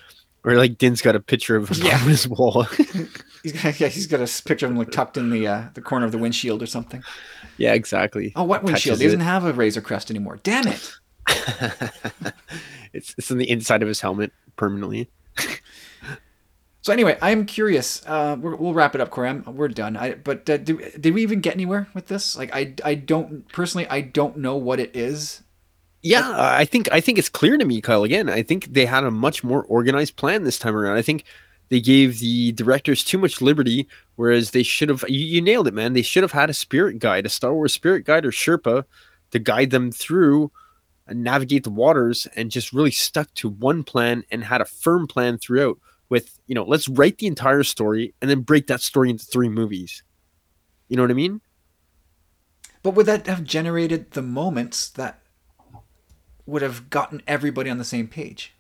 Or 0.44 0.56
like 0.56 0.80
Din's 0.80 1.00
got 1.00 1.16
a 1.16 1.20
picture 1.20 1.56
of 1.56 1.70
him 1.70 1.86
yeah. 1.86 2.00
on 2.02 2.08
his 2.08 2.28
wall. 2.28 2.64
he's 3.44 3.54
got, 3.54 3.80
yeah, 3.80 3.88
he's 3.88 4.08
got 4.08 4.20
a 4.20 4.44
picture 4.44 4.66
of 4.66 4.72
him 4.72 4.80
like 4.80 4.90
tucked 4.90 5.18
in 5.18 5.30
the 5.30 5.46
uh, 5.46 5.66
the 5.76 5.82
corner 5.82 6.08
of 6.08 6.12
the 6.12 6.18
windshield 6.18 6.64
or 6.64 6.66
something. 6.66 7.04
Yeah, 7.58 7.74
exactly. 7.74 8.34
Oh, 8.36 8.44
what 8.44 8.64
windshield? 8.64 8.98
he 8.98 9.04
doesn't 9.04 9.20
have 9.20 9.46
a 9.46 9.54
Razor 9.54 9.82
Crest 9.82 10.10
anymore. 10.10 10.40
Damn 10.42 10.68
it! 10.68 10.92
it's 12.94 13.14
it's 13.16 13.30
on 13.30 13.38
the 13.38 13.48
inside 13.48 13.84
of 13.84 13.88
his 13.88 14.02
helmet 14.02 14.32
permanently. 14.56 15.12
so 16.82 16.94
anyway, 16.94 17.20
I'm 17.22 17.46
curious. 17.46 18.04
Uh, 18.08 18.38
we 18.40 18.56
will 18.56 18.74
wrap 18.74 18.96
it 18.96 19.02
up, 19.02 19.12
Corey. 19.12 19.30
I'm, 19.30 19.44
we're 19.56 19.68
done. 19.68 19.96
I, 19.96 20.16
but 20.16 20.50
uh, 20.50 20.58
did, 20.58 21.00
did 21.00 21.14
we 21.14 21.22
even 21.22 21.42
get 21.42 21.54
anywhere 21.54 21.90
with 21.94 22.08
this? 22.08 22.36
Like, 22.36 22.56
I 22.56 22.74
I 22.84 22.96
don't 22.96 23.48
personally 23.50 23.88
I 23.88 24.02
don't 24.02 24.38
know 24.38 24.56
what 24.56 24.80
it 24.80 24.96
is 24.96 25.44
yeah, 26.02 26.34
I 26.36 26.66
think 26.66 26.92
I 26.92 27.02
think 27.02 27.18
it's 27.18 27.30
clear 27.30 27.58
to 27.58 27.66
me, 27.66 27.82
Kyle. 27.82 28.04
Again, 28.04 28.30
I 28.30 28.44
think 28.44 28.74
they 28.74 28.86
had 28.86 29.04
a 29.04 29.12
much 29.12 29.44
more 29.44 29.64
organized 29.64 30.16
plan 30.16 30.44
this 30.44 30.60
time 30.60 30.76
around. 30.76 30.98
I 30.98 31.02
think 31.02 31.24
they 31.70 31.82
gave 31.82 32.20
the 32.20 32.52
directors 32.54 33.04
too 33.04 33.18
much 33.18 33.42
liberty, 33.42 33.88
whereas 34.16 34.52
they 34.52 34.64
should 34.64 34.90
have. 34.90 35.04
You, 35.08 35.20
you 35.20 35.42
nailed 35.42 35.68
it, 35.68 35.74
man. 35.74 35.94
They 35.94 36.04
should 36.04 36.24
have 36.24 36.32
had 36.32 36.50
a 36.50 36.54
spirit 36.54 37.00
guide, 37.00 37.26
a 37.26 37.30
Star 37.30 37.54
Wars 37.54 37.74
spirit 37.74 38.06
guide 38.06 38.26
or 38.26 38.32
Sherpa, 38.32 38.86
to 39.32 39.40
guide 39.40 39.72
them 39.72 39.92
through 39.92 40.52
and 41.08 41.24
navigate 41.24 41.64
the 41.64 41.70
waters, 41.70 42.28
and 42.36 42.52
just 42.52 42.74
really 42.74 42.92
stuck 42.92 43.34
to 43.36 43.50
one 43.50 43.84
plan 43.84 44.24
and 44.30 44.44
had 44.44 44.62
a 44.62 44.66
firm 44.66 45.08
plan 45.08 45.38
throughout. 45.38 45.80
With 46.10 46.40
you 46.48 46.56
know, 46.56 46.64
let's 46.64 46.88
write 46.88 47.18
the 47.18 47.28
entire 47.28 47.64
story 47.64 48.14
and 48.22 48.30
then 48.30 48.42
break 48.42 48.68
that 48.68 48.82
story 48.82 49.10
into 49.10 49.26
three 49.26 49.50
movies. 49.50 50.04
You 50.88 50.96
know 50.96 51.04
what 51.04 51.12
I 51.12 51.16
mean? 51.16 51.42
But 52.82 52.92
would 52.92 53.08
that 53.08 53.28
have 53.28 53.44
generated 53.44 54.12
the 54.12 54.22
moments 54.22 54.90
that 54.92 55.22
would 56.48 56.62
have 56.62 56.90
gotten 56.90 57.22
everybody 57.28 57.70
on 57.70 57.78
the 57.78 57.84
same 57.84 58.08
page. 58.08 58.54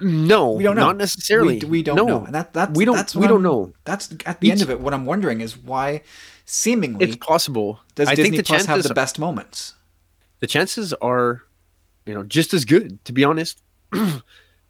No, 0.00 0.52
we 0.52 0.64
don't 0.64 0.76
know. 0.76 0.86
Not 0.86 0.96
necessarily. 0.96 1.58
We, 1.60 1.68
we 1.68 1.82
don't 1.82 1.96
no. 1.96 2.06
know. 2.06 2.24
And 2.24 2.34
that, 2.34 2.52
that's, 2.52 2.76
we 2.76 2.84
don't. 2.84 2.96
That's 2.96 3.14
we 3.14 3.26
don't 3.26 3.36
I'm, 3.36 3.42
know. 3.42 3.72
That's 3.84 4.12
at 4.26 4.40
the 4.40 4.50
end 4.50 4.62
of 4.62 4.70
it. 4.70 4.80
What 4.80 4.94
I'm 4.94 5.06
wondering 5.06 5.40
is 5.40 5.56
why, 5.56 6.02
seemingly, 6.44 7.06
it's 7.06 7.16
possible. 7.16 7.80
Does 7.94 8.08
I 8.08 8.14
Disney 8.14 8.36
think 8.36 8.46
the 8.46 8.48
Plus 8.48 8.66
have 8.66 8.82
the 8.82 8.94
best 8.94 9.18
moments? 9.18 9.74
The 10.40 10.46
chances 10.46 10.92
are, 10.94 11.42
you 12.04 12.14
know, 12.14 12.24
just 12.24 12.52
as 12.52 12.64
good. 12.64 13.04
To 13.04 13.12
be 13.12 13.22
honest, 13.22 13.62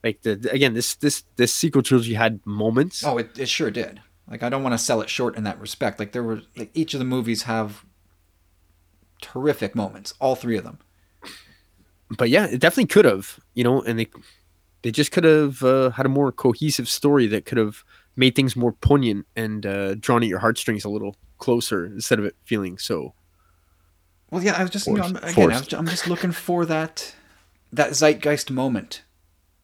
like 0.04 0.22
the 0.22 0.48
again, 0.52 0.74
this 0.74 0.96
this 0.96 1.24
this 1.36 1.54
sequel 1.54 1.82
trilogy 1.82 2.14
had 2.14 2.44
moments. 2.44 3.02
Oh, 3.04 3.16
it, 3.16 3.38
it 3.38 3.48
sure 3.48 3.70
did. 3.70 4.00
Like 4.28 4.42
I 4.42 4.48
don't 4.48 4.62
want 4.62 4.74
to 4.74 4.78
sell 4.78 5.00
it 5.00 5.08
short 5.08 5.36
in 5.36 5.44
that 5.44 5.58
respect. 5.60 5.98
Like 5.98 6.12
there 6.12 6.22
were 6.22 6.42
like 6.56 6.70
each 6.74 6.94
of 6.94 6.98
the 6.98 7.06
movies 7.06 7.44
have 7.44 7.84
terrific 9.22 9.74
moments. 9.74 10.12
All 10.20 10.34
three 10.34 10.58
of 10.58 10.64
them 10.64 10.78
but 12.16 12.30
yeah, 12.30 12.46
it 12.46 12.60
definitely 12.60 12.86
could 12.86 13.04
have, 13.04 13.38
you 13.54 13.64
know, 13.64 13.82
and 13.82 13.98
they 13.98 14.08
they 14.82 14.90
just 14.90 15.12
could 15.12 15.24
have 15.24 15.62
uh, 15.62 15.90
had 15.90 16.06
a 16.06 16.08
more 16.08 16.32
cohesive 16.32 16.88
story 16.88 17.26
that 17.28 17.46
could 17.46 17.58
have 17.58 17.84
made 18.16 18.34
things 18.34 18.56
more 18.56 18.72
poignant 18.72 19.26
and 19.36 19.64
uh, 19.64 19.94
drawn 19.94 20.22
at 20.22 20.28
your 20.28 20.40
heartstrings 20.40 20.84
a 20.84 20.88
little 20.88 21.16
closer 21.38 21.86
instead 21.86 22.18
of 22.18 22.24
it 22.24 22.36
feeling 22.44 22.78
so. 22.78 23.14
Well, 24.30 24.42
yeah, 24.42 24.54
I 24.56 24.62
was 24.62 24.70
just 24.70 24.86
you 24.86 24.94
know, 24.94 25.02
I'm, 25.02 25.16
again, 25.16 25.52
I 25.52 25.58
was, 25.58 25.72
I'm 25.72 25.86
just 25.86 26.08
looking 26.08 26.32
for 26.32 26.64
that 26.66 27.14
that 27.72 27.94
zeitgeist 27.94 28.50
moment 28.50 29.02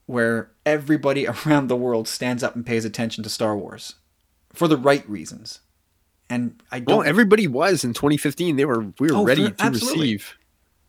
where 0.07 0.51
everybody 0.65 1.27
around 1.47 1.69
the 1.69 1.77
world 1.77 2.09
stands 2.09 2.43
up 2.43 2.55
and 2.55 2.65
pays 2.65 2.85
attention 2.85 3.23
to 3.25 3.31
Star 3.31 3.57
Wars 3.57 3.95
for 4.53 4.69
the 4.69 4.77
right 4.77 5.09
reasons. 5.09 5.61
And 6.31 6.63
I 6.71 6.81
don't. 6.81 6.99
Well, 6.99 7.07
everybody 7.07 7.47
was 7.47 7.85
in 7.85 7.95
2015. 7.95 8.57
They 8.57 8.65
were 8.65 8.93
we 8.99 9.09
were 9.09 9.19
oh, 9.19 9.25
ready 9.25 9.47
for, 9.47 9.51
to 9.53 9.65
absolutely. 9.65 10.01
receive. 10.01 10.38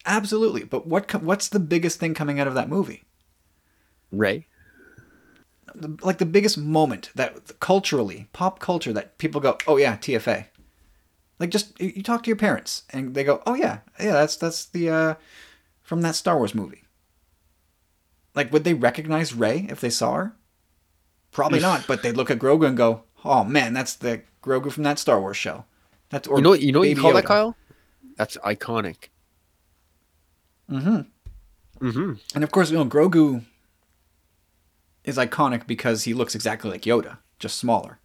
Absolutely, 0.09 0.63
but 0.63 0.87
what 0.87 1.21
what's 1.21 1.47
the 1.47 1.59
biggest 1.59 1.99
thing 1.99 2.15
coming 2.15 2.39
out 2.39 2.47
of 2.47 2.55
that 2.55 2.67
movie? 2.67 3.03
Rey. 4.11 4.47
Like 6.01 6.17
the 6.17 6.25
biggest 6.25 6.57
moment 6.57 7.11
that 7.13 7.59
culturally, 7.59 8.27
pop 8.33 8.57
culture, 8.57 8.91
that 8.91 9.19
people 9.19 9.39
go, 9.39 9.55
"Oh 9.67 9.77
yeah, 9.77 9.97
TFA." 9.97 10.47
Like 11.37 11.51
just 11.51 11.79
you 11.79 12.01
talk 12.01 12.23
to 12.23 12.27
your 12.27 12.37
parents 12.37 12.83
and 12.89 13.13
they 13.13 13.23
go, 13.23 13.43
"Oh 13.45 13.53
yeah, 13.53 13.81
yeah, 13.99 14.13
that's 14.13 14.35
that's 14.35 14.65
the 14.65 14.89
uh, 14.89 15.13
from 15.83 16.01
that 16.01 16.15
Star 16.15 16.37
Wars 16.37 16.55
movie." 16.55 16.85
Like, 18.33 18.51
would 18.51 18.63
they 18.63 18.73
recognize 18.73 19.35
Rey 19.35 19.67
if 19.69 19.79
they 19.79 19.91
saw 19.91 20.15
her? 20.15 20.35
Probably 21.31 21.59
not. 21.59 21.85
But 21.85 22.01
they'd 22.01 22.17
look 22.17 22.31
at 22.31 22.39
Grogu 22.39 22.65
and 22.65 22.75
go, 22.75 23.03
"Oh 23.23 23.43
man, 23.43 23.73
that's 23.73 23.93
the 23.93 24.23
Grogu 24.41 24.71
from 24.71 24.83
that 24.83 24.97
Star 24.97 25.21
Wars 25.21 25.37
show." 25.37 25.65
That's 26.09 26.27
or 26.27 26.37
you 26.37 26.43
know 26.43 26.53
you 26.53 26.71
know 26.71 26.79
what 26.79 26.89
you 26.89 26.95
call 26.95 27.11
Yoda. 27.11 27.15
that, 27.15 27.25
Kyle? 27.25 27.55
That's 28.17 28.37
iconic. 28.37 29.09
Mm-hmm. 30.69 31.87
Mm-hmm. 31.87 32.13
And 32.35 32.43
of 32.43 32.51
course, 32.51 32.71
you 32.71 32.77
know, 32.77 32.85
Grogu 32.85 33.43
is 35.03 35.17
iconic 35.17 35.65
because 35.67 36.03
he 36.03 36.13
looks 36.13 36.35
exactly 36.35 36.69
like 36.69 36.81
Yoda, 36.81 37.17
just 37.39 37.57
smaller. 37.57 37.99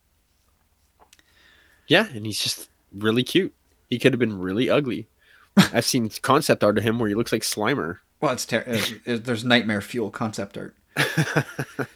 Yeah, 1.86 2.06
and 2.14 2.24
he's 2.24 2.40
just 2.40 2.68
really 2.92 3.22
cute. 3.22 3.52
He 3.90 3.98
could 3.98 4.12
have 4.12 4.20
been 4.20 4.38
really 4.38 4.70
ugly. 4.70 5.08
I've 5.56 5.84
seen 5.84 6.08
concept 6.22 6.64
art 6.64 6.78
of 6.78 6.84
him 6.84 6.98
where 6.98 7.08
he 7.08 7.14
looks 7.14 7.32
like 7.32 7.42
Slimer. 7.42 7.98
Well, 8.20 8.32
it's 8.32 8.46
ter- 8.46 8.64
there's 9.04 9.44
nightmare 9.44 9.82
fuel 9.82 10.10
concept 10.10 10.56
art. 10.56 10.74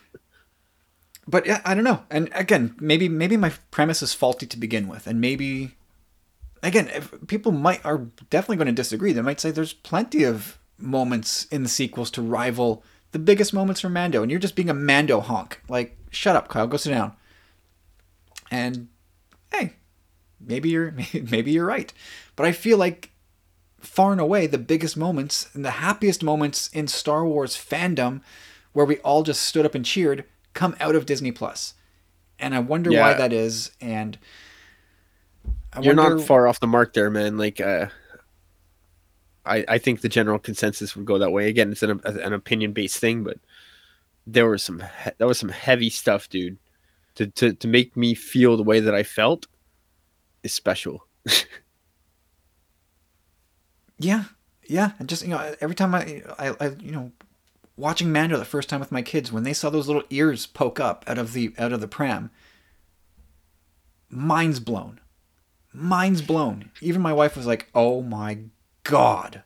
but 1.26 1.46
yeah, 1.46 1.62
I 1.64 1.74
don't 1.74 1.84
know. 1.84 2.02
And 2.10 2.28
again, 2.32 2.74
maybe 2.78 3.08
maybe 3.08 3.36
my 3.36 3.52
premise 3.70 4.02
is 4.02 4.12
faulty 4.12 4.46
to 4.46 4.58
begin 4.58 4.88
with, 4.88 5.06
and 5.06 5.20
maybe 5.20 5.77
again, 6.62 6.90
people 7.26 7.52
might 7.52 7.84
are 7.84 7.98
definitely 8.30 8.56
going 8.56 8.66
to 8.66 8.72
disagree. 8.72 9.12
They 9.12 9.22
might 9.22 9.40
say 9.40 9.50
there's 9.50 9.72
plenty 9.72 10.24
of 10.24 10.58
moments 10.78 11.46
in 11.46 11.62
the 11.62 11.68
sequels 11.68 12.10
to 12.12 12.22
rival 12.22 12.82
the 13.12 13.18
biggest 13.18 13.54
moments 13.54 13.80
from 13.80 13.94
Mando, 13.94 14.22
and 14.22 14.30
you're 14.30 14.40
just 14.40 14.56
being 14.56 14.70
a 14.70 14.74
Mando 14.74 15.20
honk. 15.20 15.62
Like, 15.68 15.96
shut 16.10 16.36
up, 16.36 16.48
Kyle. 16.48 16.66
Go 16.66 16.76
sit 16.76 16.90
down. 16.90 17.14
And 18.50 18.88
hey, 19.52 19.74
maybe 20.40 20.68
you're 20.68 20.94
maybe 21.30 21.50
you're 21.52 21.66
right, 21.66 21.92
but 22.36 22.46
I 22.46 22.52
feel 22.52 22.78
like 22.78 23.10
far 23.80 24.12
and 24.12 24.20
away 24.20 24.46
the 24.46 24.58
biggest 24.58 24.96
moments 24.96 25.48
and 25.54 25.64
the 25.64 25.70
happiest 25.70 26.22
moments 26.22 26.68
in 26.68 26.88
Star 26.88 27.24
Wars 27.24 27.56
fandom, 27.56 28.20
where 28.72 28.86
we 28.86 28.98
all 28.98 29.22
just 29.22 29.42
stood 29.42 29.64
up 29.64 29.74
and 29.74 29.84
cheered, 29.84 30.24
come 30.52 30.74
out 30.80 30.94
of 30.94 31.06
Disney 31.06 31.32
Plus, 31.32 31.74
and 32.38 32.54
I 32.54 32.58
wonder 32.58 32.90
yeah. 32.90 33.02
why 33.02 33.14
that 33.14 33.32
is. 33.32 33.70
And 33.80 34.18
I 35.78 35.82
you're 35.82 35.94
wonder... 35.94 36.16
not 36.16 36.26
far 36.26 36.46
off 36.46 36.60
the 36.60 36.66
mark 36.66 36.92
there, 36.92 37.10
man. 37.10 37.38
Like, 37.38 37.60
uh, 37.60 37.86
I 39.44 39.64
I 39.68 39.78
think 39.78 40.00
the 40.00 40.08
general 40.08 40.38
consensus 40.38 40.96
would 40.96 41.06
go 41.06 41.18
that 41.18 41.32
way. 41.32 41.48
Again, 41.48 41.72
it's 41.72 41.82
an 41.82 42.00
an 42.04 42.32
opinion 42.32 42.72
based 42.72 42.98
thing, 42.98 43.24
but 43.24 43.38
there 44.26 44.48
was 44.48 44.62
some 44.62 44.80
he- 44.80 45.10
that 45.16 45.26
was 45.26 45.38
some 45.38 45.50
heavy 45.50 45.90
stuff, 45.90 46.28
dude. 46.28 46.58
To 47.16 47.26
to 47.26 47.52
to 47.52 47.68
make 47.68 47.96
me 47.96 48.14
feel 48.14 48.56
the 48.56 48.62
way 48.62 48.80
that 48.80 48.94
I 48.94 49.02
felt 49.02 49.46
is 50.42 50.52
special. 50.52 51.06
Yeah, 53.98 54.24
yeah, 54.66 54.92
and 54.98 55.08
just 55.08 55.22
you 55.22 55.30
know, 55.30 55.54
every 55.60 55.74
time 55.74 55.94
I, 55.94 56.22
I, 56.38 56.54
I, 56.60 56.68
you 56.80 56.92
know, 56.92 57.10
watching 57.76 58.12
Mando 58.12 58.36
the 58.36 58.44
first 58.44 58.68
time 58.68 58.80
with 58.80 58.92
my 58.92 59.02
kids, 59.02 59.32
when 59.32 59.42
they 59.42 59.52
saw 59.52 59.70
those 59.70 59.88
little 59.88 60.04
ears 60.10 60.46
poke 60.46 60.78
up 60.78 61.04
out 61.08 61.18
of 61.18 61.32
the 61.32 61.52
out 61.58 61.72
of 61.72 61.80
the 61.80 61.88
pram, 61.88 62.30
minds 64.08 64.60
blown, 64.60 65.00
minds 65.72 66.22
blown. 66.22 66.70
Even 66.80 67.02
my 67.02 67.12
wife 67.12 67.36
was 67.36 67.46
like, 67.46 67.68
"Oh 67.74 68.02
my 68.02 68.38
god," 68.84 69.42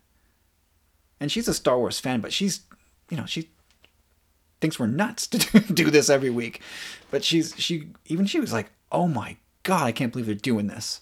and 1.20 1.30
she's 1.30 1.48
a 1.48 1.54
Star 1.54 1.78
Wars 1.78 2.00
fan, 2.00 2.20
but 2.20 2.32
she's, 2.32 2.60
you 3.10 3.16
know, 3.16 3.26
she 3.26 3.50
thinks 4.60 4.78
we're 4.78 4.86
nuts 4.86 5.26
to 5.28 5.60
do 5.60 5.90
this 5.90 6.08
every 6.08 6.30
week, 6.30 6.60
but 7.10 7.24
she's 7.24 7.54
she 7.58 7.88
even 8.06 8.26
she 8.26 8.40
was 8.40 8.52
like, 8.52 8.70
"Oh 8.90 9.08
my 9.08 9.36
god, 9.62 9.84
I 9.84 9.92
can't 9.92 10.12
believe 10.12 10.26
they're 10.26 10.34
doing 10.34 10.66
this." 10.66 11.00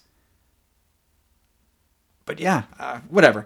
but 2.31 2.39
yeah, 2.39 2.63
uh, 2.79 2.99
whatever. 3.09 3.45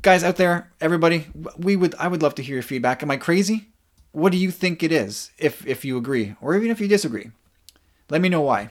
Guys 0.00 0.24
out 0.24 0.36
there, 0.36 0.72
everybody, 0.80 1.26
we 1.58 1.76
would 1.76 1.94
I 1.98 2.08
would 2.08 2.22
love 2.22 2.34
to 2.36 2.42
hear 2.42 2.54
your 2.54 2.62
feedback. 2.62 3.02
Am 3.02 3.10
I 3.10 3.18
crazy? 3.18 3.68
What 4.12 4.32
do 4.32 4.38
you 4.38 4.50
think 4.50 4.82
it 4.82 4.90
is? 4.90 5.30
If 5.38 5.66
if 5.66 5.84
you 5.84 5.98
agree, 5.98 6.34
or 6.40 6.56
even 6.56 6.70
if 6.70 6.80
you 6.80 6.88
disagree, 6.88 7.30
let 8.08 8.22
me 8.22 8.30
know 8.30 8.40
why. 8.40 8.70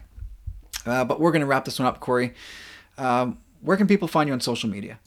Uh, 0.86 1.04
but 1.04 1.20
we're 1.20 1.32
gonna 1.32 1.46
wrap 1.46 1.66
this 1.66 1.80
one 1.80 1.88
up, 1.88 2.00
Corey. 2.00 2.34
Um, 2.98 3.40
where 3.62 3.78
can 3.78 3.88
people 3.88 4.08
find 4.08 4.28
you 4.28 4.34
on 4.34 4.42
social 4.42 4.70
media? 4.70 5.00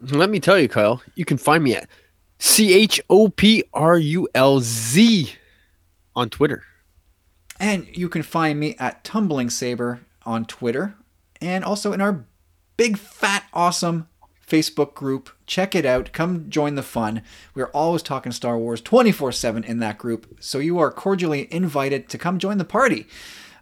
Let 0.00 0.30
me 0.30 0.40
tell 0.40 0.58
you, 0.58 0.68
Kyle. 0.68 1.02
You 1.14 1.24
can 1.24 1.38
find 1.38 1.64
me 1.64 1.74
at 1.74 1.88
C 2.38 2.74
H 2.74 3.00
O 3.08 3.28
P 3.28 3.64
R 3.72 3.96
U 3.98 4.28
L 4.34 4.60
Z 4.60 5.32
on 6.14 6.30
Twitter. 6.30 6.64
And 7.58 7.86
you 7.96 8.08
can 8.08 8.22
find 8.22 8.60
me 8.60 8.76
at 8.78 9.02
Tumbling 9.02 9.48
Saber 9.48 10.00
on 10.24 10.44
Twitter 10.44 10.94
and 11.40 11.64
also 11.64 11.92
in 11.92 12.00
our 12.00 12.26
big, 12.76 12.98
fat, 12.98 13.44
awesome 13.54 14.08
Facebook 14.46 14.94
group. 14.94 15.30
Check 15.46 15.74
it 15.74 15.86
out. 15.86 16.12
Come 16.12 16.50
join 16.50 16.74
the 16.74 16.82
fun. 16.82 17.22
We're 17.54 17.70
always 17.70 18.02
talking 18.02 18.32
Star 18.32 18.58
Wars 18.58 18.80
24 18.80 19.32
7 19.32 19.64
in 19.64 19.78
that 19.78 19.98
group. 19.98 20.36
So 20.40 20.58
you 20.58 20.78
are 20.78 20.90
cordially 20.92 21.52
invited 21.52 22.08
to 22.10 22.18
come 22.18 22.38
join 22.38 22.58
the 22.58 22.64
party. 22.64 23.06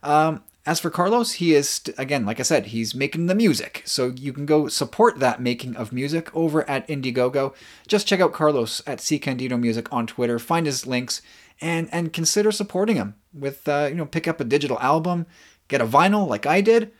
Um, 0.02 0.42
as 0.66 0.80
for 0.80 0.90
Carlos, 0.90 1.32
he 1.32 1.54
is, 1.54 1.82
again, 1.98 2.24
like 2.24 2.40
I 2.40 2.42
said, 2.42 2.66
he's 2.66 2.94
making 2.94 3.26
the 3.26 3.34
music. 3.34 3.82
So 3.84 4.06
you 4.16 4.32
can 4.32 4.46
go 4.46 4.68
support 4.68 5.18
that 5.18 5.40
making 5.40 5.76
of 5.76 5.92
music 5.92 6.34
over 6.34 6.68
at 6.68 6.88
Indiegogo. 6.88 7.54
Just 7.86 8.06
check 8.06 8.20
out 8.20 8.32
Carlos 8.32 8.82
at 8.86 9.00
C 9.00 9.18
Candido 9.18 9.56
Music 9.56 9.92
on 9.92 10.06
Twitter. 10.06 10.38
Find 10.38 10.66
his 10.66 10.86
links 10.86 11.20
and 11.60 11.88
and 11.92 12.12
consider 12.12 12.50
supporting 12.50 12.96
him 12.96 13.14
with, 13.32 13.68
uh, 13.68 13.86
you 13.88 13.94
know, 13.94 14.06
pick 14.06 14.26
up 14.26 14.40
a 14.40 14.44
digital 14.44 14.78
album, 14.80 15.26
get 15.68 15.80
a 15.80 15.86
vinyl 15.86 16.26
like 16.26 16.46
I 16.46 16.60
did 16.60 16.92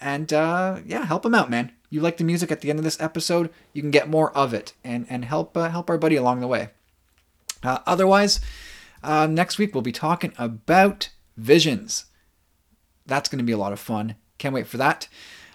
and 0.00 0.32
uh, 0.32 0.78
yeah, 0.86 1.04
help 1.04 1.24
him 1.24 1.34
out, 1.34 1.50
man. 1.50 1.72
You 1.90 2.00
like 2.00 2.16
the 2.16 2.24
music 2.24 2.50
at 2.50 2.60
the 2.60 2.70
end 2.70 2.78
of 2.78 2.84
this 2.84 3.00
episode, 3.00 3.50
you 3.72 3.82
can 3.82 3.90
get 3.90 4.08
more 4.08 4.32
of 4.36 4.54
it 4.54 4.72
and 4.82 5.06
and 5.10 5.24
help 5.24 5.56
uh, 5.56 5.68
help 5.68 5.90
our 5.90 5.98
buddy 5.98 6.16
along 6.16 6.40
the 6.40 6.46
way. 6.46 6.70
Uh, 7.62 7.78
otherwise, 7.86 8.40
uh, 9.02 9.26
next 9.26 9.58
week 9.58 9.74
we'll 9.74 9.82
be 9.82 9.92
talking 9.92 10.32
about 10.38 11.10
visions. 11.36 12.06
That's 13.10 13.28
going 13.28 13.38
to 13.40 13.44
be 13.44 13.52
a 13.52 13.58
lot 13.58 13.74
of 13.74 13.78
fun. 13.78 14.16
Can't 14.38 14.54
wait 14.54 14.66
for 14.66 14.78
that. 14.78 15.08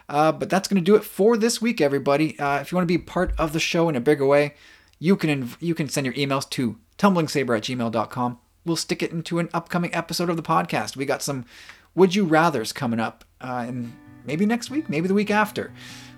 Uh, 0.07 0.31
but 0.31 0.51
that's 0.51 0.67
going 0.67 0.79
to 0.79 0.85
do 0.85 0.95
it 0.95 1.03
for 1.03 1.35
this 1.35 1.59
week, 1.59 1.81
everybody. 1.81 2.37
Uh, 2.37 2.59
if 2.59 2.71
you 2.71 2.75
want 2.75 2.87
to 2.87 2.93
be 2.93 2.99
part 2.99 3.33
of 3.39 3.53
the 3.53 3.59
show 3.59 3.89
in 3.89 3.95
a 3.95 3.99
bigger 3.99 4.25
way, 4.25 4.53
you 4.99 5.15
can 5.15 5.29
inv- 5.31 5.57
you 5.59 5.73
can 5.73 5.89
send 5.89 6.05
your 6.05 6.13
emails 6.13 6.47
to 6.51 6.77
tumblingsaber 6.99 7.57
at 7.57 7.63
gmail.com. 7.63 8.37
We'll 8.63 8.75
stick 8.75 9.01
it 9.01 9.11
into 9.11 9.39
an 9.39 9.49
upcoming 9.51 9.93
episode 9.95 10.29
of 10.29 10.37
the 10.37 10.43
podcast. 10.43 10.95
We 10.95 11.05
got 11.05 11.23
some 11.23 11.45
would 11.95 12.13
you 12.13 12.25
rather's 12.25 12.71
coming 12.71 12.99
up, 12.99 13.25
uh, 13.41 13.65
and 13.67 13.93
Maybe 14.25 14.45
next 14.45 14.69
week, 14.69 14.89
maybe 14.89 15.07
the 15.07 15.13
week 15.13 15.31
after. 15.31 15.71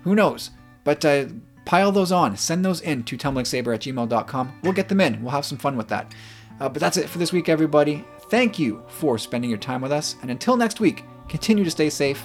Who 0.04 0.14
knows? 0.14 0.50
But 0.84 1.04
uh, 1.04 1.26
pile 1.64 1.92
those 1.92 2.12
on. 2.12 2.36
Send 2.36 2.64
those 2.64 2.80
in 2.80 3.04
to 3.04 3.16
tumblingsaber 3.16 3.74
at 3.74 3.82
gmail.com. 3.82 4.60
We'll 4.62 4.72
get 4.72 4.88
them 4.88 5.00
in. 5.00 5.22
We'll 5.22 5.32
have 5.32 5.44
some 5.44 5.58
fun 5.58 5.76
with 5.76 5.88
that. 5.88 6.12
Uh, 6.60 6.68
but 6.68 6.80
that's 6.80 6.96
it 6.96 7.08
for 7.08 7.18
this 7.18 7.32
week, 7.32 7.48
everybody. 7.48 8.04
Thank 8.30 8.58
you 8.58 8.82
for 8.88 9.18
spending 9.18 9.50
your 9.50 9.58
time 9.58 9.80
with 9.80 9.92
us. 9.92 10.16
And 10.22 10.30
until 10.30 10.56
next 10.56 10.80
week, 10.80 11.04
continue 11.28 11.64
to 11.64 11.70
stay 11.70 11.90
safe, 11.90 12.22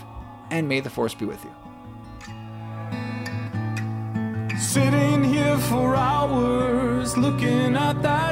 and 0.50 0.68
may 0.68 0.80
the 0.80 0.90
Force 0.90 1.14
be 1.14 1.26
with 1.26 1.44
you. 1.44 1.52
Sitting 4.58 5.24
here 5.24 5.58
for 5.58 5.96
hours, 5.96 7.18
looking 7.18 7.76
at 7.76 8.02
that. 8.02 8.24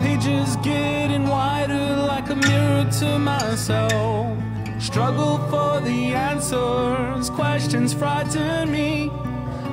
Pages 0.00 0.56
getting 0.56 1.26
wider 1.26 1.96
like 1.96 2.28
a 2.30 2.36
mirror 2.36 2.88
to 3.00 3.18
myself. 3.18 4.36
Struggle 4.78 5.38
for 5.50 5.80
the 5.80 6.14
answers, 6.14 7.30
questions 7.30 7.92
frighten 7.92 8.70
me. 8.70 9.10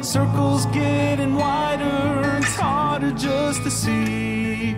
Circles 0.01 0.65
getting 0.67 1.35
wider, 1.35 2.37
it's 2.37 2.55
harder 2.55 3.11
just 3.11 3.63
to 3.63 3.71
see. 3.71 4.75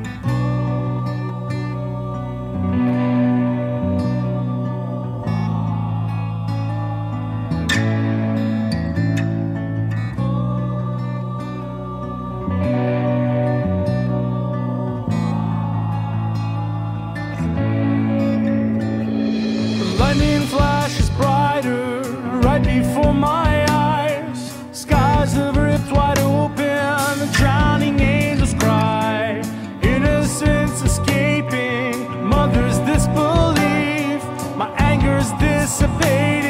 before 23.08 23.20
my 23.20 23.66
eyes. 23.70 24.54
Skies 24.72 25.34
have 25.34 25.56
ripped 25.56 25.92
wide 25.92 26.20
open, 26.20 27.32
drowning 27.32 28.00
angels 28.00 28.54
cry. 28.56 29.42
Innocence 29.82 30.82
escaping, 30.82 32.26
mother's 32.26 32.80
disbelief, 32.80 34.22
my 34.58 34.70
anger's 34.78 35.32
dissipating. 35.40 36.47